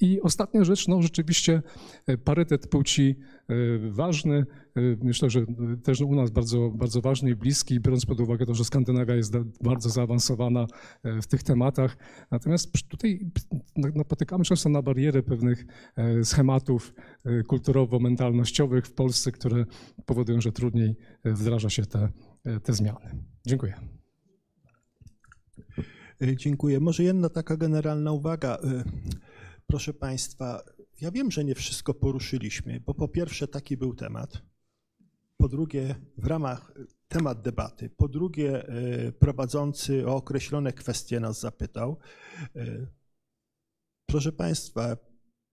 I 0.00 0.20
ostatnia 0.20 0.64
rzecz, 0.64 0.88
no 0.88 1.02
rzeczywiście 1.02 1.62
e, 2.06 2.18
parytet 2.18 2.68
płci 2.68 3.16
e, 3.48 3.54
ważny, 3.90 4.36
e, 4.76 4.80
myślę, 5.02 5.30
że 5.30 5.46
też 5.82 6.00
u 6.00 6.14
nas 6.14 6.30
bardzo, 6.30 6.70
bardzo 6.70 7.00
ważny 7.00 7.30
i 7.30 7.36
bliski, 7.36 7.80
biorąc 7.80 8.06
pod 8.06 8.20
uwagę 8.20 8.46
to, 8.46 8.54
że 8.54 8.64
Skandynawia 8.64 9.14
jest 9.14 9.36
bardzo 9.62 9.90
zaawansowana 9.90 10.66
w 11.22 11.26
tych 11.26 11.42
tematach. 11.42 11.96
Natomiast 12.30 12.72
tutaj 12.88 13.30
napotykamy 13.76 14.44
często 14.44 14.68
na 14.68 14.82
barierę 14.82 15.22
pewnych 15.22 15.66
schematów 16.22 16.94
kulturowo-mentalnościowych 17.46 18.86
w 18.86 18.92
Polsce, 18.92 19.32
które 19.32 19.64
powodują, 20.06 20.40
że 20.40 20.52
trudniej 20.52 20.96
wdraża 21.24 21.70
się 21.70 21.86
te, 21.86 22.08
te 22.62 22.72
zmiany. 22.72 23.24
Dziękuję. 23.46 23.74
Dziękuję. 26.36 26.80
Może 26.80 27.02
jedna 27.02 27.28
taka 27.28 27.56
generalna 27.56 28.12
uwaga. 28.12 28.58
Proszę 29.66 29.94
Państwa, 29.94 30.62
ja 31.00 31.10
wiem, 31.10 31.30
że 31.30 31.44
nie 31.44 31.54
wszystko 31.54 31.94
poruszyliśmy, 31.94 32.80
bo 32.80 32.94
po 32.94 33.08
pierwsze 33.08 33.48
taki 33.48 33.76
był 33.76 33.94
temat, 33.94 34.42
po 35.36 35.48
drugie 35.48 35.94
w 36.18 36.26
ramach 36.26 36.72
temat 37.08 37.42
debaty, 37.42 37.90
po 37.90 38.08
drugie 38.08 38.68
e, 38.68 39.12
prowadzący 39.12 40.08
o 40.08 40.16
określone 40.16 40.72
kwestie 40.72 41.20
nas 41.20 41.40
zapytał. 41.40 41.98
E, 42.56 42.86
proszę 44.06 44.32
Państwa, 44.32 44.96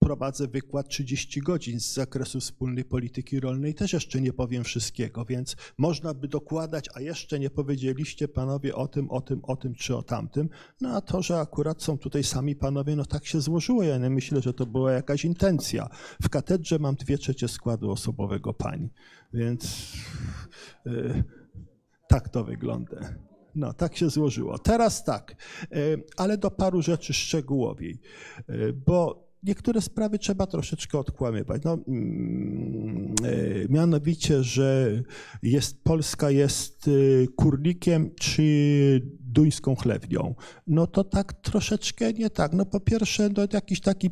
prowadzę 0.04 0.48
wykład 0.48 0.88
30 0.88 1.40
godzin 1.40 1.80
z 1.80 1.94
zakresu 1.94 2.40
wspólnej 2.40 2.84
polityki 2.84 3.40
rolnej, 3.40 3.74
też 3.74 3.92
jeszcze 3.92 4.20
nie 4.20 4.32
powiem 4.32 4.64
wszystkiego, 4.64 5.24
więc 5.24 5.56
można 5.78 6.14
by 6.14 6.28
dokładać, 6.28 6.88
a 6.94 7.00
jeszcze 7.00 7.38
nie 7.38 7.50
powiedzieliście 7.50 8.28
panowie 8.28 8.74
o 8.74 8.88
tym, 8.88 9.10
o 9.10 9.20
tym, 9.20 9.40
o 9.44 9.56
tym 9.56 9.74
czy 9.74 9.96
o 9.96 10.02
tamtym. 10.02 10.48
No 10.80 10.96
a 10.96 11.00
to, 11.00 11.22
że 11.22 11.40
akurat 11.40 11.82
są 11.82 11.98
tutaj 11.98 12.24
sami 12.24 12.56
panowie, 12.56 12.96
no 12.96 13.04
tak 13.04 13.26
się 13.26 13.40
złożyło. 13.40 13.82
Ja 13.82 13.98
nie 13.98 14.10
myślę, 14.10 14.40
że 14.40 14.54
to 14.54 14.66
była 14.66 14.92
jakaś 14.92 15.24
intencja. 15.24 15.88
W 16.22 16.28
katedrze 16.28 16.78
mam 16.78 16.94
dwie 16.94 17.18
trzecie 17.18 17.48
składu 17.48 17.90
osobowego 17.90 18.54
pani, 18.54 18.90
więc 19.32 19.92
yy, 20.86 21.24
tak 22.08 22.28
to 22.28 22.44
wygląda. 22.44 23.14
No, 23.54 23.72
tak 23.72 23.96
się 23.96 24.10
złożyło. 24.10 24.58
Teraz 24.58 25.04
tak, 25.04 25.36
yy, 25.70 26.04
ale 26.16 26.38
do 26.38 26.50
paru 26.50 26.82
rzeczy 26.82 27.14
szczegółowiej, 27.14 28.00
yy, 28.48 28.72
bo 28.72 29.23
niektóre 29.44 29.80
sprawy 29.80 30.18
trzeba 30.18 30.46
troszeczkę 30.46 30.98
odkłamywać. 30.98 31.62
No, 31.64 31.78
mm, 31.88 33.14
e, 33.24 33.68
mianowicie, 33.68 34.42
że 34.42 35.02
jest, 35.42 35.84
Polska 35.84 36.30
jest 36.30 36.88
e, 36.88 37.26
kurnikiem 37.26 38.10
czy 38.20 38.44
duńską 39.20 39.76
chlewnią. 39.76 40.34
No 40.66 40.86
to 40.86 41.04
tak 41.04 41.32
troszeczkę 41.32 42.12
nie 42.12 42.30
tak. 42.30 42.52
No 42.52 42.66
po 42.66 42.80
pierwsze, 42.80 43.28
no 43.36 43.46
jakiś 43.52 43.80
taki 43.80 44.10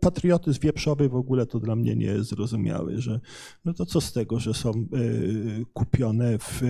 patriotyzm 0.00 0.60
wieprzowy 0.60 1.08
w 1.08 1.16
ogóle 1.16 1.46
to 1.46 1.60
dla 1.60 1.76
mnie 1.76 1.96
nie 1.96 2.06
jest 2.06 2.30
zrozumiały, 2.30 3.00
że 3.00 3.20
no 3.64 3.74
to 3.74 3.86
co 3.86 4.00
z 4.00 4.12
tego, 4.12 4.40
że 4.40 4.54
są 4.54 4.70
e, 4.70 4.74
kupione 5.72 6.38
w, 6.38 6.60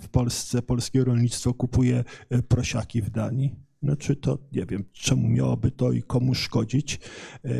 w 0.00 0.08
Polsce, 0.08 0.62
polskie 0.62 1.04
rolnictwo 1.04 1.54
kupuje 1.54 2.04
prosiaki 2.48 3.02
w 3.02 3.10
Danii. 3.10 3.67
No 3.82 3.96
czy 3.96 4.16
to, 4.16 4.38
nie 4.52 4.66
wiem, 4.66 4.84
czemu 4.92 5.28
miałoby 5.28 5.70
to 5.70 5.92
i 5.92 6.02
komu 6.02 6.34
szkodzić. 6.34 7.00
E, 7.44 7.50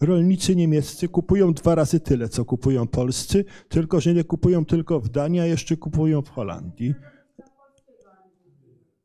rolnicy 0.00 0.56
niemieccy 0.56 1.08
kupują 1.08 1.52
dwa 1.54 1.74
razy 1.74 2.00
tyle, 2.00 2.28
co 2.28 2.44
kupują 2.44 2.86
polscy, 2.86 3.44
tylko 3.68 4.00
że 4.00 4.14
nie 4.14 4.24
kupują 4.24 4.64
tylko 4.64 5.00
w 5.00 5.08
Danii, 5.08 5.40
a 5.40 5.46
jeszcze 5.46 5.76
kupują 5.76 6.22
w 6.22 6.28
Holandii. 6.28 6.94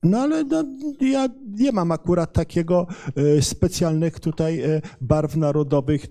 No 0.04 0.20
ale 0.20 0.44
no, 0.44 0.64
ja 1.02 1.28
nie 1.48 1.72
mam 1.72 1.92
akurat 1.92 2.34
takiego 2.34 2.88
e, 3.16 3.42
specjalnych 3.42 4.20
tutaj 4.20 4.62
e, 4.62 4.82
barw 5.02 5.36
narodowych, 5.36 6.08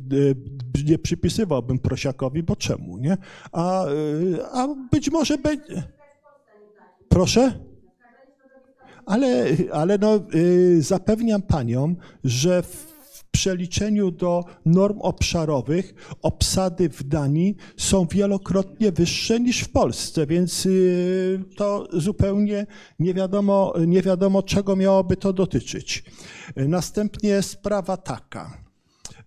nie 0.86 0.98
przypisywałbym 0.98 1.78
prosiakowi, 1.78 2.42
bo 2.42 2.56
czemu, 2.56 2.98
nie? 2.98 3.16
A, 3.52 3.84
a 4.52 4.68
być 4.92 5.10
może 5.10 5.38
będzie... 5.38 5.82
Proszę? 7.09 7.71
Ale, 9.06 9.56
ale 9.72 9.98
no, 9.98 10.20
y, 10.34 10.82
zapewniam 10.82 11.42
panią, 11.42 11.94
że 12.24 12.62
w 12.62 12.92
przeliczeniu 13.30 14.10
do 14.10 14.44
norm 14.66 14.98
obszarowych 15.00 15.94
obsady 16.22 16.88
w 16.88 17.02
Danii 17.02 17.56
są 17.76 18.06
wielokrotnie 18.06 18.92
wyższe 18.92 19.40
niż 19.40 19.60
w 19.60 19.72
Polsce, 19.72 20.26
więc 20.26 20.66
y, 20.66 21.44
to 21.56 21.88
zupełnie 21.92 22.66
nie 22.98 23.14
wiadomo, 23.14 23.74
nie 23.86 24.02
wiadomo 24.02 24.42
czego 24.42 24.76
miałoby 24.76 25.16
to 25.16 25.32
dotyczyć. 25.32 26.04
Następnie 26.56 27.42
sprawa 27.42 27.96
taka 27.96 28.62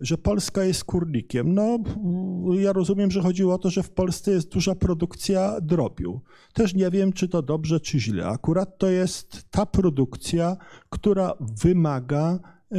że 0.01 0.17
Polska 0.17 0.63
jest 0.63 0.83
kurnikiem. 0.83 1.53
No, 1.53 1.79
ja 2.59 2.73
rozumiem, 2.73 3.11
że 3.11 3.21
chodziło 3.21 3.53
o 3.53 3.57
to, 3.57 3.69
że 3.69 3.83
w 3.83 3.89
Polsce 3.89 4.31
jest 4.31 4.49
duża 4.49 4.75
produkcja 4.75 5.61
drobiu. 5.61 6.21
Też 6.53 6.73
nie 6.73 6.89
wiem, 6.89 7.13
czy 7.13 7.27
to 7.27 7.41
dobrze, 7.41 7.79
czy 7.79 7.99
źle. 7.99 8.27
Akurat 8.27 8.77
to 8.77 8.87
jest 8.87 9.45
ta 9.51 9.65
produkcja, 9.65 10.57
która 10.89 11.33
wymaga 11.39 12.39
e, 12.71 12.77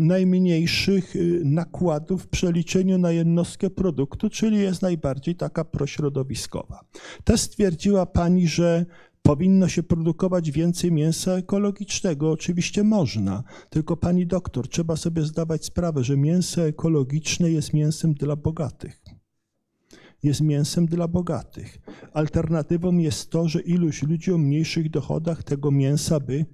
najmniejszych 0.00 1.16
e, 1.16 1.18
nakładów 1.44 2.22
w 2.22 2.28
przeliczeniu 2.28 2.98
na 2.98 3.12
jednostkę 3.12 3.70
produktu, 3.70 4.30
czyli 4.30 4.58
jest 4.58 4.82
najbardziej 4.82 5.36
taka 5.36 5.64
prośrodowiskowa. 5.64 6.80
Też 7.24 7.40
stwierdziła 7.40 8.06
pani, 8.06 8.48
że 8.48 8.86
Powinno 9.26 9.68
się 9.68 9.82
produkować 9.82 10.50
więcej 10.50 10.92
mięsa 10.92 11.32
ekologicznego. 11.32 12.30
Oczywiście 12.30 12.84
można, 12.84 13.42
tylko 13.70 13.96
pani 13.96 14.26
doktor, 14.26 14.68
trzeba 14.68 14.96
sobie 14.96 15.22
zdawać 15.22 15.64
sprawę, 15.64 16.04
że 16.04 16.16
mięso 16.16 16.62
ekologiczne 16.62 17.50
jest 17.50 17.74
mięsem 17.74 18.14
dla 18.14 18.36
bogatych. 18.36 19.02
Jest 20.22 20.40
mięsem 20.40 20.86
dla 20.86 21.08
bogatych. 21.08 21.78
Alternatywą 22.12 22.98
jest 22.98 23.30
to, 23.30 23.48
że 23.48 23.60
iluś 23.60 24.02
ludzi 24.02 24.32
o 24.32 24.38
mniejszych 24.38 24.90
dochodach 24.90 25.42
tego 25.42 25.70
mięsa 25.70 26.20
by 26.20 26.46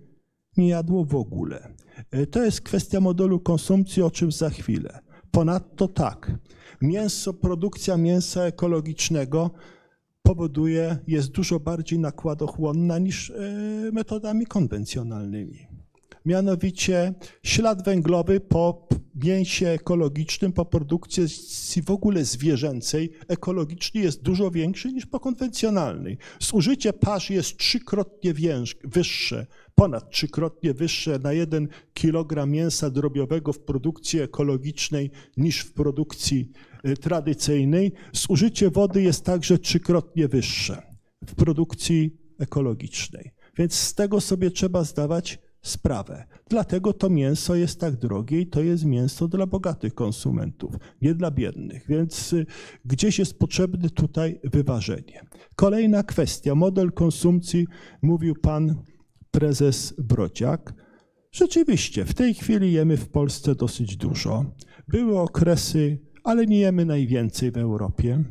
nie 0.56 0.68
jadło 0.68 1.04
w 1.04 1.14
ogóle. 1.14 1.74
E, 2.10 2.26
to 2.26 2.44
jest 2.44 2.60
kwestia 2.60 3.00
modelu 3.00 3.40
konsumpcji, 3.40 4.02
o 4.02 4.10
czym 4.10 4.32
za 4.32 4.50
chwilę. 4.50 4.98
Ponadto 5.30 5.88
tak, 5.88 6.32
mięso, 6.82 7.34
produkcja 7.34 7.96
mięsa 7.96 8.42
ekologicznego 8.42 9.50
powoduje, 10.22 10.98
jest 11.06 11.30
dużo 11.30 11.60
bardziej 11.60 11.98
nakładochłonna 11.98 12.98
niż 12.98 13.30
e, 13.30 13.34
metodami 13.92 14.46
konwencjonalnymi. 14.46 15.66
Mianowicie 16.26 17.14
ślad 17.42 17.84
węglowy 17.84 18.40
po 18.40 18.88
mięsie 19.14 19.68
ekologicznym, 19.68 20.52
po 20.52 20.64
produkcji 20.64 21.26
w 21.86 21.90
ogóle 21.90 22.24
zwierzęcej 22.24 23.10
ekologicznie 23.28 24.00
jest 24.00 24.22
dużo 24.22 24.50
większy 24.50 24.92
niż 24.92 25.06
po 25.06 25.20
konwencjonalnej. 25.20 26.18
Zużycie 26.40 26.92
pasz 26.92 27.30
jest 27.30 27.56
trzykrotnie 27.56 28.34
wyższe, 28.84 29.46
ponad 29.74 30.10
trzykrotnie 30.10 30.74
wyższe 30.74 31.18
na 31.18 31.32
jeden 31.32 31.68
kilogram 31.94 32.50
mięsa 32.50 32.90
drobiowego 32.90 33.52
w 33.52 33.58
produkcji 33.58 34.20
ekologicznej 34.20 35.10
niż 35.36 35.60
w 35.60 35.72
produkcji 35.72 36.50
tradycyjnej, 37.00 37.92
zużycie 38.12 38.70
wody 38.70 39.02
jest 39.02 39.24
także 39.24 39.58
trzykrotnie 39.58 40.28
wyższe 40.28 40.82
w 41.26 41.34
produkcji 41.34 42.16
ekologicznej. 42.38 43.30
Więc 43.58 43.74
z 43.74 43.94
tego 43.94 44.20
sobie 44.20 44.50
trzeba 44.50 44.84
zdawać 44.84 45.38
sprawę. 45.62 46.24
Dlatego 46.48 46.92
to 46.92 47.10
mięso 47.10 47.54
jest 47.54 47.80
tak 47.80 47.96
drogie 47.96 48.40
i 48.40 48.46
to 48.46 48.62
jest 48.62 48.84
mięso 48.84 49.28
dla 49.28 49.46
bogatych 49.46 49.94
konsumentów, 49.94 50.74
nie 51.02 51.14
dla 51.14 51.30
biednych. 51.30 51.86
Więc 51.88 52.32
y, 52.32 52.46
gdzieś 52.84 53.18
jest 53.18 53.38
potrzebne 53.38 53.90
tutaj 53.90 54.40
wyważenie. 54.44 55.20
Kolejna 55.56 56.02
kwestia, 56.02 56.54
model 56.54 56.92
konsumpcji, 56.92 57.66
mówił 58.02 58.34
pan 58.34 58.82
prezes 59.30 59.94
Brociak. 59.98 60.74
Rzeczywiście, 61.32 62.04
w 62.04 62.14
tej 62.14 62.34
chwili 62.34 62.72
jemy 62.72 62.96
w 62.96 63.08
Polsce 63.08 63.54
dosyć 63.54 63.96
dużo. 63.96 64.44
Były 64.88 65.18
okresy, 65.18 65.98
ale 66.24 66.46
nie 66.46 66.58
jemy 66.58 66.84
najwięcej 66.84 67.50
w 67.50 67.56
Europie. 67.56 68.24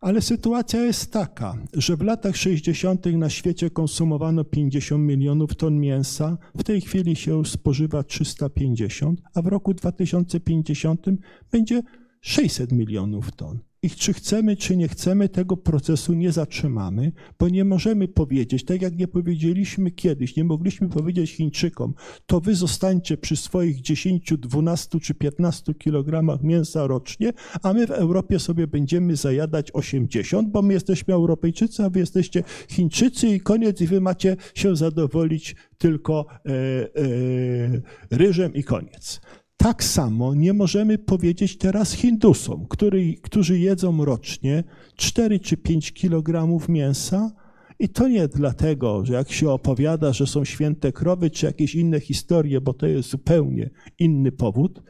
Ale 0.00 0.22
sytuacja 0.22 0.82
jest 0.82 1.12
taka, 1.12 1.54
że 1.72 1.96
w 1.96 2.02
latach 2.02 2.36
60. 2.36 3.06
na 3.06 3.30
świecie 3.30 3.70
konsumowano 3.70 4.44
50 4.44 5.04
milionów 5.04 5.54
ton 5.54 5.80
mięsa, 5.80 6.38
w 6.56 6.64
tej 6.64 6.80
chwili 6.80 7.16
się 7.16 7.44
spożywa 7.44 8.02
350, 8.02 9.22
a 9.34 9.42
w 9.42 9.46
roku 9.46 9.74
2050 9.74 11.06
będzie 11.52 11.82
600 12.20 12.72
milionów 12.72 13.32
ton. 13.32 13.58
I 13.86 13.90
czy 13.90 14.12
chcemy, 14.12 14.56
czy 14.56 14.76
nie 14.76 14.88
chcemy, 14.88 15.28
tego 15.28 15.56
procesu 15.56 16.14
nie 16.14 16.32
zatrzymamy, 16.32 17.12
bo 17.38 17.48
nie 17.48 17.64
możemy 17.64 18.08
powiedzieć, 18.08 18.64
tak 18.64 18.82
jak 18.82 18.96
nie 18.96 19.08
powiedzieliśmy 19.08 19.90
kiedyś, 19.90 20.36
nie 20.36 20.44
mogliśmy 20.44 20.88
powiedzieć 20.88 21.30
Chińczykom, 21.30 21.94
to 22.26 22.40
wy 22.40 22.54
zostańcie 22.54 23.16
przy 23.16 23.36
swoich 23.36 23.80
10, 23.80 24.32
12 24.38 25.00
czy 25.00 25.14
15 25.14 25.74
kilogramach 25.74 26.42
mięsa 26.42 26.86
rocznie, 26.86 27.32
a 27.62 27.72
my 27.72 27.86
w 27.86 27.90
Europie 27.90 28.38
sobie 28.38 28.66
będziemy 28.66 29.16
zajadać 29.16 29.70
80, 29.72 30.50
bo 30.50 30.62
my 30.62 30.74
jesteśmy 30.74 31.14
Europejczycy, 31.14 31.84
a 31.84 31.90
wy 31.90 32.00
jesteście 32.00 32.42
Chińczycy 32.68 33.28
i 33.28 33.40
koniec, 33.40 33.80
i 33.80 33.86
wy 33.86 34.00
macie 34.00 34.36
się 34.54 34.76
zadowolić 34.76 35.56
tylko 35.78 36.26
e, 36.30 36.50
e, 36.50 38.18
ryżem 38.18 38.54
i 38.54 38.64
koniec. 38.64 39.20
Tak 39.56 39.84
samo 39.84 40.34
nie 40.34 40.52
możemy 40.52 40.98
powiedzieć 40.98 41.58
teraz 41.58 41.92
Hindusom, 41.92 42.66
który, 42.68 43.14
którzy 43.22 43.58
jedzą 43.58 44.04
rocznie 44.04 44.64
4 44.96 45.40
czy 45.40 45.56
5 45.56 45.92
kg 45.92 46.58
mięsa. 46.68 47.32
I 47.78 47.88
to 47.88 48.08
nie 48.08 48.28
dlatego, 48.28 49.04
że 49.04 49.12
jak 49.12 49.32
się 49.32 49.50
opowiada, 49.50 50.12
że 50.12 50.26
są 50.26 50.44
święte 50.44 50.92
krowy, 50.92 51.30
czy 51.30 51.46
jakieś 51.46 51.74
inne 51.74 52.00
historie, 52.00 52.60
bo 52.60 52.74
to 52.74 52.86
jest 52.86 53.08
zupełnie 53.08 53.70
inny 53.98 54.32
powód, 54.32 54.82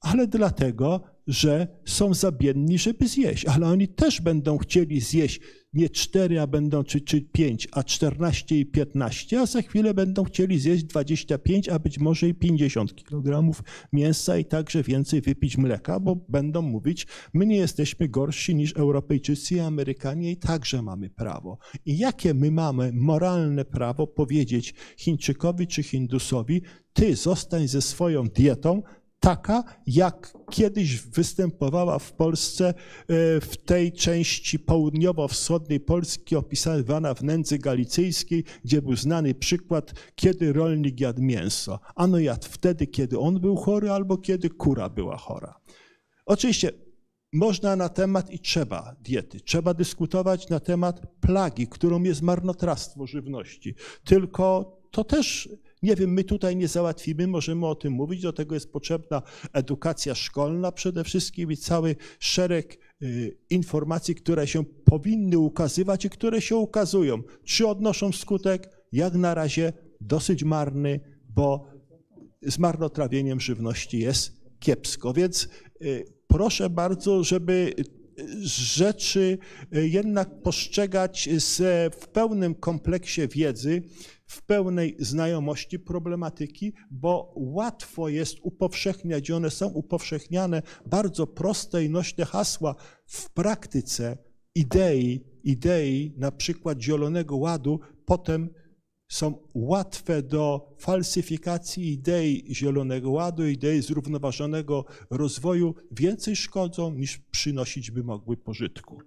ale 0.00 0.26
dlatego, 0.26 1.00
że 1.26 1.68
są 1.84 2.14
za 2.14 2.32
biedni, 2.32 2.78
żeby 2.78 3.08
zjeść. 3.08 3.46
Ale 3.46 3.66
oni 3.66 3.88
też 3.88 4.20
będą 4.20 4.58
chcieli 4.58 5.00
zjeść 5.00 5.40
nie 5.72 5.90
4, 5.90 6.40
a 6.40 6.46
będą 6.46 6.84
czy, 6.84 7.00
czy 7.00 7.20
5, 7.20 7.68
a 7.72 7.82
14 7.82 8.58
i 8.58 8.66
15, 8.66 9.40
a 9.40 9.46
za 9.46 9.62
chwilę 9.62 9.94
będą 9.94 10.24
chcieli 10.24 10.60
zjeść 10.60 10.84
25, 10.84 11.68
a 11.68 11.78
być 11.78 11.98
może 11.98 12.28
i 12.28 12.34
50 12.34 13.04
kg 13.04 13.50
mięsa 13.92 14.38
i 14.38 14.44
także 14.44 14.82
więcej 14.82 15.20
wypić 15.20 15.58
mleka, 15.58 16.00
bo 16.00 16.16
będą 16.28 16.62
mówić, 16.62 17.06
my 17.34 17.46
nie 17.46 17.56
jesteśmy 17.56 18.08
gorsi 18.08 18.54
niż 18.54 18.72
Europejczycy 18.76 19.54
i 19.54 19.60
Amerykanie 19.60 20.30
i 20.30 20.36
także 20.36 20.82
mamy 20.82 21.10
prawo. 21.10 21.58
I 21.86 21.98
jakie 21.98 22.34
my 22.34 22.50
mamy 22.50 22.92
moralne 22.94 23.64
prawo 23.64 24.06
powiedzieć 24.06 24.74
Chińczykowi 24.96 25.66
czy 25.66 25.82
Hindusowi, 25.82 26.62
ty 26.92 27.16
zostań 27.16 27.68
ze 27.68 27.82
swoją 27.82 28.24
dietą, 28.24 28.82
taka, 29.20 29.64
jak 29.86 30.38
kiedyś 30.50 31.00
występowała 31.00 31.98
w 31.98 32.12
Polsce 32.12 32.68
e, 32.68 32.74
w 33.40 33.56
tej 33.64 33.92
części 33.92 34.58
południowo-wschodniej 34.58 35.80
Polski 35.80 36.36
opisywana 36.36 37.14
w 37.14 37.22
nędzy 37.22 37.58
galicyjskiej, 37.58 38.44
gdzie 38.64 38.82
był 38.82 38.96
znany 38.96 39.34
przykład, 39.34 39.92
kiedy 40.14 40.52
rolnik 40.52 41.00
jadł 41.00 41.22
mięso. 41.22 41.80
Ano 41.96 42.18
jadł 42.18 42.46
wtedy, 42.50 42.86
kiedy 42.86 43.18
on 43.18 43.40
był 43.40 43.56
chory 43.56 43.90
albo 43.90 44.18
kiedy 44.18 44.50
kura 44.50 44.88
była 44.88 45.16
chora. 45.16 45.60
Oczywiście 46.26 46.72
można 47.32 47.76
na 47.76 47.88
temat 47.88 48.30
i 48.30 48.38
trzeba 48.38 48.96
diety. 49.00 49.40
Trzeba 49.40 49.74
dyskutować 49.74 50.48
na 50.48 50.60
temat 50.60 51.00
plagi, 51.20 51.66
którą 51.66 52.02
jest 52.02 52.22
marnotrawstwo 52.22 53.06
żywności. 53.06 53.74
Tylko 54.04 54.76
to 54.90 55.04
też 55.04 55.48
nie 55.82 55.96
wiem, 55.96 56.12
my 56.12 56.24
tutaj 56.24 56.56
nie 56.56 56.68
załatwimy, 56.68 57.26
możemy 57.26 57.66
o 57.66 57.74
tym 57.74 57.92
mówić, 57.92 58.22
do 58.22 58.32
tego 58.32 58.54
jest 58.54 58.72
potrzebna 58.72 59.22
edukacja 59.52 60.14
szkolna 60.14 60.72
przede 60.72 61.04
wszystkim 61.04 61.52
i 61.52 61.56
cały 61.56 61.96
szereg 62.18 62.78
y, 63.02 63.36
informacji, 63.50 64.14
które 64.14 64.46
się 64.46 64.64
powinny 64.64 65.38
ukazywać 65.38 66.04
i 66.04 66.10
które 66.10 66.40
się 66.40 66.56
ukazują. 66.56 67.22
Czy 67.44 67.66
odnoszą 67.66 68.12
skutek? 68.12 68.78
Jak 68.92 69.14
na 69.14 69.34
razie 69.34 69.72
dosyć 70.00 70.44
marny, 70.44 71.00
bo 71.28 71.66
z 72.42 72.58
marnotrawieniem 72.58 73.40
żywności 73.40 73.98
jest 73.98 74.32
kiepsko. 74.58 75.12
Więc 75.12 75.48
y, 75.82 76.04
proszę 76.26 76.70
bardzo, 76.70 77.24
żeby 77.24 77.74
rzeczy 78.42 79.38
y, 79.76 79.88
jednak 79.88 80.42
postrzegać 80.42 81.28
w 82.00 82.08
pełnym 82.08 82.54
kompleksie 82.54 83.28
wiedzy, 83.28 83.82
w 84.28 84.42
pełnej 84.42 84.96
znajomości 84.98 85.78
problematyki, 85.78 86.72
bo 86.90 87.32
łatwo 87.36 88.08
jest 88.08 88.38
upowszechniać 88.42 89.28
i 89.28 89.32
one 89.32 89.50
są 89.50 89.66
upowszechniane 89.66 90.62
bardzo 90.86 91.26
proste 91.26 91.84
i 91.84 91.90
nośne 91.90 92.24
hasła 92.24 92.74
w 93.06 93.30
praktyce 93.30 94.18
idei, 94.54 95.20
idei 95.44 96.14
na 96.16 96.32
przykład 96.32 96.80
Zielonego 96.82 97.36
Ładu, 97.36 97.80
potem 98.04 98.50
są 99.10 99.38
łatwe 99.54 100.22
do 100.22 100.74
falsyfikacji 100.78 101.92
idei 101.92 102.54
Zielonego 102.54 103.10
Ładu, 103.10 103.46
idei 103.46 103.82
zrównoważonego 103.82 104.84
rozwoju, 105.10 105.74
więcej 105.92 106.36
szkodzą 106.36 106.94
niż 106.94 107.18
przynosić 107.18 107.90
by 107.90 108.04
mogły 108.04 108.36
pożytku. 108.36 108.98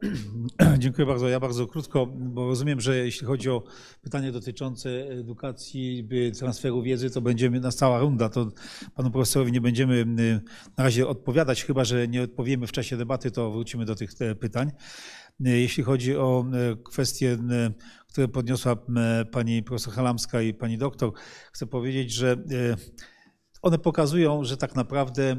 Dziękuję 0.78 1.06
bardzo. 1.06 1.28
Ja 1.28 1.40
bardzo 1.40 1.66
krótko, 1.66 2.06
bo 2.06 2.46
rozumiem, 2.46 2.80
że 2.80 2.96
jeśli 2.96 3.26
chodzi 3.26 3.50
o 3.50 3.62
pytanie 4.02 4.32
dotyczące 4.32 4.90
edukacji, 5.08 6.08
transferu 6.38 6.82
wiedzy, 6.82 7.10
to 7.10 7.20
będziemy 7.20 7.60
nastała 7.60 8.00
runda. 8.00 8.28
To 8.28 8.48
panu 8.94 9.10
profesorowi 9.10 9.52
nie 9.52 9.60
będziemy 9.60 9.94
y, 9.94 10.40
na 10.78 10.84
razie 10.84 11.08
odpowiadać, 11.08 11.64
chyba 11.64 11.84
że 11.84 12.08
nie 12.08 12.22
odpowiemy 12.22 12.66
w 12.66 12.72
czasie 12.72 12.96
debaty, 12.96 13.30
to 13.30 13.50
wrócimy 13.50 13.84
do 13.84 13.94
tych 13.94 14.10
pytań. 14.40 14.72
Y, 15.46 15.58
jeśli 15.58 15.82
chodzi 15.82 16.16
o 16.16 16.44
y, 16.72 16.76
kwestie, 16.82 17.38
które 18.08 18.28
podniosła 18.28 18.76
pani 19.30 19.62
profesor 19.62 19.94
Halamska 19.94 20.42
i 20.42 20.54
pani 20.54 20.78
doktor, 20.78 21.12
chcę 21.52 21.66
powiedzieć, 21.66 22.12
że 22.12 22.36
one 23.62 23.78
pokazują, 23.78 24.44
że 24.44 24.56
tak 24.56 24.74
naprawdę 24.74 25.36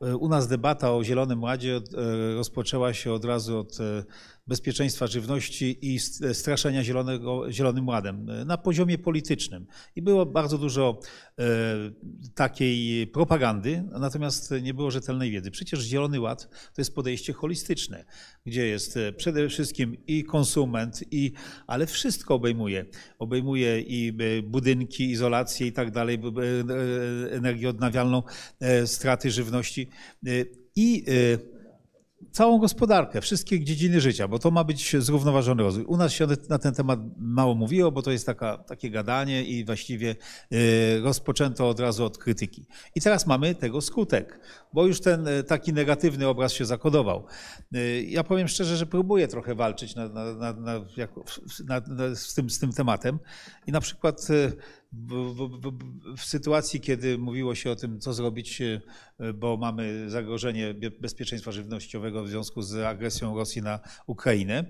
u 0.00 0.28
nas 0.28 0.48
debata 0.48 0.92
o 0.92 1.04
Zielonym 1.04 1.42
Ładzie 1.42 1.76
e, 1.76 2.34
rozpoczęła 2.34 2.94
się 2.94 3.12
od 3.12 3.24
razu 3.24 3.58
od 3.58 3.80
e, 3.80 4.04
bezpieczeństwa 4.46 5.06
żywności 5.06 5.78
i 5.82 5.98
straszenia 6.32 6.84
zielonego, 6.84 7.52
Zielonym 7.52 7.88
Ładem 7.88 8.30
e, 8.30 8.44
na 8.44 8.58
poziomie 8.58 8.98
politycznym. 8.98 9.66
I 9.96 10.02
było 10.02 10.26
bardzo 10.26 10.58
dużo 10.58 11.00
e, 11.38 11.44
takiej 12.34 13.06
propagandy, 13.06 13.84
natomiast 14.00 14.54
nie 14.62 14.74
było 14.74 14.90
rzetelnej 14.90 15.30
wiedzy. 15.30 15.50
Przecież 15.50 15.80
Zielony 15.80 16.20
Ład 16.20 16.48
to 16.74 16.80
jest 16.80 16.94
podejście 16.94 17.32
holistyczne, 17.32 18.04
gdzie 18.46 18.66
jest 18.66 18.96
e, 18.96 19.12
przede 19.12 19.48
wszystkim 19.48 19.96
i 20.06 20.24
konsument, 20.24 21.04
i, 21.10 21.32
ale 21.66 21.86
wszystko 21.86 22.34
obejmuje. 22.34 22.84
Obejmuje 23.18 23.80
i 23.80 24.12
budynki, 24.42 25.10
izolację 25.10 25.66
i 25.66 25.72
tak 25.72 25.90
dalej, 25.90 26.18
energię 27.30 27.68
odnawialną, 27.68 28.22
straty 28.86 29.30
żywności 29.30 29.88
i 30.76 31.04
całą 32.32 32.58
gospodarkę, 32.58 33.20
wszystkie 33.20 33.64
dziedziny 33.64 34.00
życia, 34.00 34.28
bo 34.28 34.38
to 34.38 34.50
ma 34.50 34.64
być 34.64 34.96
zrównoważony 34.98 35.62
rozwój. 35.62 35.84
U 35.84 35.96
nas 35.96 36.12
się 36.12 36.26
na 36.48 36.58
ten 36.58 36.74
temat 36.74 37.00
mało 37.18 37.54
mówiło, 37.54 37.92
bo 37.92 38.02
to 38.02 38.10
jest 38.10 38.26
taka, 38.26 38.58
takie 38.58 38.90
gadanie 38.90 39.44
i 39.44 39.64
właściwie 39.64 40.16
y, 40.52 41.00
rozpoczęto 41.02 41.68
od 41.68 41.80
razu 41.80 42.04
od 42.04 42.18
krytyki. 42.18 42.66
I 42.94 43.00
teraz 43.00 43.26
mamy 43.26 43.54
tego 43.54 43.80
skutek, 43.80 44.40
bo 44.76 44.86
już 44.86 45.00
ten 45.00 45.28
y, 45.28 45.44
taki 45.44 45.72
negatywny 45.72 46.28
obraz 46.28 46.52
się 46.52 46.64
zakodował. 46.64 47.26
Y, 47.74 48.06
ja 48.08 48.24
powiem 48.24 48.48
szczerze, 48.48 48.76
że 48.76 48.86
próbuję 48.86 49.28
trochę 49.28 49.54
walczyć 49.54 49.94
na, 49.94 50.08
na, 50.08 50.52
na, 50.52 50.84
z, 52.14 52.34
tym, 52.34 52.50
z 52.50 52.58
tym 52.58 52.72
tematem 52.72 53.18
i 53.66 53.72
na 53.72 53.80
przykład 53.80 54.28
w, 54.92 55.46
w, 56.16 56.24
sytuacji, 56.24 56.80
kiedy 56.80 57.18
mówiło 57.18 57.54
się 57.54 57.70
o 57.70 57.76
tym, 57.76 58.00
co 58.00 58.12
zrobić, 58.12 58.60
e, 58.60 58.80
bo 59.34 59.56
mamy 59.56 60.10
zagrożenie 60.10 60.74
bezpieczeństwa 61.00 61.52
żywnościowego 61.52 62.22
w 62.22 62.28
związku 62.28 62.62
z 62.62 62.74
agresją 62.74 63.36
Rosji 63.36 63.62
na 63.62 63.80
Ukrainę, 64.06 64.64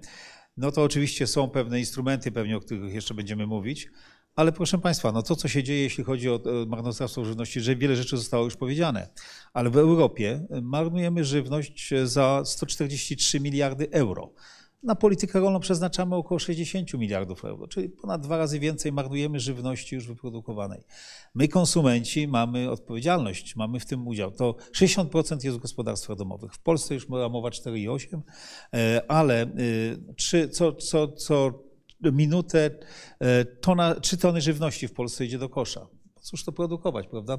no 0.57 0.73
to 0.73 0.83
oczywiście 0.83 1.27
są 1.27 1.51
pewne 1.51 1.79
instrumenty, 1.79 2.33
pewnie 2.33 2.57
o 2.57 2.61
których 2.61 2.95
jeszcze 2.95 3.15
będziemy 3.15 3.47
mówić, 3.47 3.89
ale 4.37 4.53
proszę 4.53 4.79
Państwa, 4.79 5.13
no 5.13 5.23
to 5.23 5.37
co 5.37 5.49
się 5.49 5.63
dzieje, 5.63 5.83
jeśli 5.83 6.05
chodzi 6.05 6.31
o 6.31 6.41
marnotrawstwo 6.67 7.25
żywności, 7.25 7.61
że 7.61 7.77
wiele 7.77 7.97
rzeczy 7.97 8.17
zostało 8.17 8.45
już 8.45 8.57
powiedziane, 8.57 9.09
ale 9.53 9.71
w 9.71 9.77
Europie 9.77 10.47
marnujemy 10.63 11.25
żywność 11.25 11.95
za 12.05 12.43
143 12.45 13.41
miliardy 13.41 13.91
euro. 13.91 14.33
Na 14.83 14.95
politykę 14.95 15.41
rolną 15.41 15.61
przeznaczamy 15.61 16.17
około 16.17 16.39
60 16.39 16.95
miliardów 16.95 17.45
euro, 17.45 17.69
czyli 17.69 17.89
ponad 17.89 18.23
dwa 18.23 18.37
razy 18.37 18.59
więcej 18.59 18.93
marnujemy 18.93 19.41
żywności 19.41 19.95
już 19.95 20.07
wyprodukowanej. 20.07 20.85
My, 21.35 21.49
konsumenci, 21.49 22.29
mamy 22.29 22.71
odpowiedzialność, 22.71 23.57
mamy 23.57 23.81
w 23.81 23.87
tym 23.87 24.09
udział. 24.09 24.31
To 24.31 24.57
60% 24.73 25.45
jest 25.45 25.57
w 25.57 25.61
gospodarstwach 25.61 26.17
domowych. 26.17 26.53
W 26.53 26.59
Polsce 26.59 26.95
już 26.95 27.09
mowa 27.09 27.49
4,8, 27.49 28.21
ale 29.09 29.47
3, 30.17 30.49
co, 30.49 30.73
co, 30.73 31.09
co 31.09 31.66
minutę 32.03 32.71
tona, 33.61 33.95
3 33.95 34.17
tony 34.17 34.41
żywności 34.41 34.89
w 34.89 34.93
Polsce 34.93 35.25
idzie 35.25 35.39
do 35.39 35.49
kosza 35.49 35.87
cóż 36.21 36.45
to 36.45 36.53
produkować, 36.53 37.07
prawda? 37.07 37.39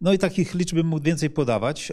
No 0.00 0.12
i 0.12 0.18
takich 0.18 0.54
liczb 0.54 0.74
bym 0.74 0.86
mógł 0.86 1.02
więcej 1.02 1.30
podawać. 1.30 1.92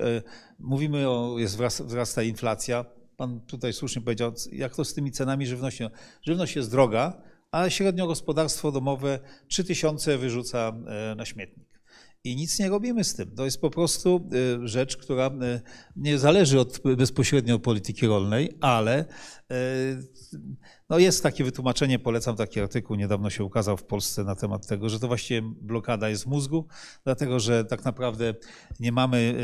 Mówimy 0.59 1.09
o, 1.09 1.39
jest 1.39 1.57
wzrasta 1.85 2.23
inflacja, 2.23 2.85
Pan 3.17 3.41
tutaj 3.41 3.73
słusznie 3.73 4.01
powiedział, 4.01 4.33
jak 4.51 4.75
to 4.75 4.85
z 4.85 4.93
tymi 4.93 5.11
cenami 5.11 5.47
żywności. 5.47 5.83
Żywność 6.21 6.55
jest 6.55 6.71
droga, 6.71 7.21
a 7.51 7.69
średnio 7.69 8.07
gospodarstwo 8.07 8.71
domowe 8.71 9.19
3000 9.47 10.17
wyrzuca 10.17 10.73
e, 11.11 11.15
na 11.15 11.25
śmietnik. 11.25 11.72
I 12.25 12.35
nic 12.35 12.59
nie 12.59 12.69
robimy 12.69 13.03
z 13.03 13.15
tym. 13.15 13.35
To 13.35 13.45
jest 13.45 13.61
po 13.61 13.69
prostu 13.69 14.29
e, 14.63 14.67
rzecz, 14.67 14.97
która 14.97 15.25
e, 15.27 15.61
nie 15.95 16.19
zależy 16.19 16.59
od 16.59 16.79
bezpośrednio 16.97 17.59
polityki 17.59 18.07
rolnej, 18.07 18.57
ale 18.61 19.05
no 20.89 20.99
jest 20.99 21.23
takie 21.23 21.43
wytłumaczenie, 21.43 21.99
polecam 21.99 22.35
taki 22.35 22.59
artykuł, 22.59 22.95
niedawno 22.95 23.29
się 23.29 23.43
ukazał 23.43 23.77
w 23.77 23.83
Polsce 23.83 24.23
na 24.23 24.35
temat 24.35 24.67
tego, 24.67 24.89
że 24.89 24.99
to 24.99 25.07
właściwie 25.07 25.41
blokada 25.61 26.09
jest 26.09 26.25
mózgu, 26.25 26.67
dlatego 27.03 27.39
że 27.39 27.65
tak 27.65 27.85
naprawdę 27.85 28.35
nie 28.79 28.91
mamy 28.91 29.35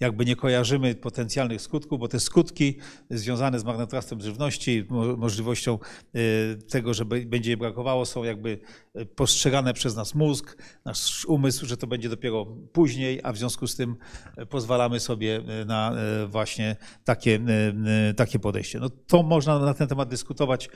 jakby 0.00 0.24
nie 0.24 0.36
kojarzymy 0.36 0.94
potencjalnych 0.94 1.62
skutków, 1.62 1.98
bo 1.98 2.08
te 2.08 2.20
skutki 2.20 2.78
związane 3.10 3.60
z 3.60 3.64
marnotrawstwem 3.64 4.20
żywności, 4.20 4.84
możliwością 5.16 5.78
y, 6.16 6.58
tego, 6.70 6.94
że 6.94 7.04
będzie 7.04 7.50
jej 7.50 7.56
brakowało, 7.56 8.06
są 8.06 8.24
jakby 8.24 8.58
y, 9.00 9.06
postrzegane 9.06 9.74
przez 9.74 9.96
nas 9.96 10.14
mózg, 10.14 10.62
nasz 10.84 11.24
umysł, 11.24 11.66
że 11.66 11.76
to 11.76 11.86
będzie 11.86 12.08
dopiero 12.08 12.46
później, 12.72 13.20
a 13.22 13.32
w 13.32 13.38
związku 13.38 13.66
z 13.66 13.76
tym 13.76 13.96
y, 14.38 14.46
pozwalamy 14.46 15.00
sobie 15.00 15.42
na 15.66 15.96
właśnie 16.28 16.76
takie, 17.04 17.40
takie 18.16 18.38
podejście. 18.38 18.78
No 18.78 18.90
to 18.90 19.22
można 19.22 19.58
na 19.58 19.74
ten 19.74 19.88
temat 19.88 20.08
dyskutować 20.08 20.68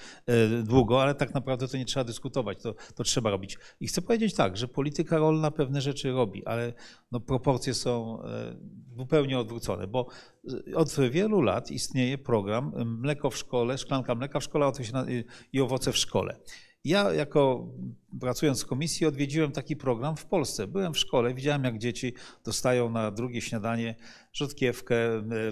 długo, 0.64 1.02
ale 1.02 1.14
tak 1.14 1.34
naprawdę 1.34 1.68
to 1.68 1.76
nie 1.76 1.84
trzeba 1.84 2.04
dyskutować, 2.04 2.62
to, 2.62 2.74
to 2.94 3.04
trzeba 3.04 3.30
robić. 3.30 3.58
I 3.80 3.86
chcę 3.86 4.02
powiedzieć 4.02 4.34
tak, 4.34 4.56
że 4.56 4.68
polityka 4.68 5.18
rolna 5.18 5.50
pewne 5.50 5.80
rzeczy 5.80 6.12
robi, 6.12 6.46
ale 6.46 6.72
no 7.12 7.20
proporcje 7.20 7.74
są 7.74 8.22
zupełnie 9.00 9.38
odwrócone, 9.38 9.86
bo 9.86 10.06
od 10.74 11.00
wielu 11.10 11.40
lat 11.40 11.70
istnieje 11.70 12.18
program 12.18 12.72
Mleko 12.86 13.30
w 13.30 13.36
szkole, 13.36 13.78
szklanka 13.78 14.14
mleka 14.14 14.40
w 14.40 14.44
szkole 14.44 14.72
i 15.52 15.60
owoce 15.60 15.92
w 15.92 15.96
szkole. 15.96 16.36
Ja 16.84 17.12
jako 17.12 17.68
pracując 18.20 18.62
w 18.62 18.66
komisji 18.66 19.06
odwiedziłem 19.06 19.52
taki 19.52 19.76
program 19.76 20.16
w 20.16 20.26
Polsce. 20.26 20.66
Byłem 20.66 20.94
w 20.94 20.98
szkole, 20.98 21.34
widziałem 21.34 21.64
jak 21.64 21.78
dzieci 21.78 22.14
dostają 22.44 22.90
na 22.90 23.10
drugie 23.10 23.40
śniadanie 23.40 23.94
rzodkiewkę, 24.32 24.96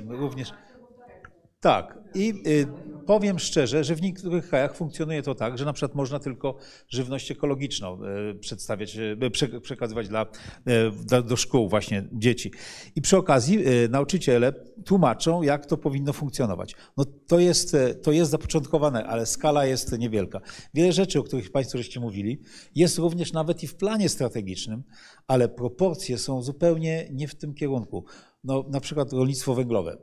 również 0.09 0.53
tak. 1.61 1.99
I 2.15 2.35
y, 2.47 2.67
powiem 3.07 3.39
szczerze, 3.39 3.85
że 3.85 3.95
w 3.95 4.03
niektórych 4.03 4.49
krajach 4.49 4.77
funkcjonuje 4.77 5.23
to 5.23 5.35
tak, 5.35 5.59
że 5.59 5.65
na 5.65 5.73
przykład 5.73 5.95
można 5.95 6.19
tylko 6.19 6.57
żywność 6.89 7.31
ekologiczną 7.31 7.99
y, 8.31 8.35
przedstawiać, 8.35 8.97
y, 8.97 9.61
przekazywać 9.61 10.09
dla, 10.09 10.27
do 11.25 11.37
szkół 11.37 11.69
właśnie 11.69 12.09
dzieci. 12.13 12.53
I 12.97 13.03
przy 13.03 13.17
okazji 13.17 13.65
nauczyciele 13.91 14.53
tłumaczą, 14.85 15.43
jak 15.43 15.67
to 15.67 15.77
powinno 15.77 16.13
funkcjonować. 16.13 16.75
No 16.97 17.05
to 17.05 17.39
jest, 17.39 17.77
to 18.03 18.13
jest 18.13 18.31
zapoczątkowane, 18.31 19.07
ale 19.07 19.27
skala 19.27 19.67
jest 19.67 19.99
niewielka. 19.99 20.41
Wiele 20.75 20.93
rzeczy, 20.93 21.19
o 21.19 21.23
których 21.23 21.53
Państwo 21.53 21.79
żeście 21.79 22.01
mówili, 22.01 22.41
jest 22.75 22.99
również 22.99 23.33
nawet 23.33 23.63
i 23.63 23.67
w 23.67 23.77
planie 23.77 24.09
strategicznym, 24.09 24.83
ale 25.27 25.49
proporcje 25.49 26.19
są 26.19 26.43
zupełnie 26.43 27.09
nie 27.13 27.29
w 27.29 27.35
tym 27.35 27.55
kierunku. 27.55 28.05
No, 28.45 28.65
na 28.69 28.81
przykład 28.81 29.13
rolnictwo 29.13 29.55
węglowe. 29.55 29.97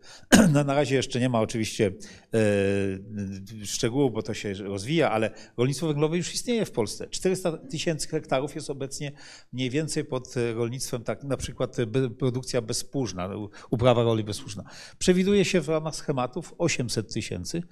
Na, 0.52 0.64
na 0.64 0.74
razie 0.74 0.96
jeszcze 0.96 1.20
nie 1.20 1.28
ma 1.28 1.40
oczywiście 1.40 1.92
e, 2.34 3.66
szczegółów, 3.66 4.12
bo 4.12 4.22
to 4.22 4.34
się 4.34 4.54
rozwija, 4.54 5.10
ale 5.10 5.30
rolnictwo 5.56 5.86
węglowe 5.86 6.16
już 6.16 6.34
istnieje 6.34 6.64
w 6.64 6.70
Polsce. 6.70 7.08
400 7.08 7.58
tysięcy 7.58 8.08
hektarów 8.08 8.54
jest 8.54 8.70
obecnie 8.70 9.12
mniej 9.52 9.70
więcej 9.70 10.04
pod 10.04 10.34
rolnictwem, 10.54 11.04
tak 11.04 11.24
na 11.24 11.36
przykład 11.36 11.76
produkcja 12.18 12.62
bezpóżna, 12.62 13.28
uprawa 13.70 14.02
roli 14.02 14.24
bezpóżna. 14.24 14.64
Przewiduje 14.98 15.44
się 15.44 15.60
w 15.60 15.68
ramach 15.68 15.96
schematów 15.96 16.54
800 16.58 17.12
tysięcy 17.12 17.62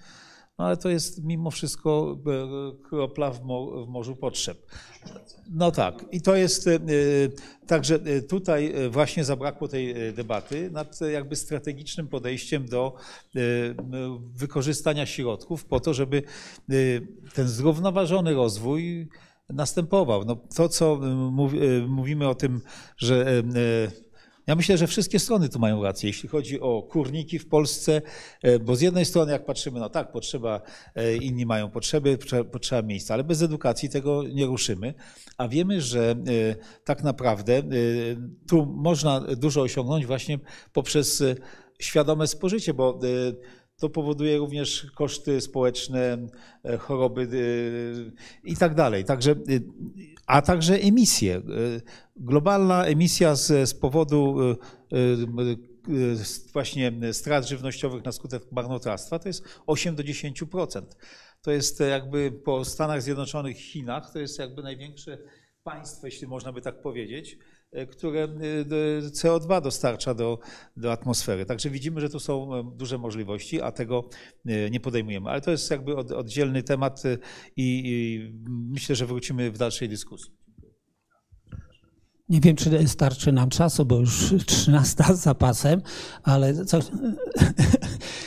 no 0.58 0.64
ale 0.64 0.76
to 0.76 0.88
jest 0.88 1.24
mimo 1.24 1.50
wszystko 1.50 2.18
e, 2.26 2.88
kropla 2.88 3.30
w, 3.30 3.44
morzu 3.88 4.16
potrzeb. 4.16 4.66
No 5.50 5.70
tak, 5.70 6.04
i 6.12 6.20
to 6.20 6.36
jest, 6.36 6.66
e, 6.66 6.78
także 7.66 7.94
e, 7.94 8.22
tutaj 8.22 8.74
właśnie 8.90 9.24
zabrakło 9.24 9.68
tej 9.68 9.94
debaty 10.12 10.70
nad 10.70 11.00
jakby 11.12 11.36
strategicznym 11.36 12.08
podejściem 12.08 12.66
do 12.66 12.94
wykorzystania 14.34 15.06
środków 15.06 15.64
po 15.64 15.80
to, 15.80 15.94
żeby 15.94 16.22
ten 17.34 17.48
zrównoważony 17.48 18.34
rozwój 18.34 19.08
następował. 19.48 20.24
No 20.24 20.36
to, 20.56 20.68
co 20.68 21.00
mówimy 21.88 22.28
o 22.28 22.34
tym, 22.34 22.60
że 22.96 23.42
ja 24.48 24.54
myślę, 24.54 24.78
że 24.78 24.86
wszystkie 24.86 25.18
strony 25.18 25.48
tu 25.48 25.58
mają 25.58 25.82
rację, 25.82 26.08
jeśli 26.08 26.28
chodzi 26.28 26.60
o 26.60 26.82
kurniki 26.82 27.38
w 27.38 27.48
Polsce, 27.48 28.02
e, 28.42 28.58
bo 28.58 28.76
z 28.76 28.80
jednej 28.80 29.04
strony 29.04 29.32
jak 29.32 29.44
patrzymy, 29.44 29.80
no 29.80 29.88
tak, 29.88 30.12
potrzeba, 30.12 30.60
e, 30.94 31.16
inni 31.16 31.46
mają 31.46 31.70
potrzeby, 31.70 32.18
potrzeba 32.52 32.82
miejsca, 32.82 33.14
ale 33.14 33.24
bez 33.24 33.42
edukacji 33.42 33.88
tego 33.88 34.22
nie 34.22 34.46
ruszymy, 34.46 34.94
a 35.36 35.48
wiemy, 35.48 35.80
że 35.80 36.10
e, 36.10 36.14
tak 36.84 37.02
naprawdę 37.02 37.62
tu 38.48 38.66
można 38.66 39.20
dużo 39.20 39.62
osiągnąć 39.62 40.06
właśnie 40.06 40.38
poprzez 40.72 41.22
świadome 41.80 42.26
spożycie, 42.26 42.74
bo 42.74 43.00
to 43.76 43.88
powoduje 43.88 44.36
również 44.36 44.86
koszty 44.94 45.40
społeczne, 45.40 46.28
choroby 46.78 47.28
i 48.44 48.56
tak 48.56 48.74
dalej. 48.74 49.04
Także, 49.04 49.34
a 50.28 50.42
także 50.42 50.74
emisje. 50.74 51.42
Globalna 52.16 52.84
emisja 52.84 53.34
z, 53.34 53.68
z 53.68 53.74
powodu 53.74 54.36
e, 54.42 54.54
e, 54.96 55.06
właśnie 56.52 56.92
strat 57.12 57.48
żywnościowych 57.48 58.04
na 58.04 58.12
skutek 58.12 58.52
marnotrawstwa 58.52 59.18
to 59.18 59.28
jest 59.28 59.44
8 59.66 59.94
do 59.94 60.02
10%. 60.02 60.82
To 61.42 61.50
jest 61.50 61.80
jakby 61.80 62.32
po 62.32 62.64
Stanach 62.64 63.02
Zjednoczonych, 63.02 63.56
Chinach, 63.56 64.12
to 64.12 64.18
jest 64.18 64.38
jakby 64.38 64.62
największe 64.62 65.18
państwo, 65.62 66.06
jeśli 66.06 66.26
można 66.26 66.52
by 66.52 66.60
tak 66.60 66.82
powiedzieć, 66.82 67.32
e, 67.32 67.57
które 67.90 68.28
CO2 69.10 69.62
dostarcza 69.62 70.14
do, 70.14 70.38
do 70.76 70.92
atmosfery. 70.92 71.46
Także 71.46 71.70
widzimy, 71.70 72.00
że 72.00 72.08
tu 72.08 72.20
są 72.20 72.62
duże 72.76 72.98
możliwości, 72.98 73.62
a 73.62 73.72
tego 73.72 74.08
nie 74.70 74.80
podejmujemy. 74.80 75.30
Ale 75.30 75.40
to 75.40 75.50
jest 75.50 75.70
jakby 75.70 75.96
oddzielny 75.96 76.62
temat 76.62 77.02
i, 77.56 77.82
i 77.84 78.32
myślę, 78.46 78.96
że 78.96 79.06
wrócimy 79.06 79.50
w 79.50 79.58
dalszej 79.58 79.88
dyskusji. 79.88 80.32
Nie 82.28 82.40
wiem, 82.40 82.56
czy 82.56 82.88
starczy 82.88 83.32
nam 83.32 83.50
czasu, 83.50 83.84
bo 83.84 84.00
już 84.00 84.34
13 84.46 85.04
z 85.14 85.18
zapasem, 85.18 85.82
ale 86.22 86.64
co, 86.64 86.78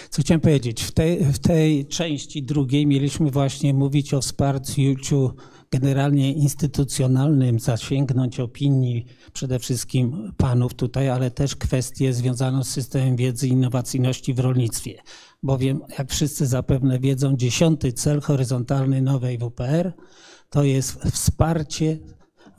co 0.10 0.22
chciałem 0.22 0.42
powiedzieć, 0.42 0.84
w 0.84 0.92
tej, 0.92 1.26
w 1.26 1.40
tej 1.40 1.86
części 1.86 2.44
drugiej 2.44 2.88
mieliśmy 2.88 3.32
właśnie 3.32 3.74
mówić 3.74 4.14
o 4.14 4.22
wsparciu 4.22 5.36
generalnie 5.72 6.34
instytucjonalnym, 6.34 7.60
zasięgnąć 7.60 8.40
opinii 8.40 9.06
przede 9.34 9.60
wszystkim 9.60 10.32
panów 10.38 10.74
tutaj, 10.74 11.10
ale 11.10 11.32
też 11.32 11.56
kwestie 11.56 12.14
związane 12.14 12.64
z 12.64 12.68
systemem 12.68 13.16
wiedzy 13.16 13.48
i 13.48 13.52
innowacyjności 13.52 14.34
w 14.34 14.40
rolnictwie. 14.40 15.02
Bowiem, 15.44 15.82
jak 15.98 16.12
wszyscy 16.12 16.48
zapewne 16.48 17.00
wiedzą, 17.00 17.36
dziesiąty 17.36 17.94
cel 17.94 18.22
horyzontalny 18.22 19.02
nowej 19.02 19.38
WPR 19.38 19.94
to 20.50 20.64
jest 20.64 21.04
wsparcie 21.04 22.00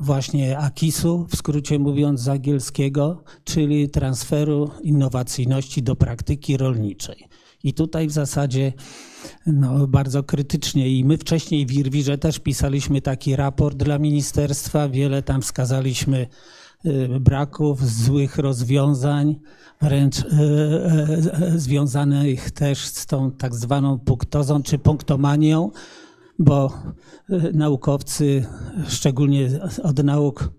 właśnie 0.01 0.59
AKIS-u, 0.59 1.27
w 1.27 1.37
skrócie 1.37 1.79
mówiąc 1.79 2.21
z 2.21 2.29
angielskiego, 2.29 3.25
czyli 3.45 3.91
transferu 3.91 4.71
innowacyjności 4.83 5.83
do 5.83 5.97
praktyki 5.97 6.57
rolniczej. 6.57 7.29
I 7.65 7.75
tutaj 7.75 8.07
w 8.07 8.13
zasadzie 8.13 8.73
no, 9.47 9.87
bardzo 9.87 10.23
krytycznie. 10.23 10.89
I 10.99 11.05
my 11.05 11.19
wcześniej 11.19 11.67
w 11.67 11.73
Irwirze 11.73 12.19
też 12.19 12.39
pisaliśmy 12.39 13.01
taki 13.01 13.37
raport 13.37 13.77
dla 13.77 13.99
ministerstwa, 13.99 14.89
wiele 14.89 15.23
tam 15.23 15.43
wskazaliśmy 15.43 16.27
y, 16.87 17.21
braków, 17.21 17.91
złych 17.91 18.39
rozwiązań, 18.39 19.41
wręcz 19.83 20.19
y, 20.19 20.25
y, 21.55 21.59
związanych 21.59 22.51
też 22.51 22.79
z 22.79 23.07
tą 23.07 23.31
tak 23.31 23.55
zwaną 23.55 23.99
punktozą 23.99 24.63
czy 24.63 24.79
punktomanią, 24.79 25.71
bo 26.39 26.73
naukowcy, 27.53 28.47
szczególnie 28.89 29.49
od 29.83 30.05
nauk 30.05 30.53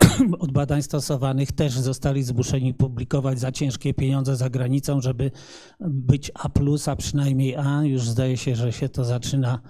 od 0.38 0.52
badań 0.52 0.82
stosowanych 0.82 1.52
też 1.52 1.72
zostali 1.72 2.22
zmuszeni 2.22 2.74
publikować 2.74 3.40
za 3.40 3.52
ciężkie 3.52 3.94
pieniądze 3.94 4.36
za 4.36 4.50
granicą, 4.50 5.00
żeby 5.00 5.30
być 5.80 6.32
A, 6.34 6.48
a 6.86 6.96
przynajmniej 6.96 7.56
A. 7.56 7.84
Już 7.84 8.02
zdaje 8.02 8.36
się, 8.36 8.56
że 8.56 8.72
się 8.72 8.88
to 8.88 9.04
zaczyna 9.04 9.60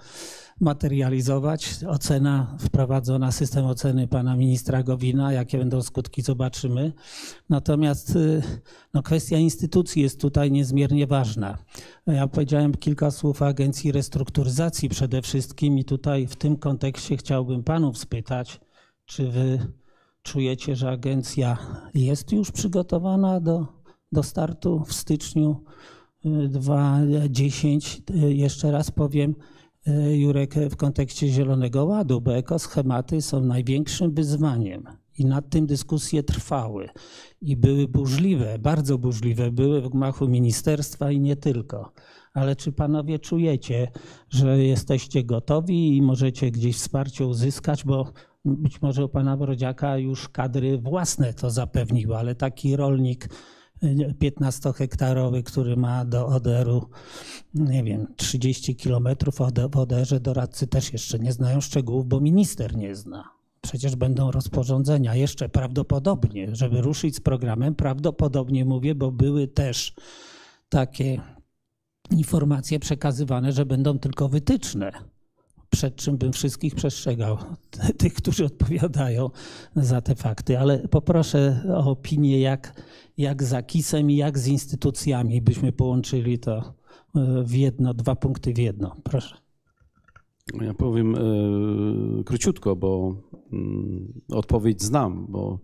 materializować. 0.59 1.79
Ocena 1.87 2.57
wprowadzona, 2.59 3.31
system 3.31 3.65
oceny 3.65 4.07
pana 4.07 4.35
ministra 4.35 4.83
Gowina, 4.83 5.33
jakie 5.33 5.57
będą 5.57 5.81
skutki, 5.81 6.21
zobaczymy. 6.21 6.93
Natomiast 7.49 8.15
y, 8.15 8.41
no, 8.93 9.03
kwestia 9.03 9.37
instytucji 9.37 10.01
jest 10.01 10.21
tutaj 10.21 10.51
niezmiernie 10.51 11.07
ważna. 11.07 11.57
Ja 12.07 12.27
powiedziałem 12.27 12.73
kilka 12.73 13.11
słów 13.11 13.41
o 13.41 13.47
Agencji 13.47 13.91
Restrukturyzacji 13.91 14.89
przede 14.89 15.21
wszystkim 15.21 15.77
i 15.77 15.85
tutaj 15.85 16.27
w 16.27 16.35
tym 16.35 16.57
kontekście 16.57 17.17
chciałbym 17.17 17.63
panów 17.63 17.97
spytać, 17.97 18.59
czy 19.05 19.31
wy 19.31 19.59
czujecie, 20.23 20.75
że 20.75 20.89
agencja 20.89 21.57
jest 21.93 22.31
już 22.31 22.51
przygotowana 22.51 23.39
do, 23.39 23.67
do 24.11 24.23
startu 24.23 24.83
w 24.83 24.93
styczniu 24.93 25.63
2010? 26.49 28.01
Y, 28.09 28.13
y, 28.13 28.33
jeszcze 28.33 28.71
raz 28.71 28.91
powiem, 28.91 29.35
y, 29.87 30.17
Jurek, 30.17 30.55
w 30.55 30.75
kontekście 30.75 31.27
Zielonego 31.27 31.85
Ładu, 31.85 32.21
bo 32.21 32.35
ekoschematy 32.35 33.21
są 33.21 33.41
największym 33.41 34.13
wyzwaniem 34.13 34.83
i 35.19 35.25
nad 35.25 35.49
tym 35.49 35.65
dyskusje 35.65 36.23
trwały 36.23 36.89
i 37.41 37.57
były 37.57 37.87
burzliwe, 37.87 38.59
bardzo 38.59 38.97
burzliwe, 38.97 39.51
były 39.51 39.81
w 39.81 39.89
gmachu 39.89 40.27
ministerstwa 40.27 41.11
i 41.11 41.19
nie 41.19 41.35
tylko. 41.35 41.93
Ale 42.33 42.55
czy 42.55 42.71
panowie 42.71 43.19
czujecie, 43.19 43.91
że 44.29 44.63
jesteście 44.63 45.23
gotowi 45.23 45.97
i 45.97 46.01
możecie 46.01 46.51
gdzieś 46.51 46.75
wsparcie 46.75 47.25
uzyskać, 47.25 47.83
bo 47.83 48.11
być 48.45 48.81
może 48.81 49.05
u 49.05 49.09
pana 49.09 49.37
Brodziaka 49.37 49.97
już 49.97 50.29
kadry 50.29 50.77
własne 50.77 51.33
to 51.33 51.49
zapewniły, 51.49 52.17
ale 52.17 52.35
taki 52.35 52.75
rolnik 52.75 53.29
15-hektarowy, 54.21 55.43
który 55.43 55.77
ma 55.77 56.05
do 56.05 56.27
Oderu, 56.27 56.89
nie 57.53 57.83
wiem, 57.83 58.07
30 58.15 58.75
kilometrów 58.75 59.35
w 59.71 59.77
Oderze, 59.77 60.19
doradcy 60.19 60.67
też 60.67 60.93
jeszcze 60.93 61.19
nie 61.19 61.33
znają 61.33 61.61
szczegółów, 61.61 62.07
bo 62.07 62.19
minister 62.19 62.75
nie 62.75 62.95
zna. 62.95 63.23
Przecież 63.61 63.95
będą 63.95 64.31
rozporządzenia 64.31 65.15
jeszcze 65.15 65.49
prawdopodobnie, 65.49 66.55
żeby 66.55 66.81
ruszyć 66.81 67.15
z 67.15 67.19
programem. 67.19 67.75
Prawdopodobnie 67.75 68.65
mówię, 68.65 68.95
bo 68.95 69.11
były 69.11 69.47
też 69.47 69.93
takie 70.69 71.21
informacje 72.11 72.79
przekazywane, 72.79 73.51
że 73.51 73.65
będą 73.65 73.99
tylko 73.99 74.29
wytyczne 74.29 74.91
przed 75.69 75.95
czym 75.95 76.17
bym 76.17 76.33
wszystkich 76.33 76.75
przestrzegał, 76.75 77.37
tych, 77.99 78.13
którzy 78.13 78.45
odpowiadają 78.45 79.29
za 79.75 80.01
te 80.01 80.15
fakty. 80.15 80.59
Ale 80.59 80.87
poproszę 80.87 81.63
o 81.75 81.91
opinię, 81.91 82.39
jak, 82.39 82.81
jak 83.17 83.43
za 83.43 83.63
KIS-em 83.63 84.11
i 84.11 84.15
jak 84.15 84.39
z 84.39 84.47
instytucjami 84.47 85.41
byśmy 85.41 85.71
połączyli 85.71 86.39
to 86.39 86.57
e, 86.57 87.43
w 87.43 87.53
jedno, 87.53 87.93
dwa 87.93 88.15
punkty 88.15 88.53
w 88.53 88.57
jedno. 88.57 88.95
Proszę. 89.03 89.35
Ja 90.61 90.73
powiem 90.73 91.15
y, 91.15 92.23
króciutko, 92.23 92.75
bo 92.75 93.15
y, 93.53 94.35
odpowiedź 94.35 94.81
znam, 94.81 95.25
bo 95.29 95.59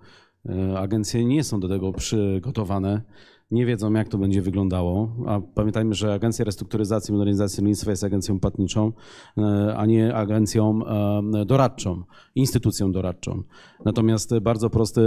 y, 0.45 0.77
agencje 0.77 1.25
nie 1.25 1.43
są 1.43 1.59
do 1.59 1.69
tego 1.69 1.93
przygotowane 1.93 3.01
nie 3.51 3.65
wiedzą, 3.65 3.93
jak 3.93 4.09
to 4.09 4.17
będzie 4.17 4.41
wyglądało. 4.41 5.15
A 5.27 5.39
pamiętajmy, 5.55 5.93
że 5.93 6.13
Agencja 6.13 6.45
Restrukturyzacji 6.45 7.11
i 7.11 7.13
Modernizacji 7.13 7.61
Rolnictwa 7.61 7.91
jest 7.91 8.03
agencją 8.03 8.39
płatniczą, 8.39 8.91
e, 9.37 9.75
a 9.77 9.85
nie 9.85 10.15
agencją 10.15 10.79
e, 10.85 11.45
doradczą, 11.45 12.03
instytucją 12.35 12.91
doradczą. 12.91 13.43
Natomiast 13.85 14.39
bardzo 14.39 14.69
prosty 14.69 15.01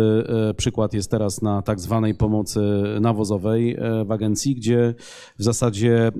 e, 0.51 0.55
przykład 0.55 0.95
jest 0.95 1.11
teraz 1.11 1.43
na 1.43 1.63
tak 1.63 1.81
zwanej 1.81 2.15
pomocy 2.15 2.61
nawozowej 3.01 3.77
w 4.05 4.13
agencji, 4.13 4.55
gdzie 4.55 4.95
w 5.39 5.43
zasadzie 5.43 6.13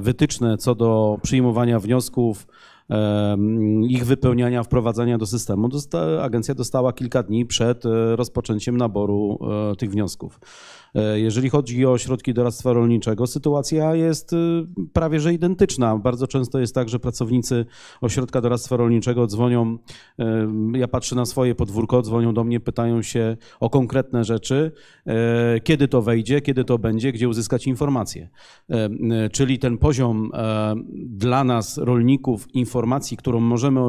wytyczne 0.00 0.58
co 0.58 0.74
do 0.74 1.18
przyjmowania 1.22 1.80
wniosków, 1.80 2.46
ich 3.88 4.06
wypełniania, 4.06 4.62
wprowadzania 4.62 5.18
do 5.18 5.26
systemu. 5.26 5.68
Agencja 6.22 6.54
dostała 6.54 6.92
kilka 6.92 7.22
dni 7.22 7.46
przed 7.46 7.82
rozpoczęciem 8.14 8.76
naboru 8.76 9.38
tych 9.78 9.90
wniosków. 9.90 10.40
E, 10.94 11.20
jeżeli 11.20 11.50
chodzi 11.50 11.86
o 11.86 11.98
środki 11.98 12.34
doradztwa 12.34 12.72
rolniczego, 12.72 13.26
sytuacja 13.26 13.94
jest 13.94 14.32
y, 14.32 14.36
prawie 14.92 15.20
że 15.20 15.34
identyczna. 15.34 15.98
Bardzo 15.98 16.26
często 16.26 16.58
jest 16.58 16.74
tak, 16.74 16.88
że 16.88 16.98
pracownicy 16.98 17.66
ośrodka 18.00 18.40
doradztwa 18.40 18.76
rolniczego 18.76 19.26
dzwonią, 19.26 19.78
e, 20.18 20.48
ja 20.74 20.88
patrzę 20.88 21.16
na 21.16 21.26
swoje 21.26 21.54
podwórko, 21.54 22.02
dzwonią 22.02 22.34
do 22.34 22.44
mnie, 22.44 22.60
pytają 22.60 23.02
się 23.02 23.36
o 23.60 23.70
konkretne 23.70 24.24
rzeczy, 24.24 24.72
e, 25.06 25.60
kiedy 25.60 25.88
to 25.88 26.02
wejdzie, 26.02 26.40
kiedy 26.40 26.64
to 26.64 26.78
będzie, 26.78 27.12
gdzie 27.12 27.28
uzyskać 27.28 27.66
informacje. 27.66 28.28
Czyli 29.32 29.58
ten 29.58 29.78
poziom 29.78 30.30
dla 30.94 31.44
nas, 31.44 31.78
rolników, 31.78 32.54
informacji, 32.54 33.16
którą 33.16 33.40
możemy 33.40 33.80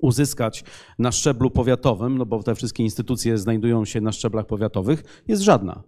uzyskać 0.00 0.64
na 0.98 1.12
szczeblu 1.12 1.50
powiatowym, 1.50 2.18
no 2.18 2.26
bo 2.26 2.42
te 2.42 2.54
wszystkie 2.54 2.82
instytucje 2.82 3.38
znajdują 3.38 3.84
się 3.84 4.00
na 4.00 4.12
szczeblach 4.12 4.46
powiatowych, 4.46 5.22
jest 5.28 5.42
żadna. 5.42 5.82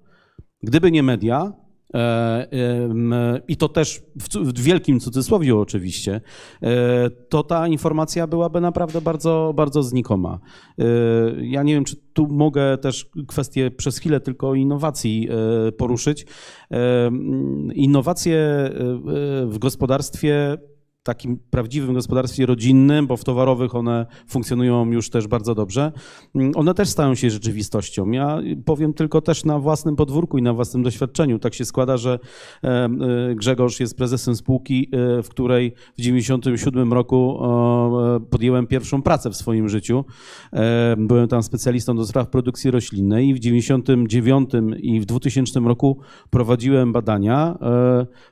Gdyby 0.64 0.90
nie 0.90 1.02
media, 1.02 1.52
e, 1.94 3.40
i 3.48 3.56
to 3.56 3.68
też 3.68 4.02
w 4.34 4.62
wielkim 4.62 5.00
cudzysłowie 5.00 5.56
oczywiście, 5.56 6.20
e, 6.62 7.10
to 7.10 7.42
ta 7.42 7.68
informacja 7.68 8.26
byłaby 8.26 8.60
naprawdę 8.60 9.00
bardzo, 9.00 9.52
bardzo 9.56 9.82
znikoma. 9.82 10.38
E, 10.78 10.84
ja 11.40 11.62
nie 11.62 11.74
wiem, 11.74 11.84
czy 11.84 11.96
tu 12.12 12.26
mogę 12.26 12.78
też 12.78 13.10
kwestię 13.28 13.70
przez 13.70 13.98
chwilę 13.98 14.20
tylko 14.20 14.54
innowacji 14.54 15.28
poruszyć. 15.78 16.26
Innowacje 17.74 18.70
w 19.46 19.56
gospodarstwie 19.58 20.58
takim 21.04 21.38
prawdziwym 21.50 21.94
gospodarstwie 21.94 22.46
rodzinnym, 22.46 23.06
bo 23.06 23.16
w 23.16 23.24
towarowych 23.24 23.74
one 23.74 24.06
funkcjonują 24.28 24.90
już 24.90 25.10
też 25.10 25.26
bardzo 25.26 25.54
dobrze, 25.54 25.92
mm, 26.34 26.52
one 26.54 26.74
też 26.74 26.88
stają 26.88 27.14
się 27.14 27.30
rzeczywistością. 27.30 28.10
Ja 28.10 28.38
powiem 28.64 28.94
tylko 28.94 29.20
też 29.20 29.44
na 29.44 29.58
własnym 29.58 29.96
podwórku 29.96 30.38
i 30.38 30.42
na 30.42 30.52
własnym 30.52 30.82
doświadczeniu. 30.82 31.38
Tak 31.38 31.54
się 31.54 31.64
składa, 31.64 31.96
że 31.96 32.18
e, 32.64 32.68
e, 32.68 33.34
Grzegorz 33.34 33.80
jest 33.80 33.96
prezesem 33.96 34.36
spółki, 34.36 34.88
e, 34.92 35.22
w 35.22 35.28
której 35.28 35.70
w 35.70 35.96
1997 35.96 36.92
roku 36.92 37.38
podjęłem 38.30 38.66
pierwszą 38.66 39.02
pracę 39.02 39.30
w 39.30 39.36
swoim 39.36 39.68
życiu. 39.68 40.04
Byłem 40.96 41.28
tam 41.28 41.42
specjalistą 41.42 41.96
do 41.96 42.06
spraw 42.06 42.28
produkcji 42.28 42.70
roślinnej 42.70 43.28
i 43.28 43.34
w 43.34 43.40
1999 43.40 44.50
i 44.82 45.00
w 45.00 45.04
2000 45.06 45.60
roku 45.60 45.98
prowadziłem 46.30 46.92
badania, 46.92 47.58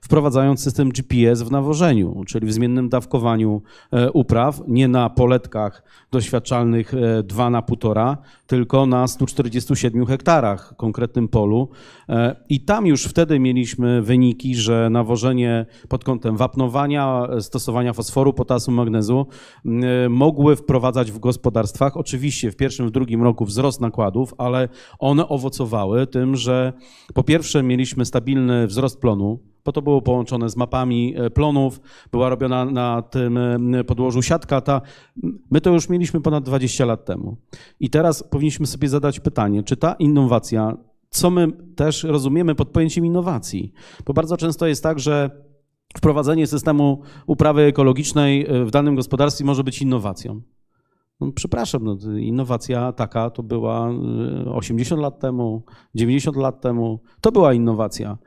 wprowadzając 0.01 0.63
system 0.63 0.89
GPS 0.89 1.43
w 1.43 1.51
nawożeniu, 1.51 2.23
czyli 2.27 2.47
w 2.47 2.53
zmiennym 2.63 2.89
dawkowaniu 2.89 3.63
e, 3.93 4.11
upraw, 4.11 4.63
nie 4.69 4.89
na 4.89 5.11
poletkach 5.11 5.83
doświadczalnych 6.13 6.93
2 7.25 7.47
e, 7.47 7.51
na 7.51 7.61
1,5, 7.61 8.17
tylko 8.47 8.87
na 8.87 9.07
147 9.07 10.07
hektarach 10.07 10.75
konkretnym 10.77 11.29
polu. 11.29 11.69
E, 12.09 12.37
I 12.49 12.61
tam 12.61 12.87
już 12.87 13.05
wtedy 13.05 13.39
mieliśmy 13.39 14.03
wyniki, 14.03 14.55
że 14.55 14.89
nawożenie 14.91 15.67
pod 15.89 16.05
kątem 16.05 16.37
wapnowania, 16.37 17.27
stosowania 17.41 17.93
fosforu, 17.93 18.33
potasu, 18.33 18.71
magnezu 18.71 19.27
mogły 20.09 20.57
wprowadzać 20.57 21.13
w 21.13 21.19
gospodarstwach, 21.19 21.97
oczywiście 21.97 22.51
w 22.51 22.57
pierwszym, 22.57 22.89
w 22.89 22.91
drugim 22.91 23.23
roku 23.23 23.45
wzrost 23.45 23.81
nakładów, 23.81 24.35
ale 24.39 24.69
one 24.99 25.29
owocowały 25.29 26.07
tym, 26.07 26.37
że 26.37 26.73
po 27.15 27.23
pierwsze 27.23 27.63
mieliśmy 27.63 28.05
stabilny 28.05 28.67
wzrost 28.67 29.01
plonu, 29.01 29.52
bo 29.65 29.73
to 29.73 29.83
było 29.83 30.03
połączone 30.03 30.51
z 30.51 30.57
mapami 30.57 31.15
e, 31.17 31.31
plonów, 31.31 31.81
była 32.13 32.29
robiona 32.29 32.65
na 32.65 33.03
tym 33.03 33.39
e, 33.75 33.85
podłożu 33.85 34.23
siatka. 34.23 34.61
Ta, 34.61 34.81
my 35.51 35.61
to 35.61 35.71
już 35.71 35.89
mieliśmy 35.89 36.21
ponad 36.21 36.45
20 36.45 36.85
lat 36.85 37.05
temu. 37.05 37.37
I 37.81 37.91
teraz 37.91 38.23
powinniśmy 38.23 38.67
sobie 38.67 38.89
zadać 38.89 39.21
pytanie, 39.21 39.63
czy 39.63 39.77
ta 39.77 39.93
innowacja, 39.93 40.77
co 41.11 41.31
my 41.31 41.53
też 41.77 42.05
rozumiemy 42.05 42.55
pod 42.55 42.69
pojęciem 42.69 43.07
innowacji? 43.07 43.73
Bo 44.07 44.13
bardzo 44.13 44.37
często 44.37 44.67
jest 44.67 44.83
tak, 44.83 45.01
że 45.01 45.31
wprowadzenie 45.97 46.47
systemu 46.47 47.03
uprawy 47.27 47.63
ekologicznej 47.63 48.47
e, 48.47 48.65
w 48.65 48.71
danym 48.71 48.95
gospodarstwie 48.95 49.45
może 49.45 49.65
być 49.65 49.83
innowacją. 49.83 50.41
No, 51.27 51.33
przepraszam, 51.35 51.85
no, 51.85 51.97
innowacja 52.19 52.93
taka 52.93 53.31
to 53.31 53.43
była 53.43 53.91
80 54.55 55.03
lat 55.03 55.21
temu, 55.21 55.63
90 55.95 56.37
lat 56.37 56.61
temu. 56.61 57.01
To 57.21 57.33
była 57.33 57.55
innowacja. 57.55 58.19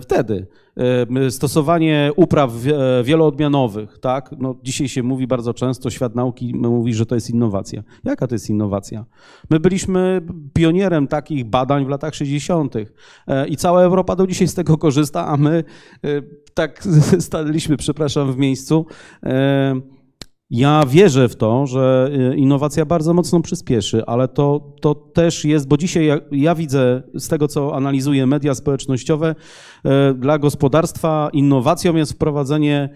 Wtedy 0.00 0.46
E, 0.76 1.30
stosowanie 1.30 2.10
upraw 2.16 2.52
e, 2.66 3.04
wieloodmianowych, 3.04 3.98
tak? 3.98 4.30
No, 4.38 4.54
dzisiaj 4.62 4.88
się 4.88 5.02
mówi 5.02 5.26
bardzo 5.26 5.54
często, 5.54 5.90
świat 5.90 6.14
nauki 6.14 6.54
mówi, 6.54 6.94
że 6.94 7.06
to 7.06 7.14
jest 7.14 7.30
innowacja. 7.30 7.82
Jaka 8.04 8.26
to 8.26 8.34
jest 8.34 8.50
innowacja? 8.50 9.04
My 9.50 9.60
byliśmy 9.60 10.22
pionierem 10.54 11.08
takich 11.08 11.44
badań 11.44 11.84
w 11.84 11.88
latach 11.88 12.14
60. 12.14 12.74
E, 12.76 13.48
i 13.48 13.56
cała 13.56 13.82
Europa 13.82 14.16
do 14.16 14.26
dzisiaj 14.26 14.48
z 14.48 14.54
tego 14.54 14.78
korzysta, 14.78 15.26
a 15.26 15.36
my 15.36 15.64
tak 16.54 16.84
staliśmy, 17.28 17.76
przepraszam, 17.76 18.32
w 18.32 18.36
miejscu. 18.36 18.86
Ja 20.50 20.84
wierzę 20.88 21.28
w 21.28 21.36
to, 21.36 21.66
że 21.66 22.10
y, 22.32 22.36
innowacja 22.36 22.84
bardzo 22.84 23.14
mocno 23.14 23.40
przyspieszy, 23.40 24.06
ale 24.06 24.28
to, 24.28 24.74
to 24.80 24.94
też 24.94 25.44
jest, 25.44 25.68
bo 25.68 25.76
dzisiaj 25.76 26.06
ja, 26.06 26.18
ja 26.32 26.54
widzę 26.54 27.02
z 27.14 27.28
tego, 27.28 27.48
co 27.48 27.76
analizuję 27.76 28.26
media 28.26 28.54
społecznościowe, 28.54 29.34
e, 29.84 30.14
dla 30.14 30.38
gospodarstwa 30.38 31.30
innowacją 31.32 31.96
jest 31.96 32.12
wprowadzenie 32.12 32.88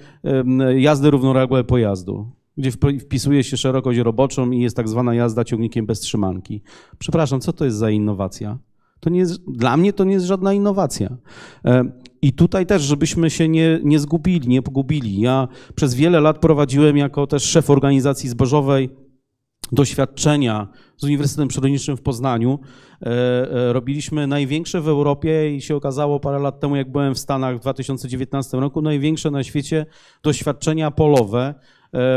jazdy 0.76 1.10
równoległej 1.10 1.64
pojazdu 1.64 2.26
gdzie 2.56 2.70
wpisuje 3.00 3.44
się 3.44 3.56
szerokość 3.56 3.98
roboczą 3.98 4.50
i 4.50 4.60
jest 4.60 4.76
tak 4.76 4.88
zwana 4.88 5.14
jazda 5.14 5.44
ciągnikiem 5.44 5.86
bez 5.86 6.00
trzymanki. 6.00 6.62
Przepraszam, 6.98 7.40
co 7.40 7.52
to 7.52 7.64
jest 7.64 7.76
za 7.76 7.90
innowacja? 7.90 8.58
To 9.04 9.10
nie 9.10 9.18
jest, 9.18 9.50
dla 9.50 9.76
mnie 9.76 9.92
to 9.92 10.04
nie 10.04 10.12
jest 10.12 10.26
żadna 10.26 10.52
innowacja. 10.52 11.16
E, 11.64 11.84
I 12.22 12.32
tutaj 12.32 12.66
też, 12.66 12.82
żebyśmy 12.82 13.30
się 13.30 13.48
nie, 13.48 13.80
nie 13.82 13.98
zgubili, 13.98 14.48
nie 14.48 14.62
pogubili. 14.62 15.20
Ja 15.20 15.48
przez 15.74 15.94
wiele 15.94 16.20
lat 16.20 16.38
prowadziłem 16.38 16.96
jako 16.96 17.26
też 17.26 17.42
szef 17.42 17.70
organizacji 17.70 18.28
zbożowej 18.28 18.90
doświadczenia 19.72 20.68
z 20.96 21.04
Uniwersytetem 21.04 21.48
Przyrodniczym 21.48 21.96
w 21.96 22.02
Poznaniu. 22.02 22.58
E, 23.02 23.06
e, 23.06 23.72
robiliśmy 23.72 24.26
największe 24.26 24.80
w 24.80 24.88
Europie 24.88 25.56
i 25.56 25.60
się 25.60 25.76
okazało 25.76 26.20
parę 26.20 26.38
lat 26.38 26.60
temu, 26.60 26.76
jak 26.76 26.92
byłem 26.92 27.14
w 27.14 27.18
Stanach 27.18 27.56
w 27.56 27.60
2019 27.60 28.60
roku, 28.60 28.82
największe 28.82 29.30
na 29.30 29.44
świecie 29.44 29.86
doświadczenia 30.22 30.90
polowe 30.90 31.54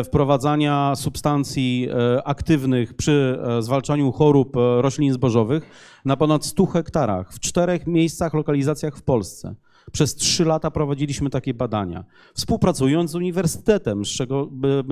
wprowadzania 0.04 0.94
substancji 0.95 1.88
e, 1.90 2.28
aktywnych 2.28 2.94
przy 2.94 3.40
e, 3.44 3.62
zwalczaniu 3.62 4.12
chorób 4.12 4.56
roślin 4.82 5.14
zbożowych 5.14 5.70
na 6.06 6.18
ponad 6.18 6.45
100 6.45 6.66
hektarach 6.66 7.34
w 7.34 7.40
czterech 7.40 7.88
miejscach, 7.88 8.34
lokalizacjach 8.34 8.98
w 8.98 9.02
Polsce. 9.02 9.56
Przez 9.91 10.16
trzy 10.16 10.45
lata 10.45 10.72
prowadziliśmy 10.72 11.30
takie 11.30 11.54
badania, 11.54 12.04
współpracując 12.34 13.12
z 13.12 13.16
Uniwersytetem 13.16 14.06
z 14.06 14.10
czego, 14.10 14.49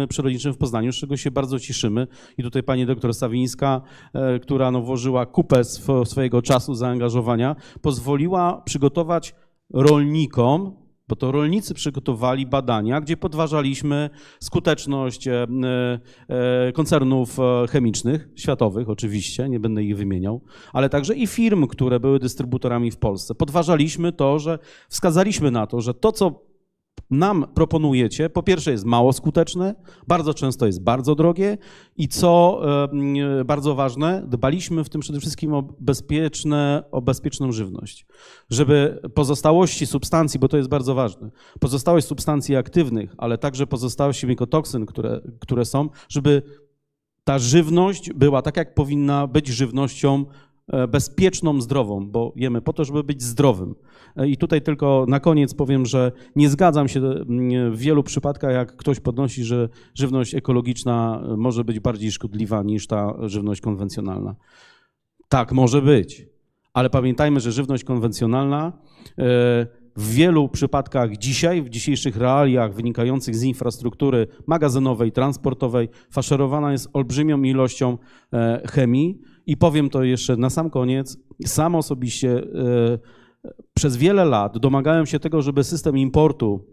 Przyrodniczym 0.10 0.54
w 0.54 0.58
Poznaniu, 0.58 0.94
z 0.94 0.96
czego 0.96 1.18
się 1.18 1.32
bardzo 1.32 1.60
cieszymy. 1.60 2.08
I 2.38 2.44
tutaj 2.44 2.64
pani 2.64 2.86
doktor 2.86 3.14
Sawińska, 3.14 3.82
która 4.42 4.72
no 4.72 4.82
włożyła 4.82 5.26
kupę 5.26 5.64
swojego 6.06 6.42
czasu 6.42 6.76
zaangażowania, 6.76 7.56
pozwoliła 7.82 8.62
przygotować 8.66 9.36
rolnikom 9.74 10.85
bo 11.08 11.16
to 11.16 11.32
rolnicy 11.32 11.74
przygotowali 11.74 12.46
badania, 12.46 13.02
gdzie 13.02 13.18
podważaliśmy 13.18 14.10
skuteczność 14.40 15.28
e, 15.28 15.48
e, 16.30 16.72
koncernów 16.72 17.40
e, 17.40 17.68
chemicznych, 17.68 18.30
światowych 18.36 18.90
oczywiście, 18.90 19.50
nie 19.50 19.60
będę 19.60 19.84
ich 19.84 19.98
wymieniał, 19.98 20.42
ale 20.74 20.90
także 20.90 21.16
i 21.16 21.28
firm, 21.28 21.68
które 21.68 22.00
były 22.00 22.20
dystrybutorami 22.20 22.92
w 22.92 22.98
Polsce. 22.98 23.36
Podważaliśmy 23.36 24.12
to, 24.12 24.40
że 24.40 24.60
wskazaliśmy 24.90 25.52
na 25.52 25.68
to, 25.68 25.82
że 25.82 25.94
to, 25.94 26.12
co 26.12 26.45
nam 27.10 27.46
proponujecie, 27.54 28.30
po 28.30 28.44
pierwsze 28.44 28.72
jest 28.72 28.86
mało 28.86 29.14
skuteczne, 29.14 29.76
bardzo 30.08 30.34
często 30.34 30.66
jest 30.66 30.84
bardzo 30.84 31.16
drogie 31.16 31.58
i 31.98 32.08
co 32.08 32.62
e, 33.40 33.46
bardzo 33.46 33.76
ważne, 33.76 34.24
dbaliśmy 34.28 34.84
w 34.84 34.90
tym 34.90 35.02
przede 35.02 35.20
wszystkim 35.20 35.54
o, 35.54 35.64
bezpieczne, 35.80 36.84
o 36.92 37.02
bezpieczną 37.02 37.52
żywność. 37.52 38.06
Żeby 38.50 39.02
pozostałości 39.16 39.86
substancji, 39.86 40.40
bo 40.40 40.48
to 40.48 40.58
jest 40.58 40.70
bardzo 40.70 40.96
ważne, 40.96 41.32
pozostałość 41.60 42.08
substancji 42.08 42.56
aktywnych, 42.56 43.16
ale 43.18 43.38
także 43.38 43.68
pozostałości 43.68 44.28
mykotoksyn, 44.28 44.86
które, 44.86 45.22
które 45.40 45.66
są, 45.66 45.90
żeby 46.10 46.42
ta 47.24 47.40
żywność 47.40 48.14
była 48.14 48.42
tak, 48.42 48.58
jak 48.58 48.74
powinna 48.74 49.28
być 49.28 49.48
żywnością 49.48 50.26
bezpieczną, 50.88 51.62
zdrową, 51.62 52.08
bo 52.08 52.34
jemy 52.36 52.62
po 52.62 52.74
to, 52.74 52.86
żeby 52.86 53.04
być 53.04 53.24
zdrowym. 53.24 53.76
E, 54.16 54.28
I 54.28 54.38
tutaj 54.38 54.62
tylko 54.62 55.06
na 55.10 55.20
koniec 55.20 55.54
powiem, 55.54 55.86
że 55.86 56.12
nie 56.36 56.50
zgadzam 56.50 56.88
się 56.88 57.00
mm, 57.00 57.72
w 57.72 57.80
wielu 57.80 58.04
przypadkach, 58.04 58.54
jak 58.54 58.76
ktoś 58.76 59.00
podnosi, 59.00 59.44
że 59.44 59.70
żywność 59.94 60.36
ekologiczna 60.36 61.22
e, 61.24 61.38
może 61.38 61.64
być 61.64 61.80
bardziej 61.80 62.12
szkodliwa 62.12 62.64
niż 62.64 62.88
ta 62.88 63.14
żywność 63.22 63.62
konwencjonalna. 63.62 64.36
Tak 65.30 65.52
może 65.52 65.82
być, 65.82 66.28
ale 66.74 66.90
pamiętajmy, 66.90 67.40
że 67.40 67.52
żywność 67.52 67.84
konwencjonalna 67.84 68.74
w 69.96 70.14
wielu 70.14 70.50
przypadkach 70.50 71.18
dzisiaj, 71.18 71.62
w 71.62 71.70
dzisiejszych 71.70 72.18
realiach 72.18 72.74
wynikających 72.74 73.36
z 73.36 73.44
infrastruktury 73.44 74.28
magazynowej, 74.48 75.12
transportowej, 75.12 75.90
faszerowana 76.12 76.72
jest 76.72 76.90
olbrzymią 76.94 77.44
ilością 77.44 77.98
chemii 78.72 79.20
i 79.48 79.58
powiem 79.58 79.90
to 79.90 80.04
jeszcze 80.04 80.38
na 80.38 80.50
sam 80.50 80.70
koniec. 80.70 81.18
Sam 81.46 81.76
osobiście 81.76 82.38
e, 82.38 82.44
przez 83.74 83.98
wiele 83.98 84.26
lat 84.26 84.58
domagałem 84.58 85.06
się 85.06 85.20
tego, 85.20 85.42
żeby 85.42 85.64
system 85.64 85.98
importu 85.98 86.66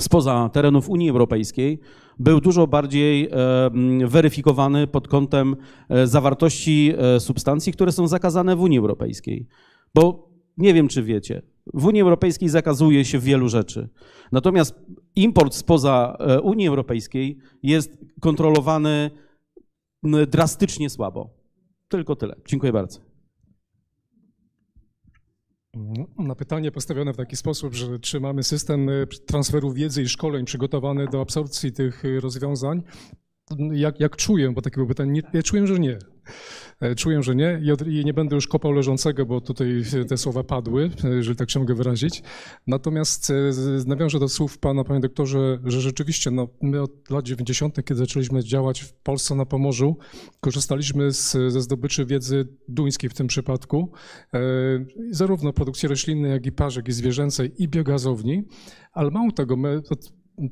spoza 0.00 0.50
terenów 0.52 0.88
Unii 0.88 1.10
Europejskiej 1.10 1.80
był 2.18 2.40
dużo 2.40 2.66
bardziej 2.66 3.28
e, 3.32 3.70
weryfikowany 4.06 4.86
pod 4.86 5.08
kątem 5.08 5.56
e, 5.88 6.06
zawartości 6.06 6.92
substancji, 7.18 7.72
które 7.72 7.92
są 7.92 8.08
zakazane 8.08 8.56
w 8.56 8.60
Unii 8.60 8.78
Europejskiej. 8.78 9.46
Bo 9.94 10.28
nie 10.58 10.74
wiem, 10.74 10.88
czy 10.88 11.02
wiecie, 11.02 11.42
w 11.74 11.86
Unii 11.86 12.02
Europejskiej 12.02 12.48
zakazuje 12.48 13.04
się 13.04 13.18
wielu 13.18 13.48
rzeczy. 13.48 13.88
Natomiast 14.32 14.74
import 15.16 15.54
spoza 15.54 16.16
Unii 16.42 16.68
Europejskiej 16.68 17.38
jest 17.62 17.98
kontrolowany 18.20 19.10
drastycznie 20.26 20.90
słabo. 20.90 21.43
Tylko 21.88 22.16
tyle. 22.16 22.36
Dziękuję 22.46 22.72
bardzo. 22.72 23.00
Na 26.18 26.34
pytanie 26.34 26.72
postawione 26.72 27.12
w 27.12 27.16
taki 27.16 27.36
sposób, 27.36 27.74
że 27.74 27.98
czy 27.98 28.20
mamy 28.20 28.42
system 28.42 28.88
e, 28.88 29.06
transferu 29.06 29.72
wiedzy 29.72 30.02
i 30.02 30.08
szkoleń 30.08 30.44
przygotowany 30.44 31.06
do 31.06 31.20
absorpcji 31.20 31.72
tych 31.72 32.04
e, 32.04 32.20
rozwiązań, 32.20 32.82
jak, 33.72 34.00
jak 34.00 34.16
czuję, 34.16 34.52
bo 34.52 34.62
takie 34.62 34.74
było 34.74 34.86
pytanie, 34.86 35.12
nie, 35.12 35.22
ja 35.32 35.42
czuję, 35.42 35.66
że 35.66 35.78
nie. 35.78 35.98
E, 36.80 36.94
czuję, 36.94 37.22
że 37.22 37.34
nie 37.34 37.60
i 37.86 38.04
nie 38.04 38.14
będę 38.14 38.34
już 38.34 38.46
kopał 38.46 38.72
leżącego, 38.72 39.26
bo 39.26 39.40
tutaj 39.40 39.82
te 40.08 40.16
słowa 40.16 40.44
padły, 40.44 40.90
jeżeli 41.04 41.36
tak 41.36 41.50
się 41.50 41.60
mogę 41.60 41.74
wyrazić. 41.74 42.22
Natomiast 42.66 43.30
e, 43.30 43.34
nawiążę 43.86 44.18
do 44.18 44.28
słów 44.28 44.58
pana, 44.58 44.84
panie 44.84 45.00
doktorze, 45.00 45.58
że 45.64 45.80
rzeczywiście 45.80 46.30
no, 46.30 46.48
my 46.62 46.82
od 46.82 47.10
lat 47.10 47.24
90., 47.24 47.76
kiedy 47.76 47.94
zaczęliśmy 47.94 48.44
działać 48.44 48.80
w 48.80 48.92
Polsce 48.92 49.34
na 49.34 49.46
Pomorzu, 49.46 49.96
korzystaliśmy 50.40 51.12
z, 51.12 51.32
ze 51.32 51.60
zdobyczy 51.60 52.06
wiedzy 52.06 52.48
duńskiej 52.68 53.10
w 53.10 53.14
tym 53.14 53.26
przypadku, 53.26 53.92
e, 54.34 54.40
zarówno 55.10 55.52
produkcji 55.52 55.88
roślinnej, 55.88 56.30
jak 56.30 56.46
i 56.46 56.52
parzek 56.52 56.88
i 56.88 56.92
zwierzęcej 56.92 57.62
i 57.62 57.68
biogazowni, 57.68 58.44
ale 58.92 59.10
mało 59.10 59.32
tego, 59.32 59.56
my 59.56 59.82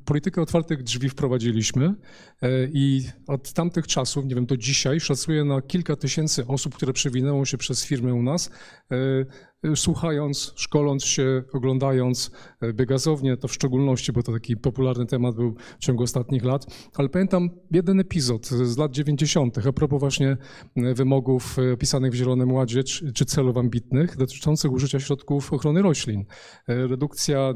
politykę 0.04 0.42
otwartych 0.42 0.82
drzwi 0.82 1.08
wprowadziliśmy 1.08 1.94
e, 2.42 2.48
i 2.72 3.08
od 3.26 3.52
tamtych 3.52 3.86
czasów, 3.86 4.24
nie 4.24 4.34
wiem, 4.34 4.46
do 4.46 4.56
dzisiaj 4.56 5.00
szacuję 5.00 5.44
na 5.44 5.62
kilka 5.62 5.96
tysięcy 5.96 6.46
osób, 6.46 6.74
które 6.74 6.92
przewinęło 6.92 7.44
się 7.44 7.58
przez 7.58 7.84
firmę 7.84 8.14
u 8.14 8.22
nas, 8.22 8.50
e, 8.90 8.96
słuchając, 9.74 10.52
szkoląc 10.56 11.04
się, 11.04 11.42
oglądając 11.52 12.30
e, 12.60 12.72
biogazownię, 12.72 13.36
to 13.36 13.48
w 13.48 13.52
szczególności, 13.52 14.12
bo 14.12 14.22
to 14.22 14.32
taki 14.32 14.56
popularny 14.56 15.06
temat 15.06 15.34
był 15.34 15.54
w 15.78 15.84
ciągu 15.84 16.02
ostatnich 16.02 16.44
lat, 16.44 16.66
ale 16.94 17.08
pamiętam 17.08 17.50
jeden 17.70 18.00
epizod 18.00 18.46
z 18.46 18.76
lat 18.78 18.92
90. 18.92 19.66
a 19.66 19.72
propos 19.72 20.00
właśnie 20.00 20.36
e, 20.76 20.94
wymogów 20.94 21.58
e, 21.58 21.72
opisanych 21.72 22.12
w 22.12 22.14
Zielonym 22.14 22.52
Ładzie 22.52 22.84
czy 23.14 23.24
celów 23.24 23.56
ambitnych 23.56 24.16
dotyczących 24.16 24.72
użycia 24.72 25.00
środków 25.00 25.52
ochrony 25.52 25.82
roślin. 25.82 26.24
Redukcja 26.68 27.54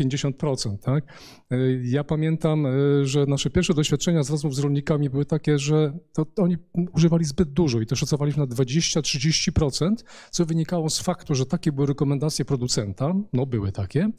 50%, 0.00 0.78
tak? 0.78 1.04
Ja 1.82 2.04
pamiętam, 2.04 2.66
że 3.02 3.26
nasze 3.26 3.50
pierwsze 3.50 3.74
doświadczenia 3.74 4.22
z 4.22 4.30
rozmów 4.30 4.54
z 4.54 4.58
rolnikami 4.58 5.10
były 5.10 5.24
takie, 5.24 5.58
że 5.58 5.98
to 6.12 6.26
oni 6.36 6.56
używali 6.92 7.24
zbyt 7.24 7.52
dużo 7.52 7.80
i 7.80 7.86
to 7.86 7.96
szacowaliśmy 7.96 8.46
na 8.46 8.54
20-30%, 8.54 9.94
co 10.30 10.46
wynikało 10.46 10.90
z 10.90 11.00
faktu, 11.00 11.23
faktu, 11.24 11.34
że 11.34 11.46
takie 11.46 11.72
były 11.72 11.86
rekomendacje 11.86 12.44
producenta, 12.44 13.14
no 13.32 13.46
były 13.46 13.72
takie, 13.72 14.10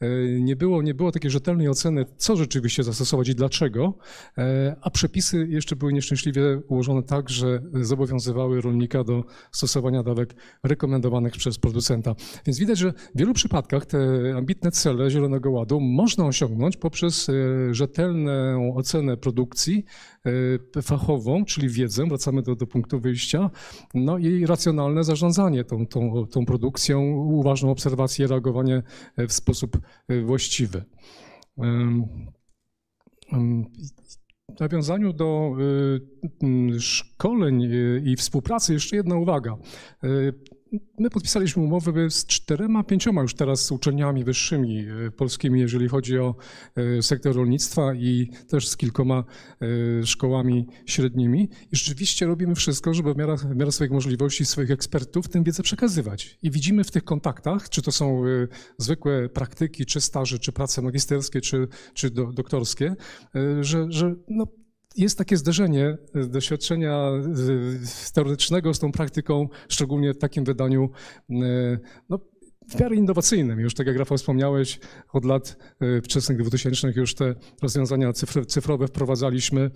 e, 0.00 0.06
nie 0.40 0.56
było, 0.56 0.82
nie 0.82 0.94
było 0.94 1.12
takiej 1.12 1.30
rzetelnej 1.30 1.68
oceny, 1.68 2.06
co 2.16 2.36
rzeczywiście 2.36 2.82
zastosować 2.82 3.28
i 3.28 3.34
dlaczego, 3.34 3.94
e, 4.38 4.76
a 4.80 4.90
przepisy 4.90 5.46
jeszcze 5.50 5.76
były 5.76 5.92
nieszczęśliwie 5.92 6.42
ułożone 6.68 7.02
tak, 7.02 7.30
że 7.30 7.62
zobowiązywały 7.74 8.60
rolnika 8.60 9.04
do 9.04 9.24
stosowania 9.52 10.02
dawek 10.02 10.34
rekomendowanych 10.62 11.32
przez 11.32 11.58
producenta. 11.58 12.14
Więc 12.46 12.58
widać, 12.58 12.78
że 12.78 12.92
w 12.92 13.18
wielu 13.18 13.34
przypadkach 13.34 13.86
te 13.86 13.98
ambitne 14.36 14.70
cele 14.70 15.10
Zielonego 15.10 15.50
Ładu 15.50 15.80
można 15.80 16.26
osiągnąć 16.26 16.76
poprzez 16.76 17.28
e, 17.28 17.32
rzetelną 17.74 18.74
ocenę 18.76 19.16
produkcji, 19.16 19.84
fachową, 20.82 21.44
czyli 21.44 21.68
wiedzę, 21.68 22.06
wracamy 22.06 22.42
do, 22.42 22.56
do 22.56 22.66
punktu 22.66 23.00
wyjścia, 23.00 23.50
no 23.94 24.18
i 24.18 24.46
racjonalne 24.46 25.04
zarządzanie 25.04 25.64
tą, 25.64 25.86
tą, 25.86 26.26
tą 26.26 26.46
produkcją, 26.46 27.02
uważną 27.12 27.70
obserwację, 27.70 28.26
reagowanie 28.26 28.82
e, 29.16 29.26
w 29.26 29.32
sposób 29.32 29.78
e, 30.08 30.20
właściwy. 30.20 30.84
W 34.56 34.60
nawiązaniu 34.60 35.12
do 35.12 35.56
e, 36.76 36.80
szkoleń 36.80 37.68
i 38.04 38.16
współpracy 38.16 38.72
jeszcze 38.72 38.96
jedna 38.96 39.16
uwaga. 39.16 39.56
My 40.98 41.10
podpisaliśmy 41.10 41.62
umowę 41.62 42.10
z 42.10 42.26
czterema, 42.26 42.84
pięcioma 42.84 43.22
już 43.22 43.34
teraz 43.34 43.72
uczelniami 43.72 44.24
wyższymi 44.24 44.86
e, 45.06 45.10
polskimi, 45.10 45.60
jeżeli 45.60 45.88
chodzi 45.88 46.18
o 46.18 46.34
e, 46.76 47.02
sektor 47.02 47.36
rolnictwa 47.36 47.94
i 47.94 48.30
też 48.48 48.68
z 48.68 48.76
kilkoma 48.76 49.24
e, 49.60 50.06
szkołami 50.06 50.66
średnimi. 50.86 51.48
I 51.72 51.76
rzeczywiście 51.76 52.26
robimy 52.26 52.54
wszystko, 52.54 52.94
żeby 52.94 53.14
w 53.14 53.16
miarę, 53.16 53.36
w 53.36 53.56
miarę 53.56 53.72
swoich 53.72 53.90
możliwości, 53.90 54.46
swoich 54.46 54.70
ekspertów 54.70 55.28
tę 55.28 55.44
wiedzę 55.44 55.62
przekazywać. 55.62 56.38
I 56.42 56.50
widzimy 56.50 56.84
w 56.84 56.90
tych 56.90 57.04
kontaktach, 57.04 57.68
czy 57.68 57.82
to 57.82 57.92
są 57.92 58.22
zwykłe 58.78 59.28
praktyki, 59.28 59.86
czy 59.86 60.00
staże, 60.00 60.38
czy 60.38 60.52
prace 60.52 60.82
magisterskie, 60.82 61.40
czy, 61.40 61.68
czy 61.94 62.10
do, 62.10 62.32
doktorskie, 62.32 62.94
że, 63.60 63.86
że 63.88 64.14
no, 64.28 64.46
jest 64.96 65.18
takie 65.18 65.36
zderzenie 65.36 65.96
doświadczenia 66.14 67.10
teoretycznego 68.14 68.74
z 68.74 68.78
tą 68.78 68.92
praktyką, 68.92 69.48
szczególnie 69.68 70.14
w 70.14 70.18
takim 70.18 70.44
wydaniu 70.44 70.90
e, 71.30 71.34
no, 72.08 72.18
w 72.68 72.80
miarę 72.80 72.96
innowacyjnym. 72.96 73.60
Już 73.60 73.74
tak 73.74 73.86
jak 73.86 73.96
Rafał 73.96 74.18
wspomniałeś, 74.18 74.80
od 75.12 75.24
lat 75.24 75.56
e, 75.80 76.02
wczesnych 76.02 76.38
2000 76.38 76.92
już 76.96 77.14
te 77.14 77.34
rozwiązania 77.62 78.12
cyfrowe 78.48 78.86
wprowadzaliśmy 78.86 79.60
e, 79.60 79.70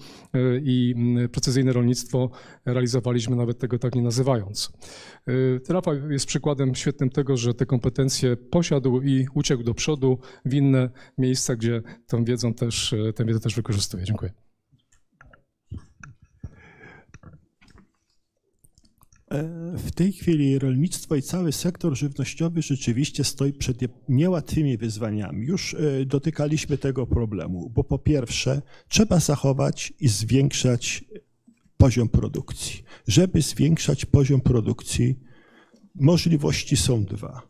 i 0.59 0.95
precyzyjne 1.32 1.73
rolnictwo 1.73 2.31
realizowaliśmy 2.65 3.36
nawet 3.36 3.59
tego 3.59 3.78
tak 3.78 3.95
nie 3.95 4.03
nazywając. 4.03 4.73
Rafał 5.69 6.11
jest 6.11 6.27
przykładem 6.27 6.74
świetnym 6.74 7.11
tego, 7.11 7.36
że 7.36 7.55
te 7.55 7.66
kompetencje 7.66 8.36
posiadł 8.36 9.01
i 9.01 9.27
uciekł 9.35 9.62
do 9.62 9.74
przodu 9.74 10.19
w 10.45 10.55
inne 10.55 10.91
miejsca, 11.19 11.57
gdzie 11.57 11.82
tą 12.07 12.24
wiedzą 12.24 12.55
też, 12.55 12.95
tę 13.15 13.24
wiedzę 13.24 13.41
też 13.41 13.55
wykorzystuje. 13.55 14.05
Dziękuję. 14.05 14.44
W 19.77 19.90
tej 19.90 20.12
chwili 20.12 20.59
rolnictwo 20.59 21.16
i 21.16 21.23
cały 21.23 21.52
sektor 21.52 21.97
żywnościowy 21.97 22.62
rzeczywiście 22.62 23.24
stoi 23.24 23.52
przed 23.52 23.78
niełatwymi 24.09 24.77
wyzwaniami. 24.77 25.47
Już 25.47 25.74
e, 25.74 26.05
dotykaliśmy 26.05 26.78
tego 26.78 27.06
problemu, 27.06 27.70
bo 27.70 27.85
po 27.85 27.98
pierwsze 27.98 28.62
trzeba 28.89 29.20
zachować 29.20 29.93
i 30.01 30.09
zwiększać 30.09 31.05
poziom 31.77 32.09
produkcji. 32.09 32.82
Żeby 33.09 33.43
zwiększać 33.43 34.05
poziom 34.05 34.40
produkcji, 34.40 35.19
możliwości 35.94 36.77
są 36.77 37.05
dwa. 37.05 37.43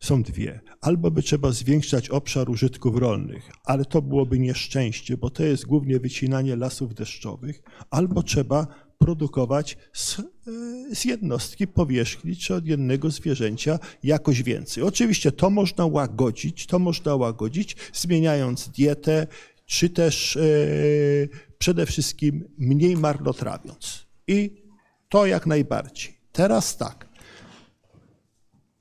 Są 0.00 0.22
dwie. 0.22 0.60
Albo 0.80 1.10
by 1.10 1.22
trzeba 1.22 1.52
zwiększać 1.52 2.10
obszar 2.10 2.50
użytków 2.50 2.96
rolnych, 2.96 3.50
ale 3.64 3.84
to 3.84 4.02
byłoby 4.02 4.38
nieszczęście, 4.38 5.16
bo 5.16 5.30
to 5.30 5.42
jest 5.42 5.66
głównie 5.66 6.00
wycinanie 6.00 6.56
lasów 6.56 6.94
deszczowych, 6.94 7.62
albo 7.90 8.22
trzeba 8.22 8.89
produkować 9.00 9.76
z, 9.92 10.18
e, 10.18 10.22
z, 10.94 11.04
jednostki 11.04 11.66
powierzchni 11.66 12.36
czy 12.36 12.54
od 12.54 12.66
jednego 12.66 13.10
zwierzęcia 13.10 13.78
jakoś 14.02 14.42
więcej. 14.42 14.82
Oczywiście 14.82 15.32
to 15.32 15.50
można 15.50 15.86
łagodzić, 15.86 16.66
to 16.66 16.78
można 16.78 17.16
łagodzić, 17.16 17.76
zmieniając 17.92 18.68
dietę, 18.68 19.26
czy 19.66 19.90
też 19.90 20.36
e, 20.36 20.40
przede 21.58 21.86
wszystkim 21.86 22.48
mniej 22.58 22.96
marnotrawiąc. 22.96 24.06
I 24.26 24.62
to 25.08 25.26
jak 25.26 25.46
najbardziej. 25.46 26.14
Teraz 26.32 26.76
tak. 26.76 27.08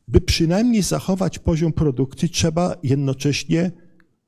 By 0.07 0.21
przynajmniej 0.21 0.81
zachować 0.81 1.39
poziom 1.39 1.73
produkcji, 1.73 2.29
trzeba 2.29 2.75
jednocześnie 2.83 3.71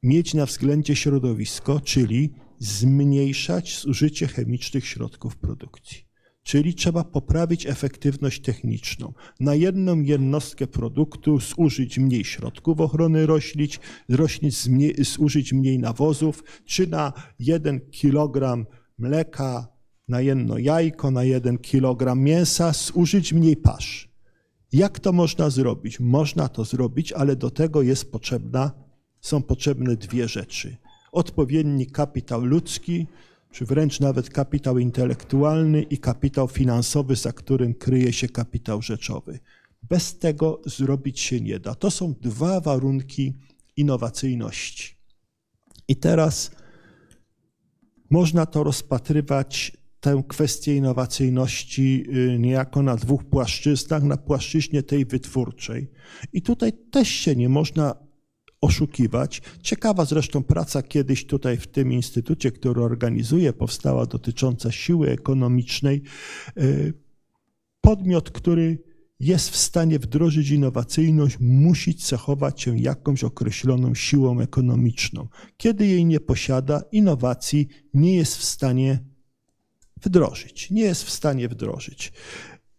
mieć 0.03 0.33
na 0.33 0.45
względzie 0.45 0.95
środowisko, 0.95 1.79
czyli 1.79 2.33
zmniejszać 2.61 3.79
zużycie 3.79 4.27
chemicznych 4.27 4.87
środków 4.87 5.35
produkcji. 5.37 5.97
Czyli 6.43 6.75
trzeba 6.75 7.03
poprawić 7.03 7.65
efektywność 7.65 8.41
techniczną. 8.41 9.13
Na 9.39 9.55
jedną 9.55 10.01
jednostkę 10.01 10.67
produktu 10.67 11.39
zużyć 11.39 11.99
mniej 11.99 12.25
środków 12.25 12.81
ochrony 12.81 13.25
roślin, 13.25 13.67
roślin 14.09 14.51
zużyć 14.99 15.53
mniej 15.53 15.79
nawozów, 15.79 16.43
czy 16.65 16.87
na 16.87 17.13
jeden 17.39 17.79
kilogram 17.79 18.65
mleka, 18.97 19.67
na 20.07 20.21
jedno 20.21 20.57
jajko, 20.57 21.11
na 21.11 21.23
jeden 21.23 21.57
kilogram 21.57 22.19
mięsa 22.19 22.73
zużyć 22.73 23.33
mniej 23.33 23.57
pasz. 23.57 24.11
Jak 24.73 24.99
to 24.99 25.13
można 25.13 25.49
zrobić? 25.49 25.99
Można 25.99 26.49
to 26.49 26.65
zrobić, 26.65 27.13
ale 27.13 27.35
do 27.35 27.51
tego 27.51 27.81
jest 27.81 28.11
potrzebna, 28.11 28.71
są 29.21 29.43
potrzebne 29.43 29.95
dwie 29.95 30.27
rzeczy 30.27 30.77
odpowiedni 31.11 31.87
kapitał 31.87 32.45
ludzki, 32.45 33.07
czy 33.51 33.65
wręcz 33.65 33.99
nawet 33.99 34.29
kapitał 34.29 34.77
intelektualny 34.77 35.81
i 35.81 35.97
kapitał 35.97 36.47
finansowy, 36.47 37.15
za 37.15 37.33
którym 37.33 37.73
kryje 37.73 38.13
się 38.13 38.27
kapitał 38.27 38.81
rzeczowy. 38.81 39.39
Bez 39.83 40.19
tego 40.19 40.61
zrobić 40.65 41.19
się 41.19 41.41
nie 41.41 41.59
da. 41.59 41.75
To 41.75 41.91
są 41.91 42.13
dwa 42.21 42.59
warunki 42.59 43.33
innowacyjności. 43.77 44.95
I 45.87 45.95
teraz 45.95 46.51
można 48.09 48.45
to 48.45 48.63
rozpatrywać, 48.63 49.77
tę 49.99 50.23
kwestię 50.27 50.75
innowacyjności 50.75 52.05
y, 52.09 52.39
niejako 52.39 52.81
na 52.81 52.95
dwóch 52.95 53.23
płaszczyznach, 53.23 54.03
na 54.03 54.17
płaszczyźnie 54.17 54.83
tej 54.83 55.05
wytwórczej. 55.05 55.91
I 56.33 56.41
tutaj 56.41 56.73
też 56.91 57.07
się 57.07 57.35
nie 57.35 57.49
można 57.49 57.95
oszukiwać. 58.61 59.41
Ciekawa 59.61 60.05
zresztą 60.05 60.43
praca 60.43 60.81
kiedyś 60.83 61.25
tutaj 61.25 61.57
w 61.57 61.67
tym 61.67 61.93
instytucie, 61.93 62.51
który 62.51 62.81
organizuje, 62.81 63.53
powstała 63.53 64.05
dotycząca 64.05 64.71
siły 64.71 65.09
ekonomicznej. 65.09 66.01
E, 66.57 66.63
podmiot, 67.81 68.31
który 68.31 68.77
jest 69.19 69.49
w 69.49 69.57
stanie 69.57 69.99
wdrożyć 69.99 70.49
innowacyjność, 70.49 71.37
musi 71.39 71.95
cechować 71.95 72.61
się 72.61 72.79
jakąś 72.79 73.23
określoną 73.23 73.95
siłą 73.95 74.39
ekonomiczną. 74.39 75.27
Kiedy 75.57 75.87
jej 75.87 76.05
nie 76.05 76.19
posiada, 76.19 76.83
innowacji 76.91 77.67
nie 77.93 78.15
jest 78.15 78.37
w 78.37 78.43
stanie 78.43 78.99
wdrożyć. 80.01 80.71
Nie 80.71 80.81
jest 80.81 81.03
w 81.03 81.09
stanie 81.09 81.49
wdrożyć. 81.49 82.13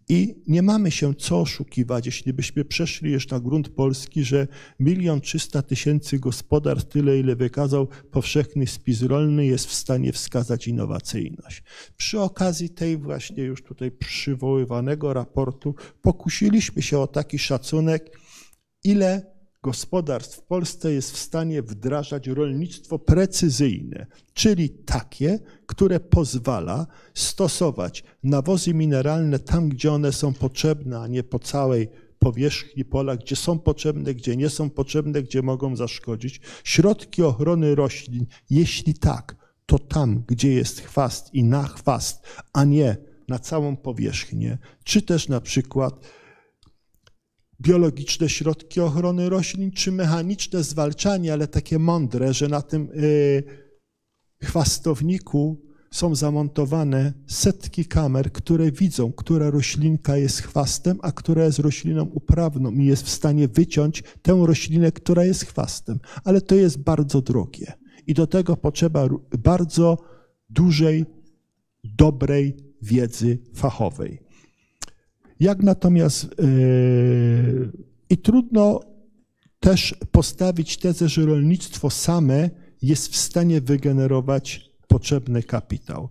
I 0.08 0.42
nie 0.46 0.62
mamy 0.62 0.90
się 0.90 1.14
co 1.14 1.40
oszukiwać, 1.40 2.06
jeśli 2.06 2.32
byśmy 2.32 2.64
przeszli 2.64 3.12
jeszcze 3.12 3.34
na 3.34 3.40
grunt 3.40 3.68
polski, 3.68 4.24
że 4.24 4.48
milion 4.80 5.20
trzysta 5.20 5.62
tysięcy 5.62 6.18
gospodarstw, 6.18 6.90
tyle 6.90 7.18
ile 7.18 7.36
wykazał 7.36 7.88
powszechny 8.10 8.66
spis 8.66 9.02
rolny, 9.02 9.46
jest 9.46 9.66
w 9.66 9.72
stanie 9.72 10.12
wskazać 10.12 10.68
innowacyjność. 10.68 11.62
Przy 11.96 12.20
okazji 12.20 12.70
tej 12.70 12.96
właśnie 12.96 13.44
już 13.44 13.62
tutaj 13.62 13.90
przywoływanego 13.90 15.12
raportu 15.12 15.74
pokusiliśmy 16.02 16.82
się 16.82 16.98
o 16.98 17.06
taki 17.06 17.38
szacunek, 17.38 18.18
ile 18.84 19.31
gospodarstw 19.62 20.38
w 20.38 20.42
Polsce 20.42 20.92
jest 20.92 21.12
w 21.12 21.18
stanie 21.18 21.62
wdrażać 21.62 22.26
rolnictwo 22.26 22.98
precyzyjne, 22.98 24.06
czyli 24.34 24.70
takie, 24.70 25.38
które 25.66 26.00
pozwala 26.00 26.86
stosować 27.14 28.04
nawozy 28.22 28.74
mineralne 28.74 29.38
tam, 29.38 29.68
gdzie 29.68 29.92
one 29.92 30.12
są 30.12 30.32
potrzebne, 30.32 31.00
a 31.00 31.06
nie 31.06 31.22
po 31.22 31.38
całej 31.38 31.88
powierzchni 32.18 32.84
pola, 32.84 33.16
gdzie 33.16 33.36
są 33.36 33.58
potrzebne, 33.58 34.14
gdzie 34.14 34.36
nie 34.36 34.50
są 34.50 34.70
potrzebne, 34.70 35.22
gdzie 35.22 35.42
mogą 35.42 35.76
zaszkodzić. 35.76 36.40
Środki 36.64 37.22
ochrony 37.22 37.74
roślin, 37.74 38.26
jeśli 38.50 38.94
tak, 38.94 39.36
to 39.66 39.78
tam, 39.78 40.24
gdzie 40.26 40.52
jest 40.52 40.80
chwast 40.80 41.34
i 41.34 41.44
na 41.44 41.62
chwast, 41.62 42.26
a 42.52 42.64
nie 42.64 42.96
na 43.28 43.38
całą 43.38 43.76
powierzchnię, 43.76 44.58
czy 44.84 45.02
też 45.02 45.28
na 45.28 45.40
przykład 45.40 46.04
biologiczne 47.62 48.28
środki 48.28 48.80
ochrony 48.80 49.28
roślin, 49.28 49.70
czy 49.70 49.92
mechaniczne 49.92 50.62
zwalczanie, 50.62 51.32
ale 51.32 51.48
takie 51.48 51.78
mądre, 51.78 52.34
że 52.34 52.48
na 52.48 52.62
tym 52.62 52.88
y, 52.94 53.42
chwastowniku 54.42 55.62
są 55.90 56.14
zamontowane 56.14 57.12
setki 57.26 57.84
kamer, 57.84 58.32
które 58.32 58.72
widzą, 58.72 59.12
która 59.12 59.50
roślinka 59.50 60.16
jest 60.16 60.42
chwastem, 60.42 60.98
a 61.02 61.12
która 61.12 61.44
jest 61.44 61.58
rośliną 61.58 62.04
uprawną 62.04 62.72
i 62.72 62.84
jest 62.84 63.02
w 63.02 63.08
stanie 63.08 63.48
wyciąć 63.48 64.02
tę 64.22 64.42
roślinę, 64.46 64.92
która 64.92 65.24
jest 65.24 65.44
chwastem. 65.44 65.98
Ale 66.24 66.40
to 66.40 66.54
jest 66.54 66.78
bardzo 66.78 67.22
drogie 67.22 67.72
i 68.06 68.14
do 68.14 68.26
tego 68.26 68.56
potrzeba 68.56 69.08
bardzo 69.38 69.98
dużej, 70.50 71.04
dobrej 71.84 72.56
wiedzy 72.82 73.38
fachowej. 73.54 74.21
Jak 75.42 75.62
natomiast 75.62 76.26
yy, 76.38 77.72
i 78.10 78.18
trudno 78.18 78.80
też 79.60 79.94
postawić 80.12 80.76
tezę, 80.76 81.08
że 81.08 81.26
rolnictwo 81.26 81.90
same 81.90 82.50
jest 82.82 83.08
w 83.08 83.16
stanie 83.16 83.60
wygenerować 83.60 84.70
potrzebny 84.88 85.42
kapitał. 85.42 86.08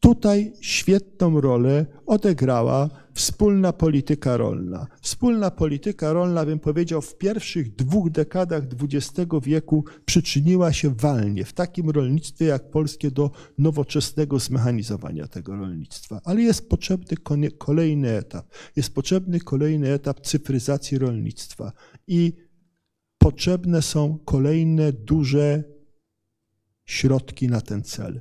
Tutaj 0.00 0.52
świetną 0.60 1.40
rolę 1.40 1.86
odegrała 2.06 2.90
wspólna 3.14 3.72
polityka 3.72 4.36
rolna. 4.36 4.86
Wspólna 5.00 5.50
polityka 5.50 6.12
rolna, 6.12 6.46
bym 6.46 6.58
powiedział, 6.58 7.00
w 7.02 7.18
pierwszych 7.18 7.74
dwóch 7.74 8.10
dekadach 8.10 8.62
XX 8.82 9.30
wieku 9.42 9.84
przyczyniła 10.04 10.72
się 10.72 10.94
walnie 10.94 11.44
w 11.44 11.52
takim 11.52 11.90
rolnictwie 11.90 12.44
jak 12.44 12.70
polskie 12.70 13.10
do 13.10 13.30
nowoczesnego 13.58 14.38
zmechanizowania 14.38 15.26
tego 15.28 15.56
rolnictwa. 15.56 16.20
Ale 16.24 16.42
jest 16.42 16.68
potrzebny 16.68 17.16
kolejny 17.58 18.08
etap. 18.08 18.46
Jest 18.76 18.94
potrzebny 18.94 19.40
kolejny 19.40 19.92
etap 19.92 20.20
cyfryzacji 20.20 20.98
rolnictwa 20.98 21.72
i 22.06 22.32
potrzebne 23.18 23.82
są 23.82 24.18
kolejne 24.24 24.92
duże 24.92 25.64
środki 26.84 27.48
na 27.48 27.60
ten 27.60 27.82
cel. 27.82 28.20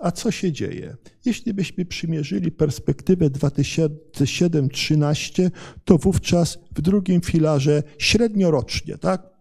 A 0.00 0.10
co 0.10 0.30
się 0.30 0.52
dzieje? 0.52 0.96
Jeśli 1.24 1.54
byśmy 1.54 1.84
przymierzyli 1.84 2.52
perspektywę 2.52 3.30
2007-2013, 3.30 5.50
to 5.84 5.98
wówczas 5.98 6.58
w 6.74 6.82
drugim 6.82 7.20
filarze 7.20 7.82
średniorocznie, 7.98 8.98
tak, 8.98 9.37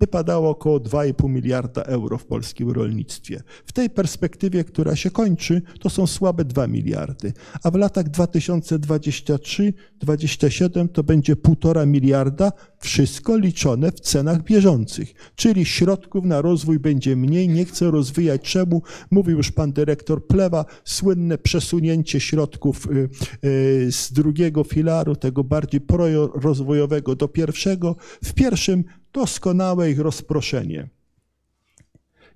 wypadało 0.00 0.50
około 0.50 0.80
2,5 0.80 1.30
miliarda 1.30 1.82
euro 1.82 2.18
w 2.18 2.24
polskim 2.24 2.70
rolnictwie. 2.70 3.42
W 3.66 3.72
tej 3.72 3.90
perspektywie, 3.90 4.64
która 4.64 4.96
się 4.96 5.10
kończy, 5.10 5.62
to 5.80 5.90
są 5.90 6.06
słabe 6.06 6.44
2 6.44 6.66
miliardy, 6.66 7.32
a 7.62 7.70
w 7.70 7.74
latach 7.74 8.10
2023-2027 8.10 10.88
to 10.88 11.02
będzie 11.02 11.36
1,5 11.36 11.86
miliarda, 11.86 12.52
wszystko 12.78 13.36
liczone 13.36 13.92
w 13.92 14.00
cenach 14.00 14.42
bieżących, 14.42 15.14
czyli 15.34 15.64
środków 15.64 16.24
na 16.24 16.40
rozwój 16.40 16.78
będzie 16.78 17.16
mniej, 17.16 17.48
nie 17.48 17.64
chcę 17.64 17.90
rozwijać 17.90 18.42
czemu, 18.42 18.82
mówił 19.10 19.36
już 19.36 19.52
pan 19.52 19.72
dyrektor 19.72 20.26
Plewa, 20.26 20.64
słynne 20.84 21.38
przesunięcie 21.38 22.20
środków 22.20 22.88
y, 22.90 23.08
y, 23.44 23.92
z 23.92 24.12
drugiego 24.12 24.64
filaru, 24.64 25.16
tego 25.16 25.44
bardziej 25.44 25.80
prorozwojowego 25.80 27.16
do 27.16 27.28
pierwszego. 27.28 27.96
W 28.24 28.32
pierwszym 28.32 28.84
doskonałe 29.16 29.90
ich 29.90 29.98
rozproszenie. 29.98 30.88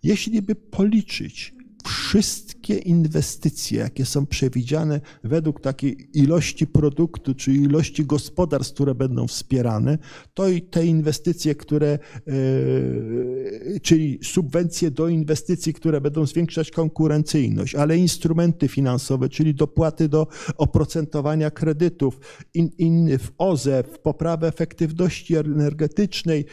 Jeśli 0.02 0.42
by 0.42 0.54
policzyć 0.54 1.54
wszystkie 1.86 2.74
inwestycje, 2.74 3.78
jakie 3.78 4.06
są 4.06 4.26
przewidziane 4.26 5.00
według 5.24 5.60
takiej 5.60 6.08
ilości 6.14 6.66
produktu, 6.66 7.34
czy 7.34 7.52
ilości 7.52 8.04
gospodarstw, 8.04 8.74
które 8.74 8.94
będą 8.94 9.26
wspierane, 9.26 9.98
to 10.34 10.48
i 10.48 10.62
te 10.62 10.86
inwestycje, 10.86 11.54
które, 11.54 11.98
e, 12.26 13.80
czyli 13.80 14.18
subwencje 14.22 14.90
do 14.90 15.08
inwestycji, 15.08 15.74
które 15.74 16.00
będą 16.00 16.26
zwiększać 16.26 16.70
konkurencyjność, 16.70 17.74
ale 17.74 17.96
instrumenty 17.96 18.68
finansowe, 18.68 19.28
czyli 19.28 19.54
dopłaty 19.54 20.08
do 20.08 20.26
oprocentowania 20.56 21.50
kredytów, 21.50 22.20
in, 22.54 22.70
in, 22.78 23.18
w 23.18 23.30
OZE, 23.38 23.82
w 23.82 23.98
poprawę 23.98 24.48
efektywności 24.48 25.36
energetycznej, 25.36 26.44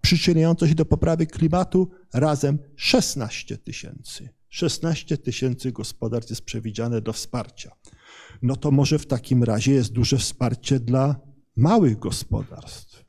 przyczyniające 0.00 0.68
się 0.68 0.74
do 0.74 0.84
poprawy 0.84 1.26
klimatu 1.26 1.90
razem 2.14 2.58
16 2.76 3.58
tysięcy. 3.58 4.28
16 4.48 5.18
tysięcy 5.18 5.72
gospodarstw 5.72 6.30
jest 6.30 6.42
przewidziane 6.42 7.00
do 7.00 7.12
wsparcia. 7.12 7.72
No 8.42 8.56
to 8.56 8.70
może 8.70 8.98
w 8.98 9.06
takim 9.06 9.44
razie 9.44 9.72
jest 9.72 9.92
duże 9.92 10.18
wsparcie 10.18 10.80
dla 10.80 11.20
małych 11.56 11.98
gospodarstw. 11.98 13.04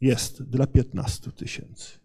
Jest 0.00 0.42
dla 0.42 0.66
15 0.66 1.32
tysięcy. 1.32 2.00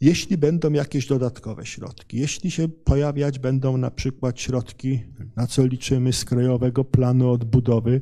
jeśli 0.00 0.38
będą 0.38 0.72
jakieś 0.72 1.06
dodatkowe 1.06 1.66
środki, 1.66 2.18
jeśli 2.18 2.50
się 2.50 2.68
pojawiać 2.68 3.38
będą 3.38 3.76
na 3.76 3.90
przykład 3.90 4.40
środki, 4.40 5.04
na 5.36 5.46
co 5.46 5.66
liczymy 5.66 6.12
z 6.12 6.24
Krajowego 6.24 6.84
Planu 6.84 7.30
Odbudowy, 7.30 8.00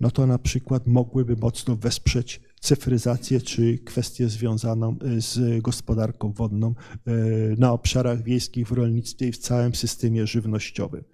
no 0.00 0.10
to 0.10 0.26
na 0.26 0.38
przykład 0.38 0.86
mogłyby 0.86 1.36
mocno 1.36 1.76
wesprzeć 1.76 2.47
cyfryzację 2.60 3.40
czy 3.40 3.78
kwestię 3.78 4.28
związaną 4.28 4.96
y, 5.16 5.20
z 5.20 5.62
gospodarką 5.62 6.32
wodną 6.32 6.74
y, 7.08 7.56
na 7.58 7.72
obszarach 7.72 8.22
wiejskich 8.22 8.68
w 8.68 8.72
rolnictwie 8.72 9.28
i 9.28 9.32
w 9.32 9.38
całym 9.38 9.74
systemie 9.74 10.26
żywnościowym. 10.26 11.04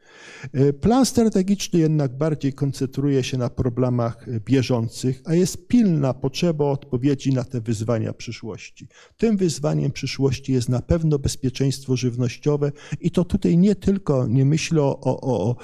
Y, 0.55 0.73
plan 0.73 1.07
strategiczny 1.07 1.79
jednak 1.79 2.17
bardziej 2.17 2.53
koncentruje 2.53 3.25
się 3.25 3.39
na 3.39 3.51
problemach 3.51 4.27
bieżących, 4.45 5.23
a 5.25 5.35
jest 5.35 5.69
pilna 5.69 6.15
potrzeba 6.15 6.65
odpowiedzi 6.65 7.33
na 7.33 7.45
te 7.45 7.61
wyzwania 7.61 8.13
przyszłości. 8.13 8.89
Tym 9.17 9.37
wyzwaniem 9.37 9.93
przyszłości 9.93 10.53
jest 10.53 10.69
na 10.69 10.83
pewno 10.83 11.19
bezpieczeństwo 11.19 11.97
żywnościowe 11.97 12.73
i 13.01 13.11
to 13.11 13.25
tutaj 13.25 13.59
nie 13.59 13.75
tylko, 13.75 14.27
nie 14.27 14.45
myślę 14.45 14.83
o, 14.83 15.01
o, 15.01 15.21
o 15.21 15.57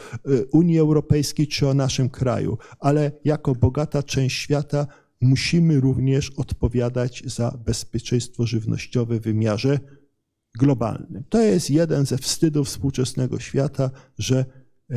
Unii 0.52 0.78
Europejskiej 0.78 1.46
czy 1.46 1.68
o 1.68 1.74
naszym 1.74 2.08
kraju, 2.08 2.58
ale 2.80 3.12
jako 3.24 3.54
bogata 3.54 4.02
część 4.02 4.36
świata 4.36 4.86
musimy 5.20 5.80
również 5.80 6.30
odpowiadać 6.30 7.22
za 7.26 7.58
bezpieczeństwo 7.64 8.46
żywnościowe 8.46 9.20
w 9.20 9.22
wymiarze 9.22 9.78
globalnym. 10.58 11.24
To 11.28 11.42
jest 11.42 11.70
jeden 11.70 12.06
ze 12.06 12.18
wstydów 12.18 12.68
współczesnego 12.68 13.40
świata, 13.40 13.90
że 14.18 14.44
e, 14.90 14.94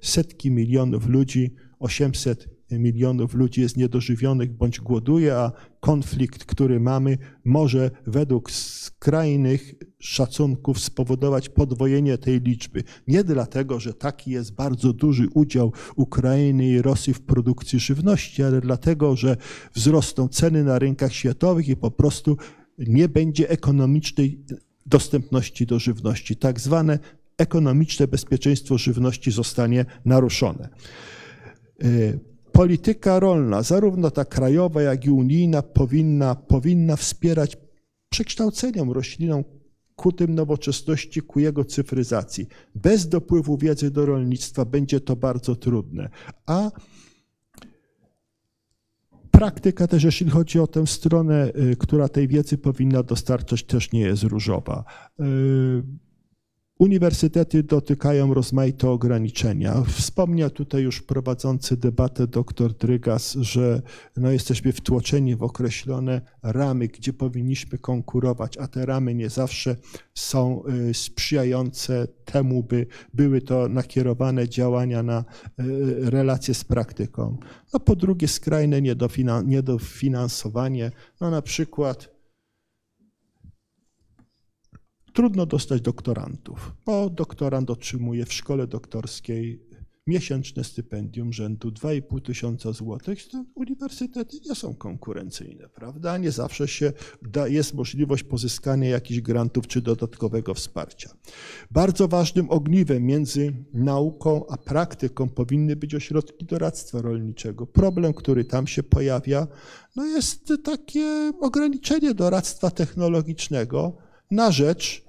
setki 0.00 0.50
milionów 0.50 1.06
ludzi, 1.06 1.54
800 1.78 2.48
milionów 2.70 3.34
ludzi 3.34 3.60
jest 3.60 3.76
niedożywionych 3.76 4.52
bądź 4.52 4.80
głoduje, 4.80 5.36
a 5.36 5.52
konflikt, 5.80 6.44
który 6.44 6.80
mamy, 6.80 7.18
może 7.44 7.90
według 8.06 8.50
skrajnych 8.50 9.74
szacunków 10.00 10.80
spowodować 10.80 11.48
podwojenie 11.48 12.18
tej 12.18 12.40
liczby. 12.40 12.82
Nie 13.08 13.24
dlatego, 13.24 13.80
że 13.80 13.94
taki 13.94 14.30
jest 14.30 14.54
bardzo 14.54 14.92
duży 14.92 15.28
udział 15.34 15.72
Ukrainy 15.96 16.68
i 16.68 16.82
Rosji 16.82 17.14
w 17.14 17.20
produkcji 17.20 17.80
żywności, 17.80 18.42
ale 18.42 18.60
dlatego, 18.60 19.16
że 19.16 19.36
wzrosną 19.74 20.28
ceny 20.28 20.64
na 20.64 20.78
rynkach 20.78 21.12
światowych 21.12 21.68
i 21.68 21.76
po 21.76 21.90
prostu 21.90 22.36
nie 22.78 23.08
będzie 23.08 23.50
ekonomicznej 23.50 24.44
dostępności 24.86 25.66
do 25.66 25.78
żywności. 25.78 26.36
Tak 26.36 26.60
zwane 26.60 26.98
ekonomiczne 27.38 28.08
bezpieczeństwo 28.08 28.78
żywności 28.78 29.30
zostanie 29.30 29.84
naruszone. 30.04 30.68
Y, 31.84 32.18
polityka 32.52 33.20
rolna, 33.20 33.62
zarówno 33.62 34.10
ta 34.10 34.24
krajowa, 34.24 34.82
jak 34.82 35.04
i 35.04 35.10
unijna, 35.10 35.62
powinna, 35.62 36.34
powinna 36.34 36.96
wspierać 36.96 37.56
przekształceniom 38.10 38.90
roślinom 38.92 39.44
ku 39.98 40.12
tym 40.12 40.34
nowoczesności, 40.34 41.22
ku 41.22 41.40
jego 41.40 41.64
cyfryzacji. 41.64 42.46
Bez 42.74 43.08
dopływu 43.08 43.56
wiedzy 43.56 43.90
do 43.90 44.06
rolnictwa 44.06 44.64
będzie 44.64 45.00
to 45.00 45.16
bardzo 45.16 45.56
trudne. 45.56 46.08
A 46.46 46.70
praktyka 49.30 49.86
też, 49.86 50.04
jeśli 50.04 50.30
chodzi 50.30 50.58
o 50.58 50.66
tę 50.66 50.86
stronę, 50.86 51.52
y, 51.72 51.76
która 51.76 52.08
tej 52.08 52.28
wiedzy 52.28 52.58
powinna 52.58 53.02
dostarczać, 53.02 53.64
też 53.64 53.92
nie 53.92 54.00
jest 54.00 54.22
różowa. 54.22 54.84
Uniwersytety 56.78 57.62
dotykają 57.62 58.34
rozmaite 58.34 58.90
ograniczenia. 58.90 59.82
Wspomniał 59.82 60.50
tutaj 60.50 60.82
już 60.82 61.02
prowadzący 61.02 61.76
debatę 61.76 62.26
dr 62.26 62.72
Drygas, 62.72 63.32
że 63.32 63.82
no 64.16 64.30
jesteśmy 64.30 64.72
wtłoczeni 64.72 65.36
w 65.36 65.42
określone 65.42 66.20
ramy, 66.42 66.88
gdzie 66.88 67.12
powinniśmy 67.12 67.78
konkurować, 67.78 68.58
a 68.58 68.68
te 68.68 68.86
ramy 68.86 69.14
nie 69.14 69.28
zawsze 69.28 69.76
są 70.14 70.62
y, 70.90 70.94
sprzyjające 70.94 72.08
temu, 72.24 72.62
by 72.62 72.86
były 73.14 73.40
to 73.40 73.68
nakierowane 73.68 74.48
działania 74.48 75.02
na 75.02 75.24
y, 75.60 75.64
relacje 76.10 76.54
z 76.54 76.64
praktyką. 76.64 77.36
No 77.72 77.80
po 77.80 77.96
drugie 77.96 78.28
skrajne 78.28 78.82
niedofinansowanie, 79.44 80.90
no 81.20 81.30
na 81.30 81.42
przykład 81.42 82.17
Trudno 85.18 85.46
dostać 85.46 85.82
doktorantów, 85.82 86.74
bo 86.86 87.10
doktorant 87.10 87.70
otrzymuje 87.70 88.26
w 88.26 88.32
szkole 88.32 88.66
doktorskiej 88.66 89.62
miesięczne 90.06 90.64
stypendium 90.64 91.32
rzędu 91.32 91.68
2,5 91.70 92.22
tysiąca 92.22 92.72
złotych. 92.72 93.18
Uniwersytety 93.54 94.36
nie 94.48 94.54
są 94.54 94.74
konkurencyjne, 94.74 95.68
prawda? 95.68 96.18
Nie 96.18 96.30
zawsze 96.30 96.68
się 96.68 96.92
da, 97.22 97.48
jest 97.48 97.74
możliwość 97.74 98.22
pozyskania 98.22 98.88
jakichś 98.88 99.20
grantów 99.20 99.66
czy 99.66 99.82
dodatkowego 99.82 100.54
wsparcia. 100.54 101.10
Bardzo 101.70 102.08
ważnym 102.08 102.50
ogniwem 102.50 103.02
między 103.02 103.52
nauką 103.74 104.46
a 104.48 104.56
praktyką 104.56 105.28
powinny 105.28 105.76
być 105.76 105.94
ośrodki 105.94 106.44
doradztwa 106.44 107.02
rolniczego. 107.02 107.66
Problem, 107.66 108.14
który 108.14 108.44
tam 108.44 108.66
się 108.66 108.82
pojawia, 108.82 109.46
no 109.96 110.06
jest 110.06 110.52
takie 110.64 111.32
ograniczenie 111.40 112.14
doradztwa 112.14 112.70
technologicznego 112.70 113.96
na 114.30 114.50
rzecz 114.50 115.07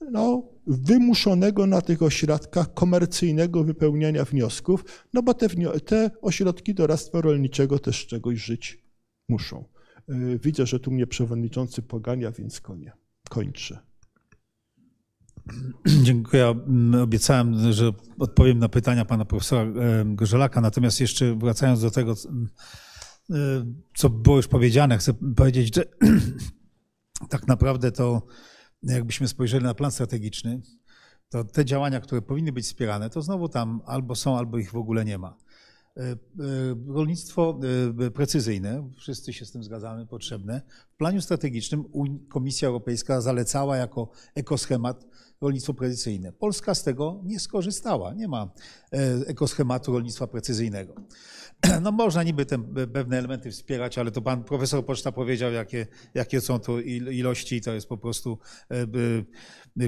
no, 0.00 0.42
wymuszonego 0.66 1.66
na 1.66 1.82
tych 1.82 2.02
ośrodkach 2.02 2.74
komercyjnego 2.74 3.64
wypełniania 3.64 4.24
wniosków, 4.24 4.84
no 5.12 5.22
bo 5.22 5.34
te, 5.34 5.48
te 5.80 6.10
ośrodki 6.22 6.74
doradztwa 6.74 7.20
rolniczego 7.20 7.78
też 7.78 8.04
z 8.04 8.06
czegoś 8.06 8.38
żyć 8.38 8.84
muszą. 9.28 9.64
Y, 10.10 10.38
widzę, 10.42 10.66
że 10.66 10.80
tu 10.80 10.90
mnie 10.90 11.06
przewodniczący 11.06 11.82
pogania, 11.82 12.30
więc 12.30 12.60
konie. 12.60 12.92
kończę. 13.30 13.78
Dziękuję. 16.02 16.54
Obiecałem, 17.02 17.72
że 17.72 17.92
odpowiem 18.18 18.58
na 18.58 18.68
pytania 18.68 19.04
pana 19.04 19.24
profesora 19.24 19.66
Gorzelaka, 20.04 20.60
natomiast 20.60 21.00
jeszcze 21.00 21.34
wracając 21.34 21.80
do 21.80 21.90
tego, 21.90 22.14
co 23.94 24.10
było 24.10 24.36
już 24.36 24.48
powiedziane, 24.48 24.98
chcę 24.98 25.14
powiedzieć, 25.14 25.74
że 25.74 25.84
tak 27.28 27.46
naprawdę 27.46 27.92
to 27.92 28.22
jakbyśmy 28.82 29.28
spojrzeli 29.28 29.64
na 29.64 29.74
plan 29.74 29.90
strategiczny, 29.90 30.60
to 31.28 31.44
te 31.44 31.64
działania, 31.64 32.00
które 32.00 32.22
powinny 32.22 32.52
być 32.52 32.64
wspierane, 32.64 33.10
to 33.10 33.22
znowu 33.22 33.48
tam 33.48 33.80
albo 33.86 34.14
są, 34.14 34.38
albo 34.38 34.58
ich 34.58 34.70
w 34.70 34.76
ogóle 34.76 35.04
nie 35.04 35.18
ma. 35.18 35.36
E, 35.96 36.02
e, 36.02 36.16
rolnictwo 36.86 37.60
e, 38.06 38.10
precyzyjne, 38.10 38.90
wszyscy 38.96 39.32
się 39.32 39.44
z 39.44 39.52
tym 39.52 39.64
zgadzamy, 39.64 40.06
potrzebne. 40.06 40.62
W 40.94 40.96
planie 40.96 41.22
strategicznym 41.22 41.84
Komisja 42.28 42.68
Europejska 42.68 43.20
zalecała 43.20 43.76
jako 43.76 44.10
ekoschemat 44.34 45.06
rolnictwo 45.40 45.74
precyzyjne. 45.74 46.32
Polska 46.32 46.74
z 46.74 46.82
tego 46.82 47.20
nie 47.24 47.40
skorzystała. 47.40 48.14
Nie 48.14 48.28
ma 48.28 48.50
ekoschematu 49.26 49.92
rolnictwa 49.92 50.26
precyzyjnego. 50.26 50.94
No 51.82 51.92
można 51.92 52.22
niby 52.22 52.46
te 52.46 52.58
pewne 52.86 53.18
elementy 53.18 53.50
wspierać, 53.50 53.98
ale 53.98 54.10
to 54.10 54.22
pan 54.22 54.44
profesor 54.44 54.86
Poczta 54.86 55.12
powiedział, 55.12 55.52
jakie, 55.52 55.86
jakie 56.14 56.40
są 56.40 56.58
to 56.58 56.80
ilości 56.80 57.56
i 57.56 57.60
to 57.60 57.72
jest 57.72 57.88
po 57.88 57.98
prostu 57.98 58.38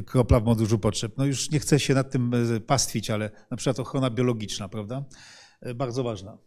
kropla 0.06 0.40
w 0.40 0.44
modurzu 0.44 0.78
potrzeb. 0.78 1.12
No 1.16 1.24
już 1.24 1.50
nie 1.50 1.58
chcę 1.58 1.80
się 1.80 1.94
nad 1.94 2.10
tym 2.10 2.32
pastwić, 2.66 3.10
ale 3.10 3.30
na 3.50 3.56
przykład 3.56 3.80
ochrona 3.80 4.10
biologiczna, 4.10 4.68
prawda? 4.68 5.04
E, 5.60 5.74
bardzo 5.74 6.02
ważna. 6.02 6.38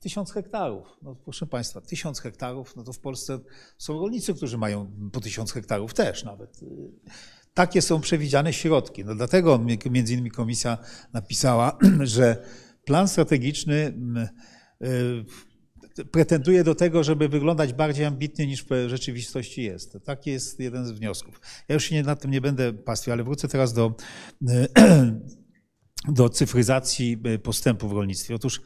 Tysiąc 0.00 0.32
hektarów, 0.32 0.86
no 1.02 1.14
proszę 1.14 1.46
Państwa, 1.46 1.80
tysiąc 1.80 2.20
hektarów, 2.20 2.76
no 2.76 2.84
to 2.84 2.92
w 2.92 2.98
Polsce 2.98 3.38
są 3.78 4.00
rolnicy, 4.00 4.34
którzy 4.34 4.58
mają 4.58 4.92
po 5.12 5.20
tysiąc 5.20 5.52
hektarów 5.52 5.94
też 5.94 6.24
nawet. 6.24 6.60
E, 6.62 6.66
takie 7.54 7.82
są 7.82 8.00
przewidziane 8.00 8.52
środki. 8.52 9.04
No 9.04 9.14
dlatego 9.14 9.60
między 9.90 10.12
innymi 10.12 10.30
komisja 10.30 10.78
napisała, 11.12 11.78
że 12.16 12.44
plan 12.84 13.08
strategiczny 13.08 13.98
e, 14.16 14.28
pretenduje 16.10 16.64
do 16.64 16.74
tego, 16.74 17.04
żeby 17.04 17.28
wyglądać 17.28 17.72
bardziej 17.72 18.04
ambitnie 18.04 18.46
niż 18.46 18.64
w 18.64 18.88
rzeczywistości 18.88 19.62
jest. 19.62 19.98
Taki 20.04 20.30
jest 20.30 20.60
jeden 20.60 20.86
z 20.86 20.92
wniosków. 20.92 21.40
Ja 21.68 21.74
już 21.74 21.84
się 21.84 22.02
nad 22.02 22.20
tym 22.20 22.30
nie 22.30 22.40
będę 22.40 22.72
pastwił, 22.72 23.12
ale 23.12 23.24
wrócę 23.24 23.48
teraz 23.48 23.72
do 23.72 23.94
do 26.08 26.28
cyfryzacji 26.28 27.16
e, 27.24 27.38
postępu 27.38 27.88
w 27.88 27.92
rolnictwie. 27.92 28.34
Otóż 28.34 28.60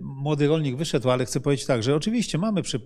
młody 0.00 0.48
rolnik 0.48 0.76
wyszedł, 0.76 1.10
ale 1.10 1.24
chcę 1.24 1.40
powiedzieć 1.40 1.66
tak, 1.66 1.82
że 1.82 1.94
oczywiście 1.94 2.38
mamy 2.38 2.62
przy, 2.62 2.80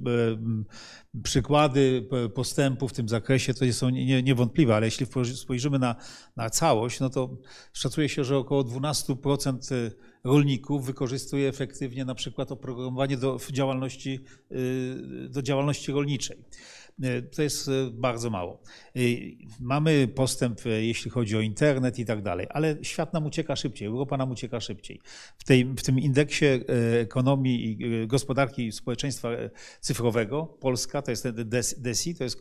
przykłady 1.22 2.08
postępu 2.34 2.88
w 2.88 2.92
tym 2.92 3.08
zakresie, 3.08 3.54
to 3.54 3.72
są 3.72 3.90
niewątpliwe, 4.22 4.76
ale 4.76 4.86
jeśli 4.86 5.06
spojrzymy 5.36 5.78
na, 5.78 5.96
na 6.36 6.50
całość, 6.50 7.00
no 7.00 7.10
to 7.10 7.38
szacuje 7.72 8.08
się, 8.08 8.24
że 8.24 8.36
około 8.36 8.62
12% 8.62 9.90
rolników 10.24 10.86
wykorzystuje 10.86 11.48
efektywnie 11.48 12.04
na 12.04 12.14
przykład 12.14 12.52
oprogramowanie 12.52 13.16
do 13.16 13.38
działalności, 13.50 14.20
do 15.28 15.42
działalności 15.42 15.92
rolniczej. 15.92 16.38
E, 17.02 17.22
to 17.22 17.42
jest 17.42 17.68
e, 17.68 17.90
bardzo 17.92 18.30
mało. 18.30 18.62
Mamy 19.60 20.08
postęp, 20.08 20.60
jeśli 20.64 21.10
chodzi 21.10 21.36
o 21.36 21.40
internet 21.40 21.98
i 21.98 22.04
tak 22.04 22.22
dalej, 22.22 22.46
ale 22.50 22.76
świat 22.82 23.12
nam 23.12 23.26
ucieka 23.26 23.56
szybciej, 23.56 23.88
Europa 23.88 24.16
nam 24.16 24.30
ucieka 24.30 24.60
szybciej. 24.60 25.00
W, 25.38 25.44
tej, 25.44 25.64
w 25.64 25.82
tym 25.82 25.98
indeksie 25.98 26.46
ekonomii 27.00 27.76
i 27.82 28.06
gospodarki 28.06 28.72
społeczeństwa 28.72 29.28
cyfrowego 29.80 30.46
Polska, 30.46 31.02
to 31.02 31.10
jest 31.10 31.28
DESI, 31.78 32.14
to 32.14 32.24
jest 32.24 32.40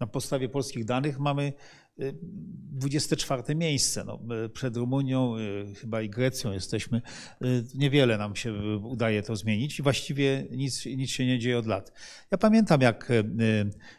na 0.00 0.06
podstawie 0.06 0.48
polskich 0.48 0.84
danych 0.84 1.18
mamy 1.18 1.52
24 1.96 3.54
miejsce. 3.54 4.04
No, 4.04 4.20
przed 4.52 4.76
Rumunią, 4.76 5.36
y, 5.38 5.74
chyba 5.74 6.02
i 6.02 6.10
Grecją 6.10 6.52
jesteśmy. 6.52 7.02
Y, 7.44 7.64
niewiele 7.74 8.18
nam 8.18 8.36
się 8.36 8.54
udaje 8.82 9.22
to 9.22 9.36
zmienić 9.36 9.78
i 9.78 9.82
właściwie 9.82 10.46
nic, 10.50 10.86
nic 10.86 11.10
się 11.10 11.26
nie 11.26 11.38
dzieje 11.38 11.58
od 11.58 11.66
lat. 11.66 11.92
Ja 12.30 12.38
pamiętam, 12.38 12.80
jak 12.80 13.10
y, 13.10 13.24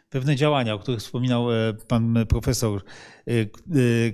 pewne 0.08 0.36
działania, 0.36 0.74
o 0.74 0.78
których 0.78 1.00
wspominał 1.00 1.46
pan 1.88 2.26
profesor, 2.28 2.84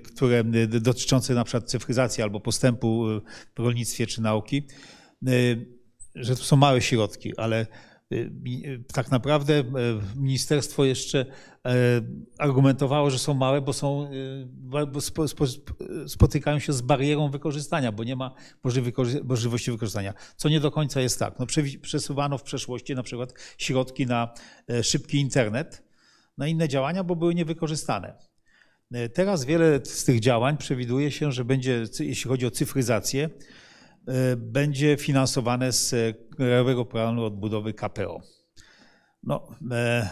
które 0.05 0.45
dotyczące 0.69 1.35
na 1.35 1.45
przykład 1.45 1.71
cyfryzacji 1.71 2.23
albo 2.23 2.41
postępu 2.41 3.05
w 3.57 3.59
rolnictwie 3.59 4.07
czy 4.07 4.23
nauki, 4.23 4.67
że 6.15 6.37
to 6.37 6.45
są 6.45 6.57
małe 6.57 6.81
środki, 6.81 7.37
ale 7.37 7.67
tak 8.93 9.11
naprawdę 9.11 9.65
ministerstwo 10.17 10.85
jeszcze 10.85 11.27
argumentowało, 12.39 13.11
że 13.11 13.19
są 13.19 13.35
małe, 13.35 13.61
bo, 13.61 13.73
są, 13.73 14.11
bo 14.89 15.01
spotykają 16.09 16.59
się 16.59 16.73
z 16.73 16.81
barierą 16.81 17.31
wykorzystania, 17.31 17.93
bo 17.93 18.05
nie 18.05 18.17
ma 18.17 18.35
możliwości 19.25 19.71
wykorzystania, 19.71 20.15
co 20.37 20.49
nie 20.49 20.61
do 20.61 20.71
końca 20.71 21.01
jest 21.01 21.19
tak. 21.19 21.39
No, 21.39 21.47
przesuwano 21.83 22.39
w 22.39 22.43
przeszłości 22.43 22.95
na 22.95 23.03
przykład 23.03 23.35
środki 23.59 24.07
na 24.07 24.35
szybki 24.83 25.19
internet, 25.19 25.83
na 26.39 26.49
inne 26.49 26.69
działania, 26.69 27.05
bo 27.05 27.17
były 27.17 27.35
niewykorzystane. 27.35 28.15
Teraz 29.15 29.45
wiele 29.45 29.81
z 29.85 30.05
tych 30.05 30.21
działań 30.21 30.57
przewiduje 30.57 31.11
się, 31.11 31.33
że 31.33 31.45
będzie, 31.45 31.85
jeśli 32.01 32.29
chodzi 32.29 32.47
o 32.47 32.51
cyfryzację, 32.51 33.29
E, 33.29 33.31
będzie 34.37 34.97
finansowane 34.97 35.73
z 35.73 35.95
Krajowego 36.37 36.85
Planu 36.85 37.25
Odbudowy 37.25 37.75
KPO. 37.75 38.21
No, 39.23 39.49
e, 39.71 40.11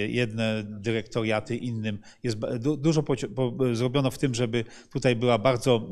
jedne 0.07 0.63
dyrektoriaty 0.63 1.55
innym. 1.55 1.99
Jest 2.23 2.37
dużo 2.77 3.03
zrobiono 3.73 4.11
w 4.11 4.17
tym, 4.17 4.35
żeby 4.35 4.65
tutaj 4.93 5.15
była 5.15 5.37
bardzo 5.37 5.89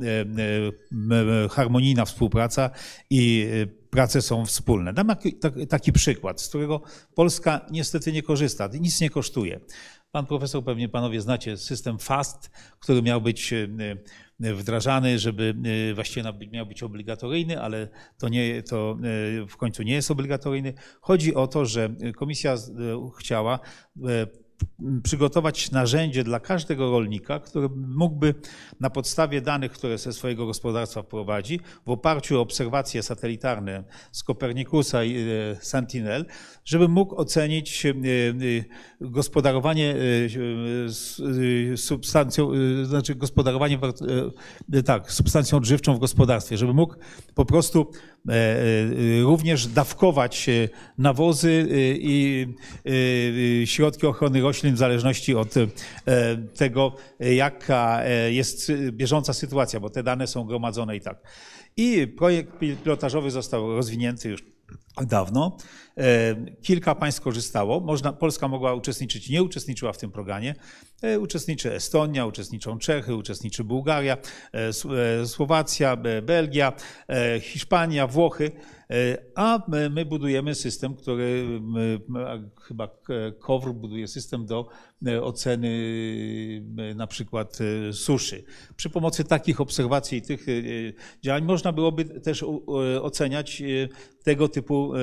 harmonijna 1.52 2.06
współpraca 2.06 2.70
i 3.10 3.48
prace 3.90 4.22
są 4.22 4.46
wspólne. 4.46 4.94
Dam 4.94 5.12
taki 5.70 5.92
przykład, 5.92 6.42
z 6.42 6.50
którego 6.50 6.82
Polska 7.16 7.66
niestety 7.72 8.12
nie 8.12 8.24
korzysta, 8.24 8.70
nic 8.80 9.02
nie 9.02 9.10
kosztuje. 9.10 9.60
Pan 10.12 10.26
profesor, 10.26 10.64
pewnie 10.64 10.90
panowie 10.90 11.22
znacie 11.22 11.58
system 11.58 12.00
FAST, 12.00 12.52
który 12.80 13.02
miał 13.02 13.22
być 13.22 13.54
wdrażany, 14.40 15.20
żeby 15.20 15.56
właściwie 15.96 16.34
miał 16.52 16.66
być 16.66 16.84
obligatoryjny, 16.84 17.62
ale 17.62 17.88
to, 18.18 18.30
nie, 18.30 18.64
to 18.64 18.98
w 19.50 19.58
końcu 19.58 19.84
nie 19.84 19.94
jest 19.94 20.12
obligatoryjny. 20.12 20.74
Chodzi 21.02 21.36
o 21.36 21.48
to, 21.48 21.66
że 21.66 21.90
komisja 22.16 22.56
chciała 23.20 23.60
przygotować 25.04 25.72
narzędzie 25.72 26.24
dla 26.24 26.40
każdego 26.40 26.92
rolnika, 26.92 27.40
który 27.40 27.70
mógłby 27.76 28.36
na 28.80 28.90
podstawie 28.90 29.42
danych, 29.42 29.72
które 29.72 29.98
ze 29.98 30.14
swojego 30.14 30.46
gospodarstwa 30.46 31.04
prowadzi, 31.04 31.60
w 31.86 31.90
oparciu 31.90 32.38
o 32.38 32.42
obserwacje 32.42 33.04
satelitarne 33.04 33.84
z 34.12 34.24
Kopernikusa 34.24 35.04
i 35.04 35.18
e, 35.18 35.26
Sentinel, 35.62 36.26
żeby 36.66 36.88
mógł 36.88 37.16
ocenić 37.16 37.86
e, 37.86 37.90
e, 37.90 37.94
gospodarowanie 39.02 39.96
substancją, 41.76 42.52
znaczy 42.84 43.16
gospodarowanie 43.16 43.80
tak, 44.86 45.12
substancją 45.12 45.58
odżywczą 45.58 45.96
w 45.96 46.00
gospodarstwie, 46.00 46.58
żeby 46.58 46.74
mógł 46.74 46.96
po 47.36 47.46
prostu 47.46 47.92
również 49.22 49.68
dawkować 49.68 50.50
nawozy 50.98 51.68
i 52.00 52.48
środki 53.66 54.08
ochrony 54.08 54.42
roślin 54.42 54.76
w 54.76 54.78
zależności 54.78 55.36
od 55.36 55.54
tego, 56.58 56.96
jaka 57.20 58.04
jest 58.30 58.72
bieżąca 58.92 59.34
sytuacja, 59.34 59.80
bo 59.80 59.90
te 59.90 60.04
dane 60.04 60.28
są 60.28 60.44
gromadzone 60.44 60.96
i 60.96 61.02
tak. 61.02 61.18
I 61.78 62.08
projekt 62.08 62.60
pilotażowy 62.84 63.32
został 63.32 63.76
rozwinięty 63.76 64.30
już 64.30 64.44
dawno. 65.02 65.58
E, 65.98 66.36
kilka 66.62 66.96
państw 66.96 67.22
korzystało. 67.22 67.80
Można, 67.80 68.14
Polska 68.14 68.48
mogła 68.48 68.74
uczestniczyć, 68.74 69.30
nie 69.30 69.44
uczestniczyła 69.44 69.94
w 69.94 69.98
tym 69.98 70.12
programie. 70.12 70.56
E, 71.02 71.20
uczestniczy 71.20 71.74
Estonia, 71.74 72.26
uczestniczą 72.26 72.80
Czechy, 72.80 73.16
uczestniczy 73.16 73.64
Bułgaria, 73.64 74.18
e, 74.54 75.26
Słowacja, 75.26 75.98
Belgia, 76.24 76.74
Hiszpania, 77.42 78.08
Włochy. 78.08 78.52
A 79.36 79.60
my 79.90 80.06
budujemy 80.06 80.56
system, 80.56 80.96
który 80.96 81.60
chyba 82.68 82.90
KOWR 83.40 83.74
buduje 83.74 84.08
system 84.08 84.46
do 84.46 84.70
oceny 85.22 85.72
na 86.96 87.08
przykład 87.08 87.58
suszy. 87.92 88.44
Przy 88.76 88.90
pomocy 88.90 89.24
takich 89.24 89.62
obserwacji 89.62 90.18
i 90.18 90.22
tych 90.22 90.46
działań 91.24 91.44
można 91.44 91.72
byłoby 91.72 92.06
też 92.06 92.46
oceniać 93.02 93.64
tego 94.24 94.48
typu 94.48 94.94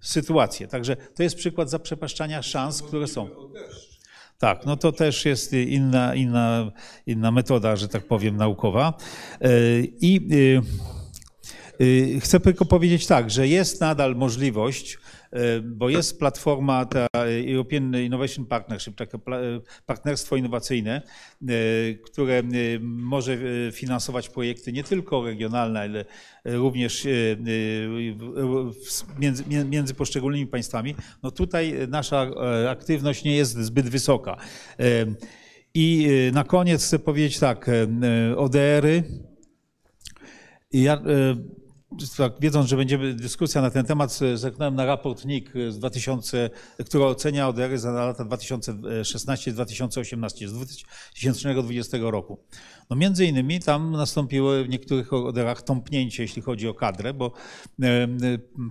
sytuacje. 0.00 0.68
Także 0.68 0.96
to 0.96 1.22
jest 1.22 1.36
przykład 1.36 1.70
zaprzepaszczania 1.70 2.42
szans, 2.42 2.82
które 2.82 3.06
są. 3.06 3.28
Tak, 4.42 4.66
no 4.66 4.76
to 4.76 4.92
też 4.92 5.24
jest 5.24 5.52
inna, 5.52 6.14
inna, 6.14 6.72
inna 7.06 7.30
metoda, 7.30 7.76
że 7.76 7.88
tak 7.88 8.06
powiem, 8.06 8.36
naukowa. 8.36 8.94
E, 9.40 9.48
I 9.80 10.16
e, 10.16 10.58
e, 10.58 10.62
chcę 12.20 12.40
tylko 12.40 12.64
powiedzieć 12.64 13.06
tak, 13.06 13.30
że 13.30 13.48
jest 13.48 13.80
nadal 13.80 14.16
możliwość 14.16 14.98
E, 15.32 15.60
bo 15.60 15.88
jest 15.88 16.18
platforma, 16.18 16.86
ta 16.86 17.06
European 17.48 17.96
Innovation 17.96 18.46
Partnership, 18.46 18.96
takie 18.96 19.18
partnerstwo 19.86 20.36
innowacyjne, 20.36 21.02
które 22.04 22.42
może 22.80 23.38
finansować 23.72 24.28
projekty 24.28 24.72
nie 24.72 24.84
tylko 24.84 25.24
regionalne, 25.24 25.80
ale 25.80 26.04
również 26.44 27.06
między, 29.18 29.44
między 29.64 29.94
poszczególnymi 29.94 30.46
państwami. 30.46 30.94
No 31.22 31.30
tutaj 31.30 31.74
nasza 31.88 32.30
aktywność 32.70 33.24
nie 33.24 33.36
jest 33.36 33.58
zbyt 33.58 33.88
wysoka. 33.88 34.36
I 35.74 36.08
na 36.32 36.44
koniec 36.44 36.84
chcę 36.84 36.98
powiedzieć 36.98 37.38
tak, 37.38 37.70
ODR-y. 38.36 39.02
Ja 40.72 41.02
wiedząc, 42.40 42.68
że 42.68 42.76
będzie 42.76 43.14
dyskusja 43.14 43.62
na 43.62 43.70
ten 43.70 43.86
temat, 43.86 44.18
zerknąłem 44.34 44.74
na 44.74 44.86
raport 44.86 45.24
NIK 45.24 45.52
z 45.68 45.78
2000, 45.78 46.50
który 46.86 47.04
ocenia 47.04 47.48
ODR 47.48 47.78
za 47.78 47.92
lata 47.92 48.24
2016-2018, 48.24 50.48
z 50.48 50.52
2020 50.52 51.98
roku. 52.00 52.38
No 52.90 52.96
między 52.96 53.26
innymi 53.26 53.60
tam 53.60 53.92
nastąpiło 53.92 54.52
w 54.64 54.68
niektórych 54.68 55.12
ODR-ach 55.12 55.62
tąpnięcie, 55.62 56.22
jeśli 56.22 56.42
chodzi 56.42 56.68
o 56.68 56.74
kadrę, 56.74 57.14
bo 57.14 57.32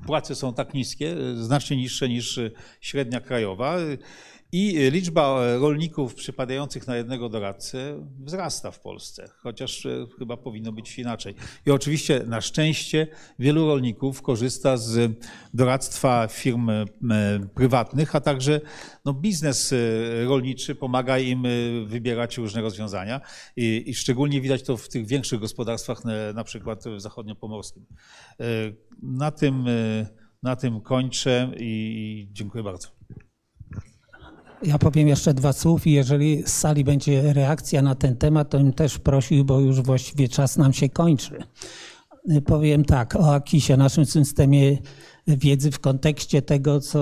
płace 0.05 0.35
są 0.35 0.53
tak 0.53 0.73
niskie, 0.73 1.15
znacznie 1.35 1.77
niższe 1.77 2.09
niż 2.09 2.39
średnia 2.81 3.21
krajowa. 3.21 3.77
I 4.53 4.89
liczba 4.91 5.55
rolników 5.59 6.15
przypadających 6.15 6.87
na 6.87 6.95
jednego 6.95 7.29
doradcę 7.29 8.07
wzrasta 8.19 8.71
w 8.71 8.79
Polsce, 8.79 9.29
chociaż 9.37 9.85
e, 9.85 10.07
chyba 10.19 10.37
powinno 10.37 10.71
być 10.71 10.99
inaczej. 10.99 11.35
I 11.65 11.71
oczywiście 11.71 12.23
na 12.27 12.41
szczęście 12.41 13.07
wielu 13.39 13.67
rolników 13.67 14.21
korzysta 14.21 14.77
z 14.77 15.11
doradztwa 15.53 16.27
firm 16.27 16.69
e, 16.69 16.85
prywatnych, 17.55 18.15
a 18.15 18.21
także 18.21 18.61
no, 19.05 19.13
biznes 19.13 19.73
e, 19.73 19.77
rolniczy 20.25 20.75
pomaga 20.75 21.19
im 21.19 21.43
wybierać 21.85 22.37
różne 22.37 22.61
rozwiązania. 22.61 23.21
I, 23.55 23.83
I, 23.87 23.95
szczególnie 23.95 24.41
widać 24.41 24.63
to 24.63 24.77
w 24.77 24.89
tych 24.89 25.07
większych 25.07 25.39
gospodarstwach, 25.39 26.01
na 26.33 26.43
przykład 26.43 26.83
w 26.83 27.01
zachodniopomorskim. 27.01 27.85
Na 29.01 29.31
tym, 29.31 29.65
na 30.43 30.55
tym 30.55 30.81
kończę 30.81 31.51
i 31.57 32.27
dziękuję 32.31 32.63
bardzo. 32.63 33.00
Ja 34.63 34.77
powiem 34.77 35.07
jeszcze 35.07 35.33
dwa 35.33 35.53
słów 35.53 35.87
i 35.87 35.91
jeżeli 35.91 36.43
z 36.45 36.53
sali 36.53 36.83
będzie 36.83 37.33
reakcja 37.33 37.81
na 37.81 37.95
ten 37.95 38.15
temat, 38.15 38.49
to 38.49 38.57
bym 38.57 38.73
też 38.73 38.99
prosił, 38.99 39.45
bo 39.45 39.59
już 39.59 39.81
właściwie 39.81 40.29
czas 40.29 40.57
nam 40.57 40.73
się 40.73 40.89
kończy. 40.89 41.43
Powiem 42.45 42.85
tak 42.85 43.15
o 43.15 43.33
AKIS-ie, 43.33 43.77
naszym 43.77 44.05
systemie 44.05 44.77
wiedzy 45.27 45.71
w 45.71 45.79
kontekście 45.79 46.41
tego, 46.41 46.79
co 46.79 47.01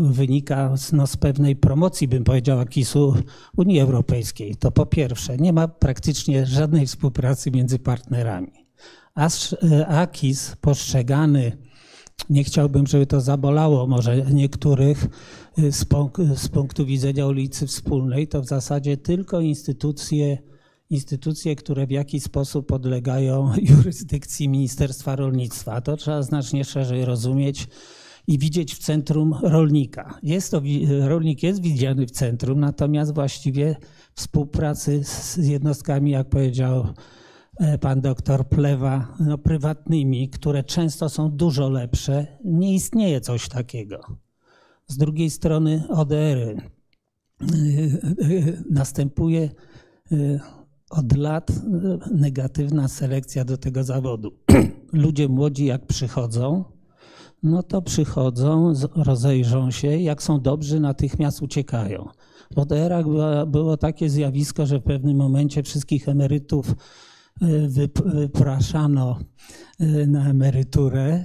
wynika 0.00 0.76
z, 0.76 0.92
no, 0.92 1.06
z 1.06 1.16
pewnej 1.16 1.56
promocji, 1.56 2.08
bym 2.08 2.24
powiedział, 2.24 2.60
AKIS-u 2.60 3.14
Unii 3.56 3.80
Europejskiej. 3.80 4.56
To 4.56 4.70
po 4.70 4.86
pierwsze, 4.86 5.36
nie 5.36 5.52
ma 5.52 5.68
praktycznie 5.68 6.46
żadnej 6.46 6.86
współpracy 6.86 7.50
między 7.50 7.78
partnerami. 7.78 8.52
AKIS 9.88 10.56
postrzegany 10.60 11.52
nie 12.30 12.44
chciałbym, 12.44 12.86
żeby 12.86 13.06
to 13.06 13.20
zabolało 13.20 13.86
może 13.86 14.16
niektórych 14.16 15.06
z, 15.70 15.86
z 16.36 16.48
punktu 16.48 16.86
widzenia 16.86 17.26
ulicy 17.26 17.66
Wspólnej, 17.66 18.28
to 18.28 18.42
w 18.42 18.46
zasadzie 18.46 18.96
tylko 18.96 19.40
instytucje, 19.40 20.38
instytucje, 20.90 21.56
które 21.56 21.86
w 21.86 21.90
jakiś 21.90 22.22
sposób 22.22 22.66
podlegają 22.66 23.52
jurysdykcji 23.70 24.48
Ministerstwa 24.48 25.16
Rolnictwa. 25.16 25.80
To 25.80 25.96
trzeba 25.96 26.22
znacznie 26.22 26.64
szerzej 26.64 27.04
rozumieć 27.04 27.66
i 28.26 28.38
widzieć 28.38 28.74
w 28.74 28.78
centrum 28.78 29.34
rolnika. 29.42 30.18
Jest 30.22 30.50
to, 30.50 30.62
rolnik 31.00 31.42
jest 31.42 31.62
widziany 31.62 32.06
w 32.06 32.10
centrum, 32.10 32.60
natomiast 32.60 33.14
właściwie 33.14 33.76
współpracy 34.14 35.04
z 35.04 35.36
jednostkami, 35.36 36.10
jak 36.10 36.28
powiedział 36.28 36.86
E, 37.58 37.78
pan 37.78 38.00
doktor 38.00 38.48
Plewa, 38.48 39.16
no, 39.20 39.38
prywatnymi, 39.38 40.28
które 40.28 40.64
często 40.64 41.08
są 41.08 41.30
dużo 41.30 41.68
lepsze, 41.68 42.26
nie 42.44 42.74
istnieje 42.74 43.20
coś 43.20 43.48
takiego. 43.48 44.00
Z 44.88 44.96
drugiej 44.96 45.30
strony 45.30 45.84
ODR 45.88 46.38
-y. 46.38 46.60
E, 47.40 48.62
następuje 48.70 49.50
od 50.90 51.16
lat 51.16 51.52
negatywna 52.14 52.88
selekcja 52.88 53.44
do 53.44 53.56
tego 53.56 53.84
zawodu. 53.84 54.32
Ludzie 54.92 55.28
młodzi 55.28 55.64
jak 55.64 55.86
przychodzą, 55.86 56.64
no 57.42 57.62
to 57.62 57.82
przychodzą, 57.82 58.72
rozejrzą 58.96 59.70
się, 59.70 59.88
jak 59.96 60.22
są 60.22 60.40
dobrzy, 60.40 60.80
natychmiast 60.80 61.42
uciekają. 61.42 62.08
W 62.54 62.58
ODR-ach 62.58 63.04
było 63.46 63.76
takie 63.76 64.10
zjawisko, 64.10 64.66
że 64.66 64.78
w 64.78 64.82
pewnym 64.82 65.16
momencie 65.16 65.62
wszystkich 65.62 66.08
emerytów 66.08 66.74
wypraszano 67.40 69.18
y, 69.80 70.06
na 70.06 70.30
emeryturę, 70.30 71.24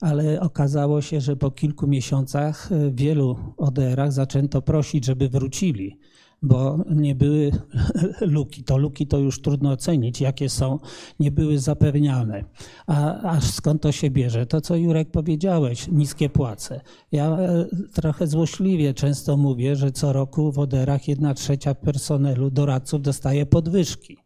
ale 0.00 0.40
okazało 0.40 1.02
się, 1.02 1.20
że 1.20 1.36
po 1.36 1.50
kilku 1.50 1.86
miesiącach 1.86 2.68
w 2.70 2.94
wielu 2.94 3.36
ODR-ach 3.56 4.12
zaczęto 4.12 4.62
prosić, 4.62 5.04
żeby 5.04 5.28
wrócili. 5.28 5.98
bo 6.44 6.84
nie 6.90 7.14
były 7.14 7.50
luki. 8.20 8.64
To 8.64 8.76
luki 8.78 9.06
to 9.06 9.18
już 9.18 9.42
trudno 9.42 9.70
ocenić, 9.70 10.20
jakie 10.20 10.48
są, 10.48 10.78
nie 11.20 11.30
były 11.30 11.58
zapewniane. 11.58 12.44
A, 12.86 13.22
a 13.30 13.40
skąd 13.40 13.82
to 13.82 13.92
się 13.92 14.10
bierze? 14.10 14.46
To, 14.46 14.60
co 14.60 14.76
Jurek 14.76 15.10
powiedziałeś, 15.10 15.88
niskie 15.88 16.28
płace. 16.28 16.80
Ja 17.12 17.38
e, 17.38 17.66
trochę 17.94 18.26
złośliwie 18.26 18.94
często 18.94 19.36
mówię, 19.36 19.76
że 19.76 19.92
co 19.92 20.12
roku 20.12 20.52
w 20.52 20.58
Oderach 20.58 21.08
jedna 21.08 21.34
trzecia 21.34 21.74
personelu 21.74 22.50
doradców 22.50 23.02
dostaje 23.02 23.46
podwyżki, 23.46 24.16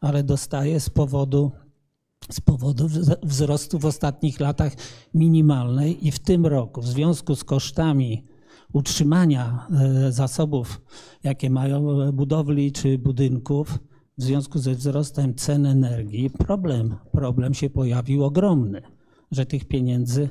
ale 0.00 0.22
dostaje 0.22 0.80
z 0.80 0.90
powodu 0.90 1.52
z 2.30 2.40
powodu 2.40 2.88
wzrostu 3.22 3.78
w 3.78 3.84
ostatnich 3.84 4.40
latach 4.40 4.72
minimalnej 5.14 6.06
i 6.06 6.10
w 6.10 6.18
tym 6.18 6.46
roku 6.46 6.80
w 6.80 6.86
związku 6.86 7.36
z 7.36 7.44
kosztami 7.44 8.24
utrzymania 8.72 9.66
e, 9.70 10.12
zasobów, 10.12 10.80
jakie 11.24 11.50
mają 11.50 12.00
e, 12.00 12.12
budowli 12.12 12.72
czy 12.72 12.98
budynków, 12.98 13.78
w 14.18 14.22
związku 14.22 14.58
ze 14.58 14.74
wzrostem 14.74 15.34
cen 15.34 15.66
energii, 15.66 16.30
problem, 16.30 16.96
problem 17.12 17.54
się 17.54 17.70
pojawił 17.70 18.24
ogromny, 18.24 18.82
że 19.30 19.46
tych 19.46 19.64
pieniędzy 19.64 20.28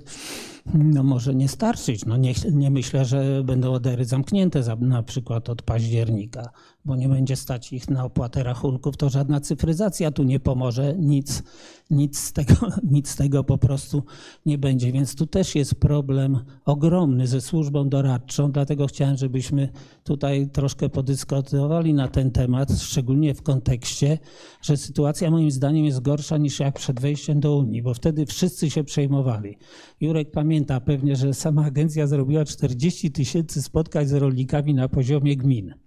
no 0.74 1.04
może 1.04 1.36
nie 1.36 1.48
starczyć. 1.48 2.06
No 2.06 2.18
nie, 2.18 2.34
nie 2.52 2.72
myślę, 2.72 3.06
że 3.06 3.44
będą 3.44 3.74
odery 3.74 4.06
zamknięte 4.06 4.64
za, 4.64 4.76
na 4.76 5.04
przykład 5.04 5.50
od 5.50 5.62
października, 5.62 6.50
bo 6.86 6.96
nie 6.96 7.10
będzie 7.10 7.36
stać 7.36 7.74
ich 7.74 7.90
na 7.90 8.06
opłatę 8.06 8.44
rachunków, 8.44 8.98
to 8.98 9.10
żadna 9.10 9.40
cyfryzacja 9.40 10.12
tu 10.12 10.24
nie 10.24 10.40
pomoże, 10.40 10.96
nic, 11.00 11.44
nic, 11.90 12.20
z 12.20 12.34
tego, 12.34 12.54
nic 12.92 13.10
z 13.10 13.16
tego 13.16 13.44
po 13.44 13.58
prostu 13.58 14.04
nie 14.46 14.58
będzie. 14.58 14.92
Więc 14.92 15.16
tu 15.16 15.28
też 15.28 15.56
jest 15.56 15.76
problem 15.76 16.40
ogromny 16.66 17.28
ze 17.28 17.42
służbą 17.42 17.90
doradczą, 17.90 18.52
dlatego 18.52 18.88
chciałem, 18.88 19.18
żebyśmy 19.18 19.70
tutaj 20.04 20.50
troszkę 20.50 20.90
podyskutowali 20.90 21.94
na 21.94 22.08
ten 22.08 22.32
temat, 22.32 22.82
szczególnie 22.82 23.34
w 23.34 23.42
kontekście, 23.42 24.18
że 24.62 24.78
sytuacja 24.78 25.32
moim 25.32 25.52
zdaniem 25.52 25.86
jest 25.86 26.02
gorsza 26.02 26.38
niż 26.38 26.60
jak 26.60 26.76
przed 26.76 27.00
wejściem 27.00 27.40
do 27.40 27.58
Unii, 27.58 27.82
bo 27.82 27.94
wtedy 27.94 28.26
wszyscy 28.26 28.70
się 28.70 28.84
przejmowali. 28.84 29.58
Jurek 30.02 30.32
pamięta 30.32 30.80
pewnie, 30.80 31.16
że 31.16 31.34
sama 31.34 31.66
agencja 31.66 32.08
zrobiła 32.08 32.46
40 32.46 33.12
tysięcy 33.12 33.62
spotkań 33.62 34.06
z 34.06 34.14
rolnikami 34.14 34.74
na 34.74 34.90
poziomie 34.90 35.38
gmin 35.38 35.85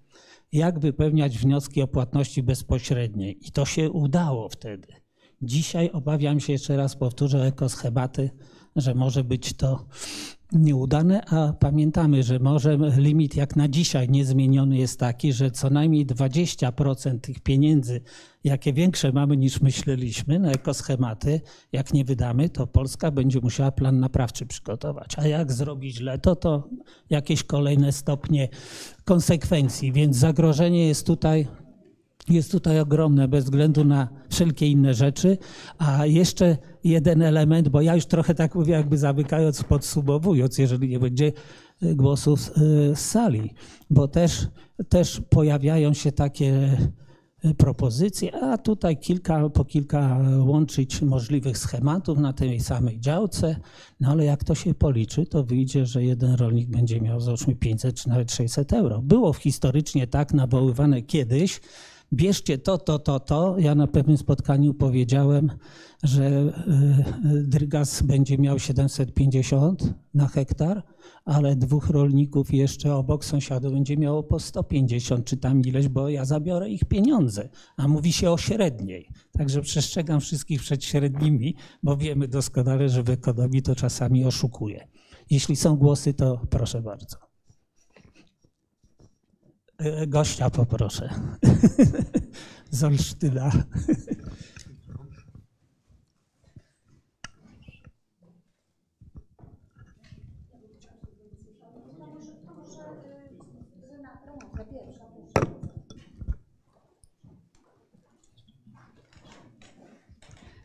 jak 0.53 0.79
wypełniać 0.79 1.39
wnioski 1.39 1.83
o 1.83 1.89
płatności 1.89 2.43
bezpośredniej. 2.43 3.39
I 3.49 3.53
to 3.53 3.65
się 3.65 3.91
udało 3.91 4.49
wtedy. 4.49 4.89
Dzisiaj 5.43 5.91
obawiam 5.91 6.41
się, 6.41 6.53
jeszcze 6.53 6.77
raz 6.77 6.97
powtórzę, 6.97 7.47
ekoschematy, 7.47 8.31
że 8.77 8.95
może 8.95 9.25
być 9.25 9.53
to 9.53 9.87
nieudane, 10.53 11.25
a 11.25 11.53
pamiętamy, 11.53 12.23
że 12.23 12.39
może 12.39 12.79
limit 12.97 13.37
jak 13.37 13.57
na 13.57 13.69
dzisiaj 13.69 14.09
niezmieniony 14.09 14.77
jest 14.77 15.01
taki, 15.01 15.33
że 15.33 15.51
co 15.51 15.71
najmniej 15.71 16.07
20% 16.07 17.21
tych 17.21 17.41
pieniędzy, 17.41 18.01
jakie 18.45 18.73
większe 18.73 19.13
mamy 19.13 19.37
niż 19.37 19.61
myśleliśmy 19.61 20.39
na 20.39 20.51
ekoschematy, 20.51 21.41
jak 21.73 21.93
nie 21.95 22.05
wydamy, 22.05 22.49
to 22.49 22.67
Polska 22.67 23.11
będzie 23.11 23.41
musiała 23.41 23.73
plan 23.73 24.01
naprawczy 24.01 24.47
przygotować. 24.47 25.19
A 25.19 25.27
jak 25.27 25.53
zrobić 25.53 25.97
źle, 25.97 26.19
to 26.19 26.37
to 26.37 26.69
jakieś 27.11 27.43
kolejne 27.43 27.93
stopnie 27.93 28.49
konsekwencji, 29.05 29.93
więc 29.93 30.17
zagrożenie 30.17 30.89
jest 30.89 31.07
tutaj 31.07 31.49
jest 32.31 32.53
tutaj 32.53 32.81
ogromne 32.81 33.29
bez 33.29 33.45
względu 33.45 33.85
na 33.85 34.09
wszelkie 34.31 34.69
inne 34.69 34.95
rzeczy. 34.95 35.39
A 35.79 36.07
jeszcze 36.07 36.57
jeden 36.85 37.23
element, 37.23 37.69
bo 37.69 37.81
ja 37.81 37.95
już 37.95 38.07
trochę 38.07 38.35
tak 38.35 38.55
mówię, 38.55 38.73
jakby 38.73 38.99
zamykając, 38.99 39.65
podsumowując, 39.65 40.59
jeżeli 40.59 40.89
nie 40.89 40.99
będzie 40.99 41.33
e, 41.83 41.95
głosów 41.95 42.51
e, 42.51 42.53
z 42.97 43.01
sali, 43.01 43.55
bo 43.91 44.09
też, 44.09 44.49
też 44.89 45.23
pojawiają 45.31 45.95
się 45.95 46.13
takie 46.13 46.77
e, 47.45 47.55
propozycje, 47.55 48.35
a 48.35 48.59
tutaj 48.59 48.97
kilka, 48.97 49.49
po 49.49 49.65
kilka 49.65 50.19
łączyć 50.39 51.03
możliwych 51.03 51.59
schematów 51.59 52.19
na 52.19 52.33
tej 52.33 52.61
samej 52.61 53.01
działce, 53.01 53.57
no 54.01 54.09
ale 54.09 54.25
jak 54.25 54.45
to 54.45 54.55
się 54.55 54.75
policzy, 54.75 55.27
to 55.27 55.45
wyjdzie, 55.45 55.87
że 55.87 56.05
jeden 56.05 56.35
rolnik 56.35 56.69
będzie 56.69 57.01
miał 57.01 57.21
załóżmy 57.21 57.57
500 57.57 57.95
czy 57.95 58.09
nawet 58.09 58.33
600 58.33 58.73
euro. 58.73 59.03
Było 59.03 59.33
historycznie 59.33 60.07
tak 60.07 60.35
nawoływane 60.35 61.03
kiedyś, 61.03 61.61
bierzcie 62.13 62.59
to, 62.59 62.79
to, 62.79 62.99
to, 62.99 63.21
to. 63.21 63.59
Ja 63.59 63.75
na 63.75 63.87
pewnym 63.87 64.17
spotkaniu 64.17 64.75
powiedziałem, 64.75 65.51
że 66.03 66.27
e, 66.27 66.53
Drygas 67.43 68.03
będzie 68.03 68.39
miał 68.39 68.59
750 68.59 69.95
na 70.15 70.29
hektar, 70.29 70.83
ale 71.25 71.57
dwóch 71.57 71.91
rolników 71.91 72.55
jeszcze 72.55 72.95
obok 72.95 73.25
sąsiadów 73.25 73.73
będzie 73.73 73.97
miało 73.97 74.23
po 74.23 74.39
150 74.39 75.25
czy 75.25 75.37
tam 75.37 75.61
ileś, 75.61 75.89
bo 75.89 76.09
ja 76.09 76.25
zabiorę 76.25 76.71
ich 76.71 76.85
pieniądze, 76.85 77.49
a 77.77 77.89
mówi 77.89 78.13
się 78.13 78.31
o 78.31 78.39
średniej. 78.39 79.09
Także 79.33 79.61
przestrzegam 79.61 80.21
wszystkich 80.21 80.61
przed 80.61 80.85
średnimi, 80.85 81.55
bo 81.83 81.97
wiemy 81.97 82.29
doskonale, 82.29 82.89
że 82.89 83.03
w 83.03 83.11
ekonomii 83.11 83.63
to 83.63 83.75
czasami 83.75 84.25
oszukuje. 84.25 84.89
Jeśli 85.31 85.57
są 85.57 85.77
głosy, 85.77 86.15
to 86.15 86.41
proszę 86.51 86.83
bardzo. 86.83 87.28
E, 89.79 90.07
gościa 90.07 90.51
poproszę 90.51 91.11
z 92.71 92.85
Olsztyna. 92.85 93.51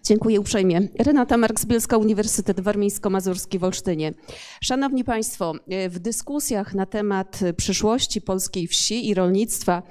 Dziękuję 0.06 0.40
uprzejmie. 0.40 0.82
Renata 1.00 1.38
Marks-Bielska, 1.38 1.98
Uniwersytet 1.98 2.60
Warmińsko-Mazurski 2.60 3.60
w 3.60 3.64
Olsztynie. 3.64 4.14
Szanowni 4.62 5.04
Państwo, 5.04 5.54
w 5.90 6.00
dyskusjach 6.00 6.74
na 6.74 6.86
temat 6.86 7.40
przyszłości 7.58 8.22
polskiej 8.22 8.68
wsi 8.68 9.10
i 9.10 9.14
rolnictwa 9.14 9.84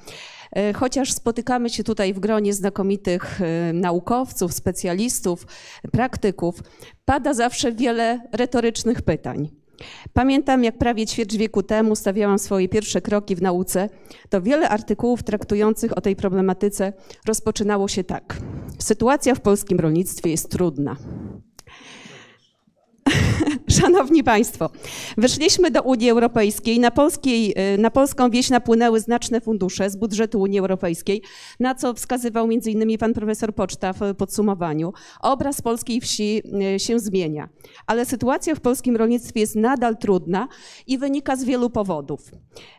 chociaż 0.75 1.13
spotykamy 1.13 1.71
się 1.71 1.85
tutaj 1.85 2.15
w 2.15 2.21
gronie 2.21 2.55
znakomitych 2.55 3.41
e, 3.41 3.73
naukowców, 3.73 4.53
specjalistów, 4.53 5.47
praktyków, 5.93 6.63
pada 7.05 7.35
zawsze 7.35 7.73
wiele 7.73 8.21
retorycznych 8.33 9.03
pytań. 9.03 9.62
Pamiętam, 10.13 10.65
jak 10.65 10.79
prawie 10.79 11.07
ćwierć 11.07 11.37
wieku 11.37 11.63
temu 11.63 11.97
stawiałam 11.97 12.39
swoje 12.39 12.69
pierwsze 12.69 13.01
kroki 13.01 13.37
w 13.37 13.43
nauce, 13.43 13.89
to 14.29 14.43
wiele 14.43 14.69
artykułów 14.69 15.23
traktujących 15.23 15.99
o 15.99 16.01
tej 16.01 16.17
problematyce 16.17 16.93
rozpoczynało 17.27 17.89
się 17.89 18.05
tak. 18.05 18.37
Sytuacja 18.79 19.35
w 19.35 19.41
polskim 19.41 19.81
rolnictwie 19.81 20.31
jest 20.31 20.51
trudna. 20.51 20.97
Szanowni 23.81 24.25
Państwo, 24.25 24.71
weszliśmy 25.17 25.71
do 25.71 25.83
Unii 25.83 26.11
Europejskiej. 26.11 26.81
Na, 26.81 26.91
polskiej, 26.91 27.55
y, 27.75 27.79
na 27.79 27.91
polską 27.91 28.31
wieś 28.31 28.51
napłynęły 28.51 29.01
znaczne 29.01 29.41
fundusze 29.41 29.91
z 29.91 29.97
budżetu 29.97 30.41
Unii 30.41 30.59
Europejskiej, 30.59 31.23
na 31.61 31.75
co 31.75 31.95
wskazywał 31.95 32.45
m.in. 32.45 32.99
pan 32.99 33.15
profesor 33.15 33.55
Poczta 33.55 33.93
w 33.93 34.15
podsumowaniu. 34.15 34.93
Obraz 35.21 35.63
polskiej 35.63 36.01
wsi 36.01 36.43
y, 36.75 36.79
się 36.79 36.99
zmienia, 36.99 37.49
ale 37.87 38.05
sytuacja 38.05 38.55
w 38.55 38.61
polskim 38.61 38.97
rolnictwie 38.97 39.41
jest 39.41 39.57
nadal 39.57 39.97
trudna 39.97 40.49
i 40.87 40.99
wynika 40.99 41.37
z 41.37 41.45
wielu 41.45 41.71
powodów. 41.71 42.31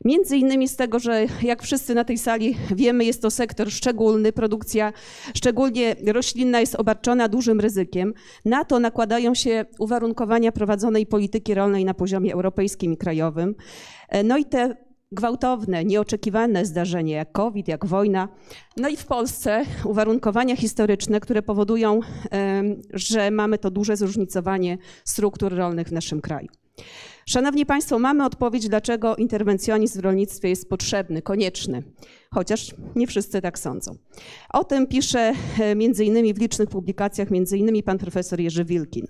Między 0.06 0.38
innymi 0.38 0.68
z 0.68 0.76
tego, 0.76 1.00
że 1.00 1.26
jak 1.44 1.64
wszyscy 1.64 1.96
na 1.96 2.04
tej 2.04 2.18
sali 2.18 2.58
wiemy, 2.72 3.06
jest 3.06 3.22
to 3.22 3.32
sektor 3.32 3.72
szczególny, 3.72 4.32
produkcja 4.32 4.94
szczególnie 5.36 5.96
roślinna 6.08 6.60
jest 6.60 6.76
obarczona 6.76 7.28
dużym 7.28 7.60
ryzykiem. 7.60 8.14
Na 8.46 8.66
to 8.66 8.80
nakładają 8.80 9.36
się 9.36 9.66
uwarunkowania 9.80 10.23
prowadzonej 10.54 11.06
polityki 11.06 11.54
rolnej 11.54 11.86
na 11.86 11.94
poziomie 11.94 12.34
europejskim 12.34 12.94
i 12.94 12.98
krajowym. 12.98 13.56
E, 14.10 14.24
no 14.24 14.38
i 14.38 14.46
te 14.46 14.76
gwałtowne, 15.12 15.86
nieoczekiwane 15.86 16.66
zdarzenia 16.66 17.18
jak 17.18 17.32
COVID, 17.32 17.68
jak 17.68 17.86
wojna, 17.86 18.28
no 18.78 18.90
i 18.90 18.98
w 18.98 19.06
Polsce 19.06 19.66
uwarunkowania 19.86 20.56
historyczne, 20.56 21.20
które 21.20 21.42
powodują, 21.42 22.00
że 22.94 23.32
mamy 23.32 23.58
to 23.58 23.72
duże 23.72 23.98
zróżnicowanie 23.98 24.78
struktur 25.04 25.56
rolnych 25.56 25.88
w 25.88 25.92
naszym 25.92 26.22
kraju. 26.22 26.48
Szanowni 27.26 27.66
Państwo, 27.66 28.00
mamy 28.00 28.26
odpowiedź, 28.26 28.70
dlaczego 28.70 29.16
interwencjonizm 29.16 30.00
w 30.00 30.04
rolnictwie 30.04 30.50
jest 30.50 30.70
potrzebny, 30.70 31.22
konieczny, 31.22 31.84
chociaż 32.34 32.76
nie 32.96 33.08
wszyscy 33.08 33.42
tak 33.42 33.60
sądzą. 33.60 33.96
O 34.54 34.64
tym 34.64 34.88
pisze 34.88 35.34
e, 35.60 35.76
innymi 36.06 36.34
w 36.34 36.38
licznych 36.38 36.70
publikacjach, 36.70 37.32
innymi 37.58 37.84
pan 37.84 37.98
profesor 37.98 38.40
Jerzy 38.40 38.66
Wilkin. 38.66 39.08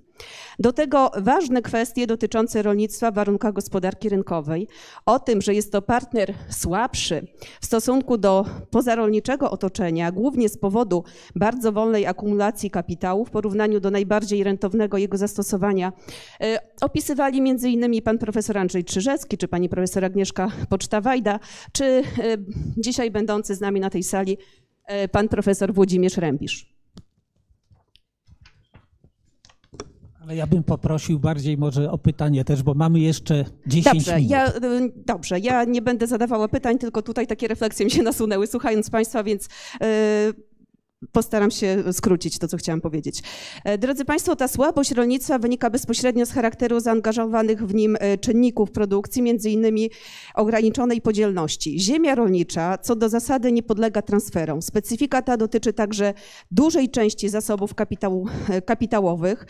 Do 0.59 0.73
tego 0.73 1.11
ważne 1.17 1.61
kwestie 1.61 2.07
dotyczące 2.07 2.61
rolnictwa 2.61 3.11
w 3.11 3.15
warunkach 3.15 3.53
gospodarki 3.53 4.09
rynkowej, 4.09 4.67
o 5.05 5.19
tym, 5.19 5.41
że 5.41 5.53
jest 5.53 5.71
to 5.71 5.81
partner 5.81 6.33
słabszy 6.49 7.27
w 7.61 7.65
stosunku 7.65 8.17
do 8.17 8.45
pozarolniczego 8.71 9.51
otoczenia, 9.51 10.11
głównie 10.11 10.49
z 10.49 10.57
powodu 10.57 11.03
bardzo 11.35 11.71
wolnej 11.71 12.05
akumulacji 12.05 12.71
kapitału 12.71 13.25
w 13.25 13.31
porównaniu 13.31 13.79
do 13.79 13.91
najbardziej 13.91 14.43
rentownego 14.43 14.97
jego 14.97 15.17
zastosowania, 15.17 15.93
e, 16.41 16.59
opisywali 16.81 17.41
innymi 17.63 18.01
pan 18.01 18.17
profesor 18.17 18.57
Andrzej 18.57 18.83
Czyżecki, 18.83 19.37
czy 19.37 19.47
pani 19.47 19.69
profesor 19.69 20.05
Agnieszka 20.05 20.47
Poczta-Wajda, 20.69 21.39
czy 21.71 21.85
e, 21.85 22.03
dzisiaj 22.77 23.11
będący 23.13 23.55
z 23.55 23.61
nami 23.61 23.79
na 23.79 23.89
tej 23.89 24.03
sali 24.03 24.37
e, 24.85 25.07
pan 25.07 25.27
profesor 25.27 25.73
Włodzimierz 25.73 26.17
Rębisz. 26.17 26.73
Ale 30.23 30.35
ja 30.35 30.47
bym 30.47 30.63
poprosił 30.63 31.19
bardziej 31.19 31.57
może 31.57 31.91
o 31.91 31.97
pytanie 31.97 32.45
też, 32.45 32.63
bo 32.63 32.73
mamy 32.73 32.99
jeszcze 32.99 33.45
10 33.67 33.95
Dobrze, 33.95 34.15
minut. 34.15 34.31
ja, 34.31 34.47
y, 34.47 34.91
dobrze, 35.05 35.39
ja 35.39 35.63
nie 35.63 35.81
będę 35.81 36.07
zadawała 36.07 36.47
pytań, 36.47 36.77
tylko 36.77 37.01
tutaj 37.01 37.27
takie 37.27 37.47
refleksje 37.47 37.85
mi 37.85 37.91
się 37.91 38.03
nasunęły 38.03 38.47
słuchając 38.47 38.89
Państwa, 38.89 39.23
więc 39.23 39.45
y, 39.45 39.49
Postaram 41.11 41.51
się 41.51 41.83
skrócić 41.91 42.37
to, 42.37 42.47
co 42.47 42.57
chciałam 42.57 42.81
powiedzieć. 42.81 43.23
E, 43.63 43.77
Drodzy 43.77 44.05
Państwo, 44.05 44.35
ta 44.35 44.47
słabość 44.47 44.91
rolnictwa 44.91 45.39
wynika 45.39 45.69
bezpośrednio 45.69 46.25
z 46.25 46.31
charakteru 46.31 46.79
zaangażowanych 46.79 47.67
w 47.67 47.73
nim 47.73 47.97
e, 47.99 48.17
czynników 48.17 48.71
produkcji, 48.71 49.21
między 49.21 49.49
innymi 49.49 49.89
ograniczonej 50.35 51.01
podzielności. 51.01 51.79
Ziemia 51.79 52.15
rolnicza 52.15 52.77
co 52.77 52.95
do 52.95 53.09
zasady 53.09 53.51
nie 53.51 53.63
podlega 53.63 54.01
transferom. 54.01 54.61
Specyfika 54.61 55.21
ta 55.21 55.37
dotyczy 55.37 55.73
także 55.73 56.13
dużej 56.51 56.89
części 56.89 57.29
zasobów 57.29 57.75
kapitału, 57.75 58.27
e, 58.49 58.61
kapitałowych 58.61 59.45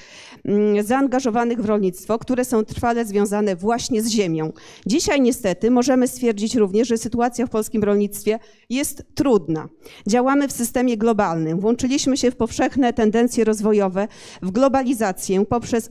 mm, 0.45 0.83
zaangażowanych 0.83 1.61
w 1.61 1.65
rolnictwo, 1.65 2.19
które 2.19 2.45
są 2.45 2.65
trwale 2.65 3.05
związane 3.05 3.55
właśnie 3.55 4.01
z 4.01 4.07
ziemią. 4.07 4.51
Dzisiaj 4.85 5.21
niestety 5.21 5.71
możemy 5.71 6.07
stwierdzić 6.07 6.55
również, 6.55 6.87
że 6.87 6.97
sytuacja 6.97 7.45
w 7.45 7.49
polskim 7.49 7.83
rolnictwie 7.83 8.39
jest 8.69 9.03
trudna. 9.15 9.69
Działamy 10.07 10.47
w 10.47 10.51
systemie 10.51 10.97
globalnym 10.97 11.42
globalnym. 11.43 11.59
Włączyliśmy 11.59 12.17
się 12.17 12.31
w 12.31 12.35
powszechne 12.35 12.93
tendencje 12.93 13.43
rozwojowe, 13.43 14.07
w 14.41 14.51
globalizację 14.51 15.45
poprzez 15.45 15.89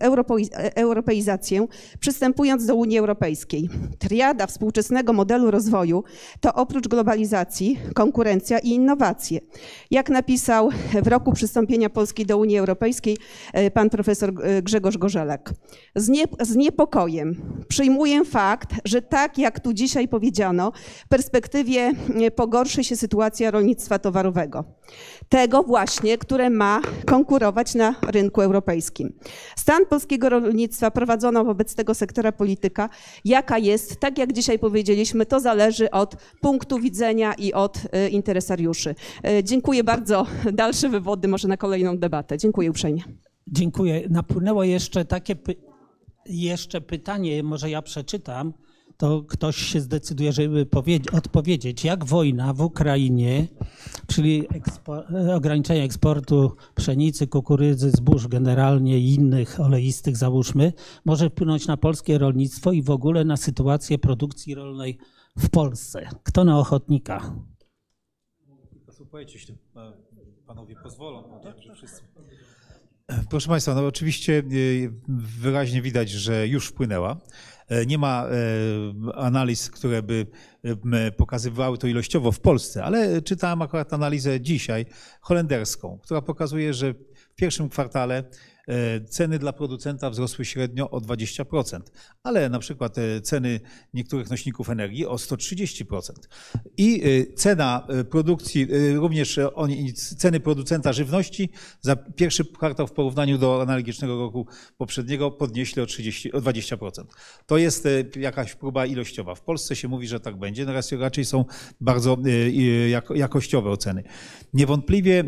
europeizację, 0.74 1.66
przystępując 2.00 2.66
do 2.66 2.74
Unii 2.74 2.98
Europejskiej. 2.98 3.68
Triada 3.98 4.46
współczesnego 4.46 5.12
modelu 5.12 5.50
rozwoju 5.50 6.04
to 6.40 6.54
oprócz 6.54 6.88
globalizacji 6.88 7.78
konkurencja 7.94 8.58
i 8.58 8.68
innowacje. 8.68 9.40
Jak 9.90 10.10
napisał 10.10 10.70
w 11.02 11.06
roku 11.06 11.32
przystąpienia 11.32 11.90
Polski 11.90 12.26
do 12.26 12.38
Unii 12.38 12.58
Europejskiej 12.58 13.16
e, 13.52 13.70
pan 13.70 13.90
profesor 13.90 14.32
e, 14.42 14.62
Grzegorz 14.62 14.98
Gorzelek. 14.98 15.50
Z, 15.96 16.08
nie, 16.08 16.24
z 16.40 16.56
niepokojem 16.56 17.36
przyjmuję 17.68 18.24
fakt, 18.24 18.70
że 18.84 19.02
tak 19.02 19.38
jak 19.38 19.60
tu 19.60 19.72
dzisiaj 19.72 20.08
powiedziano, 20.08 20.72
w 21.04 21.08
perspektywie 21.08 21.92
e, 22.14 22.30
pogorszy 22.30 22.84
się 22.84 22.96
sytuacja 22.96 23.50
rolnictwa 23.50 23.98
towarowego. 23.98 24.64
Te 25.32 25.42
tego 25.42 25.62
właśnie, 25.62 26.18
które 26.18 26.50
ma 26.50 26.80
konkurować 27.06 27.74
na 27.74 27.94
rynku 28.08 28.40
europejskim. 28.40 29.12
Stan 29.56 29.86
polskiego 29.86 30.28
rolnictwa 30.28 30.90
prowadzono 30.90 31.44
wobec 31.44 31.74
tego 31.74 31.94
sektora 31.94 32.32
polityka, 32.32 32.88
jaka 33.24 33.58
jest, 33.58 34.00
tak 34.00 34.18
jak 34.18 34.32
dzisiaj 34.32 34.58
powiedzieliśmy, 34.58 35.26
to 35.26 35.40
zależy 35.40 35.90
od 35.90 36.16
punktu 36.40 36.78
widzenia 36.78 37.34
i 37.34 37.52
od 37.52 37.78
e, 37.92 38.08
interesariuszy. 38.08 38.94
E, 39.24 39.44
dziękuję 39.44 39.84
bardzo. 39.84 40.26
Dalsze 40.52 40.88
wywody 40.88 41.28
może 41.28 41.48
na 41.48 41.56
kolejną 41.56 41.98
debatę. 41.98 42.38
Dziękuję 42.38 42.70
uprzejmie. 42.70 43.02
Dziękuję. 43.46 44.02
Napłynęło 44.10 44.64
jeszcze 44.64 45.04
takie 45.04 45.36
py 45.36 45.54
jeszcze 46.26 46.80
pytanie, 46.80 47.42
może 47.42 47.70
ja 47.70 47.82
przeczytam 47.82 48.52
to 49.02 49.22
ktoś 49.22 49.56
się 49.56 49.80
zdecyduje, 49.80 50.32
żeby 50.32 50.66
odpowiedzieć, 51.12 51.84
jak 51.84 52.04
wojna 52.04 52.52
w 52.52 52.60
Ukrainie, 52.60 53.48
czyli 54.06 54.46
ekspo 54.54 55.02
ograniczenie 55.34 55.82
eksportu 55.82 56.56
pszenicy, 56.74 57.26
kukurydzy, 57.26 57.90
zbóż 57.90 58.28
generalnie 58.28 58.98
i 58.98 59.14
innych 59.14 59.60
oleistych, 59.60 60.16
załóżmy, 60.16 60.72
może 61.04 61.30
wpłynąć 61.30 61.66
na 61.66 61.76
polskie 61.76 62.18
rolnictwo 62.18 62.72
i 62.72 62.82
w 62.82 62.90
ogóle 62.90 63.24
na 63.24 63.36
sytuację 63.36 63.98
produkcji 63.98 64.54
rolnej 64.54 64.98
w 65.38 65.50
Polsce. 65.50 66.08
Kto 66.22 66.44
na 66.44 66.58
ochotnika? 66.58 67.34
Jeśli 69.32 69.54
panowie 70.46 70.76
pozwolą, 70.82 71.40
że 71.60 71.74
wszyscy. 71.74 72.02
Proszę 73.30 73.48
Państwa, 73.48 73.74
no 73.74 73.86
oczywiście 73.86 74.42
y, 74.52 74.92
wyraźnie 75.38 75.82
widać, 75.82 76.10
że 76.10 76.48
już 76.48 76.66
wpłynęła. 76.66 77.16
E, 77.72 77.86
nie 77.86 77.98
ma 77.98 78.26
e, 78.26 79.14
analiz, 79.14 79.70
które 79.70 80.02
by 80.02 80.26
e, 80.92 81.12
pokazywały 81.12 81.78
to 81.78 81.86
ilościowo 81.86 82.32
w 82.32 82.40
Polsce, 82.40 82.84
ale 82.84 83.22
czytałem 83.22 83.62
akurat 83.62 83.92
analizę 83.92 84.40
dzisiaj 84.40 84.86
holenderską, 85.20 85.98
która 86.02 86.22
pokazuje, 86.22 86.74
że 86.74 86.94
w 87.14 87.34
pierwszym 87.34 87.68
kwartale 87.68 88.24
ceny 89.08 89.38
dla 89.38 89.52
producenta 89.52 90.10
wzrosły 90.10 90.44
średnio 90.44 90.90
o 90.90 90.98
20%, 90.98 91.80
ale 92.22 92.48
na 92.48 92.58
przykład 92.58 92.98
e, 92.98 93.20
ceny 93.20 93.60
niektórych 93.94 94.30
nośników 94.30 94.70
energii 94.70 95.06
o 95.06 95.14
130%. 95.14 96.12
I 96.76 97.02
e, 97.04 97.34
cena 97.34 97.86
produkcji, 98.10 98.66
również 98.94 99.40
ceny 99.94 100.40
producenta 100.40 100.92
żywności 100.92 101.50
za 101.80 101.96
pierwszy 101.96 102.44
kwartał 102.44 102.86
w 102.86 102.92
porównaniu 102.92 103.38
do 103.38 103.62
analogicznego 103.62 104.18
roku 104.18 104.46
poprzedniego 104.78 105.30
podnieśli 105.30 105.82
o, 105.82 105.86
30, 105.86 106.32
o 106.32 106.38
20%. 106.38 107.04
To 107.46 107.58
jest 107.58 107.88
jakaś 108.16 108.54
próba 108.54 108.86
ilościowa. 108.86 109.34
W 109.34 109.42
Polsce 109.42 109.76
się 109.76 109.88
mówi, 109.88 110.08
że 110.08 110.20
tak 110.20 110.36
będzie, 110.36 110.62
natomiast 110.62 110.92
raczej 110.92 111.24
są 111.24 111.44
bardzo 111.80 112.16
jakościowe 113.14 113.70
oceny. 113.70 114.02
Niewątpliwie 114.54 115.24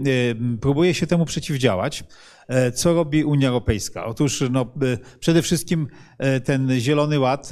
próbuje 0.61 0.95
się 0.95 1.07
temu 1.07 1.25
przeciwdziałać. 1.25 2.05
E, 2.49 2.73
co 2.73 2.95
robi 2.95 3.25
Unia 3.25 3.49
Europejska? 3.49 4.05
Otóż 4.07 4.45
no, 4.51 4.61
e, 4.63 4.99
przede 5.21 5.43
wszystkim 5.43 5.89
e, 6.19 6.41
ten 6.41 6.81
Zielony 6.85 7.19
Ład 7.19 7.51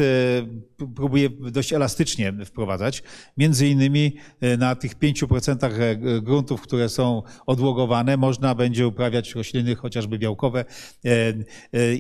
próbuje 0.95 1.31
dość 1.31 1.73
elastycznie 1.73 2.33
wprowadzać. 2.45 3.03
Między 3.37 3.69
innymi 3.69 4.17
na 4.59 4.75
tych 4.75 4.99
5% 4.99 6.23
gruntów, 6.23 6.61
które 6.61 6.89
są 6.89 7.23
odłogowane, 7.47 8.17
można 8.17 8.55
będzie 8.55 8.87
uprawiać 8.87 9.35
rośliny 9.35 9.75
chociażby 9.75 10.19
białkowe 10.19 10.65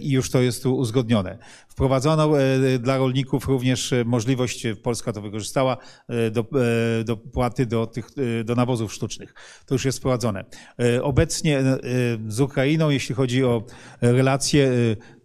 i 0.00 0.10
już 0.10 0.30
to 0.30 0.42
jest 0.42 0.62
tu 0.62 0.76
uzgodnione. 0.76 1.38
Wprowadzono 1.68 2.30
dla 2.80 2.98
rolników 2.98 3.48
również 3.48 3.94
możliwość, 4.04 4.66
Polska 4.82 5.12
to 5.12 5.22
wykorzystała, 5.22 5.76
do, 6.32 6.46
do 7.04 7.16
do, 7.66 7.86
tych, 7.86 8.06
do 8.44 8.54
nawozów 8.54 8.92
sztucznych. 8.92 9.34
To 9.66 9.74
już 9.74 9.84
jest 9.84 9.98
wprowadzone. 9.98 10.44
Obecnie 11.02 11.62
z 12.28 12.40
Ukrainą 12.40 12.90
jeśli 12.90 13.14
chodzi 13.14 13.44
o 13.44 13.62
relacje, 14.00 14.70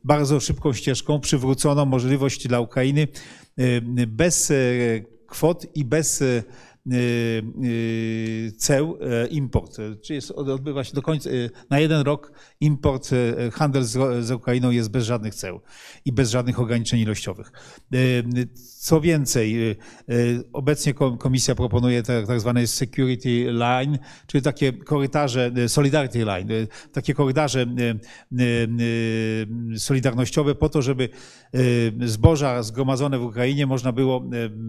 bardzo 0.07 0.39
szybką 0.39 0.73
ścieżką 0.73 1.19
przywrócono 1.19 1.85
możliwość 1.85 2.47
dla 2.47 2.59
Ukrainy 2.59 3.07
y, 3.59 3.81
bez 4.07 4.51
y, 4.51 5.05
kwot 5.27 5.65
i 5.75 5.85
bez 5.85 6.23
ceł 8.57 8.97
import. 9.29 9.77
Czyli 10.01 10.19
odbywa 10.35 10.83
się 10.83 10.93
do 10.93 11.01
końca, 11.01 11.29
na 11.69 11.79
jeden 11.79 12.01
rok 12.01 12.31
import, 12.59 13.09
handel 13.53 13.83
z, 13.83 14.25
z 14.25 14.31
Ukrainą 14.31 14.71
jest 14.71 14.89
bez 14.89 15.05
żadnych 15.05 15.35
ceł 15.35 15.61
i 16.05 16.11
bez 16.11 16.29
żadnych 16.29 16.59
ograniczeń 16.59 16.99
ilościowych. 16.99 17.51
Co 18.87 19.01
więcej, 19.01 19.69
y, 19.69 19.75
y, 20.09 20.43
obecnie 20.53 20.93
komisja 20.93 21.55
proponuje 21.55 22.03
tak 22.03 22.39
zwany 22.39 22.67
security 22.67 23.51
line, 23.51 23.99
czyli 24.27 24.41
takie 24.41 24.73
korytarze, 24.73 25.51
y, 25.57 25.69
solidarity 25.69 26.25
line, 26.25 26.67
takie 26.91 27.13
korytarze 27.13 27.65
solidarnościowe 29.77 30.55
po 30.55 30.69
to, 30.69 30.81
żeby 30.81 31.09
zboża 32.05 32.63
zgromadzone 32.63 33.19
w 33.19 33.23
Ukrainie 33.23 33.65
można 33.65 33.91
było 33.91 34.23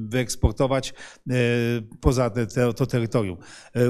wyeksportować 0.09 0.95
poza 2.01 2.31
to 2.77 2.87
terytorium. 2.87 3.37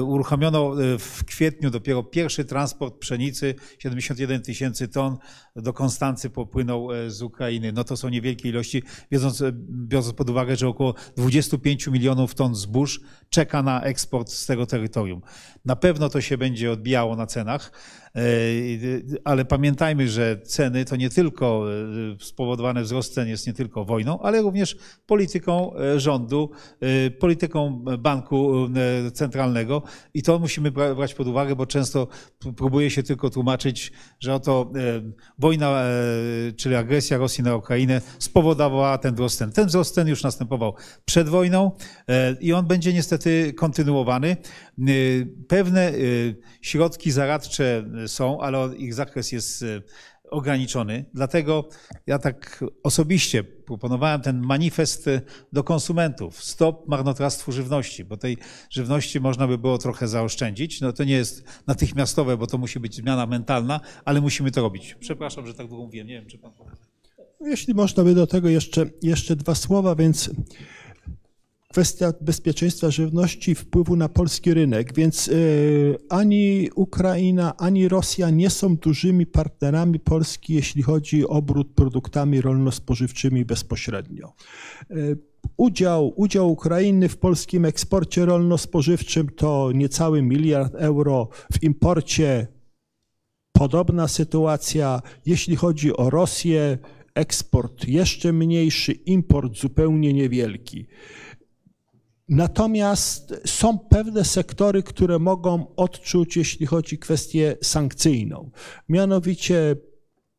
Uruchomiono 0.01 0.75
w 0.99 1.23
kwietniu 1.25 1.69
dopiero 1.69 2.03
pierwszy 2.03 2.45
transport 2.45 2.97
pszenicy, 2.99 3.55
71 3.79 4.41
tysięcy 4.41 4.87
ton 4.87 5.17
do 5.55 5.73
Konstancy 5.73 6.29
popłynął 6.29 6.87
z 7.07 7.21
Ukrainy. 7.21 7.71
No 7.71 7.83
to 7.83 7.97
są 7.97 8.09
niewielkie 8.09 8.49
ilości, 8.49 8.83
wiedząc, 9.11 9.43
biorąc 9.69 10.07
pod 10.19 10.29
uwagę, 10.29 10.55
że 10.55 10.67
około 10.67 10.93
25 11.17 11.87
milionów 11.87 12.35
ton 12.35 12.55
zbóż 12.55 13.01
czeka 13.29 13.63
na 13.63 13.81
eksport 13.81 14.29
z 14.29 14.45
tego 14.45 14.65
terytorium. 14.65 15.21
Na 15.65 15.75
pewno 15.75 16.09
to 16.09 16.21
się 16.21 16.37
będzie 16.37 16.71
odbijało 16.71 17.15
na 17.15 17.25
cenach. 17.25 17.71
E, 18.15 18.21
ale 19.23 19.45
pamiętajmy, 19.45 20.07
że 20.07 20.37
ceny 20.43 20.85
to 20.85 20.95
nie 20.95 21.09
tylko 21.09 21.65
e, 21.71 22.25
spowodowane 22.25 22.83
wzrost 22.83 23.13
cen 23.13 23.27
jest 23.27 23.47
nie 23.47 23.53
tylko 23.53 23.85
wojną, 23.85 24.19
ale 24.19 24.41
również 24.41 24.77
polityką 25.05 25.75
e, 25.75 25.99
rządu, 25.99 26.51
polityką 27.19 27.83
banku 27.99 28.69
centralnego 29.13 29.83
i 30.13 30.23
to 30.23 30.39
musimy 30.39 30.71
brać 30.71 31.13
pod 31.13 31.27
uwagę, 31.27 31.55
bo 31.55 31.65
często 31.65 32.07
próbuje 32.57 32.91
się 32.91 33.03
tylko 33.03 33.29
tłumaczyć, 33.29 33.91
że 34.19 34.33
oto 34.33 34.71
wojna, 35.39 35.83
czyli 36.57 36.75
agresja 36.75 37.17
Rosji 37.17 37.43
na 37.43 37.55
Ukrainę 37.55 38.01
spowodowała 38.19 38.97
ten 38.97 39.15
wzrost 39.15 39.37
cen. 39.37 39.51
Ten 39.51 39.67
wzrost 39.67 39.95
cen 39.95 40.07
już 40.07 40.23
następował 40.23 40.73
przed 41.05 41.29
wojną 41.29 41.71
i 42.39 42.53
on 42.53 42.67
będzie 42.67 42.93
niestety 42.93 43.53
kontynuowany. 43.53 44.37
Pewne 45.47 45.91
środki 46.61 47.11
zaradcze 47.11 47.83
są, 48.07 48.41
ale 48.41 48.75
ich 48.75 48.93
zakres 48.93 49.31
jest 49.31 49.63
e, 49.63 49.81
ograniczony. 50.29 51.05
Dlatego 51.13 51.69
ja 52.07 52.19
tak 52.19 52.65
osobiście 52.83 53.43
proponowałem 53.43 54.21
ten 54.21 54.41
manifest 54.41 55.09
do 55.53 55.63
konsumentów. 55.63 56.43
Stop 56.43 56.87
marnotrawstwu 56.87 57.51
żywności, 57.51 58.05
bo 58.05 58.17
tej 58.17 58.37
żywności 58.69 59.19
można 59.19 59.47
by 59.47 59.57
było 59.57 59.77
trochę 59.77 60.07
zaoszczędzić. 60.07 60.81
No 60.81 60.93
to 60.93 61.03
nie 61.03 61.13
jest 61.13 61.43
natychmiastowe, 61.67 62.37
bo 62.37 62.47
to 62.47 62.57
musi 62.57 62.79
być 62.79 62.95
zmiana 62.95 63.25
mentalna, 63.25 63.79
ale 64.05 64.21
musimy 64.21 64.51
to 64.51 64.61
robić. 64.61 64.95
Przepraszam, 64.99 65.47
że 65.47 65.53
tak 65.53 65.67
długo 65.67 65.83
mówiłem. 65.83 66.07
Nie 66.07 66.13
wiem, 66.13 66.25
czy 66.25 66.37
pan... 66.37 66.51
Jeśli 67.41 67.73
można 67.73 68.03
by 68.03 68.15
do 68.15 68.27
tego 68.27 68.49
jeszcze, 68.49 68.85
jeszcze 69.01 69.35
dwa 69.35 69.55
słowa, 69.55 69.95
więc 69.95 70.29
kwestia 71.73 72.13
bezpieczeństwa 72.21 72.91
żywności, 72.91 73.55
wpływu 73.55 73.95
na 73.95 74.09
polski 74.09 74.53
rynek, 74.53 74.93
więc 74.93 75.27
y, 75.27 75.97
ani 76.09 76.69
Ukraina, 76.75 77.57
ani 77.57 77.87
Rosja 77.87 78.29
nie 78.29 78.49
są 78.49 78.75
dużymi 78.75 79.25
partnerami 79.25 79.99
Polski, 79.99 80.53
jeśli 80.53 80.81
chodzi 80.81 81.27
o 81.27 81.29
obrót 81.29 81.67
produktami 81.75 82.41
rolno-spożywczymi 82.41 83.45
bezpośrednio. 83.45 84.33
Y, 84.91 85.17
udział, 85.57 86.13
udział 86.15 86.51
Ukrainy 86.51 87.09
w 87.09 87.17
polskim 87.17 87.65
eksporcie 87.65 88.25
rolno-spożywczym 88.25 89.29
to 89.35 89.71
niecały 89.71 90.21
miliard 90.21 90.75
euro, 90.75 91.29
w 91.53 91.63
imporcie 91.63 92.47
podobna 93.51 94.07
sytuacja. 94.07 95.01
Jeśli 95.25 95.55
chodzi 95.55 95.97
o 95.97 96.09
Rosję, 96.09 96.77
eksport 97.15 97.87
jeszcze 97.87 98.33
mniejszy, 98.33 98.91
import 98.91 99.57
zupełnie 99.57 100.13
niewielki. 100.13 100.87
Natomiast 102.29 103.41
są 103.45 103.79
pewne 103.79 104.25
sektory, 104.25 104.83
które 104.83 105.19
mogą 105.19 105.75
odczuć, 105.75 106.37
jeśli 106.37 106.65
chodzi 106.65 106.95
o 106.95 106.99
kwestię 106.99 107.57
sankcyjną. 107.61 108.51
Mianowicie 108.89 109.75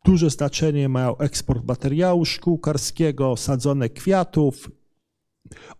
duże 0.04 0.30
znaczenie 0.30 0.88
mają 0.88 1.18
eksport 1.18 1.64
materiału 1.64 2.24
szkółkarskiego, 2.24 3.36
sadzone 3.36 3.88
kwiatów, 3.88 4.70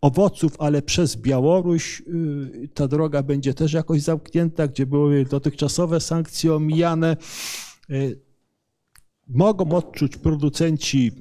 owoców, 0.00 0.52
ale 0.58 0.82
przez 0.82 1.16
Białoruś 1.16 2.00
y, 2.00 2.68
ta 2.74 2.88
droga 2.88 3.22
będzie 3.22 3.54
też 3.54 3.72
jakoś 3.72 4.02
zamknięta, 4.02 4.68
gdzie 4.68 4.86
były 4.86 5.24
dotychczasowe 5.24 6.00
sankcje 6.00 6.54
omijane. 6.54 7.16
Y, 7.90 8.20
mogą 9.28 9.70
odczuć 9.72 10.16
producenci 10.16 11.12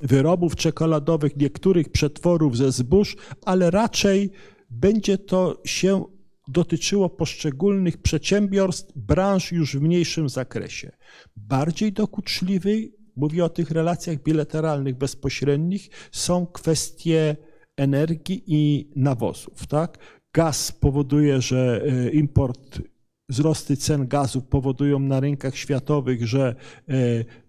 wyrobów 0.00 0.56
czekoladowych, 0.56 1.36
niektórych 1.36 1.88
przetworów 1.88 2.56
ze 2.56 2.72
zbóż, 2.72 3.16
ale 3.44 3.70
raczej 3.70 4.30
będzie 4.70 5.18
to 5.18 5.62
się 5.64 6.04
dotyczyło 6.48 7.08
poszczególnych 7.08 7.98
przedsiębiorstw, 7.98 8.92
branż 8.96 9.52
już 9.52 9.76
w 9.76 9.80
mniejszym 9.80 10.28
zakresie. 10.28 10.92
Bardziej 11.36 11.92
dokuczliwy, 11.92 12.92
mówię 13.16 13.44
o 13.44 13.48
tych 13.48 13.70
relacjach 13.70 14.22
bilateralnych 14.22 14.98
bezpośrednich, 14.98 15.90
są 16.12 16.46
kwestie 16.46 17.36
energii 17.76 18.42
i 18.46 18.90
nawozów. 18.96 19.66
Tak? 19.66 19.98
Gaz 20.34 20.72
powoduje, 20.72 21.40
że 21.40 21.82
e, 21.84 22.10
import 22.10 22.80
wzrosty 23.28 23.76
cen 23.76 24.08
gazu 24.08 24.42
powodują 24.42 24.98
na 24.98 25.20
rynkach 25.20 25.56
światowych, 25.56 26.26
że 26.26 26.54
e, 26.88 26.94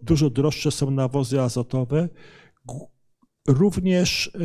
dużo 0.02 0.30
droższe 0.30 0.72
są 0.72 0.91
nawozy 0.91 1.41
azotowe 1.41 2.10
również 3.47 4.31
e, 4.35 4.39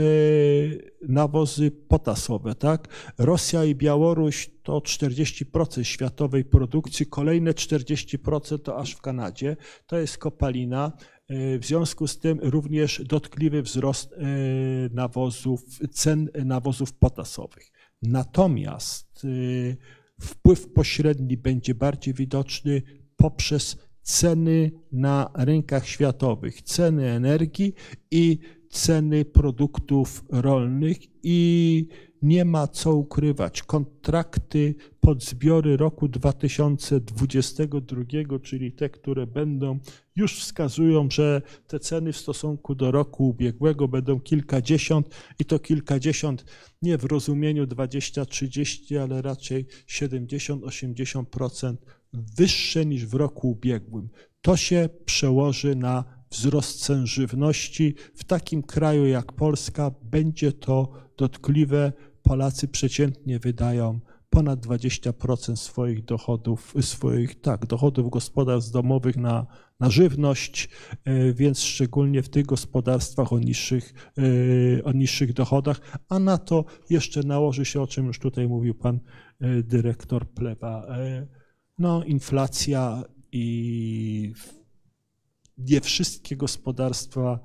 nawozy 1.09 1.71
potasowe. 1.71 2.55
Tak? 2.55 2.89
Rosja 3.19 3.65
i 3.65 3.75
Białoruś 3.75 4.51
to 4.63 4.79
40% 4.79 5.83
światowej 5.83 6.45
produkcji, 6.45 7.07
kolejne 7.07 7.51
40% 7.51 8.59
to 8.59 8.79
aż 8.79 8.93
w 8.93 9.01
Kanadzie. 9.01 9.57
To 9.87 9.99
jest 9.99 10.19
kopalina. 10.19 10.93
E, 11.29 11.59
w 11.59 11.67
związku 11.67 12.07
z 12.07 12.19
tym 12.19 12.39
również 12.43 13.03
dotkliwy 13.05 13.63
wzrost 13.63 14.13
e, 14.13 14.17
nawozów, 14.93 15.65
cen 15.93 16.29
nawozów 16.45 16.93
potasowych. 16.93 17.73
Natomiast 18.03 19.27
wpływ 20.21 20.73
pośredni 20.73 21.37
będzie 21.37 21.75
bardziej 21.75 22.15
widoczny 22.15 22.83
poprzez 23.17 23.77
ceny 24.07 24.71
na 24.93 25.31
rynkach 25.35 25.89
światowych, 25.89 26.63
ceny 26.63 27.11
energii 27.11 27.75
i 28.11 28.39
ceny 28.71 29.25
produktów 29.25 30.25
rolnych 30.31 30.97
i 31.23 31.89
nie 32.23 32.45
ma 32.45 32.67
co 32.69 32.95
ukrywać. 32.95 33.63
Kontrakty 33.63 34.75
pod 35.01 35.25
zbiory 35.25 35.77
roku 35.77 36.09
2022, 36.09 38.05
czyli 38.43 38.73
te, 38.73 38.91
które 38.91 39.27
będą, 39.27 39.79
już 40.17 40.39
wskazują, 40.41 41.11
że 41.11 41.43
te 41.67 41.81
ceny 41.81 42.13
w 42.13 42.17
stosunku 42.17 42.75
do 42.75 42.91
roku 42.91 43.29
ubiegłego 43.29 43.89
będą 43.89 44.21
kilkadziesiąt 44.21 45.09
i 45.39 45.45
to 45.45 45.59
kilkadziesiąt 45.59 46.45
nie 46.83 46.99
w 46.99 47.05
rozumieniu 47.05 47.65
20-30, 47.65 48.97
ale 48.99 49.23
raczej 49.23 49.67
70-80% 49.89 51.77
wyższe 52.37 52.87
niż 52.87 53.07
w 53.07 53.15
roku 53.15 53.51
ubiegłym. 53.51 54.09
To 54.41 54.57
się 54.57 54.89
przełoży 55.05 55.77
na 55.77 56.05
wzrost 56.31 56.85
cen 56.85 57.07
żywności. 57.07 57.95
W 58.15 58.25
takim 58.25 58.63
kraju 58.63 59.07
jak 59.07 59.33
Polska 59.33 59.91
będzie 60.03 60.53
to 60.53 60.93
dotkliwe. 61.17 61.93
Polacy 62.23 62.69
przeciętnie 62.69 63.39
wydają 63.39 64.01
ponad 64.31 64.67
20% 64.67 65.57
swoich 65.57 66.05
dochodów, 66.05 66.75
swoich 66.81 67.41
tak, 67.41 67.67
dochodów 67.67 68.11
gospodarstw 68.11 68.73
domowych 68.73 69.17
na, 69.17 69.47
na 69.81 69.91
żywność, 69.91 70.69
e, 71.05 71.33
więc 71.33 71.61
szczególnie 71.61 72.23
w 72.23 72.29
tych 72.29 72.47
gospodarstwach 72.47 73.33
o 73.33 73.39
niższych, 73.39 73.95
e, 74.79 74.85
o 74.85 74.93
niższych 74.93 75.33
dochodach, 75.33 75.81
a 76.09 76.19
na 76.19 76.39
to 76.39 76.65
jeszcze 76.91 77.23
nałoży 77.23 77.65
się, 77.65 77.81
o 77.81 77.87
czym 77.87 78.07
już 78.07 78.19
tutaj 78.19 78.49
mówił 78.49 78.75
pan 78.75 79.01
e, 79.41 79.63
dyrektor 79.63 80.27
Plewa, 80.27 80.87
no, 81.79 82.05
inflacja 82.05 83.03
i 83.33 84.33
nie 85.59 85.81
wszystkie 85.81 86.37
gospodarstwa, 86.37 87.39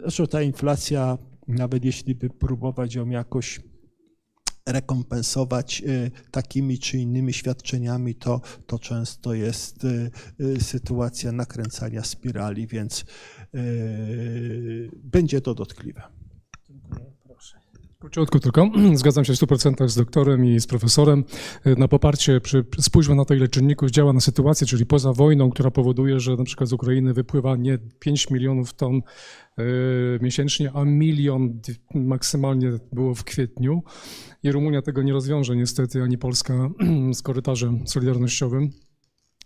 zresztą 0.00 0.26
ta 0.26 0.42
inflacja, 0.42 1.18
nawet 1.48 1.84
jeśli 1.84 2.14
by 2.14 2.30
próbować 2.30 2.94
ją 2.94 3.08
jakoś 3.08 3.60
rekompensować 4.68 5.82
e, 5.86 6.10
takimi 6.30 6.78
czy 6.78 6.98
innymi 6.98 7.32
świadczeniami, 7.32 8.14
to, 8.14 8.40
to 8.66 8.78
często 8.78 9.34
jest 9.34 9.84
e, 9.84 10.10
e, 10.40 10.60
sytuacja 10.60 11.32
nakręcania 11.32 12.04
spirali, 12.04 12.66
więc 12.66 13.04
będzie 14.94 15.40
to 15.40 15.54
dotkliwe. 15.54 16.19
Króciutko 18.00 18.40
tylko, 18.40 18.70
zgadzam 18.94 19.24
się 19.24 19.32
w 19.32 19.36
100% 19.36 19.88
z 19.88 19.96
doktorem 19.96 20.44
i 20.44 20.60
z 20.60 20.66
profesorem. 20.66 21.24
Na 21.64 21.88
poparcie, 21.88 22.40
przy, 22.40 22.64
spójrzmy 22.78 23.14
na 23.14 23.24
to, 23.24 23.34
ile 23.34 23.48
czynników 23.48 23.90
działa 23.90 24.12
na 24.12 24.20
sytuację, 24.20 24.66
czyli 24.66 24.86
poza 24.86 25.12
wojną, 25.12 25.50
która 25.50 25.70
powoduje, 25.70 26.20
że 26.20 26.36
na 26.36 26.44
przykład 26.44 26.68
z 26.68 26.72
Ukrainy 26.72 27.14
wypływa 27.14 27.56
nie 27.56 27.78
5 27.98 28.30
milionów 28.30 28.74
ton 28.74 28.96
y, 28.96 29.62
miesięcznie, 30.22 30.72
a 30.74 30.84
milion 30.84 31.60
maksymalnie 31.94 32.70
było 32.92 33.14
w 33.14 33.24
kwietniu. 33.24 33.82
I 34.42 34.52
Rumunia 34.52 34.82
tego 34.82 35.02
nie 35.02 35.12
rozwiąże 35.12 35.56
niestety, 35.56 36.02
ani 36.02 36.18
Polska 36.18 36.70
z 37.18 37.22
korytarzem 37.22 37.86
solidarnościowym. 37.86 38.70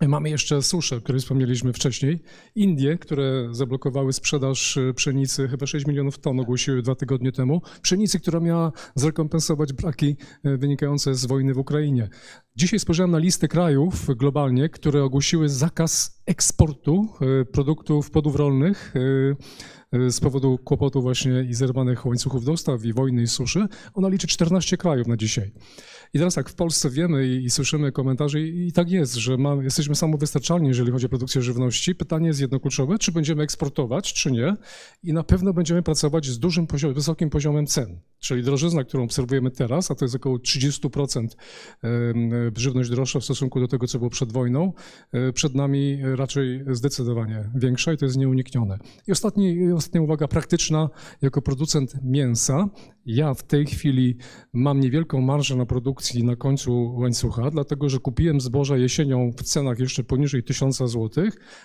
Mamy 0.00 0.30
jeszcze 0.30 0.62
suszę, 0.62 0.96
o 0.96 1.00
której 1.00 1.20
wspomnieliśmy 1.20 1.72
wcześniej. 1.72 2.22
Indie, 2.54 2.98
które 2.98 3.48
zablokowały 3.50 4.12
sprzedaż 4.12 4.76
e, 4.76 4.94
pszenicy, 4.94 5.48
chyba 5.48 5.66
6 5.66 5.86
milionów 5.86 6.18
ton 6.18 6.40
ogłosiły 6.40 6.82
dwa 6.82 6.94
tygodnie 6.94 7.32
temu. 7.32 7.62
Pszenicy, 7.82 8.20
która 8.20 8.40
miała 8.40 8.72
zrekompensować 8.94 9.72
braki 9.72 10.16
e, 10.44 10.56
wynikające 10.56 11.14
z 11.14 11.26
wojny 11.26 11.54
w 11.54 11.58
Ukrainie. 11.58 12.08
Dzisiaj 12.56 12.78
spojrzałem 12.78 13.10
na 13.10 13.18
listę 13.18 13.48
krajów 13.48 14.06
globalnie, 14.16 14.68
które 14.68 15.04
ogłosiły 15.04 15.48
zakaz 15.48 16.22
eksportu 16.26 17.08
e, 17.20 17.44
produktów 17.44 18.10
podów 18.10 18.36
rolnych 18.36 18.94
z 20.08 20.20
powodu 20.20 20.58
kłopotu 20.58 21.02
właśnie 21.02 21.44
i 21.48 21.54
zerwanych 21.54 22.06
łańcuchów 22.06 22.44
dostaw 22.44 22.84
i 22.84 22.92
wojny 22.92 23.22
i 23.22 23.26
suszy. 23.26 23.66
Ona 23.94 24.08
liczy 24.08 24.26
14 24.26 24.76
krajów 24.76 25.06
na 25.06 25.16
dzisiaj. 25.16 25.50
I 26.14 26.18
teraz 26.18 26.34
tak, 26.34 26.48
w 26.48 26.54
Polsce 26.54 26.90
wiemy 26.90 27.28
i, 27.28 27.44
i 27.44 27.50
słyszymy 27.50 27.92
komentarze 27.92 28.40
i, 28.40 28.68
i, 28.68 28.72
tak 28.72 28.90
jest, 28.90 29.14
że 29.14 29.36
mamy, 29.36 29.64
jesteśmy 29.64 29.94
samowystarczalni, 29.94 30.68
jeżeli 30.68 30.92
chodzi 30.92 31.06
o 31.06 31.08
produkcję 31.08 31.42
żywności. 31.42 31.94
Pytanie 31.94 32.26
jest 32.26 32.40
jedno 32.40 32.60
kluczowe, 32.60 32.98
czy 32.98 33.12
będziemy 33.12 33.42
eksportować, 33.42 34.12
czy 34.12 34.32
nie. 34.32 34.56
I 35.02 35.12
na 35.12 35.22
pewno 35.22 35.52
będziemy 35.52 35.82
pracować 35.82 36.26
z 36.26 36.38
dużym 36.38 36.66
poziomem, 36.66 36.94
wysokim 36.94 37.30
poziomem 37.30 37.66
cen. 37.66 38.00
Czyli 38.18 38.42
drożyzna, 38.42 38.84
którą 38.84 39.04
obserwujemy 39.04 39.50
teraz, 39.50 39.90
a 39.90 39.94
to 39.94 40.04
jest 40.04 40.14
około 40.14 40.36
30% 40.36 41.26
żywność 42.56 42.90
droższa 42.90 43.20
w 43.20 43.24
stosunku 43.24 43.60
do 43.60 43.68
tego, 43.68 43.86
co 43.86 43.98
było 43.98 44.10
przed 44.10 44.32
wojną, 44.32 44.72
e, 45.12 45.32
przed 45.32 45.54
nami 45.54 45.98
raczej 46.02 46.64
zdecydowanie 46.70 47.50
większa 47.54 47.92
i 47.92 47.96
to 47.96 48.04
jest 48.04 48.16
nieuniknione. 48.16 48.78
I 49.06 49.12
ostatni, 49.12 49.72
ostatnia 49.84 50.02
uwaga 50.02 50.28
praktyczna, 50.28 50.90
jako 51.22 51.42
producent 51.42 51.94
mięsa, 52.02 52.68
ja 53.06 53.34
w 53.34 53.42
tej 53.42 53.66
chwili 53.66 54.16
mam 54.52 54.80
niewielką 54.80 55.20
marżę 55.20 55.56
na 55.56 55.66
produkcji 55.66 56.24
na 56.24 56.36
końcu 56.36 56.94
łańcucha, 56.96 57.50
dlatego 57.50 57.88
że 57.88 57.98
kupiłem 57.98 58.40
zboża 58.40 58.76
jesienią 58.76 59.30
w 59.38 59.42
cenach 59.42 59.78
jeszcze 59.78 60.04
poniżej 60.04 60.42
1000 60.42 60.76
zł, 60.76 61.10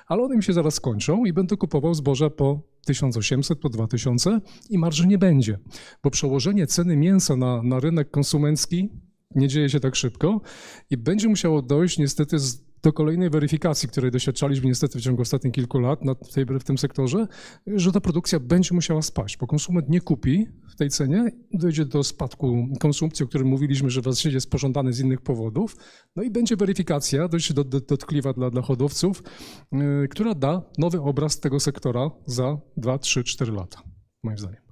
ale 0.08 0.24
one 0.24 0.36
mi 0.36 0.44
się 0.44 0.54
zaraz 0.54 0.80
kończą 0.80 1.26
i 1.26 1.34
będę 1.34 1.58
kupował 1.58 1.94
zboże 1.94 2.30
po 2.30 2.62
1800, 2.86 3.60
po 3.60 3.70
2000 3.70 4.40
i 4.70 4.78
marży 4.78 5.08
nie 5.08 5.18
będzie, 5.18 5.60
bo 6.04 6.10
przełożenie 6.12 6.68
ceny 6.68 6.96
mięsa 6.96 7.36
na, 7.36 7.64
na 7.64 7.80
rynek 7.80 8.12
konsumencki 8.12 8.90
nie 9.36 9.48
dzieje 9.48 9.70
się 9.70 9.80
tak 9.80 9.96
szybko 9.96 10.42
i 10.90 10.98
będzie 10.98 11.28
musiało 11.28 11.62
dojść 11.62 11.98
niestety 11.98 12.40
z 12.40 12.69
do 12.84 12.94
kolejnej 12.94 13.30
weryfikacji, 13.30 13.90
której 13.90 14.12
doświadczaliśmy 14.12 14.68
niestety 14.68 15.00
w 15.00 15.02
ciągu 15.02 15.22
ostatnich 15.22 15.54
kilku 15.54 15.80
lat 15.80 16.06
na 16.06 16.16
tej, 16.16 16.46
w 16.46 16.64
tym 16.64 16.78
sektorze, 16.78 17.28
że 17.68 17.92
ta 17.92 18.02
produkcja 18.02 18.40
będzie 18.40 18.76
musiała 18.76 19.02
spaść, 19.02 19.38
bo 19.38 19.48
konsument 19.48 19.90
nie 19.90 20.02
kupi 20.02 20.48
w 20.72 20.76
tej 20.76 20.90
cenie, 20.90 21.32
dojdzie 21.54 21.86
do 21.86 22.04
spadku 22.04 22.68
konsumpcji, 22.80 23.26
o 23.26 23.28
którym 23.28 23.48
mówiliśmy, 23.48 23.90
że 23.90 24.02
właściwie 24.02 24.36
jest 24.36 24.50
pożądany 24.50 24.94
z 24.94 25.00
innych 25.00 25.22
powodów, 25.22 25.76
no 26.16 26.24
i 26.24 26.32
będzie 26.32 26.56
weryfikacja 26.56 27.28
dość 27.28 27.54
dotkliwa 27.88 28.34
dla, 28.34 28.50
dla 28.50 28.62
hodowców, 28.62 29.24
yy, 29.72 30.08
która 30.08 30.36
da 30.36 30.62
nowy 30.78 31.02
obraz 31.02 31.40
tego 31.40 31.60
sektora 31.60 32.12
za 32.26 32.58
2, 32.78 33.00
3, 33.00 33.24
4 33.24 33.52
lata, 33.52 33.82
moim 34.24 34.38
zdaniem. 34.38 34.70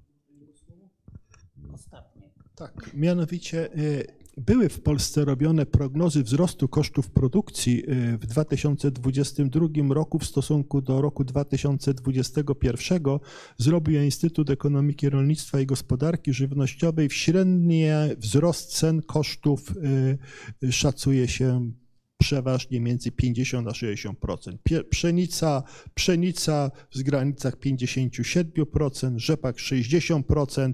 Tak, 2.58 2.92
mianowicie 2.94 3.78
y, 3.78 4.17
były 4.38 4.70
w 4.70 4.80
Polsce 4.80 5.26
robione 5.26 5.66
prognozy 5.66 6.24
wzrostu 6.24 6.68
kosztów 6.68 7.10
produkcji 7.10 7.84
y, 7.90 8.18
w 8.18 8.26
2022 8.26 9.68
roku 9.90 10.20
w 10.20 10.26
stosunku 10.26 10.82
do 10.82 11.02
roku 11.02 11.24
2021. 11.24 13.02
Zrobił 13.58 14.02
Instytut 14.02 14.50
Ekonomiki 14.50 15.10
Rolnictwa 15.10 15.60
i 15.60 15.66
Gospodarki 15.66 16.34
Żywnościowej. 16.34 17.10
W 17.10 17.14
średnie 17.14 18.16
wzrost 18.18 18.78
cen 18.78 19.02
kosztów 19.02 19.74
y, 20.64 20.72
szacuje 20.72 21.28
się 21.28 21.72
przeważnie 22.18 22.80
między 22.80 23.12
50 23.12 23.68
a 23.68 23.72
60%. 23.72 24.84
Pszenica, 24.90 25.64
pszenica 25.94 26.72
w 26.96 27.04
granicach 27.04 27.58
57%, 27.58 29.18
rzepak 29.18 29.56
60%, 29.56 30.74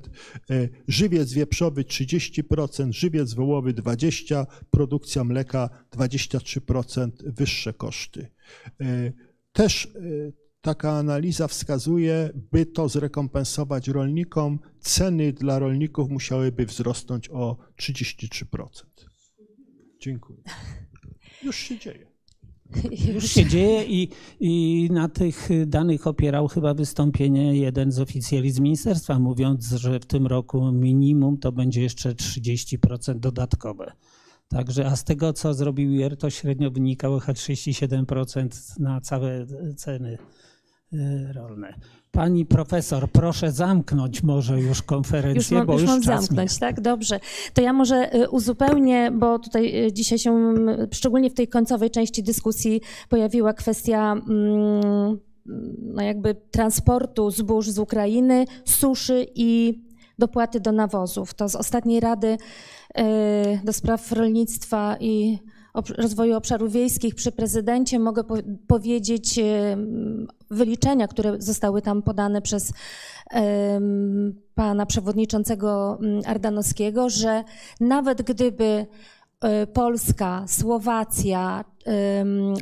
e, 0.49 0.69
żywiec 0.87 1.33
wieprzowy 1.33 1.83
30%, 1.83 2.91
żywiec 2.93 3.33
wołowy 3.33 3.73
20%, 3.73 4.45
produkcja 4.71 5.23
mleka 5.23 5.69
23% 5.91 7.09
wyższe 7.23 7.73
koszty. 7.73 8.27
E, 8.81 9.11
też 9.51 9.85
e, 9.85 9.89
taka 10.61 10.91
analiza 10.91 11.47
wskazuje, 11.47 12.29
by 12.51 12.65
to 12.65 12.89
zrekompensować 12.89 13.87
rolnikom, 13.87 14.59
ceny 14.79 15.33
dla 15.33 15.59
rolników 15.59 16.09
musiałyby 16.09 16.65
wzrosnąć 16.65 17.29
o 17.29 17.57
33%. 17.81 18.67
Dziękuję. 19.99 20.43
Już 21.43 21.57
się 21.57 21.79
dzieje. 21.79 22.13
Już 23.13 23.25
się 23.25 23.45
dzieje 23.45 23.83
i, 23.83 24.09
i 24.39 24.87
na 24.91 25.09
tych 25.09 25.49
danych 25.67 26.07
opierał 26.07 26.47
chyba 26.47 26.73
wystąpienie 26.73 27.55
jeden 27.55 27.91
z 27.91 27.99
oficjeli 27.99 28.51
z 28.51 28.59
ministerstwa, 28.59 29.19
mówiąc, 29.19 29.65
że 29.65 29.99
w 29.99 30.05
tym 30.05 30.27
roku 30.27 30.71
minimum 30.71 31.37
to 31.37 31.51
będzie 31.51 31.81
jeszcze 31.81 32.13
30% 32.13 33.19
dodatkowe. 33.19 33.93
Także, 34.47 34.85
a 34.85 34.95
z 34.95 35.03
tego, 35.03 35.33
co 35.33 35.53
zrobił 35.53 35.91
IR, 35.91 36.17
to 36.17 36.29
średnio 36.29 36.71
wynikało 36.71 37.19
chyba 37.19 37.33
37% 37.33 38.79
na 38.79 39.01
całe 39.01 39.45
ceny 39.75 40.17
y, 40.93 41.33
rolne. 41.33 41.79
Pani 42.13 42.45
profesor, 42.45 43.09
proszę 43.11 43.51
zamknąć 43.51 44.23
może 44.23 44.61
już 44.61 44.81
konferencję, 44.81 45.57
już 45.57 45.67
bo 45.67 45.73
już, 45.73 45.81
już 45.81 45.91
mam 45.91 46.03
zamknąć, 46.03 46.57
tak? 46.57 46.81
Dobrze. 46.81 47.19
To 47.53 47.61
ja 47.61 47.73
może 47.73 48.15
y, 48.15 48.29
uzupełnię, 48.29 49.11
bo 49.11 49.39
tutaj 49.39 49.85
y, 49.85 49.93
dzisiaj 49.93 50.19
się, 50.19 50.53
szczególnie 50.91 51.29
w 51.29 51.33
tej 51.33 51.47
końcowej 51.47 51.91
części 51.91 52.23
dyskusji, 52.23 52.81
pojawiła 53.09 53.53
kwestia 53.53 54.11
mm, 54.11 55.19
no 55.81 56.01
jakby 56.01 56.35
transportu 56.51 57.31
zbóż 57.31 57.69
z 57.69 57.79
Ukrainy, 57.79 58.45
suszy 58.65 59.27
i 59.35 59.81
dopłaty 60.19 60.59
do 60.59 60.71
nawozów. 60.71 61.33
To 61.33 61.49
z 61.49 61.55
ostatniej 61.55 61.99
Rady 61.99 62.27
y, 62.97 63.03
do 63.63 63.73
spraw 63.73 64.11
rolnictwa 64.11 64.97
i 64.99 65.39
rozwoju 65.97 66.35
obszarów 66.35 66.71
wiejskich 66.71 67.15
przy 67.15 67.31
prezydencie 67.31 67.99
mogę 67.99 68.23
po 68.23 68.35
powiedzieć 68.67 69.39
wyliczenia, 70.53 71.07
które 71.07 71.41
zostały 71.41 71.81
tam 71.81 72.01
podane 72.01 72.41
przez 72.41 72.73
pana 74.55 74.85
przewodniczącego 74.85 75.97
mm, 76.01 76.21
Ardanowskiego, 76.25 77.09
że 77.09 77.43
nawet 77.79 78.21
gdyby 78.21 78.85
e, 79.41 79.67
Polska, 79.67 80.45
Słowacja, 80.47 81.65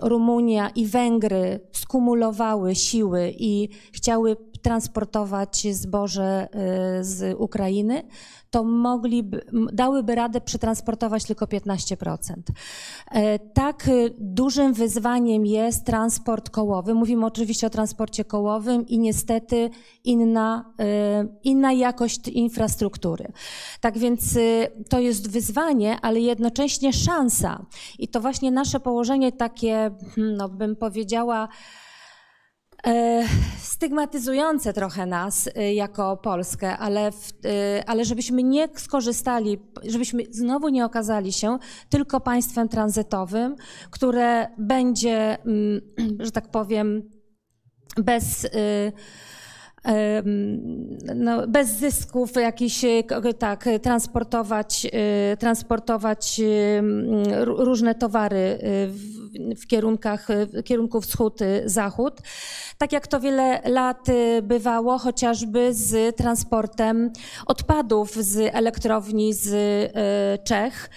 Rumunia 0.01 0.69
i 0.69 0.85
Węgry 0.85 1.59
skumulowały 1.71 2.75
siły 2.75 3.33
i 3.37 3.69
chciały 3.91 4.37
transportować 4.61 5.67
zboże 5.71 6.47
e, 6.51 7.03
z 7.03 7.35
Ukrainy, 7.39 8.03
to 8.51 8.63
mogliby, 8.63 9.41
dałyby 9.73 10.15
radę 10.15 10.41
przetransportować 10.41 11.23
tylko 11.23 11.45
15%. 11.45 12.33
E, 13.11 13.39
tak 13.39 13.87
y, 13.87 14.15
dużym 14.19 14.73
wyzwaniem 14.73 15.45
jest 15.45 15.85
transport 15.85 16.49
kołowy. 16.49 16.93
Mówimy 16.93 17.25
oczywiście 17.25 17.67
o 17.67 17.69
transporcie 17.69 18.25
kołowym 18.25 18.87
i 18.87 18.99
niestety 18.99 19.69
inna, 20.03 20.73
y, 20.81 20.83
inna 21.43 21.73
jakość 21.73 22.27
infrastruktury. 22.27 23.31
Tak 23.81 23.97
więc 23.97 24.35
y, 24.35 24.71
to 24.89 24.99
jest 24.99 25.31
wyzwanie, 25.31 25.97
ale 26.01 26.19
jednocześnie 26.19 26.93
szansa. 26.93 27.65
I 27.99 28.07
to 28.07 28.21
właśnie 28.21 28.51
nasze 28.51 28.79
położenie 28.79 29.31
takie, 29.31 29.91
hmm, 30.15 30.37
no 30.37 30.49
bym 30.49 30.75
powiedziała, 30.75 31.47
E, 31.51 31.90
stygmatyzujące 33.57 34.73
trochę 34.73 35.05
nas 35.05 35.49
e, 35.55 35.73
jako 35.73 36.17
Polskę, 36.17 36.77
ale, 36.77 37.11
w, 37.11 37.31
e, 37.45 37.83
ale 37.89 38.05
żebyśmy 38.05 38.43
nie 38.43 38.67
skorzystali, 38.75 39.59
żebyśmy 39.83 40.23
znowu 40.31 40.69
nie 40.69 40.85
okazali 40.85 41.33
się 41.33 41.57
tylko 41.89 42.19
państwem 42.19 42.69
tranzytowym, 42.69 43.55
które 43.91 44.47
będzie, 44.57 45.37
mm, 45.45 45.81
że 46.25 46.31
tak 46.31 46.51
powiem, 46.51 47.09
bez 47.97 48.47
no, 51.15 51.47
bez 51.47 51.69
zysków 51.69 52.35
jakiś, 52.35 52.85
tak, 53.39 53.69
transportować, 53.81 54.87
transportować 55.39 56.41
różne 57.43 57.95
towary 57.95 58.59
w, 58.87 59.61
w 59.61 59.67
kierunkach, 59.67 60.27
w 60.29 60.63
kierunku 60.63 61.01
wschód-zachód. 61.01 62.21
Tak 62.77 62.91
jak 62.91 63.07
to 63.07 63.19
wiele 63.19 63.61
lat 63.65 64.07
bywało, 64.43 64.97
chociażby 64.97 65.73
z 65.73 66.15
transportem 66.15 67.11
odpadów 67.45 68.15
z 68.15 68.55
elektrowni 68.55 69.33
z 69.33 69.51
Czech, 70.43 70.89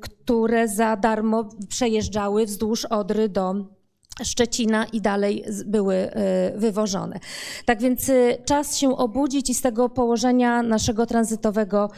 które 0.00 0.68
za 0.68 0.96
darmo 0.96 1.48
przejeżdżały 1.68 2.46
wzdłuż 2.46 2.84
Odry 2.84 3.28
do 3.28 3.73
Szczecina 4.22 4.84
i 4.84 5.00
dalej 5.00 5.44
były 5.66 5.94
y, 5.94 6.10
wywożone. 6.58 7.20
Tak 7.64 7.80
więc 7.80 8.08
y, 8.08 8.38
czas 8.44 8.76
się 8.76 8.96
obudzić 8.96 9.50
i 9.50 9.54
z 9.54 9.60
tego 9.60 9.88
położenia 9.88 10.62
naszego 10.62 11.06
tranzytowego 11.06 11.90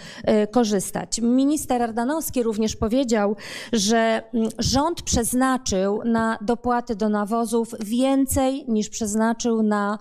y, 0.43 0.47
korzystać. 0.47 1.21
Minister 1.21 1.83
Ardanowski 1.83 2.43
również 2.43 2.77
powiedział, 2.77 3.37
że 3.73 4.23
mm, 4.35 4.49
rząd 4.59 5.03
przeznaczył 5.03 6.03
na 6.05 6.39
dopłaty 6.41 6.97
do 6.97 7.09
nawozów 7.09 7.75
więcej 7.85 8.65
niż 8.69 8.89
przeznaczył 8.89 9.63
na 9.63 9.99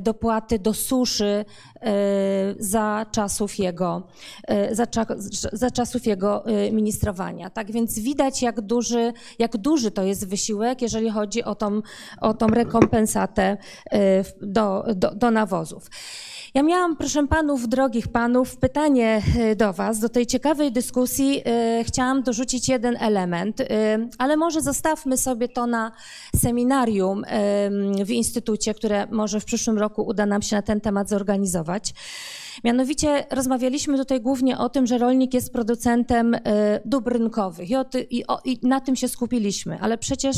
dopłaty 0.00 0.58
do 0.58 0.74
suszy 0.74 1.44
za 2.58 3.06
czasów 3.12 3.58
jego, 3.58 4.02
za, 4.70 4.86
za 5.52 5.70
czasów 5.70 6.06
jego 6.06 6.44
ministrowania. 6.72 7.50
Tak 7.50 7.72
więc 7.72 7.98
widać, 7.98 8.42
jak 8.42 8.60
duży, 8.60 9.12
jak 9.38 9.56
duży 9.56 9.90
to 9.90 10.02
jest 10.02 10.28
wysiłek, 10.28 10.82
jeżeli 10.82 11.10
chodzi 11.10 11.44
o 11.44 11.54
tą, 11.54 11.82
o 12.20 12.34
tą 12.34 12.46
rekompensatę 12.46 13.56
e, 13.90 14.24
do, 14.40 14.84
do, 14.96 15.14
do 15.14 15.30
nawozów. 15.30 15.90
Ja 16.54 16.62
miałam, 16.62 16.96
proszę 16.96 17.26
panów, 17.26 17.68
drogich 17.68 18.08
panów, 18.08 18.56
pytanie 18.56 19.22
e, 19.38 19.56
do 19.56 19.72
was, 19.72 19.98
do 19.98 20.08
tej 20.08 20.26
ciekawej 20.26 20.72
dyskusji. 20.72 21.42
E, 21.44 21.84
chciałam 21.84 22.22
dorzucić 22.22 22.68
jeden 22.68 22.96
element, 23.00 23.62
ale 24.18 24.36
może 24.36 24.60
zostawmy 24.60 25.16
sobie 25.16 25.48
to 25.48 25.66
na 25.66 25.92
seminarium 26.36 27.24
w 28.04 28.10
instytucie, 28.10 28.74
które 28.74 29.06
może 29.10 29.40
w 29.40 29.44
przyszłym 29.44 29.78
roku 29.78 30.02
uda 30.02 30.26
nam 30.26 30.42
się 30.42 30.56
na 30.56 30.62
ten 30.62 30.80
temat 30.80 31.08
zorganizować. 31.08 31.94
Mianowicie 32.64 33.26
rozmawialiśmy 33.30 33.98
tutaj 33.98 34.20
głównie 34.20 34.58
o 34.58 34.68
tym, 34.68 34.86
że 34.86 34.98
rolnik 34.98 35.34
jest 35.34 35.52
producentem 35.52 36.34
y, 36.34 36.40
dóbr 36.84 37.12
rynkowych 37.12 37.70
i, 37.70 37.76
o 37.76 37.84
i, 38.10 38.26
o, 38.26 38.38
i 38.44 38.58
na 38.62 38.80
tym 38.80 38.96
się 38.96 39.08
skupiliśmy, 39.08 39.78
ale 39.80 39.98
przecież 39.98 40.36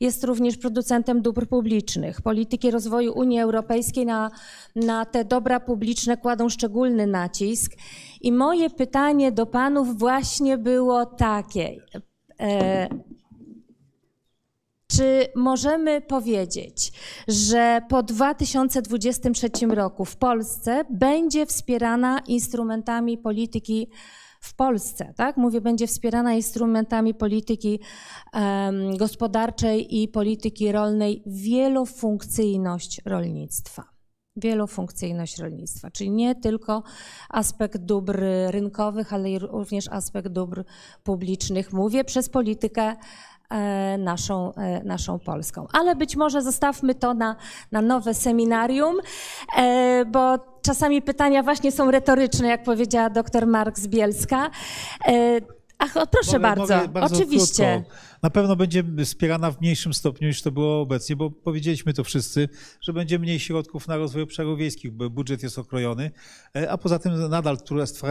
jest 0.00 0.24
również 0.24 0.56
producentem 0.56 1.22
dóbr 1.22 1.46
publicznych. 1.48 2.22
Polityki 2.22 2.70
rozwoju 2.70 3.12
Unii 3.12 3.40
Europejskiej 3.40 4.06
na, 4.06 4.30
na 4.76 5.04
te 5.04 5.24
dobra 5.24 5.60
publiczne 5.60 6.16
kładą 6.16 6.48
szczególny 6.48 7.06
nacisk. 7.06 7.72
I 8.20 8.32
moje 8.32 8.70
pytanie 8.70 9.32
do 9.32 9.46
panów 9.46 9.98
właśnie 9.98 10.58
było 10.58 11.06
takie. 11.06 11.76
Czy 14.90 15.26
możemy 15.36 16.00
powiedzieć, 16.00 16.92
że 17.28 17.80
po 17.88 18.02
2023 18.02 19.50
roku 19.68 20.04
w 20.04 20.16
Polsce 20.16 20.84
będzie 20.90 21.46
wspierana 21.46 22.18
instrumentami 22.26 23.18
polityki 23.18 23.88
w 24.40 24.54
Polsce, 24.54 25.14
tak? 25.16 25.36
Mówię, 25.36 25.60
będzie 25.60 25.86
wspierana 25.86 26.34
instrumentami 26.34 27.14
polityki 27.14 27.80
um, 28.34 28.96
gospodarczej 28.96 30.02
i 30.02 30.08
polityki 30.08 30.72
rolnej 30.72 31.22
wielofunkcyjność 31.26 33.00
rolnictwa. 33.04 33.84
Wielofunkcyjność 34.36 35.38
rolnictwa, 35.38 35.90
czyli 35.90 36.10
nie 36.10 36.34
tylko 36.34 36.82
aspekt 37.28 37.78
dóbr 37.78 38.22
rynkowych, 38.48 39.12
ale 39.12 39.38
również 39.38 39.88
aspekt 39.88 40.28
dóbr 40.28 40.64
publicznych. 41.02 41.72
Mówię 41.72 42.04
przez 42.04 42.28
politykę 42.28 42.96
naszą, 43.98 44.54
e, 44.54 44.84
naszą 44.84 45.18
Polską. 45.18 45.66
Ale 45.72 45.96
być 45.96 46.16
może 46.16 46.42
zostawmy 46.42 46.94
to 46.94 47.14
na, 47.14 47.36
na 47.72 47.82
nowe 47.82 48.14
seminarium, 48.14 48.96
e, 49.56 50.04
bo 50.04 50.38
czasami 50.62 51.02
pytania 51.02 51.42
właśnie 51.42 51.72
są 51.72 51.90
retoryczne, 51.90 52.48
jak 52.48 52.62
powiedziała 52.62 53.10
dr 53.10 53.46
Mark 53.46 53.78
Bielska. 53.80 54.50
Ach, 55.78 55.96
o, 55.96 56.06
proszę 56.06 56.32
mogę, 56.32 56.42
bardzo, 56.42 56.76
mogę 56.76 56.88
bardzo 56.88 57.16
oczywiście. 57.16 57.84
Krótko. 57.84 58.06
Na 58.22 58.30
pewno 58.30 58.56
będzie 58.56 58.84
wspierana 59.04 59.50
w 59.50 59.60
mniejszym 59.60 59.94
stopniu 59.94 60.28
niż 60.28 60.42
to 60.42 60.50
było 60.50 60.80
obecnie, 60.80 61.16
bo 61.16 61.30
powiedzieliśmy 61.30 61.92
to 61.92 62.04
wszyscy, 62.04 62.48
że 62.80 62.92
będzie 62.92 63.18
mniej 63.18 63.40
środków 63.40 63.88
na 63.88 63.96
rozwój 63.96 64.22
obszarów 64.22 64.58
wiejskich, 64.58 64.92
bo 64.92 65.10
budżet 65.10 65.42
jest 65.42 65.58
okrojony, 65.58 66.10
e, 66.56 66.70
a 66.70 66.78
poza 66.78 66.98
tym 66.98 67.28
nadal 67.28 67.58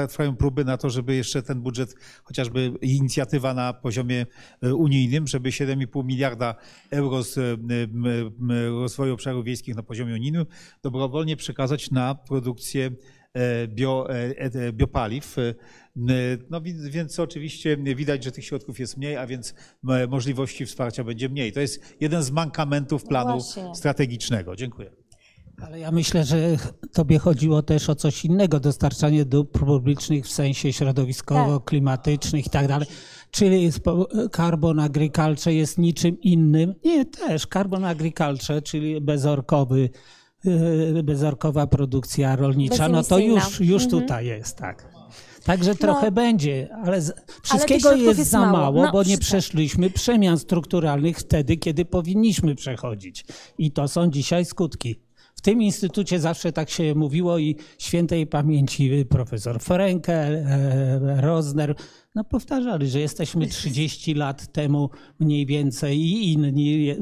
trwają 0.10 0.36
próby 0.36 0.66
na 0.66 0.78
to, 0.78 0.90
żeby 0.90 1.16
jeszcze 1.16 1.44
ten 1.44 1.62
budżet, 1.62 1.96
chociażby 2.24 2.74
inicjatywa 2.82 3.54
na 3.54 3.74
poziomie 3.74 4.26
e, 4.64 4.76
unijnym, 4.76 5.28
żeby 5.28 5.50
7,5 5.50 6.06
miliarda 6.06 6.56
euro 6.92 7.24
z 7.24 7.38
e, 7.38 8.70
rozwoju 8.70 9.14
obszarów 9.14 9.46
wiejskich 9.46 9.76
na 9.76 9.84
poziomie 9.84 10.14
unijnym 10.14 10.46
dobrowolnie 10.84 11.36
przekazać 11.36 11.92
na 11.92 12.16
produkcję 12.16 12.92
bio, 13.68 14.08
biopaliw. 14.72 15.36
No 16.50 16.62
więc 16.90 17.20
oczywiście 17.20 17.78
widać, 17.78 18.24
że 18.24 18.32
tych 18.32 18.46
środków 18.46 18.80
jest 18.80 18.98
mniej, 18.98 19.18
a 19.18 19.28
więc 19.28 19.54
możliwości 20.08 20.66
wsparcia 20.66 21.04
będzie 21.04 21.30
mniej. 21.30 21.52
To 21.52 21.60
jest 21.60 21.96
jeden 22.00 22.24
z 22.24 22.32
mankamentów 22.32 23.04
no 23.04 23.10
planu 23.10 23.38
no 23.58 23.76
strategicznego. 23.76 24.56
Dziękuję. 24.56 24.92
Ale 25.62 25.80
ja 25.80 25.92
myślę, 25.92 26.24
że 26.24 26.58
tobie 26.94 27.20
chodziło 27.20 27.62
też 27.62 27.90
o 27.90 27.96
coś 27.96 28.26
innego, 28.26 28.60
dostarczanie 28.60 29.26
dóbr 29.26 29.60
publicznych 29.60 30.26
w 30.26 30.32
sensie 30.32 30.74
środowiskowo-klimatycznych 30.74 32.48
i 32.48 32.50
tak 32.50 32.68
dalej. 32.68 32.88
Czyli 33.32 33.72
carbon 34.36 34.80
agriculture 34.80 35.54
jest 35.54 35.78
niczym 35.78 36.22
innym. 36.22 36.76
Nie, 36.86 37.06
też 37.06 37.48
carbon 37.54 37.86
agriculture, 37.86 38.64
czyli 38.64 39.02
bezorkowy, 39.02 39.90
e, 39.90 39.90
bezorkowa 41.04 41.68
produkcja 41.68 42.36
rolnicza, 42.36 42.90
no 42.90 43.04
to 43.04 43.20
już, 43.20 43.60
już 43.60 43.84
mhm. 43.84 44.02
tutaj 44.02 44.26
jest, 44.26 44.58
tak. 44.58 44.96
Także 45.46 45.72
no. 45.72 45.76
trochę 45.76 46.06
no, 46.06 46.12
będzie, 46.12 46.70
ale 46.84 47.02
z, 47.02 47.14
wszystkiego 47.44 47.90
ale 47.90 47.98
jest, 48.00 48.20
jest, 48.20 48.32
za 48.32 48.40
mało, 48.40 48.52
mało 48.52 48.86
no, 48.86 48.92
bo 48.92 49.04
nie 49.04 49.18
przeszliśmy 49.18 49.90
przemian 49.90 50.40
strukturalnych 50.40 51.18
wtedy, 51.18 51.58
kiedy 51.58 51.86
powinniśmy 51.86 52.56
przechodzić. 52.56 53.26
I 53.58 53.72
to 53.72 53.88
są 53.88 54.12
dzisiaj 54.12 54.46
skutki. 54.46 54.96
W 55.36 55.42
tym 55.42 55.62
instytucie 55.62 56.20
zawsze 56.20 56.52
tak 56.52 56.70
się 56.70 56.96
mówiło 56.96 57.38
i 57.38 57.56
świętej 57.78 58.28
pamięci 58.28 59.06
profesor 59.10 59.60
Frenkel, 59.60 60.36
e, 60.36 61.22
Rosner, 61.22 61.76
no 62.16 62.24
powtarzali, 62.24 62.88
że 62.88 63.00
jesteśmy 63.00 63.48
30 63.48 64.14
lat 64.14 64.52
temu 64.52 64.90
mniej 65.20 65.46
więcej 65.46 66.00
i 66.00 66.34
inni 66.34 66.90
e, 66.90 66.96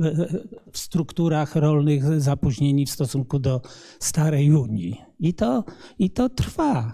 w 0.72 0.77
strukturach 0.77 1.56
rolnych 1.56 2.22
zapóźnieni 2.22 2.85
w 2.85 2.92
stosunku 2.92 3.40
do 3.40 3.61
starej 4.00 4.51
Unii. 4.51 5.01
I 5.19 5.33
to, 5.33 5.64
i 6.00 6.09
to 6.09 6.30
trwa. 6.30 6.92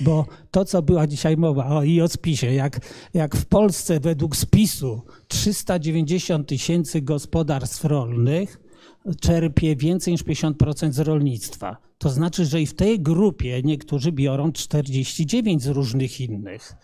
Bo 0.00 0.26
to, 0.50 0.64
co 0.64 0.82
była 0.82 1.06
dzisiaj 1.06 1.36
mowa 1.36 1.66
o 1.66 1.82
i 1.82 2.00
o 2.00 2.08
spisie, 2.08 2.54
jak, 2.54 2.80
jak 3.14 3.36
w 3.36 3.46
Polsce 3.46 4.00
według 4.00 4.36
spisu 4.36 5.02
390 5.28 6.48
tysięcy 6.48 7.02
gospodarstw 7.02 7.84
rolnych 7.84 8.60
czerpie 9.20 9.76
więcej 9.76 10.12
niż 10.12 10.24
50% 10.24 10.92
z 10.92 10.98
rolnictwa. 10.98 11.76
To 11.98 12.10
znaczy, 12.10 12.44
że 12.44 12.62
i 12.62 12.66
w 12.66 12.74
tej 12.74 13.00
grupie 13.00 13.62
niektórzy 13.62 14.12
biorą 14.12 14.52
49 14.52 15.62
z 15.62 15.66
różnych 15.66 16.20
innych 16.20 16.74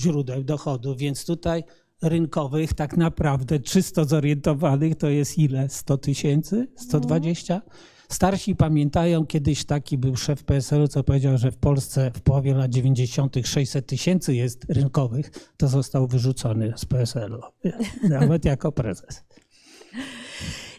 źródeł 0.00 0.44
dochodu, 0.44 0.96
więc 0.96 1.26
tutaj 1.26 1.64
rynkowych 2.02 2.74
tak 2.74 2.96
naprawdę 2.96 3.60
czysto 3.60 4.04
zorientowanych 4.04 4.94
to 4.94 5.10
jest 5.10 5.38
ile? 5.38 5.68
100 5.68 5.98
tysięcy? 5.98 6.66
120? 6.76 7.62
Starsi 8.08 8.56
pamiętają, 8.56 9.26
kiedyś 9.26 9.64
taki 9.64 9.98
był 9.98 10.16
szef 10.16 10.44
PSL-u, 10.44 10.88
co 10.88 11.04
powiedział, 11.04 11.38
że 11.38 11.50
w 11.50 11.56
Polsce 11.56 12.10
w 12.14 12.20
połowie 12.20 12.54
lat 12.54 12.70
90. 12.70 13.36
600 13.44 13.86
tysięcy 13.86 14.34
jest 14.34 14.64
rynkowych, 14.68 15.30
to 15.56 15.68
został 15.68 16.06
wyrzucony 16.06 16.72
z 16.76 16.84
PSL-u, 16.84 17.40
nawet 18.08 18.44
jako 18.44 18.72
prezes. 18.72 19.24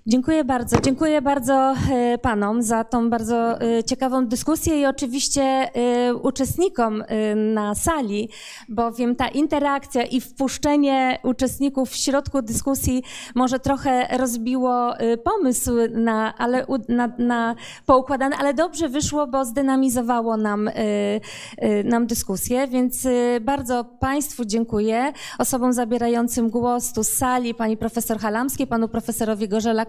Dziękuję 0.07 0.43
bardzo. 0.43 0.81
Dziękuję 0.81 1.21
bardzo 1.21 1.53
e, 1.91 2.17
panom 2.17 2.63
za 2.63 2.83
tą 2.83 3.09
bardzo 3.09 3.61
e, 3.61 3.83
ciekawą 3.83 4.27
dyskusję 4.27 4.81
i 4.81 4.85
oczywiście 4.85 5.41
e, 5.41 6.15
uczestnikom 6.15 7.03
na 7.35 7.75
sali, 7.75 8.29
bowiem 8.69 9.15
ta 9.15 9.27
interakcja 9.27 10.03
i 10.03 10.21
wpuszczenie 10.21 11.19
uczestników 11.23 11.89
w 11.89 11.95
środku 11.95 12.41
dyskusji 12.41 13.03
może 13.35 13.59
trochę 13.59 14.17
rozbiło 14.17 14.93
pomysł 15.23 15.71
na, 15.91 16.37
ale, 16.37 16.65
na, 16.89 17.11
na 17.17 17.55
poukładany, 17.85 18.35
ale 18.35 18.53
dobrze 18.53 18.89
wyszło, 18.89 19.27
bo 19.27 19.45
zdynamizowało 19.45 20.37
nam, 20.37 20.69
nam 21.83 22.07
dyskusję, 22.07 22.67
więc 22.67 23.07
bardzo 23.41 23.83
Państwu 23.83 24.45
dziękuję, 24.45 25.13
osobom 25.39 25.73
zabierającym 25.73 26.49
głos 26.49 26.93
tu 26.93 27.03
z 27.03 27.09
sali, 27.09 27.55
pani 27.55 27.77
profesor 27.77 28.19
Halamskiej, 28.19 28.67
panu 28.67 28.87
profesorowi 28.87 29.47
Gorzela 29.47 29.85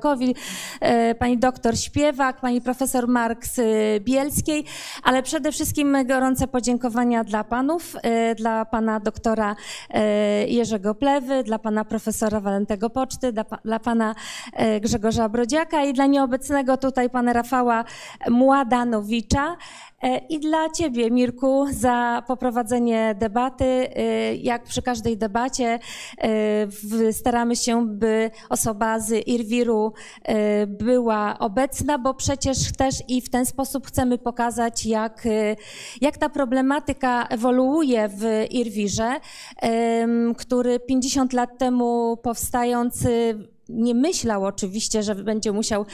E, 0.81 1.15
pani 1.15 1.39
doktor 1.39 1.79
Śpiewak, 1.79 2.41
pani 2.41 2.61
profesor 2.61 3.09
Marks 3.09 3.61
Bielskiej, 4.01 4.65
ale 5.03 5.23
przede 5.23 5.53
wszystkim 5.53 6.07
gorące 6.07 6.49
podziękowania 6.49 7.25
dla 7.25 7.45
panów, 7.45 7.97
e, 8.03 8.35
dla 8.35 8.65
pana 8.65 9.01
doktora 9.01 9.57
e, 9.91 10.01
Jerzego 10.47 10.95
Plewy, 10.95 11.43
dla 11.43 11.59
pana 11.59 11.85
profesora 11.85 12.41
Walentego 12.41 12.91
Poczty, 12.91 13.33
dla, 13.33 13.45
dla 13.65 13.79
pana 13.79 14.15
Grzegorza 14.81 15.29
Brodziaka 15.29 15.85
i 15.85 15.93
dla 15.93 16.07
nieobecnego 16.07 16.77
tutaj 16.77 17.11
pana 17.11 17.33
Rafała 17.33 17.85
Mładanowicza. 18.31 19.57
E, 20.03 20.19
I 20.29 20.41
dla 20.41 20.71
Ciebie, 20.71 21.11
Mirku, 21.11 21.67
za 21.71 22.23
poprowadzenie 22.27 23.15
debaty. 23.19 23.65
E, 23.65 24.35
jak 24.37 24.65
przy 24.65 24.83
każdej 24.83 25.17
debacie, 25.17 25.79
e, 26.19 27.13
staramy 27.13 27.57
się, 27.57 27.87
by 27.87 28.31
osoba 28.51 29.01
z 29.01 29.29
Irwiru 29.29 29.93
była 30.67 31.39
obecna, 31.39 31.99
bo 31.99 32.15
przecież 32.15 32.73
też 32.73 32.95
i 33.09 33.21
w 33.21 33.31
ten 33.31 33.47
sposób 33.47 33.87
chcemy 33.87 34.19
pokazać, 34.19 34.87
jak, 34.87 35.29
jak 36.01 36.19
ta 36.19 36.29
problematyka 36.29 37.27
ewoluuje 37.27 38.09
w 38.09 38.47
Irwirze, 38.51 39.21
który 40.37 40.81
50 40.81 41.33
lat 41.33 41.59
temu 41.59 42.17
powstając 42.17 43.07
nie 43.73 43.95
myślał 43.95 44.45
oczywiście, 44.45 45.03
że 45.03 45.15
będzie 45.15 45.53
musiał 45.53 45.87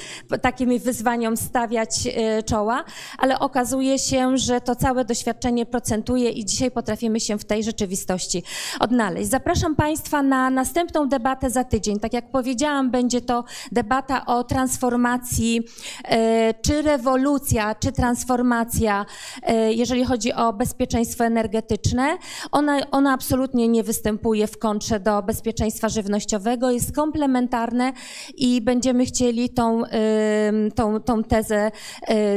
takim 0.43 0.79
wyzwaniom 0.79 1.37
stawiać 1.37 1.91
e, 2.07 2.43
czoła, 2.43 2.85
ale 3.19 3.39
okazuje 3.39 3.99
się, 3.99 4.39
że 4.39 4.61
to 4.61 4.77
całe 4.77 5.05
doświadczenie 5.05 5.67
procentuje 5.67 6.31
i 6.31 6.45
dzisiaj 6.45 6.71
potrafimy 6.71 7.21
się 7.21 7.39
w 7.39 7.45
tej 7.45 7.65
rzeczywistości 7.65 8.43
odnaleźć. 8.81 9.31
Zapraszam 9.31 9.77
Państwa 9.77 10.23
na 10.23 10.51
następną 10.51 11.09
debatę 11.09 11.51
za 11.51 11.65
tydzień. 11.65 12.01
Tak 12.01 12.13
jak 12.13 12.31
powiedziałam, 12.31 12.91
będzie 12.91 13.21
to 13.21 13.45
debata 13.73 14.27
o 14.27 14.45
transformacji, 14.45 15.63
e, 16.05 16.55
czy 16.55 16.83
rewolucja, 16.83 17.75
czy 17.75 17.93
transformacja, 17.93 19.07
e, 19.43 19.73
jeżeli 19.73 20.05
chodzi 20.05 20.33
o 20.33 20.53
bezpieczeństwo 20.53 21.25
energetyczne. 21.25 22.19
Ona, 22.53 22.91
ona 22.91 23.13
absolutnie 23.13 23.69
nie 23.69 23.83
występuje 23.83 24.47
w 24.47 24.59
kontrze 24.59 25.01
do 25.01 25.23
bezpieczeństwa 25.23 25.89
żywnościowego, 25.89 26.71
jest 26.71 26.95
komplementarna 26.95 27.68
molekularne 27.69 27.93
i 28.37 28.61
będziemy 28.61 29.07
chcieli 29.07 29.51
tą, 29.51 29.83
tą, 30.75 31.01
tą 31.01 31.25
tezę 31.25 31.71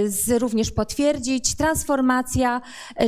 z, 0.05 0.41
również 0.41 0.71
potwierdzić. 0.71 1.55
Transformacja 1.55 2.61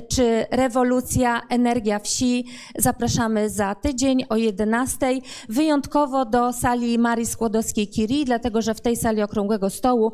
czy 0.07 0.45
rewolucja, 0.51 1.41
energia 1.49 1.99
wsi. 1.99 2.45
Zapraszamy 2.77 3.49
za 3.49 3.75
tydzień 3.75 4.25
o 4.29 4.35
11. 4.35 5.19
Wyjątkowo 5.49 6.25
do 6.25 6.53
sali 6.53 6.99
Marii 6.99 7.25
Skłodowskiej-Curie, 7.25 8.25
dlatego 8.25 8.61
że 8.61 8.73
w 8.73 8.81
tej 8.81 8.95
sali 8.95 9.21
Okrągłego 9.21 9.69
Stołu 9.69 10.11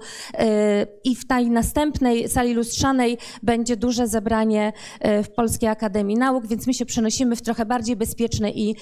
i 1.03 1.15
w 1.15 1.27
tej 1.27 1.49
następnej 1.49 2.29
sali 2.29 2.53
lustrzanej 2.53 3.17
będzie 3.43 3.77
duże 3.77 4.07
zebranie 4.07 4.73
w 5.23 5.29
Polskiej 5.35 5.69
Akademii 5.69 6.17
Nauk, 6.17 6.47
więc 6.47 6.67
my 6.67 6.73
się 6.73 6.85
przenosimy 6.85 7.35
w 7.35 7.41
trochę 7.41 7.65
bardziej 7.65 7.95
bezpieczne 7.95 8.51
i 8.51 8.75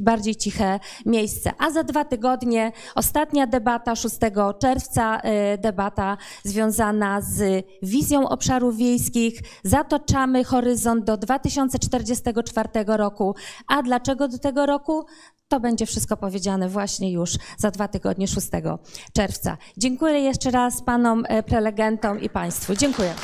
bardziej 0.00 0.36
ciche 0.36 0.80
miejsce. 1.06 1.50
A 1.58 1.70
za 1.70 1.82
dwa 1.82 2.04
tygodnie 2.04 2.55
ostatnia 2.94 3.46
debata 3.46 3.96
6 3.96 4.16
czerwca, 4.58 5.20
debata 5.58 6.16
związana 6.42 7.20
z 7.20 7.66
wizją 7.82 8.28
obszarów 8.28 8.76
wiejskich. 8.76 9.40
Zatoczamy 9.64 10.44
horyzont 10.44 11.04
do 11.04 11.16
2044 11.16 12.68
roku. 12.86 13.34
A 13.68 13.82
dlaczego 13.82 14.28
do 14.28 14.38
tego 14.38 14.66
roku? 14.66 15.06
To 15.48 15.60
będzie 15.60 15.86
wszystko 15.86 16.16
powiedziane 16.16 16.68
właśnie 16.68 17.12
już 17.12 17.30
za 17.58 17.70
dwa 17.70 17.88
tygodnie, 17.88 18.28
6 18.28 18.46
czerwca. 19.12 19.56
Dziękuję 19.76 20.20
jeszcze 20.20 20.50
raz 20.50 20.82
panom 20.82 21.24
prelegentom 21.46 22.20
i 22.20 22.28
państwu. 22.28 22.74
Dziękuję. 22.74 23.14